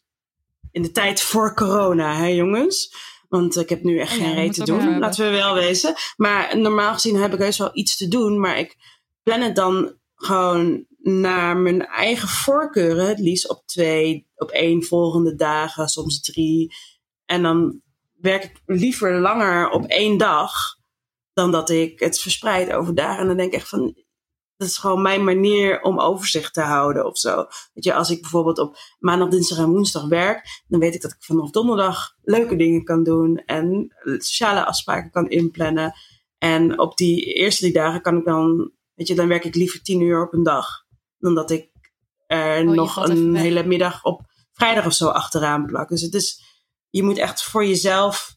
in 0.72 0.82
de 0.82 0.90
tijd 0.90 1.22
voor 1.22 1.54
corona, 1.54 2.14
hè 2.14 2.26
jongens. 2.26 2.94
Want 3.28 3.56
ik 3.56 3.68
heb 3.68 3.82
nu 3.82 3.98
echt 3.98 4.12
Oh 4.12 4.18
ja, 4.18 4.24
geen 4.24 4.34
we 4.34 4.40
reet 4.40 4.54
te 4.54 4.64
doen, 4.64 4.98
laten 4.98 5.24
we 5.24 5.30
wel 5.30 5.54
wezen. 5.54 5.94
Maar 6.16 6.58
normaal 6.58 6.92
gezien 6.92 7.16
heb 7.16 7.32
ik 7.32 7.38
heus 7.38 7.58
wel 7.58 7.70
iets 7.72 7.96
te 7.96 8.08
doen, 8.08 8.40
maar 8.40 8.58
ik 8.58 8.76
plan 9.22 9.40
het 9.40 9.56
dan 9.56 9.98
gewoon 10.14 10.86
naar 11.02 11.56
mijn 11.56 11.86
eigen 11.86 12.28
voorkeuren. 12.28 13.06
Het 13.06 13.18
liefst 13.18 13.48
op 13.48 13.66
twee, 13.66 14.28
op 14.36 14.50
één 14.50 14.82
volgende 14.82 15.34
dagen, 15.34 15.88
soms 15.88 16.20
drie. 16.20 16.74
En 17.24 17.42
dan 17.42 17.80
werk 18.20 18.44
ik 18.44 18.62
liever 18.66 19.20
langer 19.20 19.70
op 19.70 19.84
één 19.84 20.18
dag 20.18 20.52
dan 21.32 21.50
dat 21.50 21.70
ik 21.70 22.00
het 22.00 22.18
verspreid 22.18 22.72
over 22.72 22.94
dagen. 22.94 23.20
En 23.20 23.26
dan 23.26 23.36
denk 23.36 23.52
ik 23.52 23.58
echt 23.58 23.68
van, 23.68 23.94
dat 24.60 24.68
is 24.68 24.78
gewoon 24.78 25.02
mijn 25.02 25.24
manier 25.24 25.82
om 25.82 26.00
overzicht 26.00 26.54
te 26.54 26.60
houden 26.60 27.06
of 27.06 27.18
zo. 27.18 27.36
Weet 27.72 27.84
je, 27.84 27.94
als 27.94 28.10
ik 28.10 28.20
bijvoorbeeld 28.20 28.58
op 28.58 28.76
maandag, 28.98 29.28
dinsdag 29.28 29.58
en 29.58 29.70
woensdag 29.70 30.08
werk, 30.08 30.62
dan 30.68 30.80
weet 30.80 30.94
ik 30.94 31.00
dat 31.00 31.10
ik 31.10 31.22
vanaf 31.24 31.50
donderdag 31.50 32.16
leuke 32.22 32.56
dingen 32.56 32.84
kan 32.84 33.02
doen 33.02 33.36
en 33.36 33.94
sociale 34.02 34.64
afspraken 34.64 35.10
kan 35.10 35.28
inplannen. 35.28 35.92
En 36.38 36.78
op 36.78 36.96
die 36.96 37.24
eerste 37.24 37.64
die 37.64 37.72
dagen 37.72 38.02
kan 38.02 38.16
ik 38.16 38.24
dan, 38.24 38.72
weet 38.94 39.06
je, 39.08 39.14
dan 39.14 39.28
werk 39.28 39.44
ik 39.44 39.54
liever 39.54 39.82
tien 39.82 40.00
uur 40.00 40.26
op 40.26 40.32
een 40.32 40.42
dag. 40.42 40.66
Dan 41.18 41.34
dat 41.34 41.50
ik 41.50 41.70
er 42.26 42.58
je 42.58 42.64
nog 42.64 43.08
een 43.08 43.34
hele 43.34 43.64
middag 43.64 44.04
op 44.04 44.22
vrijdag 44.52 44.86
of 44.86 44.92
zo 44.92 45.08
achteraan 45.08 45.66
plak. 45.66 45.88
Dus 45.88 46.02
het 46.02 46.14
is, 46.14 46.42
je 46.90 47.02
moet 47.02 47.18
echt 47.18 47.42
voor 47.42 47.64
jezelf 47.64 48.36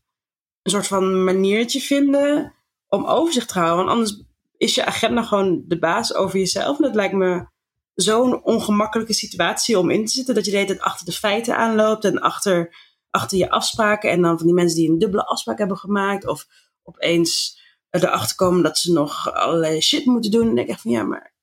een 0.62 0.72
soort 0.72 0.88
van 0.88 1.24
maniertje 1.24 1.80
vinden 1.80 2.54
om 2.88 3.06
overzicht 3.06 3.48
te 3.48 3.60
houden. 3.60 3.78
Want 3.78 3.90
anders 3.90 4.24
is 4.64 4.76
je 4.76 4.86
agenda 4.86 5.24
gewoon 5.24 5.64
de 5.68 5.80
baas 5.80 6.14
over 6.14 6.40
jezelf. 6.40 6.78
En 6.78 6.84
dat 6.84 6.96
lijkt 6.96 7.14
me 7.14 7.46
zo'n 7.94 8.44
ongemakkelijke 8.44 9.14
situatie 9.14 9.80
om 9.80 9.90
in 9.90 10.06
te 10.06 10.12
zitten. 10.12 10.36
Dat 10.36 10.46
je 10.46 10.52
de 10.52 10.58
hele 10.58 10.70
tijd 10.70 10.82
achter 10.82 11.06
de 11.06 11.12
feiten 11.12 11.58
aanloopt 11.58 12.06
en 12.06 12.20
achter, 12.22 12.76
achter 13.10 13.38
je 13.38 13.50
afspraken. 13.50 14.12
En 14.12 14.22
dan 14.22 14.38
van 14.38 14.46
die 14.46 14.56
mensen 14.56 14.78
die 14.78 14.90
een 14.90 15.00
dubbele 15.00 15.26
afspraak 15.26 15.58
hebben 15.58 15.78
gemaakt. 15.78 16.28
Of 16.28 16.46
opeens 16.84 17.62
erachter 17.90 18.36
komen 18.36 18.64
dat 18.64 18.78
ze 18.78 18.92
nog 18.92 19.34
allerlei 19.34 19.82
shit 19.82 20.06
moeten 20.06 20.32
doen. 20.32 20.42
En 20.42 20.48
dan 20.48 20.56
denk 20.56 20.68
ik 20.68 20.74
echt 20.74 20.82
van 20.82 20.92
ja, 20.92 21.04
maar 21.04 21.34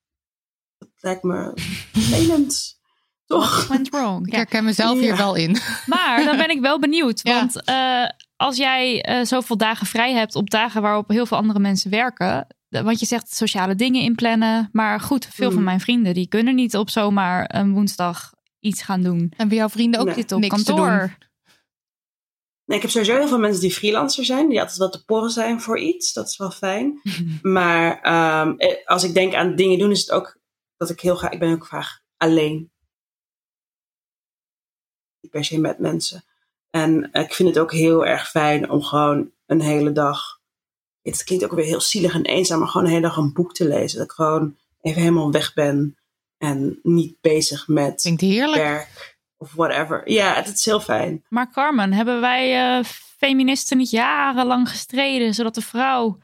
dat 0.78 0.88
lijkt 1.00 1.22
me 1.22 1.52
vervelend. 1.92 2.78
Toch? 3.26 3.66
went 3.66 3.88
wrong. 3.88 4.26
Ik 4.26 4.32
herken 4.32 4.64
mezelf 4.64 4.94
Ja. 4.94 5.00
hier 5.00 5.16
wel 5.16 5.34
in. 5.34 5.56
Maar 5.86 6.24
dan 6.24 6.36
ben 6.36 6.50
ik 6.50 6.60
wel 6.60 6.78
benieuwd. 6.78 7.20
Ja. 7.22 7.34
Want 7.34 7.64
eh, 7.64 8.08
als 8.36 8.56
jij 8.56 9.02
eh, 9.02 9.24
zoveel 9.24 9.56
dagen 9.56 9.86
vrij 9.86 10.12
hebt 10.12 10.34
op 10.34 10.50
dagen 10.50 10.82
waarop 10.82 11.08
heel 11.08 11.26
veel 11.26 11.36
andere 11.36 11.58
mensen 11.58 11.90
werken. 11.90 12.46
Want 12.70 13.00
je 13.00 13.06
zegt 13.06 13.34
sociale 13.36 13.74
dingen 13.74 14.02
inplannen. 14.02 14.68
Maar 14.72 15.00
goed, 15.00 15.26
veel 15.26 15.48
Mm. 15.48 15.54
van 15.54 15.64
mijn 15.64 15.80
vrienden 15.80 16.14
die 16.14 16.28
kunnen 16.28 16.54
niet 16.54 16.76
op 16.76 16.90
zomaar 16.90 17.54
een 17.54 17.72
woensdag 17.72 18.32
iets 18.60 18.82
gaan 18.82 19.02
doen. 19.02 19.32
En 19.36 19.48
bij 19.48 19.56
jouw 19.56 19.68
vrienden 19.68 20.00
ook 20.00 20.06
Nee. 20.06 20.14
Zitten 20.14 20.36
op 20.36 20.42
niks 20.42 20.56
te 20.62 20.64
doen. 20.64 20.76
kantoor. 20.76 21.16
Nee, 22.64 22.76
ik 22.76 22.82
heb 22.82 22.90
sowieso 22.90 23.16
heel 23.16 23.28
veel 23.28 23.38
mensen 23.38 23.60
die 23.60 23.72
freelancer 23.72 24.24
zijn, 24.24 24.48
die 24.48 24.60
altijd 24.60 24.78
wel 24.78 24.90
te 24.90 25.04
porren 25.04 25.30
zijn 25.30 25.60
voor 25.60 25.78
iets. 25.78 26.12
Dat 26.12 26.28
is 26.28 26.36
wel 26.36 26.50
fijn. 26.50 27.00
maar 27.42 28.00
ehm, 28.00 28.54
eh, 28.56 28.86
als 28.86 29.04
ik 29.04 29.14
denk 29.14 29.34
aan 29.34 29.56
dingen 29.56 29.78
doen, 29.78 29.90
is 29.90 30.00
het 30.00 30.10
ook 30.10 30.38
dat 30.76 30.90
ik 30.90 31.00
heel 31.00 31.16
graag, 31.16 31.30
ik 31.32 31.38
ben 31.38 31.52
ook 31.52 31.66
graag 31.66 32.00
alleen. 32.16 32.72
Niet 35.20 35.30
per 35.30 35.44
se 35.44 35.58
met 35.58 35.78
mensen. 35.78 36.24
En 36.70 37.12
ik 37.12 37.34
vind 37.34 37.48
het 37.48 37.58
ook 37.58 37.72
heel 37.72 38.06
erg 38.06 38.28
fijn 38.30 38.70
om 38.70 38.82
gewoon 38.82 39.30
een 39.46 39.60
hele 39.60 39.92
dag. 39.92 40.39
Het 41.02 41.24
klinkt 41.24 41.44
ook 41.44 41.52
weer 41.52 41.64
heel 41.64 41.80
zielig 41.80 42.14
en 42.14 42.22
eenzaam, 42.24 42.58
maar 42.58 42.68
gewoon 42.68 42.86
een 42.86 42.92
hele 42.92 43.06
dag 43.06 43.16
een 43.16 43.32
boek 43.32 43.54
te 43.54 43.68
lezen. 43.68 43.98
Dat 43.98 44.06
ik 44.06 44.12
gewoon 44.12 44.56
even 44.80 45.00
helemaal 45.00 45.32
weg 45.32 45.54
ben 45.54 45.96
en 46.38 46.78
niet 46.82 47.20
bezig 47.20 47.68
met 47.68 48.00
Klinkt 48.00 48.20
heerlijk. 48.20 48.62
werk 48.62 49.18
of 49.36 49.52
whatever. 49.52 50.10
Ja, 50.10 50.34
het 50.34 50.48
is 50.48 50.64
heel 50.64 50.80
fijn. 50.80 51.24
Maar 51.28 51.50
Carmen, 51.50 51.92
hebben 51.92 52.20
wij 52.20 52.76
eh, 52.78 52.84
feministen 53.18 53.76
niet 53.76 53.90
jarenlang 53.90 54.68
gestreden 54.68 55.34
zodat 55.34 55.54
de 55.54 55.60
vrouw 55.60 56.18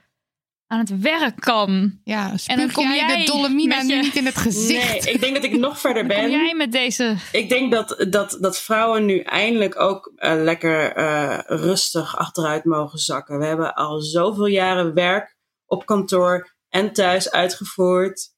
aan 0.66 0.78
het 0.78 1.00
werk 1.00 1.40
kan? 1.40 1.98
Ja, 2.04 2.28
dan 2.28 2.38
spuug 2.38 2.72
kom 2.72 2.84
jij, 2.86 2.96
jij 2.96 3.06
de 3.16 3.22
je- 3.22 3.94
nu 3.94 4.00
niet 4.00 4.16
in 4.16 4.26
het 4.26 4.36
gezicht. 4.36 5.04
Nee, 5.04 5.14
ik 5.14 5.20
denk 5.20 5.34
dat 5.34 5.44
ik 5.44 5.56
nog 5.58 5.80
verder 5.80 6.06
Kom 6.06 6.08
ben. 6.16 6.30
jij 6.30 6.54
met 6.54 6.72
deze 6.72 7.16
Ik 7.32 7.48
denk 7.48 7.72
dat, 7.72 8.06
dat, 8.10 8.36
dat 8.40 8.58
vrouwen 8.58 9.04
nu 9.04 9.18
eindelijk 9.20 9.80
ook 9.80 10.12
eh, 10.16 10.34
lekker 10.42 10.92
eh, 10.92 11.38
rustig 11.46 12.16
achteruit 12.16 12.64
mogen 12.64 12.98
zakken. 12.98 13.38
We 13.38 13.44
hebben 13.46 13.74
al 13.74 14.00
zoveel 14.00 14.46
jaren 14.46 14.94
werk 14.94 15.36
op 15.66 15.86
kantoor 15.86 16.54
en 16.68 16.92
thuis 16.92 17.30
uitgevoerd. 17.30 18.34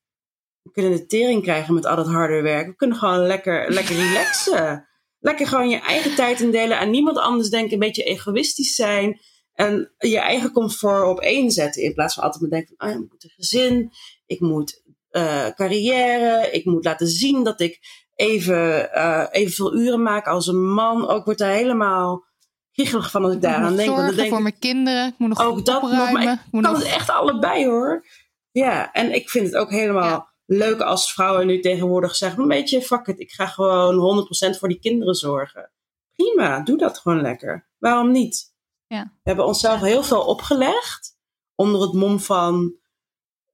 We 0.62 0.70
kunnen 0.70 0.92
de 0.92 1.06
tering 1.06 1.42
krijgen 1.42 1.74
met 1.74 1.86
al 1.86 1.96
dat 1.96 2.06
harde 2.08 2.42
werk. 2.42 2.66
We 2.66 2.74
kunnen 2.74 2.96
gewoon 2.96 3.26
lekker, 3.26 3.72
lekker 3.72 3.96
relaxen. 3.96 4.88
Lekker 5.18 5.46
gewoon 5.46 5.68
je 5.68 5.80
eigen 5.80 6.14
tijd 6.14 6.40
indelen. 6.40 6.78
Aan 6.78 6.90
niemand 6.90 7.18
anders 7.18 7.48
denken. 7.48 7.72
Een 7.72 7.78
beetje 7.78 8.02
egoïstisch 8.02 8.74
zijn. 8.74 9.20
En 9.58 9.92
je 9.98 10.18
eigen 10.18 10.52
comfort 10.52 11.08
op 11.08 11.20
één 11.20 11.50
zetten. 11.50 11.82
In 11.82 11.94
plaats 11.94 12.14
van 12.14 12.22
altijd 12.22 12.42
maar 12.42 12.50
denken 12.50 12.74
van, 12.76 12.88
ah, 12.88 12.94
ik 12.94 13.00
moet 13.10 13.24
een 13.24 13.30
gezin. 13.30 13.90
Ik 14.26 14.40
moet 14.40 14.82
eh, 15.10 15.46
carrière. 15.48 16.50
Ik 16.50 16.64
moet 16.64 16.84
laten 16.84 17.06
zien 17.06 17.44
dat 17.44 17.60
ik 17.60 17.78
even, 18.14 18.92
eh 18.92 19.26
evenveel 19.30 19.74
uren 19.76 20.02
maak 20.02 20.26
als 20.26 20.46
een 20.46 20.72
man. 20.72 21.08
Ook 21.08 21.24
wordt 21.24 21.40
daar 21.40 21.52
helemaal 21.52 22.24
kriegelig 22.72 23.10
van 23.10 23.24
als 23.24 23.34
ik 23.34 23.40
daaraan 23.40 23.76
denk. 23.76 23.88
Zorgen 23.88 24.16
denk 24.16 24.28
voor 24.28 24.42
mijn 24.42 24.58
kinderen. 24.58 25.06
Ik 25.06 25.18
moet 25.18 25.28
nog 25.28 25.42
ook 25.42 25.64
dat 25.64 25.82
nog, 25.82 26.12
maar 26.12 26.22
Ik 26.22 26.38
moet 26.50 26.62
kan 26.62 26.72
nog... 26.72 26.82
het 26.82 26.92
echt 26.94 27.10
allebei 27.10 27.66
hoor. 27.66 28.04
Ja, 28.50 28.92
en 28.92 29.14
ik 29.14 29.30
vind 29.30 29.46
het 29.46 29.56
ook 29.56 29.70
helemaal 29.70 30.08
Ja. 30.08 30.32
leuk 30.46 30.80
als 30.80 31.12
vrouwen 31.12 31.46
nu 31.46 31.60
tegenwoordig 31.60 32.16
zeggen: 32.16 32.42
een 32.42 32.48
beetje 32.48 32.82
fuck 32.82 33.06
it, 33.06 33.20
ik 33.20 33.30
ga 33.30 33.46
gewoon 33.46 34.26
100% 34.54 34.58
voor 34.58 34.68
die 34.68 34.78
kinderen 34.80 35.14
zorgen. 35.14 35.70
Prima, 36.14 36.60
doe 36.60 36.78
dat 36.78 36.98
gewoon 36.98 37.20
lekker. 37.20 37.68
Waarom 37.78 38.10
niet? 38.10 38.56
Ja. 38.88 39.02
We 39.02 39.28
hebben 39.28 39.46
onszelf 39.46 39.80
heel 39.80 40.02
veel 40.02 40.24
opgelegd 40.24 41.16
onder 41.54 41.80
het 41.80 41.92
mom 41.92 42.20
van 42.20 42.74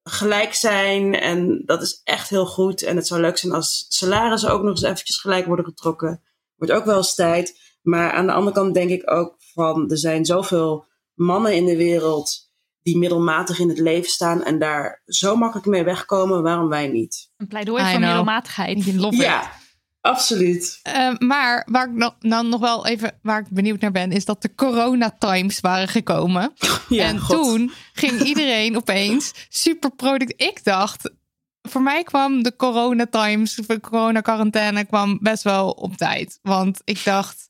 gelijk 0.02 0.54
zijn 0.54 1.14
en 1.14 1.62
dat 1.64 1.82
is 1.82 2.00
echt 2.04 2.28
heel 2.28 2.46
goed. 2.46 2.82
En 2.82 2.96
het 2.96 3.06
zou 3.06 3.20
leuk 3.20 3.38
zijn 3.38 3.52
als 3.52 3.86
salarissen 3.88 4.50
ook 4.50 4.62
nog 4.62 4.70
eens 4.70 4.82
eventjes 4.82 5.20
gelijk 5.20 5.46
worden 5.46 5.64
getrokken. 5.64 6.22
Wordt 6.56 6.72
ook 6.72 6.84
wel 6.84 6.96
eens 6.96 7.14
tijd. 7.14 7.60
Maar 7.82 8.12
aan 8.12 8.26
de 8.26 8.32
andere 8.32 8.56
kant 8.56 8.74
denk 8.74 8.90
ik 8.90 9.10
ook 9.10 9.36
van 9.38 9.90
er 9.90 9.98
zijn 9.98 10.24
zoveel 10.24 10.86
mannen 11.14 11.54
in 11.54 11.64
de 11.64 11.76
wereld 11.76 12.52
die 12.82 12.98
middelmatig 12.98 13.58
in 13.58 13.68
het 13.68 13.78
leven 13.78 14.10
staan 14.10 14.42
en 14.42 14.58
daar 14.58 15.02
zo 15.06 15.36
makkelijk 15.36 15.66
mee 15.66 15.84
wegkomen, 15.84 16.42
waarom 16.42 16.68
wij 16.68 16.88
niet? 16.88 17.30
een 17.36 17.46
pleidooi 17.46 17.82
I 17.82 17.84
voor 17.84 17.94
know. 17.94 18.06
middelmatigheid? 18.06 18.84
Ja, 19.16 19.50
absoluut. 20.04 20.80
Eh, 20.82 21.10
maar 21.18 21.66
waar 21.70 21.88
ik 21.88 22.14
nou 22.20 22.46
nog 22.46 22.60
wel 22.60 22.86
even 22.86 23.18
waar 23.22 23.40
ik 23.40 23.48
benieuwd 23.50 23.80
naar 23.80 23.90
ben, 23.90 24.12
is 24.12 24.24
dat 24.24 24.42
de 24.42 24.54
corona 24.54 25.16
times 25.18 25.60
waren 25.60 25.88
gekomen. 25.88 26.52
Ja, 26.88 27.04
en 27.04 27.20
God. 27.20 27.44
toen 27.44 27.72
ging 27.92 28.20
iedereen 28.20 28.76
opeens 28.82 29.32
super 29.48 29.90
productief. 29.90 30.48
Ik 30.48 30.64
dacht, 30.64 31.10
voor 31.62 31.82
mij 31.82 32.02
kwam 32.02 32.42
de 32.42 32.56
corona 32.56 33.06
times, 33.06 33.54
de 33.54 33.80
corona 33.80 34.20
quarantaine 34.20 34.84
kwam 34.84 35.18
best 35.20 35.42
wel 35.42 35.70
op 35.70 35.96
tijd. 35.96 36.38
Want 36.42 36.80
ik 36.84 37.04
dacht, 37.04 37.46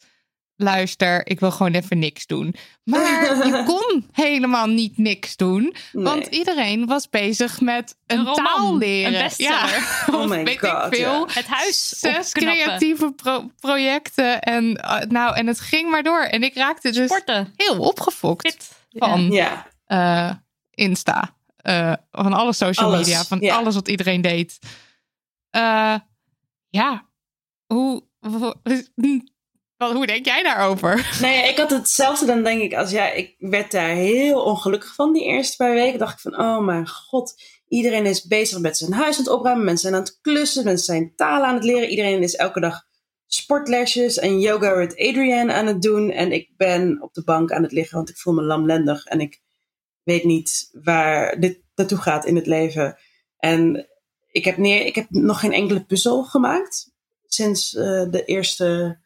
luister, 0.56 1.26
ik 1.26 1.40
wil 1.40 1.50
gewoon 1.50 1.72
even 1.72 1.98
niks 1.98 2.26
doen. 2.26 2.54
Maar 2.84 3.00
je 3.46 3.62
kon 3.66 4.06
helemaal 4.12 4.66
niet 4.66 4.98
niks 4.98 5.36
doen. 5.36 5.74
Want 5.92 6.26
iedereen 6.26 6.86
was 6.86 7.08
bezig 7.08 7.60
met 7.60 7.96
een, 8.06 8.18
Een 8.18 8.24
roman, 8.24 8.44
taal 8.44 8.76
leren. 8.78 9.14
een 9.14 9.22
bestseller. 9.22 10.04
Oh 10.14 10.20
of 10.20 10.28
my 10.28 10.44
weet 10.44 10.58
God, 10.58 10.86
ik 10.86 10.94
veel. 10.98 11.26
ja. 11.26 11.32
Het 11.32 11.46
huis 11.46 11.88
Zes 11.88 12.26
opknappen. 12.26 12.62
creatieve 12.64 13.12
pro- 13.12 13.50
projecten. 13.60 14.40
En, 14.40 14.76
eh, 14.76 15.00
nou, 15.08 15.34
en 15.36 15.46
het 15.46 15.60
ging 15.60 15.90
maar 15.90 16.02
door. 16.02 16.20
En 16.22 16.42
ik 16.42 16.54
raakte 16.54 16.90
dus 16.90 17.06
Sporten. 17.10 17.52
heel 17.56 17.78
opgefokt 17.78 18.48
Fit. 18.50 18.70
van 18.90 19.30
Ja, 19.30 19.66
eh, 19.86 20.30
Insta. 20.70 21.34
eh, 21.56 21.92
van 22.10 22.32
alle 22.32 22.52
social 22.52 22.86
Alles, 22.86 23.06
media. 23.06 23.24
Van 23.24 23.40
ja. 23.40 23.56
alles 23.56 23.74
wat 23.74 23.88
iedereen 23.88 24.20
deed. 24.20 24.58
Eh, 25.50 25.94
ja. 26.68 27.08
Hoe, 27.66 28.02
hoe 29.92 30.06
denk 30.06 30.24
jij 30.24 30.42
daarover? 30.42 31.10
Nee, 31.20 31.48
ik 31.48 31.56
had 31.56 31.70
hetzelfde 31.70 32.26
dan 32.26 32.42
denk 32.42 32.62
ik 32.62 32.74
als 32.74 32.90
jij. 32.90 33.16
Ik 33.16 33.34
werd 33.38 33.70
daar 33.70 33.88
heel 33.88 34.42
ongelukkig 34.42 34.94
van 34.94 35.12
die 35.12 35.24
eerste 35.24 35.56
paar 35.56 35.74
weken. 35.74 35.98
Dacht 35.98 36.14
ik 36.14 36.20
van, 36.20 36.40
oh 36.40 36.64
mijn 36.64 36.88
god. 36.88 37.42
Iedereen 37.68 38.06
is 38.06 38.26
bezig 38.26 38.58
met 38.58 38.76
zijn 38.76 38.92
huis 38.92 39.16
aan 39.16 39.24
het 39.24 39.32
opruimen. 39.32 39.64
Mensen 39.64 39.88
zijn 39.88 40.00
aan 40.00 40.06
het 40.06 40.18
klussen. 40.20 40.64
Mensen 40.64 40.84
zijn 40.84 41.12
talen 41.16 41.46
aan 41.46 41.54
het 41.54 41.64
leren. 41.64 41.88
Iedereen 41.88 42.22
is 42.22 42.36
elke 42.36 42.60
dag 42.60 42.82
sportlesjes 43.26 44.18
en 44.18 44.40
yoga 44.40 44.74
met 44.74 44.98
Adrienne 44.98 45.52
aan 45.52 45.66
het 45.66 45.82
doen. 45.82 46.10
En 46.10 46.32
ik 46.32 46.50
ben 46.56 47.02
op 47.02 47.14
de 47.14 47.24
bank 47.24 47.52
aan 47.52 47.62
het 47.62 47.72
liggen, 47.72 47.96
want 47.96 48.08
ik 48.08 48.18
voel 48.18 48.34
me 48.34 48.42
lamlendig. 48.42 49.04
En 49.04 49.20
ik 49.20 49.40
weet 50.02 50.24
niet 50.24 50.68
waar 50.72 51.40
dit 51.40 51.60
naartoe 51.74 51.98
gaat 51.98 52.24
in 52.24 52.36
het 52.36 52.46
leven. 52.46 52.98
En 53.38 53.88
ik 54.30 54.44
heb, 54.44 54.56
neer, 54.56 54.86
ik 54.86 54.94
heb 54.94 55.10
nog 55.10 55.40
geen 55.40 55.52
enkele 55.52 55.84
puzzel 55.84 56.24
gemaakt. 56.24 56.92
Sinds 57.26 57.74
eh, 57.74 58.10
de 58.10 58.24
eerste 58.24 58.98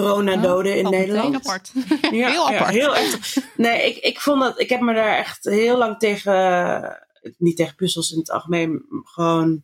coronadoden 0.00 0.76
in 0.76 0.82
valt 0.82 0.94
meteen 0.94 1.08
Nederland. 1.14 1.34
Apart. 1.46 1.72
Ja, 2.10 2.28
Heel 2.30 2.48
apart. 2.50 2.70
heel 2.70 2.96
echt. 2.96 3.40
Nee, 3.56 3.86
ik, 3.86 3.96
ik 3.96 4.20
vond 4.20 4.40
dat. 4.42 4.60
Ik 4.60 4.68
heb 4.68 4.80
me 4.80 4.94
daar 4.94 5.16
echt 5.18 5.44
heel 5.44 5.78
lang 5.78 5.98
tegen. 5.98 6.98
Niet 7.38 7.56
tegen 7.56 7.74
puzzels 7.74 8.10
in 8.10 8.18
het 8.18 8.30
algemeen. 8.30 8.84
Gewoon 9.04 9.62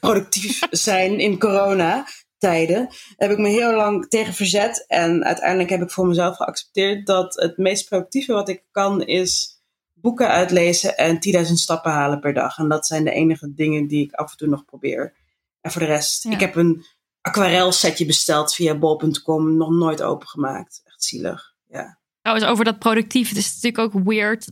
productief 0.00 0.58
zijn 0.70 1.18
in 1.20 1.38
corona-tijden. 1.38 2.88
Heb 3.16 3.30
ik 3.30 3.38
me 3.38 3.48
heel 3.48 3.74
lang 3.74 4.08
tegen 4.08 4.34
verzet. 4.34 4.84
En 4.88 5.24
uiteindelijk 5.24 5.70
heb 5.70 5.82
ik 5.82 5.90
voor 5.90 6.06
mezelf 6.06 6.36
geaccepteerd 6.36 7.06
dat 7.06 7.34
het 7.34 7.56
meest 7.56 7.88
productieve 7.88 8.32
wat 8.32 8.48
ik 8.48 8.62
kan 8.70 9.02
is 9.02 9.52
boeken 9.94 10.28
uitlezen 10.28 10.96
en 10.96 11.18
10.000 11.36 11.42
stappen 11.52 11.92
halen 11.92 12.20
per 12.20 12.32
dag. 12.34 12.58
En 12.58 12.68
dat 12.68 12.86
zijn 12.86 13.04
de 13.04 13.10
enige 13.10 13.54
dingen 13.54 13.86
die 13.86 14.04
ik 14.04 14.12
af 14.12 14.30
en 14.30 14.36
toe 14.36 14.48
nog 14.48 14.64
probeer. 14.64 15.14
En 15.60 15.70
voor 15.70 15.80
de 15.80 15.86
rest, 15.86 16.22
Ja. 16.22 16.30
ik 16.30 16.40
heb 16.40 16.54
een 16.56 16.84
aquarelsetje 17.24 18.06
besteld 18.06 18.54
via 18.54 18.74
bol.com, 18.78 19.56
nog 19.56 19.70
nooit 19.70 20.02
opengemaakt. 20.02 20.80
Echt 20.84 21.02
zielig. 21.02 21.54
Ja. 21.68 21.98
Trouwens, 22.22 22.48
over 22.50 22.64
dat 22.64 22.78
productief. 22.78 23.28
Het 23.28 23.38
is 23.38 23.54
natuurlijk 23.60 23.94
ook 23.96 24.04
weird. 24.04 24.50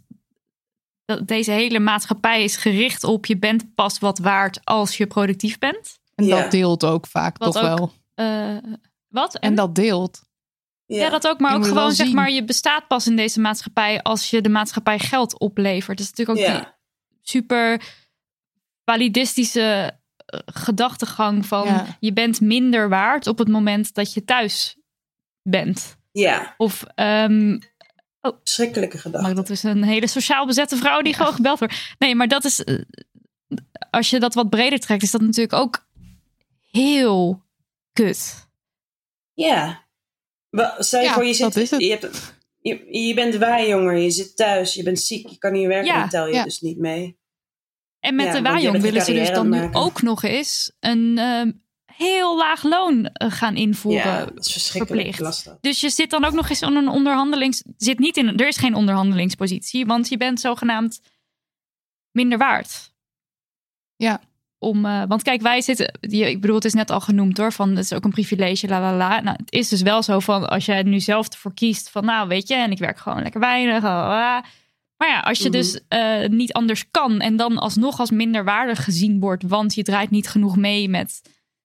Dat 1.05 1.27
deze 1.29 1.51
hele 1.51 1.79
maatschappij 1.79 2.45
is 2.45 2.57
gericht 2.57 3.05
op 3.05 3.27
je 3.27 3.39
bent 3.39 3.75
pas 3.75 3.99
wat 3.99 4.19
waard 4.19 4.61
als 4.65 4.97
je 4.97 5.07
productief 5.07 5.59
bent. 5.59 5.99
En 6.15 6.25
Ja. 6.25 6.41
dat 6.43 6.51
deelt 6.51 6.85
ook 6.85 7.07
vaak 7.07 7.39
Wat 7.39 7.53
toch 7.53 7.63
ook- 7.63 7.79
wel. 7.79 7.93
Eh, 8.15 8.57
wat? 9.09 9.35
En 9.39 9.55
dat 9.55 9.75
deelt. 9.75 10.23
Ja, 10.87 11.09
dat 11.09 11.27
ook. 11.29 11.41
Maar 11.41 11.55
ook 11.57 11.67
gewoon, 11.67 11.93
zeg 11.93 12.07
zien. 12.07 12.15
maar, 12.15 12.31
je 12.31 12.45
bestaat 12.45 12.87
pas 12.89 13.07
in 13.07 13.17
deze 13.17 13.41
maatschappij 13.41 14.03
als 14.03 14.31
je 14.31 14.41
de 14.41 14.49
maatschappij 14.49 14.99
geld 14.99 15.39
oplevert. 15.39 15.99
Dat 15.99 16.07
is 16.07 16.13
natuurlijk 16.13 16.39
ook 16.39 16.47
die 16.55 16.55
Ja. 16.65 16.79
super 17.23 17.83
validistische 18.85 19.99
gedachtegang 20.47 21.47
van 21.47 21.67
Ja. 21.67 21.97
je 22.01 22.13
bent 22.13 22.41
minder 22.41 22.89
waard 22.89 23.27
op 23.27 23.39
het 23.39 23.49
moment 23.49 23.95
dat 23.95 24.13
je 24.13 24.25
thuis 24.25 24.77
bent. 25.43 25.97
ja, 26.13 26.55
Of, 26.57 26.85
ehm, 26.95 27.59
schrikkelijke 28.43 28.99
gedachte. 28.99 29.27
maar 29.27 29.37
dat 29.37 29.51
is 29.51 29.63
een 29.63 29.83
hele 29.83 30.07
sociaal 30.07 30.47
bezette 30.47 30.77
vrouw 30.77 31.01
die 31.03 31.15
gewoon 31.15 31.33
gebeld 31.35 31.59
wordt. 31.59 31.95
Nee, 31.99 32.15
maar 32.15 32.29
dat 32.29 32.45
is, 32.45 32.65
eh, 32.65 32.79
als 33.91 34.11
je 34.11 34.21
dat 34.21 34.35
wat 34.35 34.51
breder 34.51 34.79
trekt, 34.79 35.03
is 35.03 35.11
dat 35.11 35.21
natuurlijk 35.21 35.53
ook 35.53 35.87
heel 36.71 37.43
kut. 37.93 38.49
Ja. 39.35 39.87
Stel 40.79 41.01
je 41.01 41.07
Ja, 41.07 41.13
voor, 41.15 41.25
je, 41.25 41.35
zit, 41.35 41.55
je, 41.55 41.91
hebt, 41.91 42.35
je, 42.59 42.99
je 43.07 43.15
bent 43.15 43.35
waarjonger, 43.35 43.97
je 43.97 44.11
zit 44.11 44.37
thuis, 44.37 44.75
je 44.75 44.83
bent 44.83 45.01
ziek, 45.01 45.29
je 45.29 45.39
kan 45.39 45.53
niet 45.53 45.67
werken, 45.67 45.93
Ja, 45.93 46.01
dan 46.01 46.09
tel 46.09 46.27
je 46.27 46.43
dus 46.43 46.61
niet 46.61 46.79
mee. 46.79 47.19
En 48.03 48.15
met 48.15 48.27
Ja, 48.27 48.33
de 48.33 48.43
Wajong 48.43 48.81
willen 48.81 49.03
ze 49.05 49.13
dus 49.13 49.31
dan 49.31 49.49
nu 49.49 49.69
ook 49.73 50.03
nog 50.03 50.23
eens 50.23 50.73
een 50.81 51.19
ehm, 51.19 51.53
heel 51.97 52.37
laag 52.37 52.63
loon 52.63 53.05
eh, 53.07 53.31
gaan 53.31 53.57
invoeren. 53.57 54.03
Ja, 54.13 54.25
dat 54.25 54.47
is 54.47 54.53
verschrikkelijk. 54.53 54.89
verplicht. 55.03 55.19
Ik 55.19 55.25
las 55.25 55.45
dat. 55.45 55.59
Dus 55.63 55.81
je 55.81 55.91
zit 55.91 56.11
dan 56.11 56.25
ook 56.25 56.33
nog 56.33 56.49
eens 56.49 56.63
in 56.63 56.77
een 56.77 56.89
onderhandelings. 56.89 57.63
Zit 57.77 57.99
niet 57.99 58.17
in, 58.17 58.37
er 58.39 58.47
is 58.47 58.57
geen 58.57 58.75
onderhandelingspositie, 58.75 59.87
want 59.87 60.09
je 60.09 60.17
bent 60.17 60.41
zogenaamd 60.41 61.01
minder 62.11 62.39
waard. 62.39 62.93
Ja. 63.97 64.21
Om, 64.59 64.85
eh, 64.87 65.03
want 65.09 65.23
kijk, 65.23 65.41
wij 65.43 65.61
zitten. 65.61 65.99
je- 66.01 66.31
Ik 66.31 66.41
bedoel, 66.41 66.57
het 66.57 66.65
is 66.65 66.73
net 66.73 66.91
al 66.91 67.01
genoemd 67.01 67.39
hoor. 67.39 67.53
Van 67.53 67.69
het 67.69 67.79
is 67.79 67.93
ook 67.93 68.05
een 68.05 68.11
privilege, 68.11 68.69
la 68.69 68.81
la 68.81 68.97
la. 68.97 69.21
Nou, 69.21 69.37
het 69.41 69.53
is 69.53 69.69
dus 69.69 69.83
wel 69.83 70.03
zo 70.03 70.19
van 70.21 70.49
als 70.49 70.65
jij 70.65 70.77
er 70.77 70.85
nu 70.85 71.01
zelf 71.01 71.29
ervoor 71.29 71.55
kiest 71.55 71.91
van, 71.91 72.05
nou 72.05 72.29
weet 72.29 72.49
je, 72.49 72.55
en 72.55 72.71
ik 72.71 72.79
werk 72.79 72.99
gewoon 72.99 73.23
lekker 73.23 73.41
weinig. 73.41 73.83
la, 73.83 73.95
la, 74.01 74.09
la. 74.09 74.45
Maar 75.03 75.11
ja, 75.11 75.21
als 75.21 75.39
je 75.39 75.45
Mhm. 75.49 75.53
dus 75.53 75.81
eh, 75.89 76.29
niet 76.29 76.53
anders 76.53 76.91
kan 76.91 77.21
en 77.21 77.37
dan 77.37 77.59
alsnog 77.59 77.99
als 78.01 78.11
minderwaardig 78.11 78.85
gezien 78.85 79.21
wordt, 79.21 79.43
want 79.43 79.75
je 79.75 79.83
draait 79.83 80.11
niet 80.11 80.29
genoeg 80.29 80.57
mee 80.57 80.89
met 80.89 81.21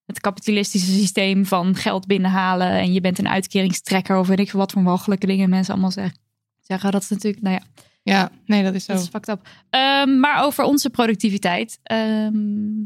het 0.06 0.20
kapitalistische 0.20 0.92
systeem 0.92 1.46
van 1.46 1.76
geld 1.76 2.08
binnenhalen 2.08 2.68
en 2.72 2.94
je 2.94 3.02
bent 3.02 3.20
een 3.20 3.28
uitkeringstrekker 3.28 4.18
of 4.18 4.28
weet 4.28 4.40
ik 4.40 4.52
wat 4.52 4.72
voor 4.72 4.82
mogelijke 4.82 5.26
dingen 5.28 5.50
mensen 5.50 5.74
allemaal 5.74 5.92
zeggen. 5.92 6.20
Zeggen 6.62 6.92
dat 6.92 7.02
is 7.02 7.10
natuurlijk, 7.10 7.44
nou 7.44 7.56
ja, 7.56 7.62
Ja, 8.04 8.30
nee, 8.46 8.64
dat 8.64 8.74
is 8.74 8.86
zo. 8.86 8.94
dat 8.94 9.02
is 9.02 9.08
fucked 9.08 9.30
up. 9.30 9.48
Ehm, 9.70 10.20
maar 10.20 10.44
over 10.44 10.64
onze 10.64 10.90
productiviteit. 10.90 11.80
ehm, 11.84 12.78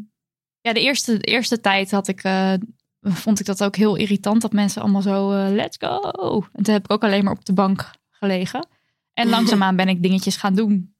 ja, 0.61 0.73
de 0.73 0.79
eerste, 0.81 1.17
de 1.17 1.23
eerste 1.25 1.59
tijd 1.61 1.91
had 1.91 2.07
ik, 2.07 2.23
eh, 2.23 2.53
vond 3.01 3.39
ik 3.39 3.45
dat 3.45 3.63
ook 3.63 3.75
heel 3.75 3.95
irritant 3.95 4.41
dat 4.41 4.53
mensen 4.53 4.81
allemaal 4.81 5.01
zo 5.01 5.31
eh, 5.31 5.51
let's 5.51 5.77
go. 5.79 6.01
En 6.53 6.63
toen 6.63 6.73
heb 6.73 6.83
ik 6.83 6.91
ook 6.91 7.03
alleen 7.03 7.23
maar 7.23 7.33
op 7.33 7.45
de 7.45 7.53
bank 7.53 7.91
gelegen. 8.09 8.67
En 9.21 9.29
langzaamaan 9.35 9.75
ben 9.75 9.87
ik 9.87 10.01
dingetjes 10.01 10.35
gaan 10.35 10.55
doen. 10.55 10.95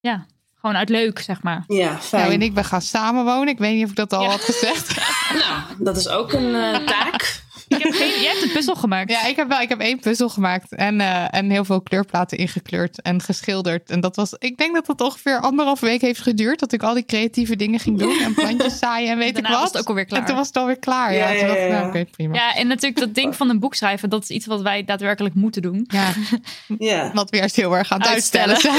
Ja, 0.00 0.26
gewoon 0.60 0.76
uit 0.76 0.88
leuk, 0.88 1.18
zeg 1.18 1.42
maar. 1.42 1.64
Ja, 1.66 1.98
fijn. 1.98 2.22
Nou, 2.22 2.34
en 2.34 2.42
ik 2.42 2.54
ben 2.54 2.64
gaan 2.64 2.82
samenwonen. 2.82 3.48
Ik 3.48 3.58
weet 3.58 3.74
niet 3.74 3.84
of 3.84 3.90
ik 3.90 3.96
dat 3.96 4.12
al 4.12 4.22
Ja. 4.22 4.28
had 4.30 4.40
gezegd. 4.40 4.94
Nou, 5.32 5.62
dat 5.78 5.96
is 5.96 6.08
ook 6.08 6.32
een 6.32 6.54
eh, 6.54 6.86
taak. 6.86 7.42
Ik 7.76 7.82
heb 7.82 7.92
geen, 7.92 8.20
jij 8.22 8.30
hebt 8.30 8.42
een 8.42 8.52
puzzel 8.52 8.74
gemaakt. 8.74 9.10
Ja, 9.10 9.24
ik 9.26 9.36
heb 9.36 9.48
wel. 9.48 9.60
Ik 9.60 9.68
heb 9.68 9.80
één 9.80 10.00
puzzel 10.00 10.28
gemaakt 10.28 10.74
en, 10.74 11.00
eh, 11.00 11.34
en 11.34 11.50
heel 11.50 11.64
veel 11.64 11.80
kleurplaten 11.80 12.38
ingekleurd 12.38 13.02
en 13.02 13.22
geschilderd. 13.22 13.90
En 13.90 14.00
dat 14.00 14.16
was. 14.16 14.34
Ik 14.38 14.56
denk 14.56 14.74
dat 14.74 14.86
dat 14.86 15.00
ongeveer 15.00 15.40
anderhalf 15.40 15.80
week 15.80 16.00
heeft 16.00 16.20
geduurd 16.20 16.60
dat 16.60 16.72
ik 16.72 16.82
al 16.82 16.94
die 16.94 17.04
creatieve 17.04 17.56
dingen 17.56 17.80
ging 17.80 17.98
doen 17.98 18.20
en 18.20 18.34
plantjes 18.34 18.78
zaaien 18.84 19.10
en 19.10 19.18
weet 19.18 19.38
ik 19.38 19.46
wat. 19.46 19.60
was 19.60 19.68
het 19.68 19.78
ook 19.78 19.88
alweer 19.88 20.04
klaar. 20.04 20.20
En 20.20 20.26
toen 20.26 20.36
was 20.36 20.46
het 20.46 20.56
alweer 20.56 20.78
klaar. 20.78 21.14
Ja, 21.14 21.32
nou, 21.68 22.04
prima. 22.04 22.34
Ja, 22.34 22.54
en 22.54 22.66
natuurlijk 22.66 23.00
dat 23.00 23.14
ding 23.14 23.36
van 23.36 23.50
een 23.50 23.58
boek 23.58 23.74
schrijven, 23.74 24.10
dat 24.10 24.22
is 24.22 24.28
iets 24.30 24.46
wat 24.46 24.62
wij 24.62 24.84
daadwerkelijk 24.84 25.34
moeten 25.34 25.62
doen. 25.62 25.84
Ja, 25.88 26.12
Ja. 26.78 27.10
wat 27.12 27.30
we 27.30 27.40
eerst 27.40 27.56
heel 27.56 27.76
erg 27.76 27.92
aan 27.92 28.00
het 28.00 28.08
uitstellen. 28.08 28.56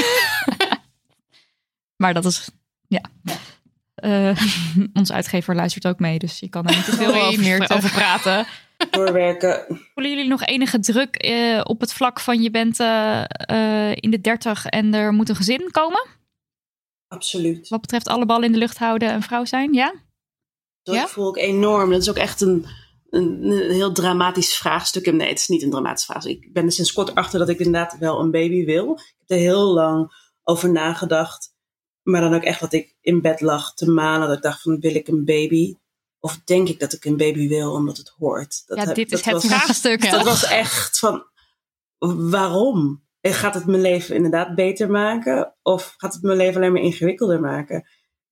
Maar 1.96 2.14
dat 2.14 2.24
is, 2.24 2.48
ja. 2.88 3.00
Eh, 3.94 4.38
onze 4.92 5.12
uitgever 5.12 5.54
luistert 5.54 5.86
ook 5.86 5.98
mee, 5.98 6.18
dus 6.18 6.38
je 6.38 6.48
kan 6.48 6.66
er 6.66 6.76
niet 6.76 6.84
te 6.84 6.96
veel 6.96 7.14
over, 7.14 7.74
over 7.76 7.90
praten. 7.90 8.46
Doorwerken. 8.90 9.66
Voelen 9.94 10.12
jullie 10.12 10.28
nog 10.28 10.42
enige 10.44 10.78
druk 10.78 11.16
eh, 11.16 11.60
op 11.62 11.80
het 11.80 11.92
vlak 11.92 12.20
van 12.20 12.42
je 12.42 12.50
bent 12.50 12.80
eh, 12.80 13.24
eh, 13.28 13.96
in 14.00 14.10
de 14.10 14.20
dertig 14.20 14.66
en 14.66 14.94
er 14.94 15.12
moet 15.12 15.28
een 15.28 15.36
gezin 15.36 15.70
komen? 15.70 16.06
Absoluut. 17.08 17.68
Wat 17.68 17.80
betreft 17.80 18.08
alle 18.08 18.26
ballen 18.26 18.44
in 18.44 18.52
de 18.52 18.58
lucht 18.58 18.78
houden 18.78 19.08
en 19.10 19.22
vrouw 19.22 19.44
zijn, 19.44 19.72
ja? 19.72 19.94
Dat 20.82 20.94
Ja? 20.94 21.06
voel 21.06 21.28
ik 21.36 21.42
enorm. 21.42 21.90
Dat 21.90 22.00
is 22.00 22.10
ook 22.10 22.16
echt 22.16 22.40
een, 22.40 22.66
een, 23.10 23.42
een 23.42 23.70
heel 23.70 23.92
dramatisch 23.92 24.54
vraagstuk. 24.54 25.12
Nee, 25.12 25.28
het 25.28 25.38
is 25.38 25.48
niet 25.48 25.62
een 25.62 25.70
dramatisch 25.70 26.04
vraagstuk. 26.04 26.44
Ik 26.44 26.52
ben 26.52 26.64
er 26.64 26.72
sinds 26.72 26.92
kort 26.92 27.14
achter 27.14 27.38
dat 27.38 27.48
ik 27.48 27.58
inderdaad 27.58 27.98
wel 27.98 28.20
een 28.20 28.30
baby 28.30 28.64
wil. 28.64 28.92
Ik 28.92 29.14
heb 29.18 29.30
er 29.38 29.44
heel 29.44 29.72
lang 29.72 30.12
over 30.42 30.72
nagedacht. 30.72 31.52
Maar 32.02 32.20
dan 32.20 32.34
ook 32.34 32.42
echt 32.42 32.60
dat 32.60 32.72
ik 32.72 32.96
in 33.00 33.20
bed 33.20 33.40
lag 33.40 33.74
te 33.74 33.90
malen. 33.90 34.28
Dat 34.28 34.36
ik 34.36 34.42
dacht 34.42 34.62
van, 34.62 34.80
wil 34.80 34.94
ik 34.94 35.08
een 35.08 35.24
baby? 35.24 35.74
Of 36.24 36.40
denk 36.44 36.68
ik 36.68 36.80
dat 36.80 36.92
ik 36.92 37.04
een 37.04 37.16
baby 37.16 37.48
wil 37.48 37.72
omdat 37.72 37.96
het 37.96 38.08
hoort? 38.08 38.62
Dat 38.66 38.78
ja, 38.78 38.84
heb- 38.84 38.94
dit 38.94 39.12
is 39.12 39.22
dat 39.22 39.24
het 39.24 39.42
was- 39.42 39.52
vraagstuk, 39.52 40.02
Ja. 40.04 40.10
Dat 40.10 40.24
was 40.24 40.44
echt 40.44 40.98
van, 40.98 41.24
waarom? 42.30 43.02
En 43.20 43.32
Gaat 43.32 43.54
het 43.54 43.66
mijn 43.66 43.80
leven 43.80 44.14
inderdaad 44.14 44.54
beter 44.54 44.90
maken? 44.90 45.54
Of 45.62 45.94
gaat 45.96 46.12
het 46.14 46.22
mijn 46.22 46.36
leven 46.36 46.56
alleen 46.56 46.72
maar 46.72 46.82
ingewikkelder 46.82 47.40
maken? 47.40 47.88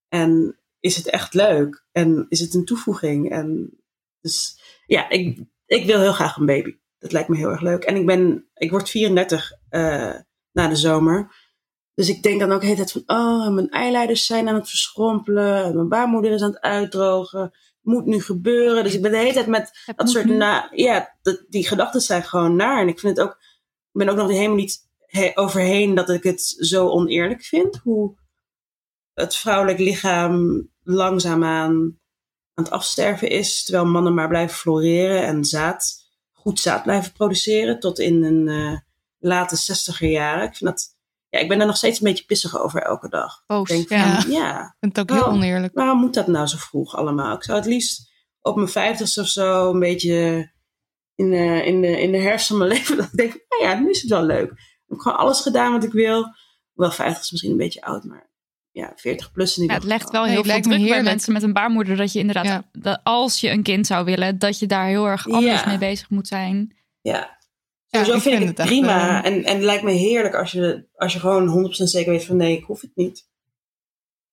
En 0.09 0.59
is 0.81 0.97
het 0.97 1.07
echt 1.11 1.35
leuk? 1.35 1.85
En 1.93 2.27
is 2.29 2.41
het 2.41 2.55
een 2.55 2.65
toevoeging? 2.65 3.31
En 3.31 3.79
dus 4.21 4.61
ja, 4.87 5.09
ik, 5.09 5.39
ik 5.67 5.87
wil 5.87 6.01
heel 6.01 6.13
graag 6.13 6.37
een 6.37 6.47
baby. 6.47 6.77
Dat 6.99 7.13
lijkt 7.13 7.29
me 7.29 7.37
heel 7.37 7.51
erg 7.51 7.61
leuk. 7.61 7.85
En 7.85 7.97
ik 7.97 8.07
ben, 8.07 8.49
ik 8.55 8.71
word 8.71 8.91
34 8.91 9.53
eh, 9.69 10.15
na 10.53 10.69
de 10.69 10.77
zomer. 10.77 11.35
Dus 11.95 12.09
ik 12.09 12.23
denk 12.23 12.41
dan 12.41 12.53
ook 12.53 12.61
de 12.61 12.67
hele 12.67 12.79
tijd 12.85 12.93
van, 12.93 13.03
oh, 13.07 13.49
mijn 13.55 13.69
eileiders 13.71 14.27
zijn 14.27 14.49
aan 14.49 14.55
het 14.55 14.69
verschrompelen. 14.69 15.75
Mijn 15.75 15.89
baarmoeder 15.89 16.31
is 16.33 16.43
aan 16.43 16.51
het 16.53 16.61
uitdrogen. 16.61 17.53
Moet 17.83 18.07
nu 18.07 18.21
gebeuren. 18.21 18.85
Dus 18.85 18.95
ik 18.95 19.03
ben 19.03 19.11
de 19.11 19.17
hele 19.17 19.33
tijd 19.33 19.47
met 19.47 19.93
dat 19.97 20.11
soort, 20.11 20.25
na, 20.25 20.69
ja, 20.75 21.17
dat, 21.23 21.45
die 21.49 21.67
gedachten 21.67 22.01
zijn 22.01 22.23
gewoon 22.23 22.57
naar. 22.57 22.81
En 22.81 22.89
ik 22.89 23.01
vind 23.01 23.17
het 23.17 23.27
ook, 23.27 23.33
ik 23.93 23.99
ben 23.99 24.09
ook 24.09 24.17
nog 24.17 24.31
helemaal 24.31 24.57
niet 24.57 24.89
he- 25.07 25.33
overheen 25.35 25.95
dat 25.95 26.11
ik 26.11 26.23
het 26.23 26.41
zo 26.43 26.89
oneerlijk 26.89 27.43
vind. 27.43 27.77
Hoe 27.77 28.17
het 29.15 29.37
vrouwelijk 29.37 29.79
lichaam 29.79 30.69
langzaamaan 30.83 31.99
aan 32.55 32.65
het 32.65 32.73
afsterven 32.73 33.29
is. 33.31 33.65
Terwijl 33.65 33.87
mannen 33.87 34.15
maar 34.15 34.29
blijven 34.29 34.57
floreren 34.57 35.27
en 35.27 35.45
zaad, 35.45 35.95
goed 36.33 36.61
zaad 36.61 36.83
blijven 36.83 37.13
produceren. 37.13 37.81
Tot 37.81 37.99
in 37.99 38.23
een 38.23 38.49
eh, 38.49 38.79
late 39.19 39.57
zestiger 39.57 40.09
jaren. 40.09 40.45
Ik 40.45 40.57
vind 40.57 40.71
dat, 40.71 40.97
ja, 41.33 41.39
ik 41.39 41.49
ben 41.49 41.59
daar 41.59 41.67
nog 41.67 41.77
steeds 41.77 41.99
een 42.01 42.07
beetje 42.07 42.25
pissig 42.25 42.59
over 42.61 42.83
elke 42.83 43.09
dag. 43.09 43.43
Boos. 43.47 43.71
Ik 43.71 43.89
denk 43.89 44.03
Ja. 44.03 44.21
van, 44.21 44.31
ja, 44.41 44.61
Ik 44.61 44.77
vind 44.81 44.97
het 44.97 45.11
ook 45.11 45.17
heel 45.19 45.27
Oh. 45.29 45.33
oneerlijk. 45.35 45.75
waarom 45.75 45.99
moet 45.99 46.15
dat 46.15 46.27
nou 46.27 46.47
zo 46.47 46.57
vroeg 46.59 46.97
allemaal? 46.97 47.37
Ik 47.37 47.45
zou 47.45 47.59
het 47.59 47.67
liefst 47.67 48.11
op 48.41 48.57
mijn 48.57 48.69
vijftigste 48.69 49.21
of 49.21 49.27
zo 49.27 49.71
een 49.73 49.79
beetje 49.79 50.51
in 51.15 51.31
de, 51.31 51.63
in 51.65 51.81
de, 51.81 52.01
in 52.01 52.13
de 52.13 52.19
herfst 52.19 52.47
van 52.47 52.59
mijn 52.59 52.71
leven. 52.75 52.97
Dat 52.97 53.07
ik 53.07 53.17
denk, 53.17 53.33
nou 53.49 53.63
ja, 53.63 53.79
nu 53.81 53.91
is 53.91 54.01
het 54.03 54.11
wel 54.11 54.23
leuk. 54.23 54.51
Ik 54.51 54.89
heb 54.89 54.99
gewoon 54.99 55.19
alles 55.19 55.41
gedaan 55.41 55.73
wat 55.73 55.85
ik 55.85 55.93
wil. 55.93 56.27
Wel 56.73 56.91
50 56.91 57.23
is 57.23 57.31
misschien 57.31 57.53
een 57.53 57.59
beetje 57.59 57.83
oud, 57.83 58.05
maar 58.05 58.31
ja, 58.71 58.93
40 58.97 59.33
plus 59.33 59.59
in 59.59 59.65
Ja, 59.67 59.75
het 59.75 59.85
legt 59.85 60.11
wel 60.11 60.25
heel 60.25 60.35
veel 60.35 60.45
lijkt 60.45 60.67
me 60.67 60.77
druk 60.77 60.89
bij 60.89 61.03
mensen 61.03 61.33
met 61.33 61.43
een 61.43 61.53
baarmoeder. 61.53 61.97
Dat 61.97 62.13
je 62.13 62.19
inderdaad, 62.19 62.45
Ja. 62.47 62.65
dat 62.73 63.01
als 63.03 63.41
je 63.41 63.51
een 63.51 63.63
kind 63.63 63.87
zou 63.87 64.05
willen, 64.05 64.39
dat 64.39 64.59
je 64.59 64.67
daar 64.67 64.87
heel 64.87 65.07
erg 65.07 65.29
anders 65.29 65.61
Ja. 65.63 65.67
mee 65.69 65.79
bezig 65.79 66.11
moet 66.11 66.29
zijn. 66.29 66.77
Ja. 67.01 67.39
Ja, 67.93 68.01
ik 68.01 68.05
vind 68.05 68.17
ik 68.17 68.23
vind 68.23 68.39
het 68.39 68.49
het 68.49 68.59
echt, 68.59 68.69
prima. 68.69 69.23
eh, 69.23 69.31
En, 69.33 69.45
en 69.45 69.55
het 69.55 69.65
lijkt 69.65 69.83
me 69.83 69.91
heerlijk 69.91 70.35
als 70.35 70.53
je, 70.53 70.89
als 70.95 71.13
je 71.13 71.19
gewoon 71.19 71.69
100% 71.69 71.71
zeker 71.71 72.13
weet 72.13 72.25
van 72.25 72.37
nee, 72.37 72.57
ik 72.57 72.65
hoef 72.65 72.81
het 72.81 72.91
niet. 72.95 73.29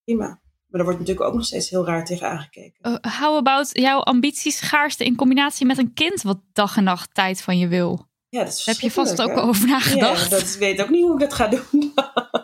Prima. 0.04 0.26
Maar 0.28 0.40
daar 0.80 0.84
wordt 0.84 1.00
natuurlijk 1.00 1.28
ook 1.28 1.34
nog 1.34 1.46
steeds 1.46 1.70
heel 1.70 1.86
raar 1.86 2.06
tegen 2.06 2.30
aangekeken. 2.30 2.90
Uh, 3.04 3.20
how 3.20 3.36
about 3.38 3.70
jouw 3.72 4.00
ambities 4.00 4.58
schaarste 4.58 5.06
in 5.06 5.16
combinatie 5.16 5.66
met 5.66 5.78
een 5.78 5.94
kind 5.94 6.22
wat 6.22 6.40
dag 6.54 6.78
en 6.78 6.84
nacht 6.84 7.14
tijd 7.14 7.42
van 7.42 7.58
je 7.58 7.68
wil? 7.68 8.08
Ja, 8.30 8.44
dat 8.44 8.54
is 8.54 8.66
Heb 8.66 8.80
je 8.80 8.92
vast 8.92 9.22
ook 9.22 9.30
hè? 9.30 9.42
over 9.42 9.68
nagedacht? 9.68 10.30
Ja, 10.30 10.38
dat 10.38 10.56
weet 10.56 10.82
ook 10.82 10.90
niet 10.90 11.02
hoe 11.04 11.14
ik 11.14 11.20
dat 11.20 11.34
ga 11.34 11.48
doen. 11.48 11.94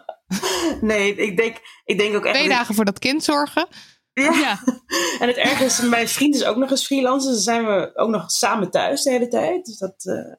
nee, 0.90 1.16
ik 1.16 1.38
denk, 1.38 1.58
ik 1.86 1.98
denk 1.98 2.16
ook 2.16 2.26
echt... 2.26 2.36
Twee 2.36 2.50
dagen 2.50 2.76
voor 2.76 2.86
dat 2.86 3.00
kind 3.00 3.24
zorgen. 3.24 3.68
Ja. 4.14 4.34
Ja. 4.34 4.60
En 5.20 5.28
het 5.28 5.38
erge 5.38 5.64
is, 5.64 5.82
mijn 5.82 6.08
vriend 6.08 6.36
is 6.36 6.44
ook 6.44 6.56
nog 6.58 6.70
eens 6.70 6.86
freelancer. 6.86 7.32
Dus 7.34 7.44
dan 7.44 7.54
zijn 7.56 7.66
we 7.66 7.92
ook 7.96 8.10
nog 8.10 8.32
samen 8.32 8.72
thuis 8.72 9.04
de 9.04 9.12
hele 9.12 9.28
tijd. 9.28 9.66
Dus 9.66 9.78
dat, 9.78 10.06
eh, 10.06 10.34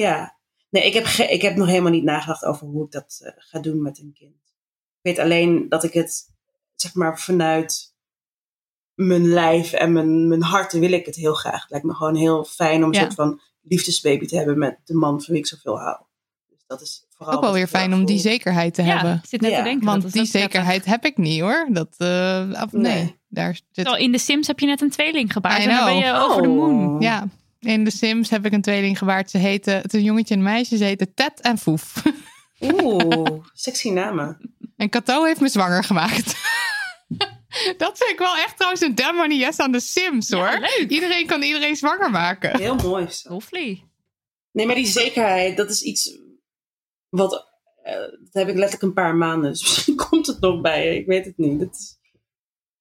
ja. 0.00 0.36
Nee, 0.70 0.86
ik 0.86 0.92
heb, 0.94 1.04
ge- 1.04 1.26
ik 1.32 1.42
heb 1.42 1.56
nog 1.56 1.66
helemaal 1.68 1.90
niet 1.92 2.04
nagedacht 2.04 2.44
over 2.44 2.66
hoe 2.66 2.84
ik 2.84 2.90
dat 2.90 3.20
eh, 3.22 3.32
ga 3.36 3.58
doen 3.60 3.82
met 3.82 3.98
een 3.98 4.12
kind. 4.18 4.34
Ik 4.34 5.16
weet 5.16 5.18
alleen 5.18 5.68
dat 5.68 5.84
ik 5.84 5.92
het, 5.92 6.30
zeg 6.74 6.94
maar, 6.94 7.20
vanuit 7.20 7.94
mijn 8.94 9.28
lijf 9.28 9.72
en 9.72 9.92
mijn, 9.92 10.28
mijn 10.28 10.42
hart 10.42 10.72
wil 10.72 10.92
ik 10.92 11.06
het 11.06 11.16
heel 11.16 11.34
graag. 11.34 11.60
Het 11.60 11.70
lijkt 11.70 11.86
me 11.86 11.94
gewoon 11.94 12.14
heel 12.16 12.44
fijn 12.44 12.82
om 12.82 12.88
een 12.88 12.94
Ja. 12.94 13.00
soort 13.00 13.14
van 13.14 13.40
liefdesbaby 13.62 14.26
te 14.26 14.36
hebben 14.36 14.58
met 14.58 14.78
de 14.84 14.94
man 14.94 15.22
van 15.22 15.26
wie 15.34 15.42
ik 15.42 15.46
zoveel 15.46 15.78
hou. 15.78 15.96
Dus 16.48 16.64
dat 16.66 16.80
is 16.80 17.06
vooral 17.10 17.34
Ook 17.36 17.42
wel 17.42 17.52
weer 17.52 17.66
fijn 17.66 17.92
om 17.94 18.04
die 18.04 18.18
zekerheid 18.18 18.74
te 18.74 18.82
Ja, 18.82 18.94
hebben. 18.94 19.14
ik 19.22 19.28
zit 19.28 19.40
net 19.40 19.50
Ja, 19.50 19.56
te 19.58 19.62
denken. 19.62 19.86
Want 19.86 20.02
die 20.02 20.10
prettig. 20.10 20.32
zekerheid 20.40 20.84
heb 20.84 21.04
ik 21.04 21.16
niet 21.16 21.40
hoor. 21.40 21.68
Dat, 21.70 21.94
eh, 21.98 22.52
af- 22.52 22.72
nee. 22.72 22.92
Nee. 22.94 23.16
daar 23.28 23.54
zit. 23.54 23.64
Terwijl 23.72 23.96
in 23.96 24.12
de 24.12 24.18
Sims 24.18 24.46
heb 24.46 24.58
je 24.58 24.66
net 24.66 24.80
een 24.80 24.90
tweeling 24.90 25.32
gebaard. 25.32 25.62
En 25.62 25.68
dan 25.68 25.84
ben 25.84 25.96
je 25.96 26.12
over 26.12 26.42
de 26.42 26.48
moon. 26.48 26.94
Oh. 26.94 27.00
Ja, 27.02 27.28
in 27.60 27.84
The 27.84 27.90
Sims 27.90 28.30
heb 28.30 28.46
ik 28.46 28.52
een 28.52 28.62
tweeling 28.62 28.98
gewaard. 28.98 29.30
Ze 29.30 29.38
heten, 29.38 29.74
het 29.74 29.92
is 29.94 30.00
een 30.00 30.06
jongetje 30.06 30.34
en 30.34 30.40
een 30.40 30.46
meisje. 30.46 30.76
Ze 30.76 30.84
heten 30.84 31.14
Ted 31.14 31.40
en 31.40 31.58
Foef. 31.58 32.02
Oeh, 32.60 33.44
sexy 33.52 33.90
namen. 33.90 34.54
En 34.76 34.88
Cato 34.88 35.24
heeft 35.24 35.40
me 35.40 35.48
zwanger 35.48 35.84
gemaakt. 35.84 36.26
Dat 37.76 37.98
vind 37.98 38.10
ik 38.10 38.18
wel 38.18 38.36
echt 38.36 38.56
trouwens 38.56 38.82
een 38.82 38.94
damn 38.94 39.16
money 39.16 39.36
yes 39.36 39.58
aan 39.58 39.72
The 39.72 39.80
Sims 39.80 40.30
hoor. 40.30 40.46
Ja, 40.50 40.58
leuk. 40.58 40.86
Iedereen 40.88 41.26
kan 41.26 41.42
iedereen 41.42 41.76
zwanger 41.76 42.10
maken. 42.10 42.58
Heel 42.58 42.74
mooi. 42.74 43.06
zo. 43.10 43.28
Lovely. 43.28 43.84
Nee, 44.52 44.66
maar 44.66 44.74
die 44.74 44.86
zekerheid, 44.86 45.56
dat 45.56 45.70
is 45.70 45.82
iets 45.82 46.18
wat. 47.08 47.48
eh, 47.82 47.94
dat 47.94 48.28
heb 48.32 48.48
ik 48.48 48.54
letterlijk 48.54 48.82
een 48.82 48.92
paar 48.92 49.14
maanden. 49.14 49.50
Dus 49.50 49.62
misschien 49.68 49.96
komt 49.96 50.26
het 50.26 50.40
nog 50.40 50.60
bij. 50.60 50.96
Ik 50.96 51.06
weet 51.06 51.24
het 51.24 51.38
niet. 51.38 51.60
Het 51.60 51.74
is, 51.74 51.98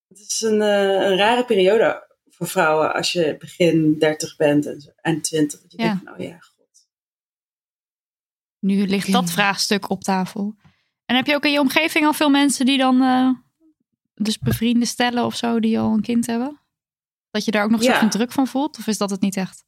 het 0.07 0.19
is 0.19 0.41
een, 0.41 0.61
eh, 0.61 1.07
een 1.09 1.17
rare 1.17 1.45
periode 1.45 2.06
voor 2.37 2.47
vrouwen 2.47 2.93
als 2.93 3.11
je 3.11 3.35
begin 3.39 3.99
30 3.99 4.35
bent 4.35 4.65
en, 4.65 4.93
en 5.01 5.21
20. 5.21 5.61
Dat 5.61 5.71
je 5.71 5.77
Ja. 5.81 5.87
denkt, 5.87 6.03
van, 6.03 6.13
oh 6.13 6.19
ja, 6.19 6.37
god. 6.39 6.87
Nu 8.59 8.87
ligt 8.87 9.11
dat 9.11 9.31
vraagstuk 9.31 9.89
op 9.89 10.03
tafel. 10.03 10.55
En 11.05 11.15
heb 11.15 11.25
je 11.25 11.35
ook 11.35 11.45
in 11.45 11.51
je 11.51 11.59
omgeving 11.59 12.05
al 12.05 12.13
veel 12.13 12.29
mensen 12.29 12.65
die 12.65 12.77
dan, 12.77 13.01
eh, 13.01 13.29
dus 14.13 14.39
bevrienden 14.39 14.87
stellen 14.87 15.25
of 15.25 15.35
zo, 15.35 15.59
die 15.59 15.79
al 15.79 15.93
een 15.93 16.01
kind 16.01 16.25
hebben? 16.25 16.61
Dat 17.29 17.45
je 17.45 17.51
daar 17.51 17.63
ook 17.63 17.69
nog 17.71 17.79
een 17.79 17.85
Ja. 17.85 17.99
van 17.99 18.09
druk 18.09 18.31
van 18.31 18.47
voelt? 18.47 18.77
Of 18.77 18.87
is 18.87 18.97
dat 18.97 19.09
het 19.09 19.21
niet 19.21 19.35
echt? 19.35 19.65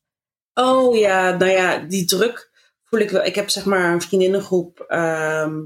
Oh 0.54 0.98
ja, 0.98 1.38
nou 1.38 1.52
ja, 1.52 1.78
die 1.78 2.06
druk 2.06 2.52
voel 2.84 3.00
ik 3.00 3.10
wel. 3.10 3.24
Ik 3.24 3.36
heb 3.36 3.50
zeg 3.50 3.66
maar 3.66 3.94
een 3.94 4.02
vriendinnengroep 4.02 4.80
ehm, 4.80 5.60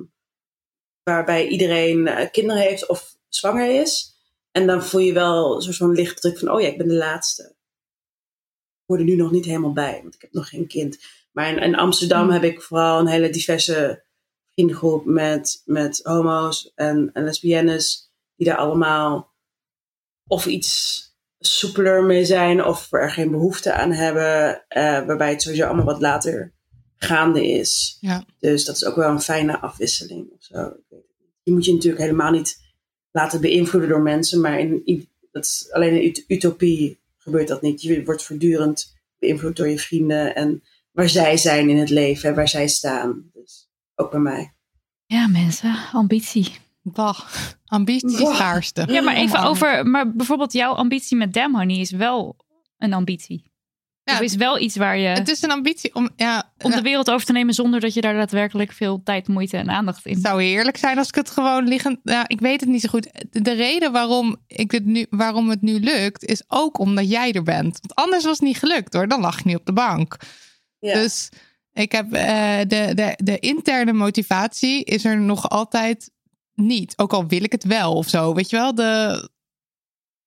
waarbij 1.03 1.47
iedereen 1.47 2.07
eh, 2.07 2.31
kinderen 2.31 2.61
heeft 2.61 2.87
of 2.87 3.15
zwanger 3.29 3.81
is. 3.81 4.12
En 4.53 4.67
dan 4.67 4.83
voel 4.83 5.01
je 5.01 5.13
wel 5.13 5.61
zo'n 5.61 5.73
soort 5.73 5.97
licht 5.97 6.21
druk 6.21 6.39
van, 6.39 6.49
oh 6.49 6.61
ja, 6.61 6.67
ik 6.67 6.77
ben 6.77 6.87
de 6.87 6.93
laatste. 6.93 7.43
Ik 7.43 8.83
hoor 8.85 8.97
er 8.97 9.03
nu 9.03 9.15
nog 9.15 9.31
niet 9.31 9.45
helemaal 9.45 9.73
bij, 9.73 9.99
want 10.01 10.15
ik 10.15 10.21
heb 10.21 10.33
nog 10.33 10.49
geen 10.49 10.67
kind. 10.67 10.99
Maar 11.31 11.49
in, 11.49 11.57
in 11.57 11.75
Amsterdam 11.75 12.29
heb 12.29 12.43
ik 12.43 12.61
vooral 12.61 12.99
een 12.99 13.07
hele 13.07 13.29
diverse 13.29 14.03
vriendengroep 14.53 15.05
met, 15.05 15.61
met 15.65 15.99
homo's 16.03 16.71
en, 16.75 17.09
en 17.13 17.23
lesbiennes. 17.23 18.11
Die 18.35 18.47
daar 18.47 18.57
allemaal 18.57 19.33
of 20.27 20.45
iets 20.45 21.01
soepeler 21.39 22.03
mee 22.03 22.25
zijn 22.25 22.65
of 22.65 22.91
er 22.91 23.11
geen 23.11 23.31
behoefte 23.31 23.73
aan 23.73 23.91
hebben. 23.91 24.63
eh, 24.67 25.05
waarbij 25.05 25.29
het 25.29 25.41
sowieso 25.41 25.65
allemaal 25.65 25.85
wat 25.85 26.01
later 26.01 26.53
gaande 26.97 27.47
is. 27.47 27.97
Ja. 27.99 28.25
Dus 28.39 28.65
dat 28.65 28.75
is 28.75 28.85
ook 28.85 28.95
wel 28.95 29.09
een 29.09 29.21
fijne 29.21 29.59
afwisseling 29.59 30.31
of 30.31 30.43
zo. 30.43 30.65
Ik 30.65 30.83
weet 30.89 31.03
het 31.07 31.19
niet. 31.19 31.31
Je 31.43 31.51
moet 31.51 31.65
je 31.65 31.73
natuurlijk 31.73 32.01
helemaal 32.01 32.31
niet 32.31 32.62
laten 33.13 33.41
beïnvloeden 33.41 33.89
door 33.89 34.01
mensen. 34.01 34.41
Maar 34.41 34.59
in, 34.59 35.07
dat 35.31 35.43
is 35.43 35.67
alleen 35.71 36.01
in 36.01 36.07
ut- 36.07 36.23
utopie 36.27 36.99
gebeurt 37.17 37.47
dat 37.47 37.61
niet. 37.61 37.81
Je 37.81 38.03
wordt 38.05 38.23
voortdurend 38.23 38.93
beïnvloed 39.19 39.55
door 39.55 39.67
je 39.67 39.79
vrienden. 39.79 40.35
En 40.35 40.63
waar 40.91 41.09
zij 41.09 41.37
zijn 41.37 41.69
in 41.69 41.77
het 41.77 41.89
leven 41.89 42.29
en 42.29 42.35
waar 42.35 42.47
zij 42.47 42.67
staan. 42.67 43.29
Dus 43.33 43.69
ook 43.95 44.11
bij 44.11 44.19
mij. 44.19 44.53
Ja, 45.05 45.27
mensen, 45.27 45.75
ambitie. 45.91 46.51
Bah, 46.81 47.19
ambitie 47.65 48.17
Bah. 48.23 48.33
schaarste. 48.35 48.85
Ja, 48.87 49.01
maar 49.01 49.15
even 49.15 49.43
over, 49.43 49.87
maar 49.87 50.13
bijvoorbeeld 50.13 50.53
jouw 50.53 50.73
ambitie 50.73 51.17
met 51.17 51.33
Damn 51.33 51.55
Honey 51.55 51.77
is 51.79 51.91
wel 51.91 52.35
een 52.77 52.93
ambitie. 52.93 53.51
Ja, 54.05 54.13
of 54.13 54.21
is 54.21 54.35
wel 54.35 54.59
iets 54.59 54.75
waar 54.75 54.97
je 54.97 55.07
Het 55.07 55.29
is 55.29 55.41
een 55.41 55.51
ambitie 55.51 55.95
om, 55.95 56.09
ja, 56.15 56.51
om 56.57 56.71
de 56.71 56.81
wereld 56.81 57.09
over 57.09 57.25
te 57.25 57.31
nemen 57.31 57.53
zonder 57.53 57.79
dat 57.79 57.93
je 57.93 58.01
daar 58.01 58.13
daadwerkelijk 58.13 58.71
veel 58.71 59.01
tijd, 59.03 59.27
moeite 59.27 59.57
en 59.57 59.69
aandacht 59.69 60.05
in 60.05 60.13
Het 60.13 60.23
zou 60.23 60.43
heerlijk 60.43 60.77
zijn 60.77 60.97
als 60.97 61.07
ik 61.07 61.15
het 61.15 61.29
gewoon 61.29 61.67
liggend. 61.67 61.99
Nou, 62.03 62.25
ik 62.27 62.39
weet 62.39 62.59
het 62.59 62.69
niet 62.69 62.81
zo 62.81 62.89
goed. 62.89 63.25
De 63.29 63.53
reden 63.53 63.91
waarom, 63.91 64.37
ik 64.47 64.71
het 64.71 64.85
nu, 64.85 65.05
waarom 65.09 65.49
het 65.49 65.61
nu 65.61 65.79
lukt, 65.79 66.25
is 66.25 66.43
ook 66.47 66.77
omdat 66.77 67.09
jij 67.09 67.31
er 67.31 67.43
bent. 67.43 67.79
Want 67.81 67.95
anders 67.95 68.23
was 68.23 68.37
het 68.37 68.47
niet 68.47 68.57
gelukt 68.57 68.93
hoor. 68.93 69.07
Dan 69.07 69.21
lag 69.21 69.39
ik 69.39 69.45
nu 69.45 69.55
op 69.55 69.65
de 69.65 69.73
bank. 69.73 70.17
Ja. 70.79 70.93
Dus 70.93 71.29
ik 71.73 71.91
heb 71.91 72.13
eh, 72.13 72.57
de, 72.59 72.91
de, 72.93 73.13
de 73.23 73.39
interne 73.39 73.93
motivatie 73.93 74.83
is 74.83 75.05
er 75.05 75.19
nog 75.19 75.49
altijd 75.49 76.11
niet. 76.55 76.93
Ook 76.97 77.13
al 77.13 77.27
wil 77.27 77.43
ik 77.43 77.51
het 77.51 77.63
wel 77.63 77.93
of 77.93 78.09
zo. 78.09 78.33
Weet 78.33 78.49
je 78.49 78.55
wel? 78.55 78.75
De, 78.75 79.29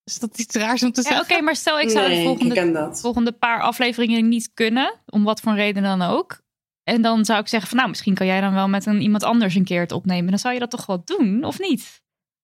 is 0.06 0.18
dat 0.18 0.38
iets 0.38 0.54
raars 0.54 0.82
om 0.82 0.92
te 0.92 1.00
Ja, 1.02 1.08
zeggen? 1.08 1.34
oké, 1.34 1.42
maar 1.42 1.56
stel 1.56 1.80
ik 1.80 1.90
zou 1.90 2.08
nee, 2.08 2.16
de 2.16 2.24
volgende, 2.24 2.88
volgende 2.92 3.32
paar 3.32 3.60
afleveringen 3.60 4.28
niet 4.28 4.50
kunnen, 4.54 4.94
om 5.06 5.24
wat 5.24 5.40
voor 5.40 5.54
reden 5.54 5.82
dan 5.82 6.02
ook. 6.02 6.40
En 6.82 7.02
dan 7.02 7.24
zou 7.24 7.40
ik 7.40 7.48
zeggen 7.48 7.68
van 7.68 7.78
nou, 7.78 7.90
misschien 7.90 8.14
kan 8.14 8.26
jij 8.26 8.40
dan 8.40 8.54
wel 8.54 8.68
met 8.68 8.86
een, 8.86 9.00
iemand 9.00 9.22
anders 9.22 9.54
een 9.54 9.64
keer 9.64 9.80
het 9.80 9.92
opnemen. 9.92 10.30
Dan 10.30 10.38
zou 10.38 10.54
je 10.54 10.60
dat 10.60 10.70
toch 10.70 10.86
wel 10.86 11.02
doen, 11.04 11.44
of 11.44 11.58
niet? 11.58 11.80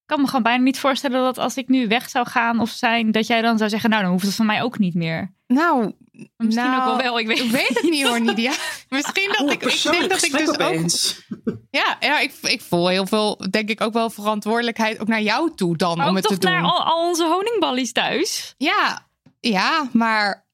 Ik 0.03 0.07
kan 0.07 0.21
me 0.21 0.27
gewoon 0.27 0.43
bijna 0.43 0.63
niet 0.63 0.79
voorstellen 0.79 1.23
dat 1.23 1.39
als 1.39 1.57
ik 1.57 1.69
nu 1.69 1.89
weg 1.89 2.09
zou 2.09 2.27
gaan 2.27 2.61
of 2.61 2.71
zijn, 2.71 3.13
dat 3.13 3.27
jij 3.27 3.43
dan 3.43 3.59
zou 3.59 3.71
zeggen, 3.71 3.91
nou 3.91 4.03
dan 4.03 4.11
hoeft 4.13 4.27
het 4.27 4.35
van 4.35 4.47
mij 4.47 4.63
ook 4.63 4.79
niet 4.79 4.95
meer. 4.95 5.35
Nou, 5.47 5.93
Misschien 6.37 6.71
nou, 6.71 6.81
ook 6.81 6.85
wel 6.85 6.97
wel, 6.97 7.19
ik 7.19 7.27
weet, 7.27 7.39
ik 7.39 7.51
weet 7.51 7.69
het 7.69 7.91
niet 7.91 8.07
hoor, 8.07 8.21
Nidia. 8.21 8.53
Misschien 8.89 9.29
dat 9.29 9.41
Oeh, 9.41 9.53
ik, 9.53 9.63
ik 9.63 9.83
denk 9.83 10.11
dat 10.11 10.23
ik 10.23 10.33
dus 10.33 10.59
ook. 10.59 11.21
Ja, 11.71 11.97
ja 12.01 12.19
ik, 12.19 12.33
ik 12.43 12.61
voel 12.61 12.89
heel 12.89 13.07
veel, 13.07 13.47
denk 13.51 13.69
ik 13.71 13.81
ook 13.81 13.93
wel 13.93 14.11
verantwoordelijkheid 14.11 15.01
ook 15.01 15.09
naar 15.09 15.23
jou 15.23 15.55
toe 15.55 15.77
dan 15.77 15.97
Maar 15.97 16.09
om 16.09 16.15
het 16.15 16.25
te 16.25 16.31
toch 16.31 16.39
doen. 16.39 16.53
naar 16.53 16.63
al, 16.63 16.85
al 16.85 17.09
onze 17.09 17.27
honingballies 17.27 17.93
thuis. 17.93 18.55
Ja, 18.59 19.09
ja, 19.41 19.89
maar 19.93 20.47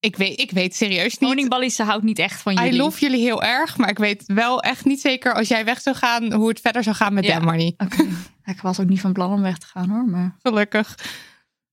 ik 0.00 0.16
weet, 0.16 0.40
ik 0.40 0.50
weet 0.50 0.74
serieus 0.74 1.18
niet. 1.18 1.28
Honingballies, 1.28 1.74
ze 1.74 1.82
houdt 1.82 2.04
niet 2.04 2.18
echt 2.18 2.42
van 2.42 2.54
jullie. 2.54 2.72
I 2.72 2.76
love 2.76 3.00
jullie 3.00 3.20
heel 3.20 3.42
erg, 3.42 3.76
maar 3.76 3.88
ik 3.88 3.98
weet 3.98 4.22
wel 4.26 4.62
echt 4.62 4.84
niet 4.84 5.00
zeker 5.00 5.34
als 5.34 5.48
jij 5.48 5.64
weg 5.64 5.80
zou 5.80 5.96
gaan, 5.96 6.32
hoe 6.32 6.48
het 6.48 6.60
verder 6.60 6.82
zou 6.82 6.96
gaan 6.96 7.14
met 7.14 7.24
Ja. 7.24 7.40
Ik 8.44 8.60
was 8.60 8.80
ook 8.80 8.88
niet 8.88 9.00
van 9.00 9.12
plan 9.12 9.32
om 9.32 9.42
weg 9.42 9.58
te 9.58 9.66
gaan 9.66 9.88
hoor, 9.88 10.04
maar... 10.04 10.36
Gelukkig. 10.42 10.96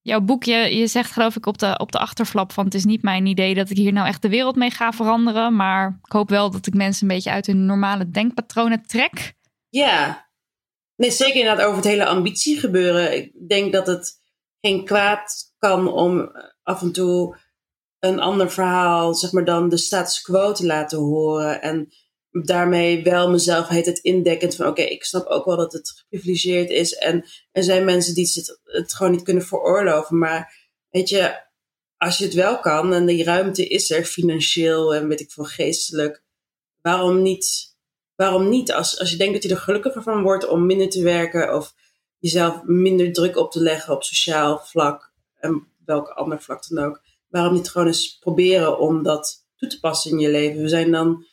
Jouw 0.01 0.21
boekje, 0.21 0.75
je 0.77 0.87
zegt 0.87 1.11
geloof 1.11 1.35
ik 1.35 1.45
op 1.45 1.57
de, 1.57 1.77
op 1.77 1.91
de 1.91 1.99
achterflap 1.99 2.51
van... 2.51 2.65
het 2.65 2.73
is 2.73 2.85
niet 2.85 3.01
mijn 3.01 3.25
idee 3.25 3.55
dat 3.55 3.69
ik 3.69 3.77
hier 3.77 3.93
nou 3.93 4.07
echt 4.07 4.21
de 4.21 4.29
wereld 4.29 4.55
mee 4.55 4.71
ga 4.71 4.91
veranderen... 4.91 5.55
maar 5.55 5.99
ik 6.03 6.11
hoop 6.11 6.29
wel 6.29 6.51
dat 6.51 6.67
ik 6.67 6.73
mensen 6.73 7.09
een 7.09 7.15
beetje 7.15 7.31
uit 7.31 7.45
hun 7.45 7.65
normale 7.65 8.09
denkpatronen 8.09 8.81
trek. 8.87 9.33
Ja. 9.69 10.29
Nee, 10.95 11.11
zeker 11.11 11.39
inderdaad 11.39 11.65
over 11.65 11.75
het 11.75 11.85
hele 11.85 12.05
ambitie 12.05 12.59
gebeuren. 12.59 13.15
Ik 13.15 13.31
denk 13.47 13.73
dat 13.73 13.87
het 13.87 14.19
geen 14.61 14.85
kwaad 14.85 15.53
kan 15.57 15.87
om 15.87 16.31
af 16.63 16.81
en 16.81 16.91
toe 16.91 17.37
een 17.99 18.19
ander 18.19 18.51
verhaal, 18.51 19.13
zeg 19.13 19.31
maar 19.31 19.45
dan 19.45 19.69
de 19.69 19.77
status 19.77 20.21
quo 20.21 20.51
te 20.51 20.65
laten 20.65 20.97
horen. 20.97 21.61
En 21.61 21.93
daarmee 22.31 23.03
wel 23.03 23.29
mezelf 23.29 23.67
heet 23.67 23.85
het 23.85 23.99
indekkend 23.99 24.55
van 24.55 24.67
oké, 24.67 24.81
ik 24.81 25.03
snap 25.03 25.25
ook 25.25 25.45
wel 25.45 25.57
dat 25.57 25.73
het 25.73 25.89
geprivilegeerd 25.89 26.69
is. 26.69 26.93
En 26.93 27.25
er 27.51 27.63
zijn 27.63 27.85
mensen 27.85 28.13
die 28.13 28.31
het, 28.63 28.93
gewoon 28.93 29.11
niet 29.11 29.23
kunnen 29.23 29.43
veroorloven. 29.43 30.17
Maar 30.17 30.69
weet 30.89 31.09
je, 31.09 31.41
als 31.97 32.17
je 32.17 32.23
het 32.23 32.33
wel 32.33 32.59
kan 32.59 32.93
en 32.93 33.05
die 33.05 33.23
ruimte 33.23 33.67
is 33.67 33.91
er 33.91 34.03
financieel 34.03 34.95
en 34.95 35.07
weet 35.07 35.19
ik 35.19 35.31
veel 35.31 35.43
geestelijk, 35.43 36.23
waarom 36.81 37.21
niet? 37.21 37.75
Waarom 38.15 38.49
niet? 38.49 38.73
Als, 38.73 38.99
als 38.99 39.11
je 39.11 39.17
denkt 39.17 39.33
dat 39.33 39.43
je 39.43 39.49
er 39.49 39.61
gelukkiger 39.61 40.03
van 40.03 40.21
wordt 40.21 40.47
om 40.47 40.65
minder 40.65 40.89
te 40.89 41.03
werken 41.03 41.55
of 41.55 41.73
jezelf 42.19 42.63
minder 42.63 43.13
druk 43.13 43.37
op 43.37 43.51
te 43.51 43.61
leggen 43.61 43.93
op 43.93 44.03
sociaal 44.03 44.59
vlak 44.59 45.13
en 45.35 45.67
welk 45.85 46.07
ander 46.07 46.41
vlak 46.41 46.67
dan 46.67 46.85
ook, 46.85 47.01
waarom 47.27 47.53
niet 47.53 47.69
gewoon 47.69 47.87
eens 47.87 48.17
proberen 48.17 48.79
om 48.79 49.03
dat 49.03 49.45
toe 49.55 49.69
te 49.69 49.79
passen 49.79 50.11
in 50.11 50.19
je 50.19 50.29
leven? 50.29 50.61
We 50.61 50.67
zijn 50.67 50.91
dan 50.91 51.25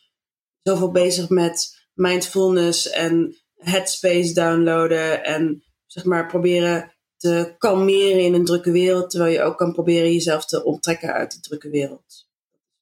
zoveel 0.69 0.91
bezig 0.91 1.29
met 1.29 1.87
mindfulness 1.95 2.91
en 2.91 3.37
headspace 3.55 4.33
downloaden 4.35 5.25
en 5.25 5.65
zeg 5.87 6.05
maar 6.05 6.27
proberen 6.27 6.93
te 7.17 7.55
kalmeren 7.59 8.21
in 8.25 8.35
een 8.35 8.45
drukke 8.45 8.71
wereld, 8.71 9.11
terwijl 9.11 9.33
je 9.33 9.43
ook 9.43 9.57
kan 9.59 9.73
proberen 9.73 10.13
jezelf 10.13 10.45
te 10.47 10.65
onttrekken 10.65 11.13
uit 11.13 11.31
die 11.31 11.41
drukke 11.41 11.71
wereld. 11.71 12.27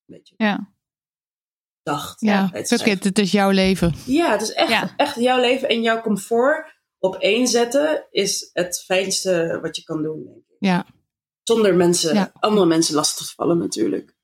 Een 0.07 0.17
beetje 0.17 0.35
Ja. 0.37 0.73
dacht. 1.83 2.21
Ja, 2.21 2.49
het 2.53 2.69
fuck 2.69 2.87
it, 2.87 3.05
het 3.05 3.19
is 3.19 3.33
jouw 3.33 3.51
leven. 3.51 3.95
Ja, 4.07 4.31
het 4.31 4.43
is 4.43 4.53
echt, 4.53 4.71
Ja. 4.71 4.95
echt 4.97 5.15
jouw 5.15 5.41
leven 5.41 5.69
en 5.69 5.83
jouw 5.83 6.01
comfort 6.01 6.75
op 6.99 7.15
één 7.17 7.47
zetten 7.47 8.07
is 8.11 8.51
het 8.53 8.83
fijnste 8.85 9.59
wat 9.63 9.77
je 9.77 9.83
kan 9.83 10.03
doen. 10.03 10.25
Denk 10.25 10.37
ik. 10.37 10.57
Ja. 10.59 10.87
Zonder 11.43 11.75
mensen, 11.75 12.15
Ja. 12.15 12.31
andere 12.35 12.67
mensen 12.67 12.95
lastig 12.95 13.27
te 13.27 13.35
vallen 13.35 13.59
natuurlijk. 13.59 14.16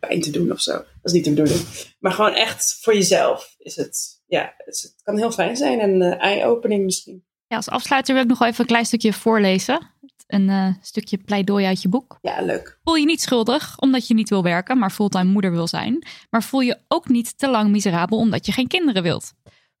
Pijn 0.00 0.20
te 0.20 0.30
doen 0.30 0.52
of 0.52 0.60
zo. 0.60 0.72
Dat 0.72 0.86
is 1.02 1.12
niet 1.12 1.24
de 1.24 1.30
bedoeling. 1.30 1.60
Maar 1.98 2.12
gewoon 2.12 2.32
echt 2.32 2.78
voor 2.80 2.94
jezelf 2.94 3.54
is 3.58 3.76
het. 3.76 4.22
Ja, 4.26 4.54
het, 4.56 4.94
kan 5.02 5.16
heel 5.16 5.32
fijn 5.32 5.56
zijn 5.56 5.80
en 5.80 6.02
eh, 6.02 6.24
eye-opening 6.24 6.84
misschien. 6.84 7.24
Ja, 7.46 7.56
als 7.56 7.68
afsluiter 7.68 8.14
wil 8.14 8.22
ik 8.22 8.28
nog 8.28 8.38
wel 8.38 8.48
even 8.48 8.60
een 8.60 8.66
klein 8.66 8.86
stukje 8.86 9.12
voorlezen. 9.12 9.94
Een 10.26 10.48
eh, 10.48 10.68
stukje 10.80 11.18
pleidooi 11.18 11.64
uit 11.64 11.82
je 11.82 11.88
boek. 11.88 12.18
Ja, 12.22 12.42
leuk. 12.42 12.78
Voel 12.82 12.94
je 12.94 13.04
niet 13.04 13.20
schuldig 13.20 13.78
omdat 13.78 14.06
je 14.06 14.14
niet 14.14 14.28
wil 14.28 14.42
werken, 14.42 14.78
maar 14.78 14.90
fulltime 14.90 15.30
moeder 15.30 15.50
wil 15.50 15.66
zijn. 15.66 16.06
Maar 16.30 16.42
voel 16.42 16.60
je 16.60 16.78
ook 16.88 17.08
niet 17.08 17.38
te 17.38 17.48
lang 17.48 17.70
miserabel 17.70 18.18
omdat 18.18 18.46
je 18.46 18.52
geen 18.52 18.68
kinderen 18.68 19.02
wilt. 19.02 19.32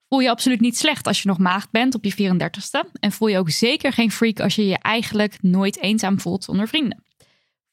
Voel 0.08 0.18
je 0.18 0.30
absoluut 0.30 0.60
niet 0.60 0.76
slecht 0.76 1.06
als 1.06 1.22
je 1.22 1.28
nog 1.28 1.38
maagd 1.38 1.70
bent 1.70 1.94
op 1.94 2.04
je 2.04 2.34
34ste. 2.34 2.90
En 3.00 3.12
voel 3.12 3.28
je 3.28 3.38
ook 3.38 3.50
zeker 3.50 3.92
geen 3.92 4.10
freak 4.10 4.40
als 4.40 4.54
je 4.54 4.66
je 4.66 4.78
eigenlijk 4.78 5.42
nooit 5.42 5.80
eenzaam 5.80 6.20
voelt 6.20 6.44
zonder 6.44 6.68
vrienden. 6.68 7.04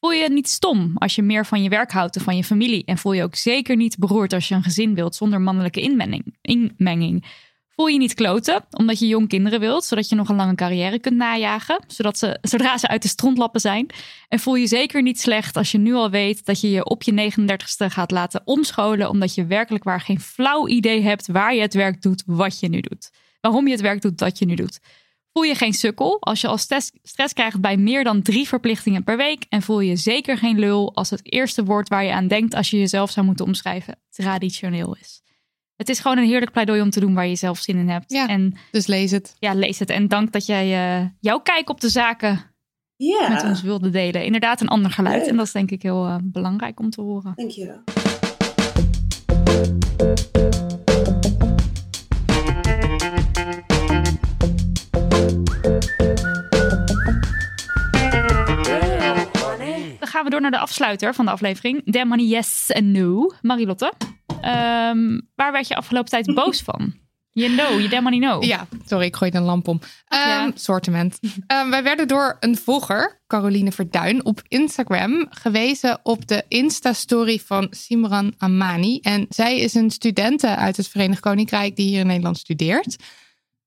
Voel 0.04 0.12
je 0.12 0.30
niet 0.30 0.48
stom 0.48 0.92
als 0.94 1.14
je 1.14 1.22
meer 1.22 1.46
van 1.46 1.62
je 1.62 1.68
werk 1.68 1.92
houdt 1.92 2.14
dan 2.14 2.22
van 2.22 2.36
je 2.36 2.44
familie. 2.44 2.84
En 2.84 2.98
voel 2.98 3.12
je 3.12 3.22
ook 3.22 3.34
zeker 3.34 3.76
niet 3.76 3.98
beroerd 3.98 4.32
als 4.32 4.48
je 4.48 4.54
een 4.54 4.62
gezin 4.62 4.94
wilt 4.94 5.14
zonder 5.14 5.40
mannelijke 5.40 5.80
inmenging. 6.40 7.24
Voel 7.68 7.86
je 7.86 7.98
niet 7.98 8.14
kloten 8.14 8.64
omdat 8.70 8.98
je 8.98 9.06
jong 9.06 9.28
kinderen 9.28 9.60
wilt, 9.60 9.84
zodat 9.84 10.08
je 10.08 10.14
nog 10.14 10.28
een 10.28 10.36
lange 10.36 10.54
carrière 10.54 10.98
kunt 10.98 11.16
najagen, 11.16 11.84
zodat 11.86 12.18
ze, 12.18 12.38
zodra 12.42 12.78
ze 12.78 12.88
uit 12.88 13.02
de 13.02 13.08
strontlappen 13.08 13.60
zijn. 13.60 13.86
En 14.28 14.38
voel 14.38 14.54
je 14.54 14.66
zeker 14.66 15.02
niet 15.02 15.20
slecht 15.20 15.56
als 15.56 15.72
je 15.72 15.78
nu 15.78 15.94
al 15.94 16.10
weet 16.10 16.44
dat 16.44 16.60
je 16.60 16.70
je 16.70 16.84
op 16.84 17.02
je 17.02 17.32
39ste 17.32 17.86
gaat 17.86 18.10
laten 18.10 18.42
omscholen, 18.44 19.08
omdat 19.08 19.34
je 19.34 19.46
werkelijk 19.46 19.84
waar 19.84 20.00
geen 20.00 20.20
flauw 20.20 20.68
idee 20.68 21.02
hebt 21.02 21.26
waar 21.26 21.54
je 21.54 21.60
het 21.60 21.74
werk 21.74 22.02
doet 22.02 22.22
wat 22.26 22.60
je 22.60 22.68
nu 22.68 22.80
doet. 22.80 23.10
Waarom 23.40 23.66
je 23.66 23.72
het 23.72 23.80
werk 23.80 24.02
doet 24.02 24.18
dat 24.18 24.38
je 24.38 24.46
nu 24.46 24.54
doet. 24.54 24.80
Voel 25.34 25.42
je 25.42 25.54
geen 25.54 25.72
sukkel 25.72 26.16
als 26.20 26.40
je 26.40 26.46
al 26.46 26.58
stress, 26.58 27.32
krijgt 27.32 27.60
bij 27.60 27.76
meer 27.76 28.04
dan 28.04 28.22
drie 28.22 28.48
verplichtingen 28.48 29.04
per 29.04 29.16
week. 29.16 29.46
En 29.48 29.62
voel 29.62 29.80
je 29.80 29.96
zeker 29.96 30.38
geen 30.38 30.58
lul 30.58 30.94
als 30.94 31.10
het 31.10 31.32
eerste 31.32 31.64
woord 31.64 31.88
waar 31.88 32.04
je 32.04 32.12
aan 32.12 32.28
denkt 32.28 32.54
als 32.54 32.70
je 32.70 32.78
jezelf 32.78 33.10
zou 33.10 33.26
moeten 33.26 33.44
omschrijven 33.44 33.96
traditioneel 34.10 34.96
is. 35.00 35.22
Het 35.76 35.88
is 35.88 36.00
gewoon 36.00 36.18
een 36.18 36.26
heerlijk 36.26 36.52
pleidooi 36.52 36.80
om 36.80 36.90
te 36.90 37.00
doen 37.00 37.14
waar 37.14 37.26
je 37.26 37.36
zelf 37.36 37.58
zin 37.58 37.76
in 37.76 37.88
hebt. 37.88 38.12
Ja. 38.12 38.28
En 38.28 38.56
Dus 38.70 38.86
lees 38.86 39.10
het. 39.10 39.36
ja, 39.38 39.54
lees 39.54 39.78
het. 39.78 39.90
En 39.90 40.08
dank 40.08 40.32
dat 40.32 40.46
jij 40.46 40.98
eh, 41.00 41.06
jouw 41.20 41.40
kijk 41.40 41.70
op 41.70 41.80
de 41.80 41.88
zaken 41.88 42.54
met 43.28 43.42
ons 43.44 43.62
wilde 43.62 43.90
delen. 43.90 44.24
Inderdaad, 44.24 44.60
een 44.60 44.68
ander 44.68 44.90
geluid. 44.90 45.20
Leuk. 45.20 45.28
En 45.28 45.36
dat 45.36 45.46
is 45.46 45.52
denk 45.52 45.70
ik 45.70 45.82
heel 45.82 46.06
eh, 46.06 46.16
belangrijk 46.22 46.80
om 46.80 46.90
te 46.90 47.00
horen. 47.00 47.32
dankjewel. 47.34 47.82
Dan 59.98 60.08
gaan 60.08 60.24
we 60.24 60.30
door 60.30 60.40
naar 60.40 60.50
de 60.50 60.58
afsluiter 60.58 61.14
van 61.14 61.24
de 61.24 61.30
aflevering. 61.30 61.92
Damn 61.92 62.08
money, 62.08 62.24
yes 62.26 62.70
en 62.70 62.92
no. 62.92 63.32
Marilotte, 63.42 63.92
ehm, 64.40 65.20
waar 65.34 65.52
werd 65.52 65.68
je 65.68 65.76
afgelopen 65.76 66.10
tijd 66.10 66.34
boos 66.34 66.62
van? 66.62 67.02
Je 67.32 67.48
no, 67.48 67.78
je 67.78 67.88
damn 67.88 68.02
money 68.02 68.18
no. 68.18 68.40
Ja, 68.40 68.66
sorry, 68.86 69.04
ik 69.06 69.16
gooi 69.16 69.30
een 69.34 69.42
lamp 69.42 69.68
om. 69.68 69.80
Ehm 70.08 70.20
Ja. 70.28 70.50
Sortiment. 70.54 71.18
Ehm, 71.46 71.70
wij 71.70 71.82
werden 71.82 72.08
door 72.08 72.36
een 72.40 72.56
volger, 72.56 73.22
Caroline 73.26 73.72
Verduin, 73.72 74.24
op 74.24 74.42
Instagram 74.48 75.26
gewezen 75.30 75.98
op 76.02 76.26
de 76.26 76.44
Insta-story 76.48 77.40
van 77.44 77.66
Simran 77.70 78.34
Amani. 78.38 78.98
En 79.00 79.26
zij 79.28 79.58
is 79.58 79.74
een 79.74 79.90
studente 79.90 80.56
uit 80.56 80.76
het 80.76 80.88
Verenigd 80.88 81.20
Koninkrijk 81.20 81.76
die 81.76 81.88
hier 81.88 82.00
in 82.00 82.06
Nederland 82.06 82.38
studeert. 82.38 82.96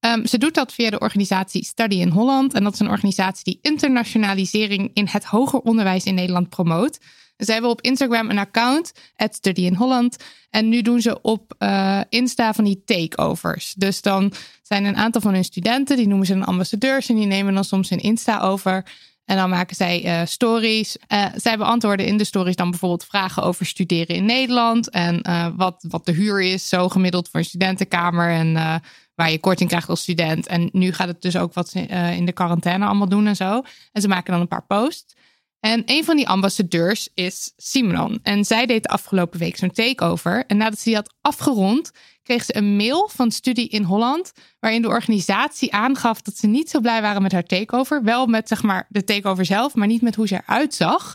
Ehm, 0.00 0.26
ze 0.26 0.38
doet 0.38 0.54
dat 0.54 0.72
via 0.72 0.90
de 0.90 0.98
organisatie 0.98 1.64
Study 1.64 1.96
in 1.96 2.08
Holland. 2.08 2.54
En 2.54 2.64
dat 2.64 2.72
is 2.72 2.80
een 2.80 2.90
organisatie 2.90 3.44
die 3.44 3.58
internationalisering 3.72 4.90
in 4.94 5.06
het 5.10 5.24
hoger 5.24 5.60
onderwijs 5.60 6.04
in 6.04 6.14
Nederland 6.14 6.48
promoot. 6.48 6.98
Ze 7.38 7.52
hebben 7.52 7.70
op 7.70 7.80
Instagram 7.80 8.30
een 8.30 8.38
account, 8.38 8.92
Study 9.16 9.60
in 9.60 9.74
Holland. 9.74 10.16
En 10.50 10.68
nu 10.68 10.82
doen 10.82 11.00
ze 11.00 11.22
op 11.22 11.54
eh, 11.58 12.00
Insta 12.08 12.52
van 12.52 12.64
die 12.64 12.82
takeovers. 12.84 13.74
Dus 13.76 14.02
dan 14.02 14.32
zijn 14.62 14.84
een 14.84 14.96
aantal 14.96 15.20
van 15.20 15.34
hun 15.34 15.44
studenten, 15.44 15.96
die 15.96 16.08
noemen 16.08 16.26
ze 16.26 16.32
een 16.32 16.44
ambassadeurs. 16.44 17.08
En 17.08 17.14
die 17.14 17.26
nemen 17.26 17.54
dan 17.54 17.64
soms 17.64 17.88
hun 17.88 17.98
Insta 17.98 18.40
over. 18.40 18.84
En 19.24 19.36
dan 19.36 19.50
maken 19.50 19.76
zij 19.76 20.04
eh, 20.04 20.26
stories. 20.26 20.96
Eh, 21.06 21.24
zij 21.34 21.56
beantwoorden 21.56 22.06
in 22.06 22.16
de 22.16 22.24
stories 22.24 22.56
dan 22.56 22.70
bijvoorbeeld 22.70 23.04
vragen 23.04 23.42
over 23.42 23.66
studeren 23.66 24.16
in 24.16 24.24
Nederland. 24.24 24.90
En 24.90 25.22
wat, 25.56 25.84
wat 25.88 26.06
de 26.06 26.12
huur 26.12 26.42
is, 26.42 26.68
zo 26.68 26.88
gemiddeld 26.88 27.28
voor 27.28 27.40
een 27.40 27.46
studentenkamer. 27.46 28.30
En 28.30 28.80
waar 29.18 29.30
je 29.30 29.38
korting 29.38 29.68
krijgt 29.68 29.88
als 29.88 30.00
student. 30.00 30.46
En 30.46 30.68
nu 30.72 30.92
gaat 30.92 31.08
het 31.08 31.22
dus 31.22 31.36
ook 31.36 31.54
wat 31.54 31.72
eh, 31.72 32.16
in 32.16 32.24
de 32.24 32.32
quarantaine 32.32 32.84
allemaal 32.84 33.08
doen 33.08 33.26
en 33.26 33.36
zo. 33.36 33.62
En 33.92 34.02
ze 34.02 34.08
maken 34.08 34.32
dan 34.32 34.40
een 34.40 34.48
paar 34.48 34.66
posts. 34.66 35.14
En 35.60 35.82
een 35.86 36.04
van 36.04 36.16
die 36.16 36.28
ambassadeurs 36.28 37.08
is 37.14 37.52
Simon. 37.56 38.18
En 38.22 38.44
zij 38.44 38.66
deed 38.66 38.82
de 38.82 38.88
afgelopen 38.88 39.38
week 39.38 39.56
zo'n 39.56 39.70
takeover. 39.70 40.46
En 40.46 40.56
nadat 40.56 40.78
ze 40.78 40.84
die 40.84 40.94
had 40.94 41.14
afgerond, 41.20 41.90
kreeg 42.22 42.44
ze 42.44 42.56
een 42.56 42.76
mail 42.76 43.08
van 43.12 43.30
Studie 43.30 43.68
in 43.68 43.82
Holland. 43.82 44.32
Waarin 44.60 44.82
de 44.82 44.88
organisatie 44.88 45.72
aangaf 45.72 46.22
dat 46.22 46.36
ze 46.36 46.46
niet 46.46 46.70
zo 46.70 46.80
blij 46.80 47.02
waren 47.02 47.22
met 47.22 47.32
haar 47.32 47.44
takeover. 47.44 48.02
Wel 48.02 48.26
met 48.26 48.48
zeg 48.48 48.62
maar 48.62 48.86
de 48.88 49.04
takeover 49.04 49.44
zelf, 49.44 49.74
maar 49.74 49.86
niet 49.86 50.02
met 50.02 50.14
hoe 50.14 50.26
ze 50.26 50.42
eruit 50.46 50.74
zag. 50.74 51.14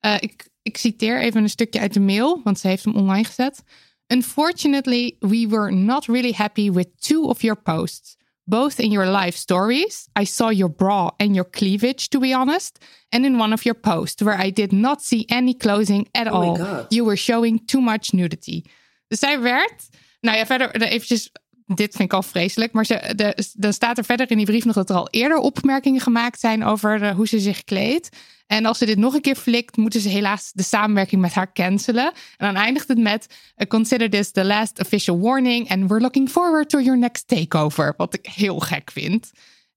Eh, 0.00 0.14
ik, 0.20 0.48
ik 0.62 0.76
citeer 0.76 1.20
even 1.20 1.42
een 1.42 1.50
stukje 1.50 1.80
uit 1.80 1.94
de 1.94 2.00
mail, 2.00 2.40
want 2.44 2.58
ze 2.58 2.68
heeft 2.68 2.84
hem 2.84 2.94
online 2.94 3.24
gezet. 3.24 3.62
Unfortunately, 4.10 5.16
we 5.22 5.46
were 5.46 5.70
not 5.70 6.08
really 6.08 6.32
happy 6.32 6.68
with 6.68 6.88
two 7.00 7.30
of 7.30 7.42
your 7.42 7.56
posts. 7.56 8.16
Both 8.46 8.80
in 8.80 8.90
your 8.90 9.06
live 9.06 9.36
stories, 9.36 10.08
I 10.16 10.24
saw 10.24 10.48
your 10.48 10.68
bra 10.68 11.10
and 11.20 11.36
your 11.36 11.44
cleavage, 11.44 12.08
to 12.08 12.18
be 12.18 12.32
honest, 12.32 12.80
and 13.12 13.24
in 13.24 13.38
one 13.38 13.52
of 13.52 13.64
your 13.64 13.76
posts, 13.76 14.22
where 14.22 14.36
I 14.46 14.50
did 14.50 14.72
not 14.72 15.02
see 15.02 15.24
any 15.28 15.54
clothing 15.54 16.08
at 16.14 16.26
Oh 16.26 16.32
all. 16.32 16.86
You 16.90 17.04
were 17.04 17.16
showing 17.16 17.60
too 17.66 17.80
much 17.80 18.12
nudity. 18.12 18.64
Dus 19.08 19.18
zij 19.18 19.40
werd, 19.40 19.88
nou 20.20 20.36
ja, 20.36 20.46
verder 20.46 20.70
eh, 20.70 20.92
eventjes, 20.92 21.30
dit 21.74 21.96
vind 21.96 22.08
ik 22.08 22.12
al 22.12 22.22
vreselijk, 22.22 22.72
maar 22.72 22.86
ze, 22.86 23.34
dan 23.56 23.72
staat 23.72 23.98
er 23.98 24.04
verder 24.04 24.30
in 24.30 24.36
die 24.36 24.46
brief 24.46 24.64
nog 24.64 24.74
dat 24.74 24.90
er 24.90 24.96
al 24.96 25.08
eerder 25.10 25.38
opmerkingen 25.38 26.00
gemaakt 26.00 26.40
zijn 26.40 26.64
over 26.64 27.02
eh, 27.02 27.14
hoe 27.14 27.28
ze 27.28 27.40
zich 27.40 27.64
kleedt. 27.64 28.08
En 28.46 28.66
als 28.66 28.78
ze 28.78 28.86
dit 28.86 28.98
nog 28.98 29.14
een 29.14 29.20
keer 29.20 29.36
flikt, 29.36 29.76
moeten 29.76 30.00
ze 30.00 30.08
helaas 30.08 30.50
de 30.52 30.62
samenwerking 30.62 31.20
met 31.20 31.32
haar 31.32 31.52
cancelen. 31.52 32.12
En 32.36 32.46
dan 32.46 32.56
eindigt 32.56 32.88
het 32.88 32.98
met: 32.98 33.26
"Uh, 33.56 33.66
Consider 33.66 34.10
this 34.10 34.30
the 34.30 34.44
last 34.44 34.80
official 34.80 35.20
warning 35.20 35.70
and 35.70 35.88
we're 35.88 36.00
looking 36.00 36.28
forward 36.28 36.68
to 36.68 36.80
your 36.80 36.98
next 36.98 37.28
takeover. 37.28 37.94
Wat 37.96 38.14
ik 38.14 38.26
heel 38.26 38.58
gek 38.58 38.90
vind. 38.90 39.30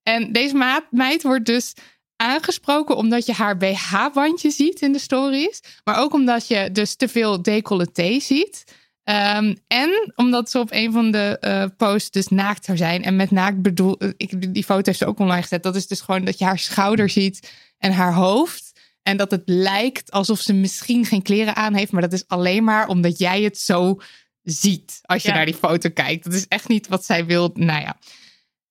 En 0.03 0.31
deze 0.31 0.55
maat, 0.55 0.83
meid 0.89 1.23
wordt 1.23 1.45
dus 1.45 1.73
aangesproken 2.15 2.95
omdat 2.95 3.25
je 3.25 3.33
haar 3.33 3.57
BH-bandje 3.57 4.49
ziet 4.49 4.81
in 4.81 4.91
de 4.91 4.99
stories. 4.99 5.59
Maar 5.83 5.97
ook 5.97 6.13
omdat 6.13 6.47
je 6.47 6.71
dus 6.71 6.95
te 6.95 7.07
veel 7.07 7.41
decolleté 7.41 8.19
ziet. 8.19 8.63
Ehm, 9.03 9.55
en 9.67 10.11
omdat 10.15 10.49
ze 10.49 10.59
op 10.59 10.71
een 10.71 10.91
van 10.91 11.11
de 11.11 11.37
eh, 11.39 11.65
posts 11.77 12.11
dus 12.11 12.27
naakt 12.27 12.65
zou 12.65 12.77
zijn. 12.77 13.03
En 13.03 13.15
met 13.15 13.31
naakt 13.31 13.61
bedoel 13.61 13.97
ik, 14.17 14.53
die 14.53 14.63
foto 14.63 14.81
heeft 14.83 14.97
ze 14.97 15.05
ook 15.05 15.19
online 15.19 15.41
gezet. 15.41 15.63
Dat 15.63 15.75
is 15.75 15.87
dus 15.87 16.01
gewoon 16.01 16.25
dat 16.25 16.37
je 16.37 16.45
haar 16.45 16.59
schouder 16.59 17.09
ziet 17.09 17.51
en 17.77 17.91
haar 17.91 18.13
hoofd. 18.13 18.71
En 19.01 19.17
dat 19.17 19.31
het 19.31 19.41
lijkt 19.45 20.11
alsof 20.11 20.39
ze 20.39 20.53
misschien 20.53 21.05
geen 21.05 21.21
kleren 21.21 21.55
aan 21.55 21.73
heeft. 21.73 21.91
Maar 21.91 22.01
dat 22.01 22.13
is 22.13 22.27
alleen 22.27 22.63
maar 22.63 22.87
omdat 22.87 23.19
jij 23.19 23.41
het 23.41 23.57
zo 23.57 23.99
ziet 24.43 24.99
als 25.01 25.21
je 25.23 25.29
Ja. 25.29 25.35
naar 25.35 25.45
die 25.45 25.55
foto 25.55 25.89
kijkt. 25.89 26.23
Dat 26.23 26.33
is 26.33 26.47
echt 26.47 26.67
niet 26.67 26.87
wat 26.87 27.05
zij 27.05 27.25
wil. 27.25 27.51
Nou 27.53 27.81
ja. 27.81 27.97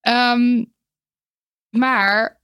Ehm, 0.00 0.64
maar, 1.70 2.40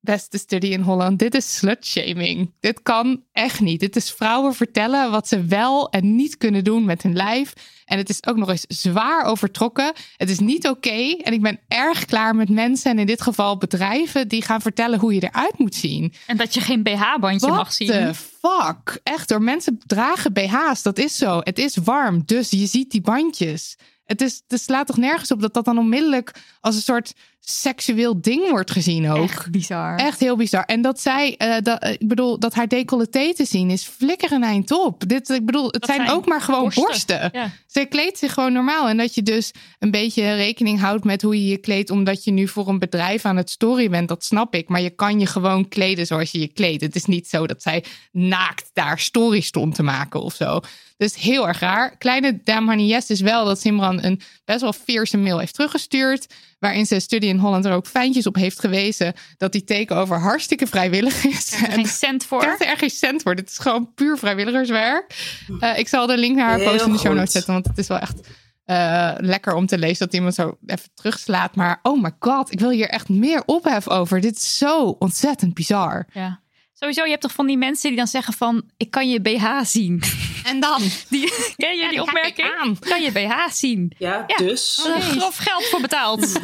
beste 0.00 0.38
studie 0.38 0.70
in 0.70 0.80
Holland, 0.80 1.18
dit 1.18 1.34
is 1.34 1.56
slutshaming. 1.56 2.52
Dit 2.60 2.82
kan 2.82 3.22
echt 3.32 3.60
niet. 3.60 3.80
Dit 3.80 3.96
is 3.96 4.10
vrouwen 4.10 4.54
vertellen 4.54 5.10
wat 5.10 5.28
ze 5.28 5.44
wel 5.44 5.90
en 5.90 6.14
niet 6.14 6.36
kunnen 6.36 6.64
doen 6.64 6.84
met 6.84 7.02
hun 7.02 7.16
lijf. 7.16 7.52
En 7.84 7.98
het 7.98 8.08
is 8.08 8.26
ook 8.26 8.36
nog 8.36 8.48
eens 8.48 8.64
zwaar 8.68 9.24
overtrokken. 9.24 9.92
Het 10.16 10.30
is 10.30 10.38
niet 10.38 10.68
oké. 10.68 11.16
En 11.22 11.32
ik 11.32 11.42
ben 11.42 11.60
erg 11.68 12.04
klaar 12.04 12.34
met 12.34 12.48
mensen 12.48 12.90
en 12.90 12.98
in 12.98 13.06
dit 13.06 13.22
geval 13.22 13.56
bedrijven 13.56 14.28
die 14.28 14.42
gaan 14.42 14.60
vertellen 14.60 14.98
hoe 14.98 15.14
je 15.14 15.22
eruit 15.22 15.58
moet 15.58 15.74
zien. 15.74 16.12
En 16.26 16.36
dat 16.36 16.54
je 16.54 16.60
geen 16.60 16.82
BH-bandje 16.82 17.48
mag 17.48 17.56
What 17.56 17.74
zien. 17.74 17.88
the 17.88 18.14
fuck? 18.14 19.00
Echt 19.02 19.28
door 19.28 19.42
mensen 19.42 19.80
dragen 19.86 20.32
BH's. 20.32 20.82
Dat 20.82 20.98
is 20.98 21.16
zo. 21.16 21.40
Het 21.42 21.58
is 21.58 21.76
warm. 21.76 22.22
Dus 22.26 22.50
je 22.50 22.66
ziet 22.66 22.90
die 22.90 23.00
bandjes. 23.00 23.76
Het, 24.10 24.20
is, 24.20 24.42
het 24.48 24.60
slaat 24.60 24.86
toch 24.86 24.96
nergens 24.96 25.30
op 25.30 25.40
dat 25.40 25.54
dat 25.54 25.64
dan 25.64 25.78
onmiddellijk 25.78 26.34
als 26.60 26.74
een 26.74 26.82
soort 26.82 27.12
seksueel 27.40 28.20
ding 28.20 28.50
wordt 28.50 28.70
gezien 28.70 29.10
ook. 29.10 29.22
Echt 29.22 29.50
bizar. 29.50 29.96
Echt 29.96 30.20
heel 30.20 30.36
bizar. 30.36 30.64
En 30.64 30.82
dat 30.82 31.00
zij, 31.00 31.36
eh, 31.36 31.56
dat, 31.62 31.82
eh, 31.82 31.92
ik 31.92 32.08
bedoel, 32.08 32.38
dat 32.38 32.54
haar 32.54 32.68
decolleté 32.68 33.34
te 33.34 33.44
zien 33.44 33.70
is 33.70 33.84
flikker 33.84 34.32
een 34.32 34.42
eind 34.42 34.70
op. 34.70 35.08
Dit, 35.08 35.28
ik 35.28 35.46
bedoel, 35.46 35.64
het 35.64 35.72
Dat 35.72 35.84
zijn, 35.84 36.00
zijn 36.00 36.10
ook 36.10 36.26
maar 36.26 36.40
gewoon 36.40 36.62
borsten. 36.62 36.84
borsten. 36.86 37.30
Ja. 37.32 37.50
Ze 37.66 37.84
kleedt 37.84 38.18
zich 38.18 38.32
gewoon 38.32 38.52
normaal. 38.52 38.88
En 38.88 38.96
dat 38.96 39.14
je 39.14 39.22
dus 39.22 39.52
een 39.78 39.90
beetje 39.90 40.34
rekening 40.34 40.80
houdt 40.80 41.04
met 41.04 41.22
hoe 41.22 41.42
je 41.44 41.48
je 41.50 41.58
kleedt, 41.58 41.90
omdat 41.90 42.24
je 42.24 42.30
nu 42.30 42.48
voor 42.48 42.68
een 42.68 42.78
bedrijf 42.78 43.24
aan 43.24 43.36
het 43.36 43.50
story 43.50 43.90
bent, 43.90 44.08
dat 44.08 44.24
snap 44.24 44.54
ik. 44.54 44.68
Maar 44.68 44.80
je 44.80 44.90
kan 44.90 45.20
je 45.20 45.26
gewoon 45.26 45.68
kleden 45.68 46.06
zoals 46.06 46.30
je 46.30 46.40
je 46.40 46.48
kleedt. 46.52 46.82
Het 46.82 46.96
is 46.96 47.04
niet 47.04 47.28
zo 47.28 47.46
dat 47.46 47.62
zij 47.62 47.84
naakt 48.12 48.70
daar 48.72 48.98
story 48.98 49.40
stond 49.40 49.74
te 49.74 49.82
maken 49.82 50.22
of 50.22 50.34
zo. 50.34 50.60
Dus 51.00 51.16
heel 51.16 51.48
erg 51.48 51.60
raar. 51.60 51.96
Kleine 51.96 52.40
Dame 52.44 52.66
Honey 52.66 52.86
Yes 52.86 53.10
is 53.10 53.20
wel 53.20 53.44
dat 53.44 53.60
Simran 53.60 54.02
een 54.02 54.20
best 54.44 54.60
wel 54.60 54.72
fierce 54.72 55.16
mail 55.16 55.38
heeft 55.38 55.54
teruggestuurd. 55.54 56.26
Waarin 56.58 56.86
ze 56.86 57.00
Studie 57.00 57.28
in 57.28 57.38
Holland 57.38 57.64
er 57.64 57.72
ook 57.72 57.86
fijntjes 57.86 58.26
op 58.26 58.34
heeft 58.34 58.60
gewezen 58.60 59.12
dat 59.36 59.52
die 59.52 59.64
takeover 59.64 60.18
hartstikke 60.18 60.66
vrijwillig 60.66 61.24
is. 61.24 61.52
Er 61.52 61.68
En 61.68 61.72
geen 61.72 61.86
cent 61.86 62.24
voor. 62.24 62.40
krijgt 62.40 62.60
er 62.60 62.66
echt 62.66 62.78
geen 62.78 62.90
cent 62.90 63.22
voor. 63.22 63.34
Dit 63.34 63.50
is 63.50 63.58
gewoon 63.58 63.94
puur 63.94 64.18
vrijwilligerswerk. 64.18 65.14
Eh, 65.60 65.78
ik 65.78 65.88
zal 65.88 66.06
de 66.06 66.16
link 66.16 66.36
naar 66.36 66.48
haar 66.48 66.58
Heel 66.58 66.70
post 66.70 66.86
in 66.86 66.92
de 66.92 66.98
show 66.98 67.14
notes 67.14 67.32
zetten. 67.32 67.52
Want 67.52 67.66
het 67.66 67.78
is 67.78 67.88
wel 67.88 67.98
echt 67.98 68.28
eh, 68.64 69.12
lekker 69.16 69.54
om 69.54 69.66
te 69.66 69.78
lezen 69.78 70.06
dat 70.06 70.14
iemand 70.14 70.34
zo 70.34 70.58
even 70.66 70.90
terugslaat. 70.94 71.56
Maar 71.56 71.78
oh 71.82 72.02
my 72.02 72.10
god, 72.18 72.52
ik 72.52 72.60
wil 72.60 72.70
hier 72.70 72.88
echt 72.88 73.08
meer 73.08 73.42
ophef 73.46 73.88
over. 73.88 74.20
Dit 74.20 74.36
is 74.36 74.58
zo 74.58 74.96
ontzettend 74.98 75.54
bizar. 75.54 76.06
Ja. 76.12 76.40
Sowieso, 76.80 77.04
je 77.04 77.10
hebt 77.10 77.22
toch 77.22 77.32
van 77.32 77.46
die 77.46 77.56
mensen 77.58 77.88
die 77.88 77.98
dan 77.98 78.06
zeggen 78.06 78.34
van... 78.34 78.62
ik 78.76 78.90
kan 78.90 79.10
je 79.10 79.20
BH 79.20 79.60
zien. 79.62 80.02
En 80.44 80.60
dan? 80.60 80.80
Die, 81.08 81.32
ken 81.56 81.76
je 81.76 81.88
die 81.90 82.02
opmerking? 82.02 82.50
aan. 82.60 82.78
Kan 82.78 83.02
je 83.02 83.12
BH 83.12 83.52
zien? 83.52 83.92
Ja, 83.98 84.24
Ja. 84.26 84.36
dus. 84.36 84.84
Er 84.86 84.96
is 84.96 85.04
grof 85.04 85.36
geld 85.36 85.64
voor 85.64 85.80
betaald. 85.80 86.32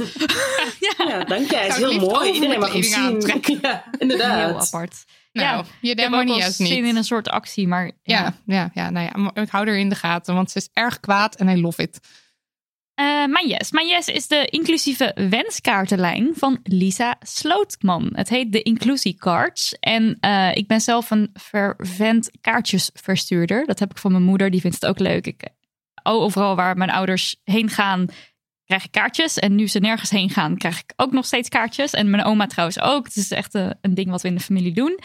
Ja, 1.09 1.25
dank 1.25 1.51
jij. 1.51 1.67
Is 1.67 1.77
heel 1.77 1.99
mooi. 2.01 2.31
Iedereen 2.33 2.59
mag 2.59 2.73
hem 2.73 2.83
zien. 2.83 3.41
Ja, 3.63 3.85
inderdaad. 3.99 4.51
Heel 4.51 4.61
apart. 4.61 5.05
Nou, 5.33 5.49
ja, 5.49 5.65
je 5.81 5.91
ik 5.91 5.99
heb 5.99 6.07
ook 6.07 6.11
wel 6.15 6.21
demonia's 6.25 6.57
zin 6.57 6.67
niet. 6.67 6.85
in 6.85 6.97
een 6.97 7.05
soort 7.05 7.29
actie, 7.29 7.69
maar... 7.69 7.91
Ja, 8.03 8.37
ja, 8.47 8.71
ja, 8.75 8.91
nou 8.91 9.07
ja, 9.07 9.21
maar 9.23 9.43
ik 9.43 9.49
hou 9.49 9.67
er 9.69 9.77
in 9.79 9.89
de 9.89 9.95
gaten, 9.95 10.35
want 10.35 10.51
ze 10.51 10.59
is 10.59 10.69
erg 10.73 11.01
kwaad 11.01 11.35
en 11.37 11.49
I 11.49 11.61
love 11.61 11.83
it. 11.83 12.01
Eh 12.97 13.27
mijn 13.27 13.49
yes. 13.49 13.71
Yes 13.71 14.09
is 14.09 14.29
de 14.29 14.45
inclusieve 14.45 15.17
wenskaartenlijn 15.31 16.33
van 16.35 16.59
Lisa 16.63 17.17
Slootman. 17.21 18.11
Het 18.13 18.29
heet 18.29 18.53
de 18.53 18.63
Inclusie 18.63 19.15
Cards. 19.15 19.77
En 19.81 20.17
eh, 20.21 20.55
ik 20.55 20.67
ben 20.67 20.81
zelf 20.81 21.11
een 21.11 21.31
fervent 21.41 22.31
kaartjesverstuurder. 22.41 23.67
Dat 23.67 23.79
heb 23.79 23.91
ik 23.91 23.99
van 23.99 24.13
mijn 24.13 24.25
moeder. 24.25 24.51
Die 24.51 24.61
vindt 24.61 24.77
het 24.81 24.87
ook 24.87 24.99
leuk. 24.99 25.27
Ik, 25.27 25.49
oh, 26.03 26.23
overal 26.23 26.57
waar 26.57 26.77
mijn 26.77 26.91
ouders 26.91 27.37
heen 27.45 27.69
gaan, 27.69 28.07
krijg 28.65 28.85
ik 28.85 28.93
kaartjes. 28.93 29.39
En 29.39 29.55
nu 29.55 29.69
ze 29.69 29.79
nergens 29.79 30.11
heen 30.11 30.31
gaan, 30.31 30.57
krijg 30.57 30.79
ik 30.79 30.93
ook 30.97 31.13
nog 31.13 31.27
steeds 31.27 31.49
kaartjes. 31.49 31.91
En 31.91 32.11
mijn 32.11 32.25
oma 32.25 32.47
trouwens 32.47 32.81
ook. 32.81 33.05
Het 33.05 33.17
is 33.17 33.31
echt 33.31 33.55
eh, 33.55 33.71
een 33.81 33.95
ding 33.95 34.11
wat 34.11 34.23
we 34.23 34.29
in 34.29 34.35
de 34.35 34.41
familie 34.41 34.75
doen. 34.75 34.99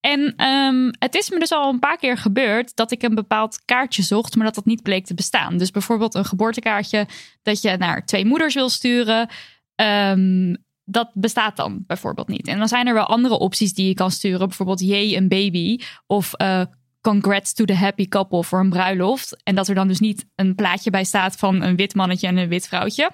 En 0.00 0.34
ehm, 0.36 0.90
het 0.98 1.14
is 1.14 1.30
me 1.30 1.38
dus 1.38 1.52
al 1.52 1.72
een 1.72 1.78
paar 1.78 1.96
keer 1.96 2.16
gebeurd 2.16 2.76
dat 2.76 2.90
ik 2.90 3.02
een 3.02 3.14
bepaald 3.14 3.64
kaartje 3.64 4.02
zocht, 4.02 4.36
maar 4.36 4.44
dat 4.44 4.54
dat 4.54 4.64
niet 4.64 4.82
bleek 4.82 5.06
te 5.06 5.14
bestaan. 5.14 5.56
Dus 5.56 5.70
bijvoorbeeld 5.70 6.14
een 6.14 6.24
geboortekaartje 6.24 7.06
dat 7.42 7.62
je 7.62 7.76
naar 7.76 8.06
twee 8.06 8.24
moeders 8.24 8.54
wil 8.54 8.68
sturen. 8.68 9.28
ehm, 9.74 10.54
dat 10.84 11.10
bestaat 11.14 11.56
dan 11.56 11.84
bijvoorbeeld 11.86 12.28
niet. 12.28 12.46
En 12.46 12.58
dan 12.58 12.68
zijn 12.68 12.86
er 12.86 12.94
wel 12.94 13.06
andere 13.06 13.38
opties 13.38 13.74
die 13.74 13.86
je 13.86 13.94
kan 13.94 14.10
sturen. 14.10 14.48
Bijvoorbeeld 14.48 14.80
jee, 14.80 15.16
een 15.16 15.28
baby. 15.28 15.78
Of 16.06 16.32
eh, 16.32 16.62
congrats 17.00 17.52
to 17.52 17.64
the 17.64 17.74
happy 17.74 18.08
couple 18.08 18.44
voor 18.44 18.60
een 18.60 18.70
bruiloft. 18.70 19.42
En 19.42 19.54
dat 19.54 19.68
er 19.68 19.74
dan 19.74 19.88
dus 19.88 20.00
niet 20.00 20.26
een 20.34 20.54
plaatje 20.54 20.90
bij 20.90 21.04
staat 21.04 21.36
van 21.36 21.62
een 21.62 21.76
wit 21.76 21.94
mannetje 21.94 22.26
en 22.26 22.36
een 22.36 22.48
wit 22.48 22.68
vrouwtje. 22.68 23.10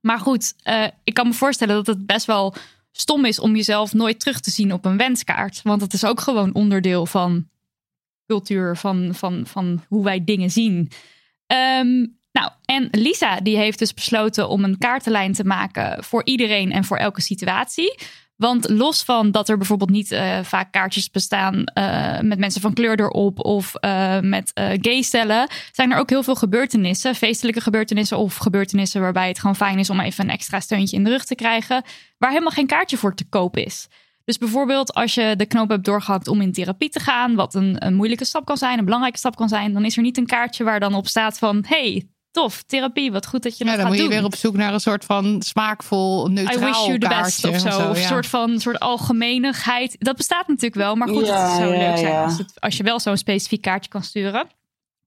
Maar 0.00 0.18
goed, 0.18 0.54
eh, 0.62 0.84
ik 1.04 1.14
kan 1.14 1.26
me 1.26 1.34
voorstellen 1.34 1.74
dat 1.74 1.86
het 1.86 2.06
best 2.06 2.26
wel 2.26 2.54
stom 2.92 3.24
is 3.24 3.38
om 3.38 3.56
jezelf 3.56 3.92
nooit 3.92 4.20
terug 4.20 4.40
te 4.40 4.50
zien 4.50 4.72
op 4.72 4.84
een 4.84 4.96
wenskaart. 4.96 5.60
Want 5.62 5.80
het 5.80 5.92
is 5.92 6.04
ook 6.04 6.20
gewoon 6.20 6.54
onderdeel 6.54 7.06
van 7.06 7.48
cultuur, 8.26 8.76
van, 8.76 9.14
van, 9.14 9.46
van 9.46 9.84
hoe 9.88 10.04
wij 10.04 10.24
dingen 10.24 10.50
zien. 10.50 10.90
Ehm, 11.46 12.06
nou, 12.32 12.50
en 12.64 12.88
Lisa 12.90 13.40
die 13.40 13.56
heeft 13.56 13.78
dus 13.78 13.94
besloten 13.94 14.48
om 14.48 14.64
een 14.64 14.78
kaartenlijn 14.78 15.32
te 15.32 15.44
maken 15.44 16.04
voor 16.04 16.24
iedereen 16.24 16.72
en 16.72 16.84
voor 16.84 16.96
elke 16.96 17.20
situatie. 17.20 17.98
Want 18.42 18.68
los 18.68 19.02
van 19.02 19.30
dat 19.30 19.48
er 19.48 19.56
bijvoorbeeld 19.56 19.90
niet 19.90 20.12
eh, 20.12 20.38
vaak 20.42 20.72
kaartjes 20.72 21.10
bestaan 21.10 21.64
eh, 21.64 22.20
met 22.20 22.38
mensen 22.38 22.60
van 22.60 22.72
kleur 22.72 23.00
erop 23.00 23.44
of 23.44 23.74
eh, 23.74 24.20
met 24.20 24.50
gay 24.54 25.02
stellen, 25.02 25.48
zijn 25.72 25.92
er 25.92 25.98
ook 25.98 26.10
heel 26.10 26.22
veel 26.22 26.34
gebeurtenissen, 26.34 27.14
feestelijke 27.14 27.60
gebeurtenissen 27.60 28.18
of 28.18 28.36
gebeurtenissen 28.36 29.00
waarbij 29.00 29.28
het 29.28 29.38
gewoon 29.38 29.56
fijn 29.56 29.78
is 29.78 29.90
om 29.90 30.00
even 30.00 30.24
een 30.24 30.30
extra 30.30 30.60
steuntje 30.60 30.96
in 30.96 31.04
de 31.04 31.10
rug 31.10 31.24
te 31.24 31.34
krijgen, 31.34 31.82
waar 32.18 32.30
helemaal 32.30 32.50
geen 32.50 32.66
kaartje 32.66 32.96
voor 32.96 33.14
te 33.14 33.28
koop 33.28 33.56
is. 33.56 33.88
Dus 34.24 34.38
bijvoorbeeld 34.38 34.94
als 34.94 35.14
je 35.14 35.34
de 35.36 35.46
knoop 35.46 35.68
hebt 35.68 35.84
doorgehakt 35.84 36.28
om 36.28 36.40
in 36.40 36.52
therapie 36.52 36.90
te 36.90 37.00
gaan, 37.00 37.34
wat 37.34 37.54
een, 37.54 37.86
een 37.86 37.94
moeilijke 37.94 38.24
stap 38.24 38.44
kan 38.44 38.56
zijn, 38.56 38.78
een 38.78 38.84
belangrijke 38.84 39.18
stap 39.18 39.36
kan 39.36 39.48
zijn, 39.48 39.72
dan 39.72 39.84
is 39.84 39.96
er 39.96 40.02
niet 40.02 40.18
een 40.18 40.26
kaartje 40.26 40.64
waar 40.64 40.80
dan 40.80 40.94
op 40.94 41.06
staat 41.06 41.38
van 41.38 41.64
hey, 41.66 42.08
tof, 42.32 42.62
therapie, 42.62 43.12
wat 43.12 43.26
goed 43.26 43.42
dat 43.42 43.58
je 43.58 43.64
Ja, 43.64 43.70
dat 43.70 43.78
dan 43.80 43.88
gaat 43.88 43.94
moet 43.94 44.04
je 44.04 44.08
doen. 44.10 44.18
weer 44.18 44.32
op 44.32 44.36
zoek 44.36 44.54
naar 44.56 44.72
een 44.74 44.80
soort 44.80 45.04
van 45.04 45.42
smaakvol, 45.42 46.28
I 46.28 46.32
neutraal 46.32 46.58
wish 46.58 46.86
you 46.86 46.98
the 46.98 47.08
best 47.08 47.44
of 47.44 47.58
zo. 47.58 47.68
Of 47.68 47.96
een 47.96 48.00
ja. 48.02 48.06
soort 48.08 48.26
van 48.26 48.60
soort 48.60 48.78
algemenigheid. 48.80 49.96
Dat 49.98 50.16
bestaat 50.16 50.48
natuurlijk 50.48 50.74
wel. 50.74 50.94
Maar 50.94 51.08
goed, 51.08 51.26
Ja, 51.26 51.48
het 51.48 51.56
zou 51.56 51.74
ja, 51.74 51.88
leuk 51.88 51.98
zijn 51.98 52.12
ja. 52.12 52.24
als, 52.24 52.38
het, 52.38 52.52
als 52.60 52.76
je 52.76 52.82
wel 52.82 53.00
zo'n 53.00 53.16
specifiek 53.16 53.62
kaartje 53.62 53.90
kan 53.90 54.02
sturen. 54.02 54.46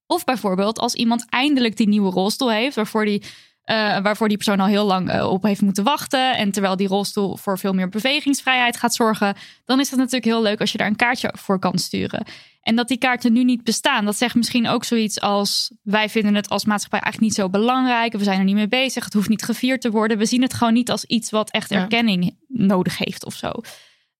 Of 0.07 0.23
bijvoorbeeld 0.23 0.79
als 0.79 0.93
iemand 0.93 1.25
eindelijk 1.29 1.77
die 1.77 1.87
nieuwe 1.87 2.11
rolstoel 2.11 2.51
heeft, 2.51 2.75
waarvoor 2.75 3.05
die, 3.05 3.23
eh, 3.65 3.75
waarvoor 4.01 4.27
die 4.27 4.37
persoon 4.37 4.59
al 4.59 4.67
heel 4.67 4.85
lang 4.85 5.09
eh, 5.09 5.31
op 5.31 5.43
heeft 5.43 5.61
moeten 5.61 5.83
wachten. 5.83 6.35
En 6.37 6.51
terwijl 6.51 6.75
die 6.75 6.87
rolstoel 6.87 7.37
voor 7.37 7.59
veel 7.59 7.73
meer 7.73 7.89
bewegingsvrijheid 7.89 8.77
gaat 8.77 8.95
zorgen, 8.95 9.35
dan 9.65 9.79
is 9.79 9.89
het 9.89 9.99
natuurlijk 9.99 10.25
heel 10.25 10.41
leuk 10.41 10.59
als 10.59 10.71
je 10.71 10.77
daar 10.77 10.87
een 10.87 10.95
kaartje 10.95 11.33
voor 11.37 11.59
kan 11.59 11.77
sturen. 11.77 12.25
En 12.61 12.75
dat 12.75 12.87
die 12.87 12.97
kaarten 12.97 13.33
nu 13.33 13.43
niet 13.43 13.63
bestaan, 13.63 14.05
dat 14.05 14.15
zegt 14.15 14.35
misschien 14.35 14.67
ook 14.67 14.83
zoiets 14.83 15.19
als: 15.21 15.71
wij 15.83 16.09
vinden 16.09 16.35
het 16.35 16.49
als 16.49 16.65
maatschappij 16.65 16.99
eigenlijk 16.99 17.31
niet 17.31 17.43
zo 17.43 17.49
belangrijk. 17.49 18.13
We 18.13 18.23
zijn 18.23 18.39
er 18.39 18.45
niet 18.45 18.55
mee 18.55 18.67
bezig. 18.67 19.03
Het 19.03 19.13
hoeft 19.13 19.29
niet 19.29 19.43
gevierd 19.43 19.81
te 19.81 19.91
worden. 19.91 20.17
We 20.17 20.25
zien 20.25 20.41
het 20.41 20.53
gewoon 20.53 20.73
niet 20.73 20.91
als 20.91 21.05
iets 21.05 21.29
wat 21.31 21.51
echt 21.51 21.69
Ja. 21.69 21.79
erkenning 21.79 22.37
nodig 22.47 22.97
heeft 22.97 23.25
of 23.25 23.33
zo. 23.33 23.51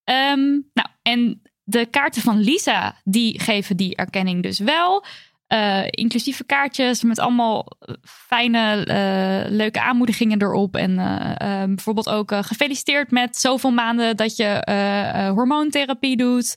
Ehm, 0.04 0.50
nou, 0.74 0.88
en 1.02 1.42
de 1.64 1.86
kaarten 1.86 2.22
van 2.22 2.40
Lisa, 2.40 3.02
die 3.04 3.40
geven 3.40 3.78
die 3.78 3.96
erkenning 3.96 4.44
dus 4.44 4.60
wel. 4.60 5.06
Eh, 5.48 5.84
inclusieve 5.90 6.44
kaartjes 6.44 7.04
met 7.04 7.20
allemaal 7.20 7.68
fijne, 8.02 8.86
eh, 8.86 9.52
leuke 9.52 9.82
aanmoedigingen 9.82 10.42
erop. 10.42 10.76
En 10.76 11.00
eh, 11.00 11.62
eh, 11.62 11.68
bijvoorbeeld 11.68 12.10
ook 12.10 12.34
gefeliciteerd 12.36 13.12
met 13.12 13.38
zoveel 13.38 13.72
maanden 13.72 14.18
dat 14.18 14.36
je 14.36 15.32
hormoontherapie 15.36 16.18
doet. 16.18 16.56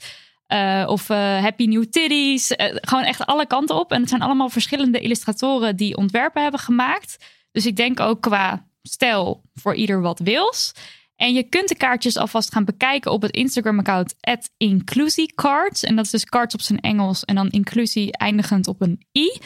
Of 0.87 1.09
happy 1.09 1.67
new 1.67 1.85
titties. 1.85 2.53
Gewoon 2.57 3.05
echt 3.05 3.27
alle 3.27 3.47
kanten 3.47 3.77
op. 3.77 3.93
En 3.93 4.01
het 4.01 4.09
zijn 4.09 4.23
allemaal 4.23 4.49
verschillende 4.49 5.01
illustratoren 5.01 5.77
die 5.77 5.97
ontwerpen 5.97 6.43
hebben 6.43 6.61
gemaakt. 6.61 7.17
Dus 7.53 7.67
ik 7.67 7.77
denk 7.77 8.01
ook 8.01 8.21
qua 8.21 8.67
stijl 8.83 9.43
voor 9.55 9.75
ieder 9.75 10.01
wat 10.01 10.19
wils. 10.19 10.73
En 11.19 11.35
je 11.35 11.43
kunt 11.43 11.69
de 11.69 11.77
kaartjes 11.77 12.17
alvast 12.17 12.53
gaan 12.53 12.65
bekijken 12.65 13.13
op 13.13 13.23
het 13.23 13.31
Instagram-account 13.35 14.15
@inclusiecards. 14.57 15.83
En 15.83 15.97
dat 15.97 16.05
is 16.05 16.11
dus 16.11 16.25
cards 16.25 16.55
op 16.55 16.61
zijn 16.61 16.81
Engels 16.81 17.25
en 17.25 17.35
dan 17.35 17.49
inclusie 17.49 18.13
eindigend 18.13 18.67
op 18.67 18.81
een 18.81 19.01
i. 19.19 19.39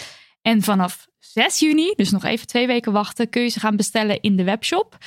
En 0.43 0.62
vanaf 0.62 1.07
6 1.19 1.59
juni, 1.59 1.93
dus 1.97 2.11
nog 2.11 2.24
even 2.24 2.47
twee 2.47 2.66
weken 2.66 2.93
wachten, 2.93 3.28
kun 3.28 3.43
je 3.43 3.49
ze 3.49 3.61
gaan 3.61 3.77
bestellen 3.77 4.20
in 4.20 4.36
de 4.36 4.44
webshop. 4.44 4.99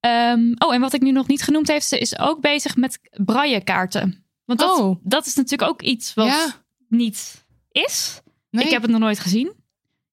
Ehm, 0.00 0.52
oh, 0.58 0.74
en 0.74 0.80
wat 0.80 0.92
ik 0.92 1.00
nu 1.00 1.10
nog 1.12 1.26
niet 1.26 1.42
genoemd 1.42 1.68
heb, 1.68 1.82
ze 1.82 1.98
is 1.98 2.18
ook 2.18 2.40
bezig 2.40 2.76
met 2.76 2.98
braille-kaarten. 3.24 4.24
Want 4.44 4.58
dat, 4.58 4.78
Oh. 4.78 4.96
dat 5.02 5.26
is 5.26 5.34
natuurlijk 5.34 5.70
ook 5.70 5.82
iets 5.82 6.14
wat 6.14 6.26
Ja. 6.26 6.46
niet 6.88 7.44
is. 7.72 8.20
Nee. 8.50 8.64
Ik 8.64 8.70
heb 8.70 8.82
het 8.82 8.90
nog 8.90 9.00
nooit 9.00 9.18
gezien. 9.20 9.52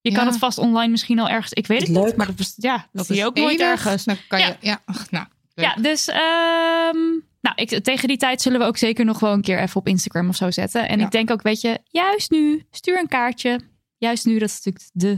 Je 0.02 0.12
kan 0.12 0.26
het 0.28 0.38
vast 0.38 0.58
online 0.58 0.92
misschien 0.92 1.20
al 1.20 1.30
ergens. 1.30 1.54
Ik 1.54 1.68
weet 1.68 1.80
het 1.80 1.90
Leuk. 1.90 2.06
niet. 2.06 2.16
Maar 2.16 2.36
dat, 2.36 2.54
ja, 2.58 2.88
dat 2.92 3.06
zie 3.06 3.16
je 3.16 3.26
ook 3.26 3.36
nooit 3.36 3.60
ergens. 3.60 4.04
Dan 4.04 4.18
kan 4.28 4.40
Ja. 4.40 4.48
je, 4.48 4.56
ja, 4.60 4.82
ach, 4.86 5.12
nou, 5.12 5.26
leuk. 5.58 5.66
Ja, 5.76 5.82
dus 5.82 6.08
ehm, 6.08 6.98
nou, 7.42 7.56
ik, 7.56 7.84
tegen 7.84 8.08
die 8.08 8.18
tijd 8.18 8.42
zullen 8.42 8.60
we 8.60 8.66
ook 8.66 8.78
zeker 8.78 9.06
nog 9.06 9.20
wel 9.20 9.34
een 9.34 9.42
keer 9.42 9.60
even 9.60 9.76
op 9.80 9.88
Instagram 9.88 10.30
of 10.30 10.36
zo 10.36 10.52
zetten. 10.52 10.88
En 10.88 11.00
Ja. 11.00 11.06
ik 11.06 11.12
denk 11.12 11.32
ook, 11.32 11.42
weet 11.42 11.62
je, 11.62 11.80
juist 11.84 12.32
nu, 12.32 12.66
stuur 12.72 13.00
een 13.00 13.08
kaartje. 13.08 13.60
Juist 13.98 14.26
nu, 14.26 14.40
dat 14.40 14.50
is 14.50 14.56
natuurlijk 14.64 14.90
de, 14.94 15.18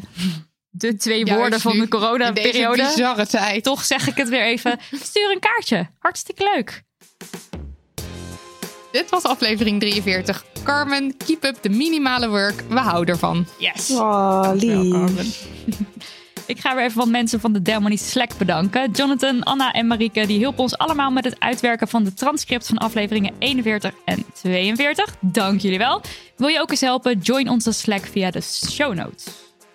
de 0.70 0.95
twee 0.98 1.18
Juist 1.26 1.34
woorden 1.41 1.60
van 1.60 1.74
nu, 1.76 1.80
de 1.82 1.88
coronaperiode. 1.88 2.84
bizarre 2.84 3.26
tijd. 3.28 3.64
Toch 3.64 3.84
zeg 3.86 4.07
ik 4.07 4.16
het 4.18 4.30
weer 4.30 4.44
even. 4.45 4.80
Stuur 4.91 5.32
een 5.32 5.40
kaartje. 5.40 5.88
Hartstikke 5.99 6.52
leuk. 6.56 6.84
Dit 8.91 9.10
was 9.10 9.24
aflevering 9.24 9.80
43. 9.80 10.45
Carmen, 10.64 11.18
keep 11.18 11.44
up 11.44 11.57
de 11.61 11.70
minimale 11.70 12.30
work. 12.30 12.64
We 12.70 12.80
houden 12.80 13.14
ervan. 13.14 13.45
Yes. 13.57 13.91
Oh, 13.91 14.52
lief. 14.53 15.48
Ik 16.50 16.60
ga 16.60 16.76
weer 16.76 16.84
even 16.84 16.98
wat 16.98 17.08
mensen 17.08 17.40
van 17.40 17.54
de 17.54 17.62
Dermony 17.62 17.96
Slack 17.96 18.38
bedanken. 18.38 18.92
Jonathan, 18.92 19.44
Anna 19.44 19.72
en 19.72 19.88
Marieke 19.88 20.26
die 20.26 20.38
hielpen 20.38 20.60
ons 20.60 20.78
allemaal 20.78 21.12
met 21.12 21.24
het 21.24 21.40
uitwerken 21.40 21.88
van 21.88 22.04
de 22.04 22.14
transcript 22.14 22.68
van 22.68 22.78
afleveringen 22.78 23.34
41 23.40 23.94
en 24.06 24.26
42. 24.34 25.16
Dank 25.20 25.62
jullie 25.62 25.78
wel. 25.78 26.02
Wil 26.38 26.48
je 26.48 26.62
ook 26.62 26.72
eens 26.72 26.82
helpen? 26.82 27.20
Join 27.20 27.50
onze 27.50 27.72
Slack 27.72 28.06
via 28.06 28.32
de 28.32 28.42
show 28.42 28.94
notes. 28.94 29.26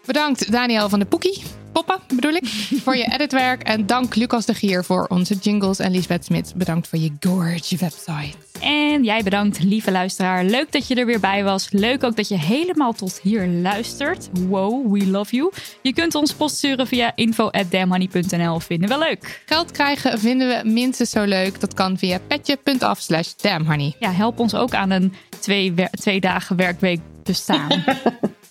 Bedankt 0.04 0.52
Daniel 0.52 0.88
van 0.88 0.98
de 0.98 1.06
Poekie. 1.06 1.63
Poppen 1.74 2.00
bedoel 2.14 2.32
ik. 2.32 2.46
voor 2.84 2.96
je 2.96 3.12
editwerk. 3.12 3.62
En 3.62 3.86
dank 3.86 4.14
Lucas 4.14 4.46
de 4.46 4.54
Gier 4.54 4.84
voor 4.84 5.06
onze 5.08 5.34
jingles. 5.34 5.78
En 5.78 5.90
Lisbeth 5.90 6.24
Smit, 6.24 6.52
bedankt 6.56 6.88
voor 6.88 6.98
je 6.98 7.12
gorge 7.20 7.76
website. 7.76 8.36
En 8.60 9.04
jij 9.04 9.22
bedankt, 9.22 9.62
lieve 9.62 9.90
luisteraar. 9.90 10.44
Leuk 10.44 10.72
dat 10.72 10.88
je 10.88 10.94
er 10.94 11.06
weer 11.06 11.20
bij 11.20 11.44
was. 11.44 11.68
Leuk 11.70 12.04
ook 12.04 12.16
dat 12.16 12.28
je 12.28 12.38
helemaal 12.38 12.92
tot 12.92 13.20
hier 13.22 13.46
luistert. 13.46 14.28
Wow, 14.32 14.92
we 14.92 15.06
love 15.06 15.36
you. 15.36 15.52
Je 15.82 15.92
kunt 15.92 16.14
ons 16.14 16.32
post 16.32 16.56
sturen 16.56 16.86
via 16.86 17.12
info.damhoney.nl. 17.14 18.60
Vinden 18.60 18.88
we 18.88 18.98
leuk. 18.98 19.42
Geld 19.46 19.70
krijgen 19.70 20.18
vinden 20.18 20.48
we 20.48 20.68
minstens 20.68 21.10
zo 21.10 21.24
leuk. 21.24 21.60
Dat 21.60 21.74
kan 21.74 21.98
via 21.98 22.18
petje.af 22.26 23.00
slash 23.00 23.32
damnhoney. 23.36 23.94
Ja, 23.98 24.10
help 24.10 24.38
ons 24.38 24.54
ook 24.54 24.74
aan 24.74 24.90
een 24.90 25.12
twee, 25.40 25.74
twee 25.90 26.20
dagen 26.20 26.56
werkweek 26.56 27.00
bestaan. 27.22 27.84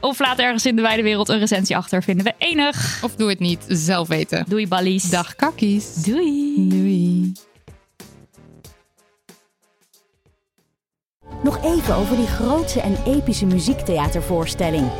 of 0.00 0.18
laat 0.18 0.38
ergens 0.38 0.66
in 0.66 0.76
de 0.76 0.82
wijde 0.82 1.02
wereld 1.02 1.28
een 1.28 1.38
recensie 1.38 1.76
achter. 1.76 2.02
Vinden 2.02 2.24
we 2.24 2.34
enig. 2.38 3.02
Of 3.04 3.14
doe 3.14 3.28
het 3.28 3.38
niet, 3.38 3.64
zelf 3.68 4.08
weten. 4.08 4.44
Doei 4.48 4.68
ballies. 4.68 5.10
Dag 5.10 5.36
kakkies. 5.36 5.94
Doei. 5.94 6.68
Doei. 6.68 7.32
Nog 11.42 11.64
even 11.64 11.94
over 11.94 12.16
die 12.16 12.26
grootse 12.26 12.80
en 12.80 12.96
epische 13.06 13.46
muziektheatervoorstelling. 13.46 14.90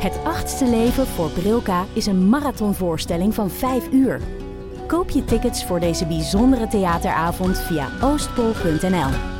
Het 0.00 0.18
achtste 0.24 0.64
leven 0.64 1.06
voor 1.06 1.30
Brilka 1.30 1.84
is 1.92 2.06
een 2.06 2.28
marathonvoorstelling 2.28 3.34
van 3.34 3.50
5 3.50 3.88
uur. 3.92 4.20
Koop 4.86 5.10
je 5.10 5.24
tickets 5.24 5.64
voor 5.64 5.80
deze 5.80 6.06
bijzondere 6.06 6.68
theateravond 6.68 7.58
via 7.58 7.88
oostpol.nl. 8.02 9.39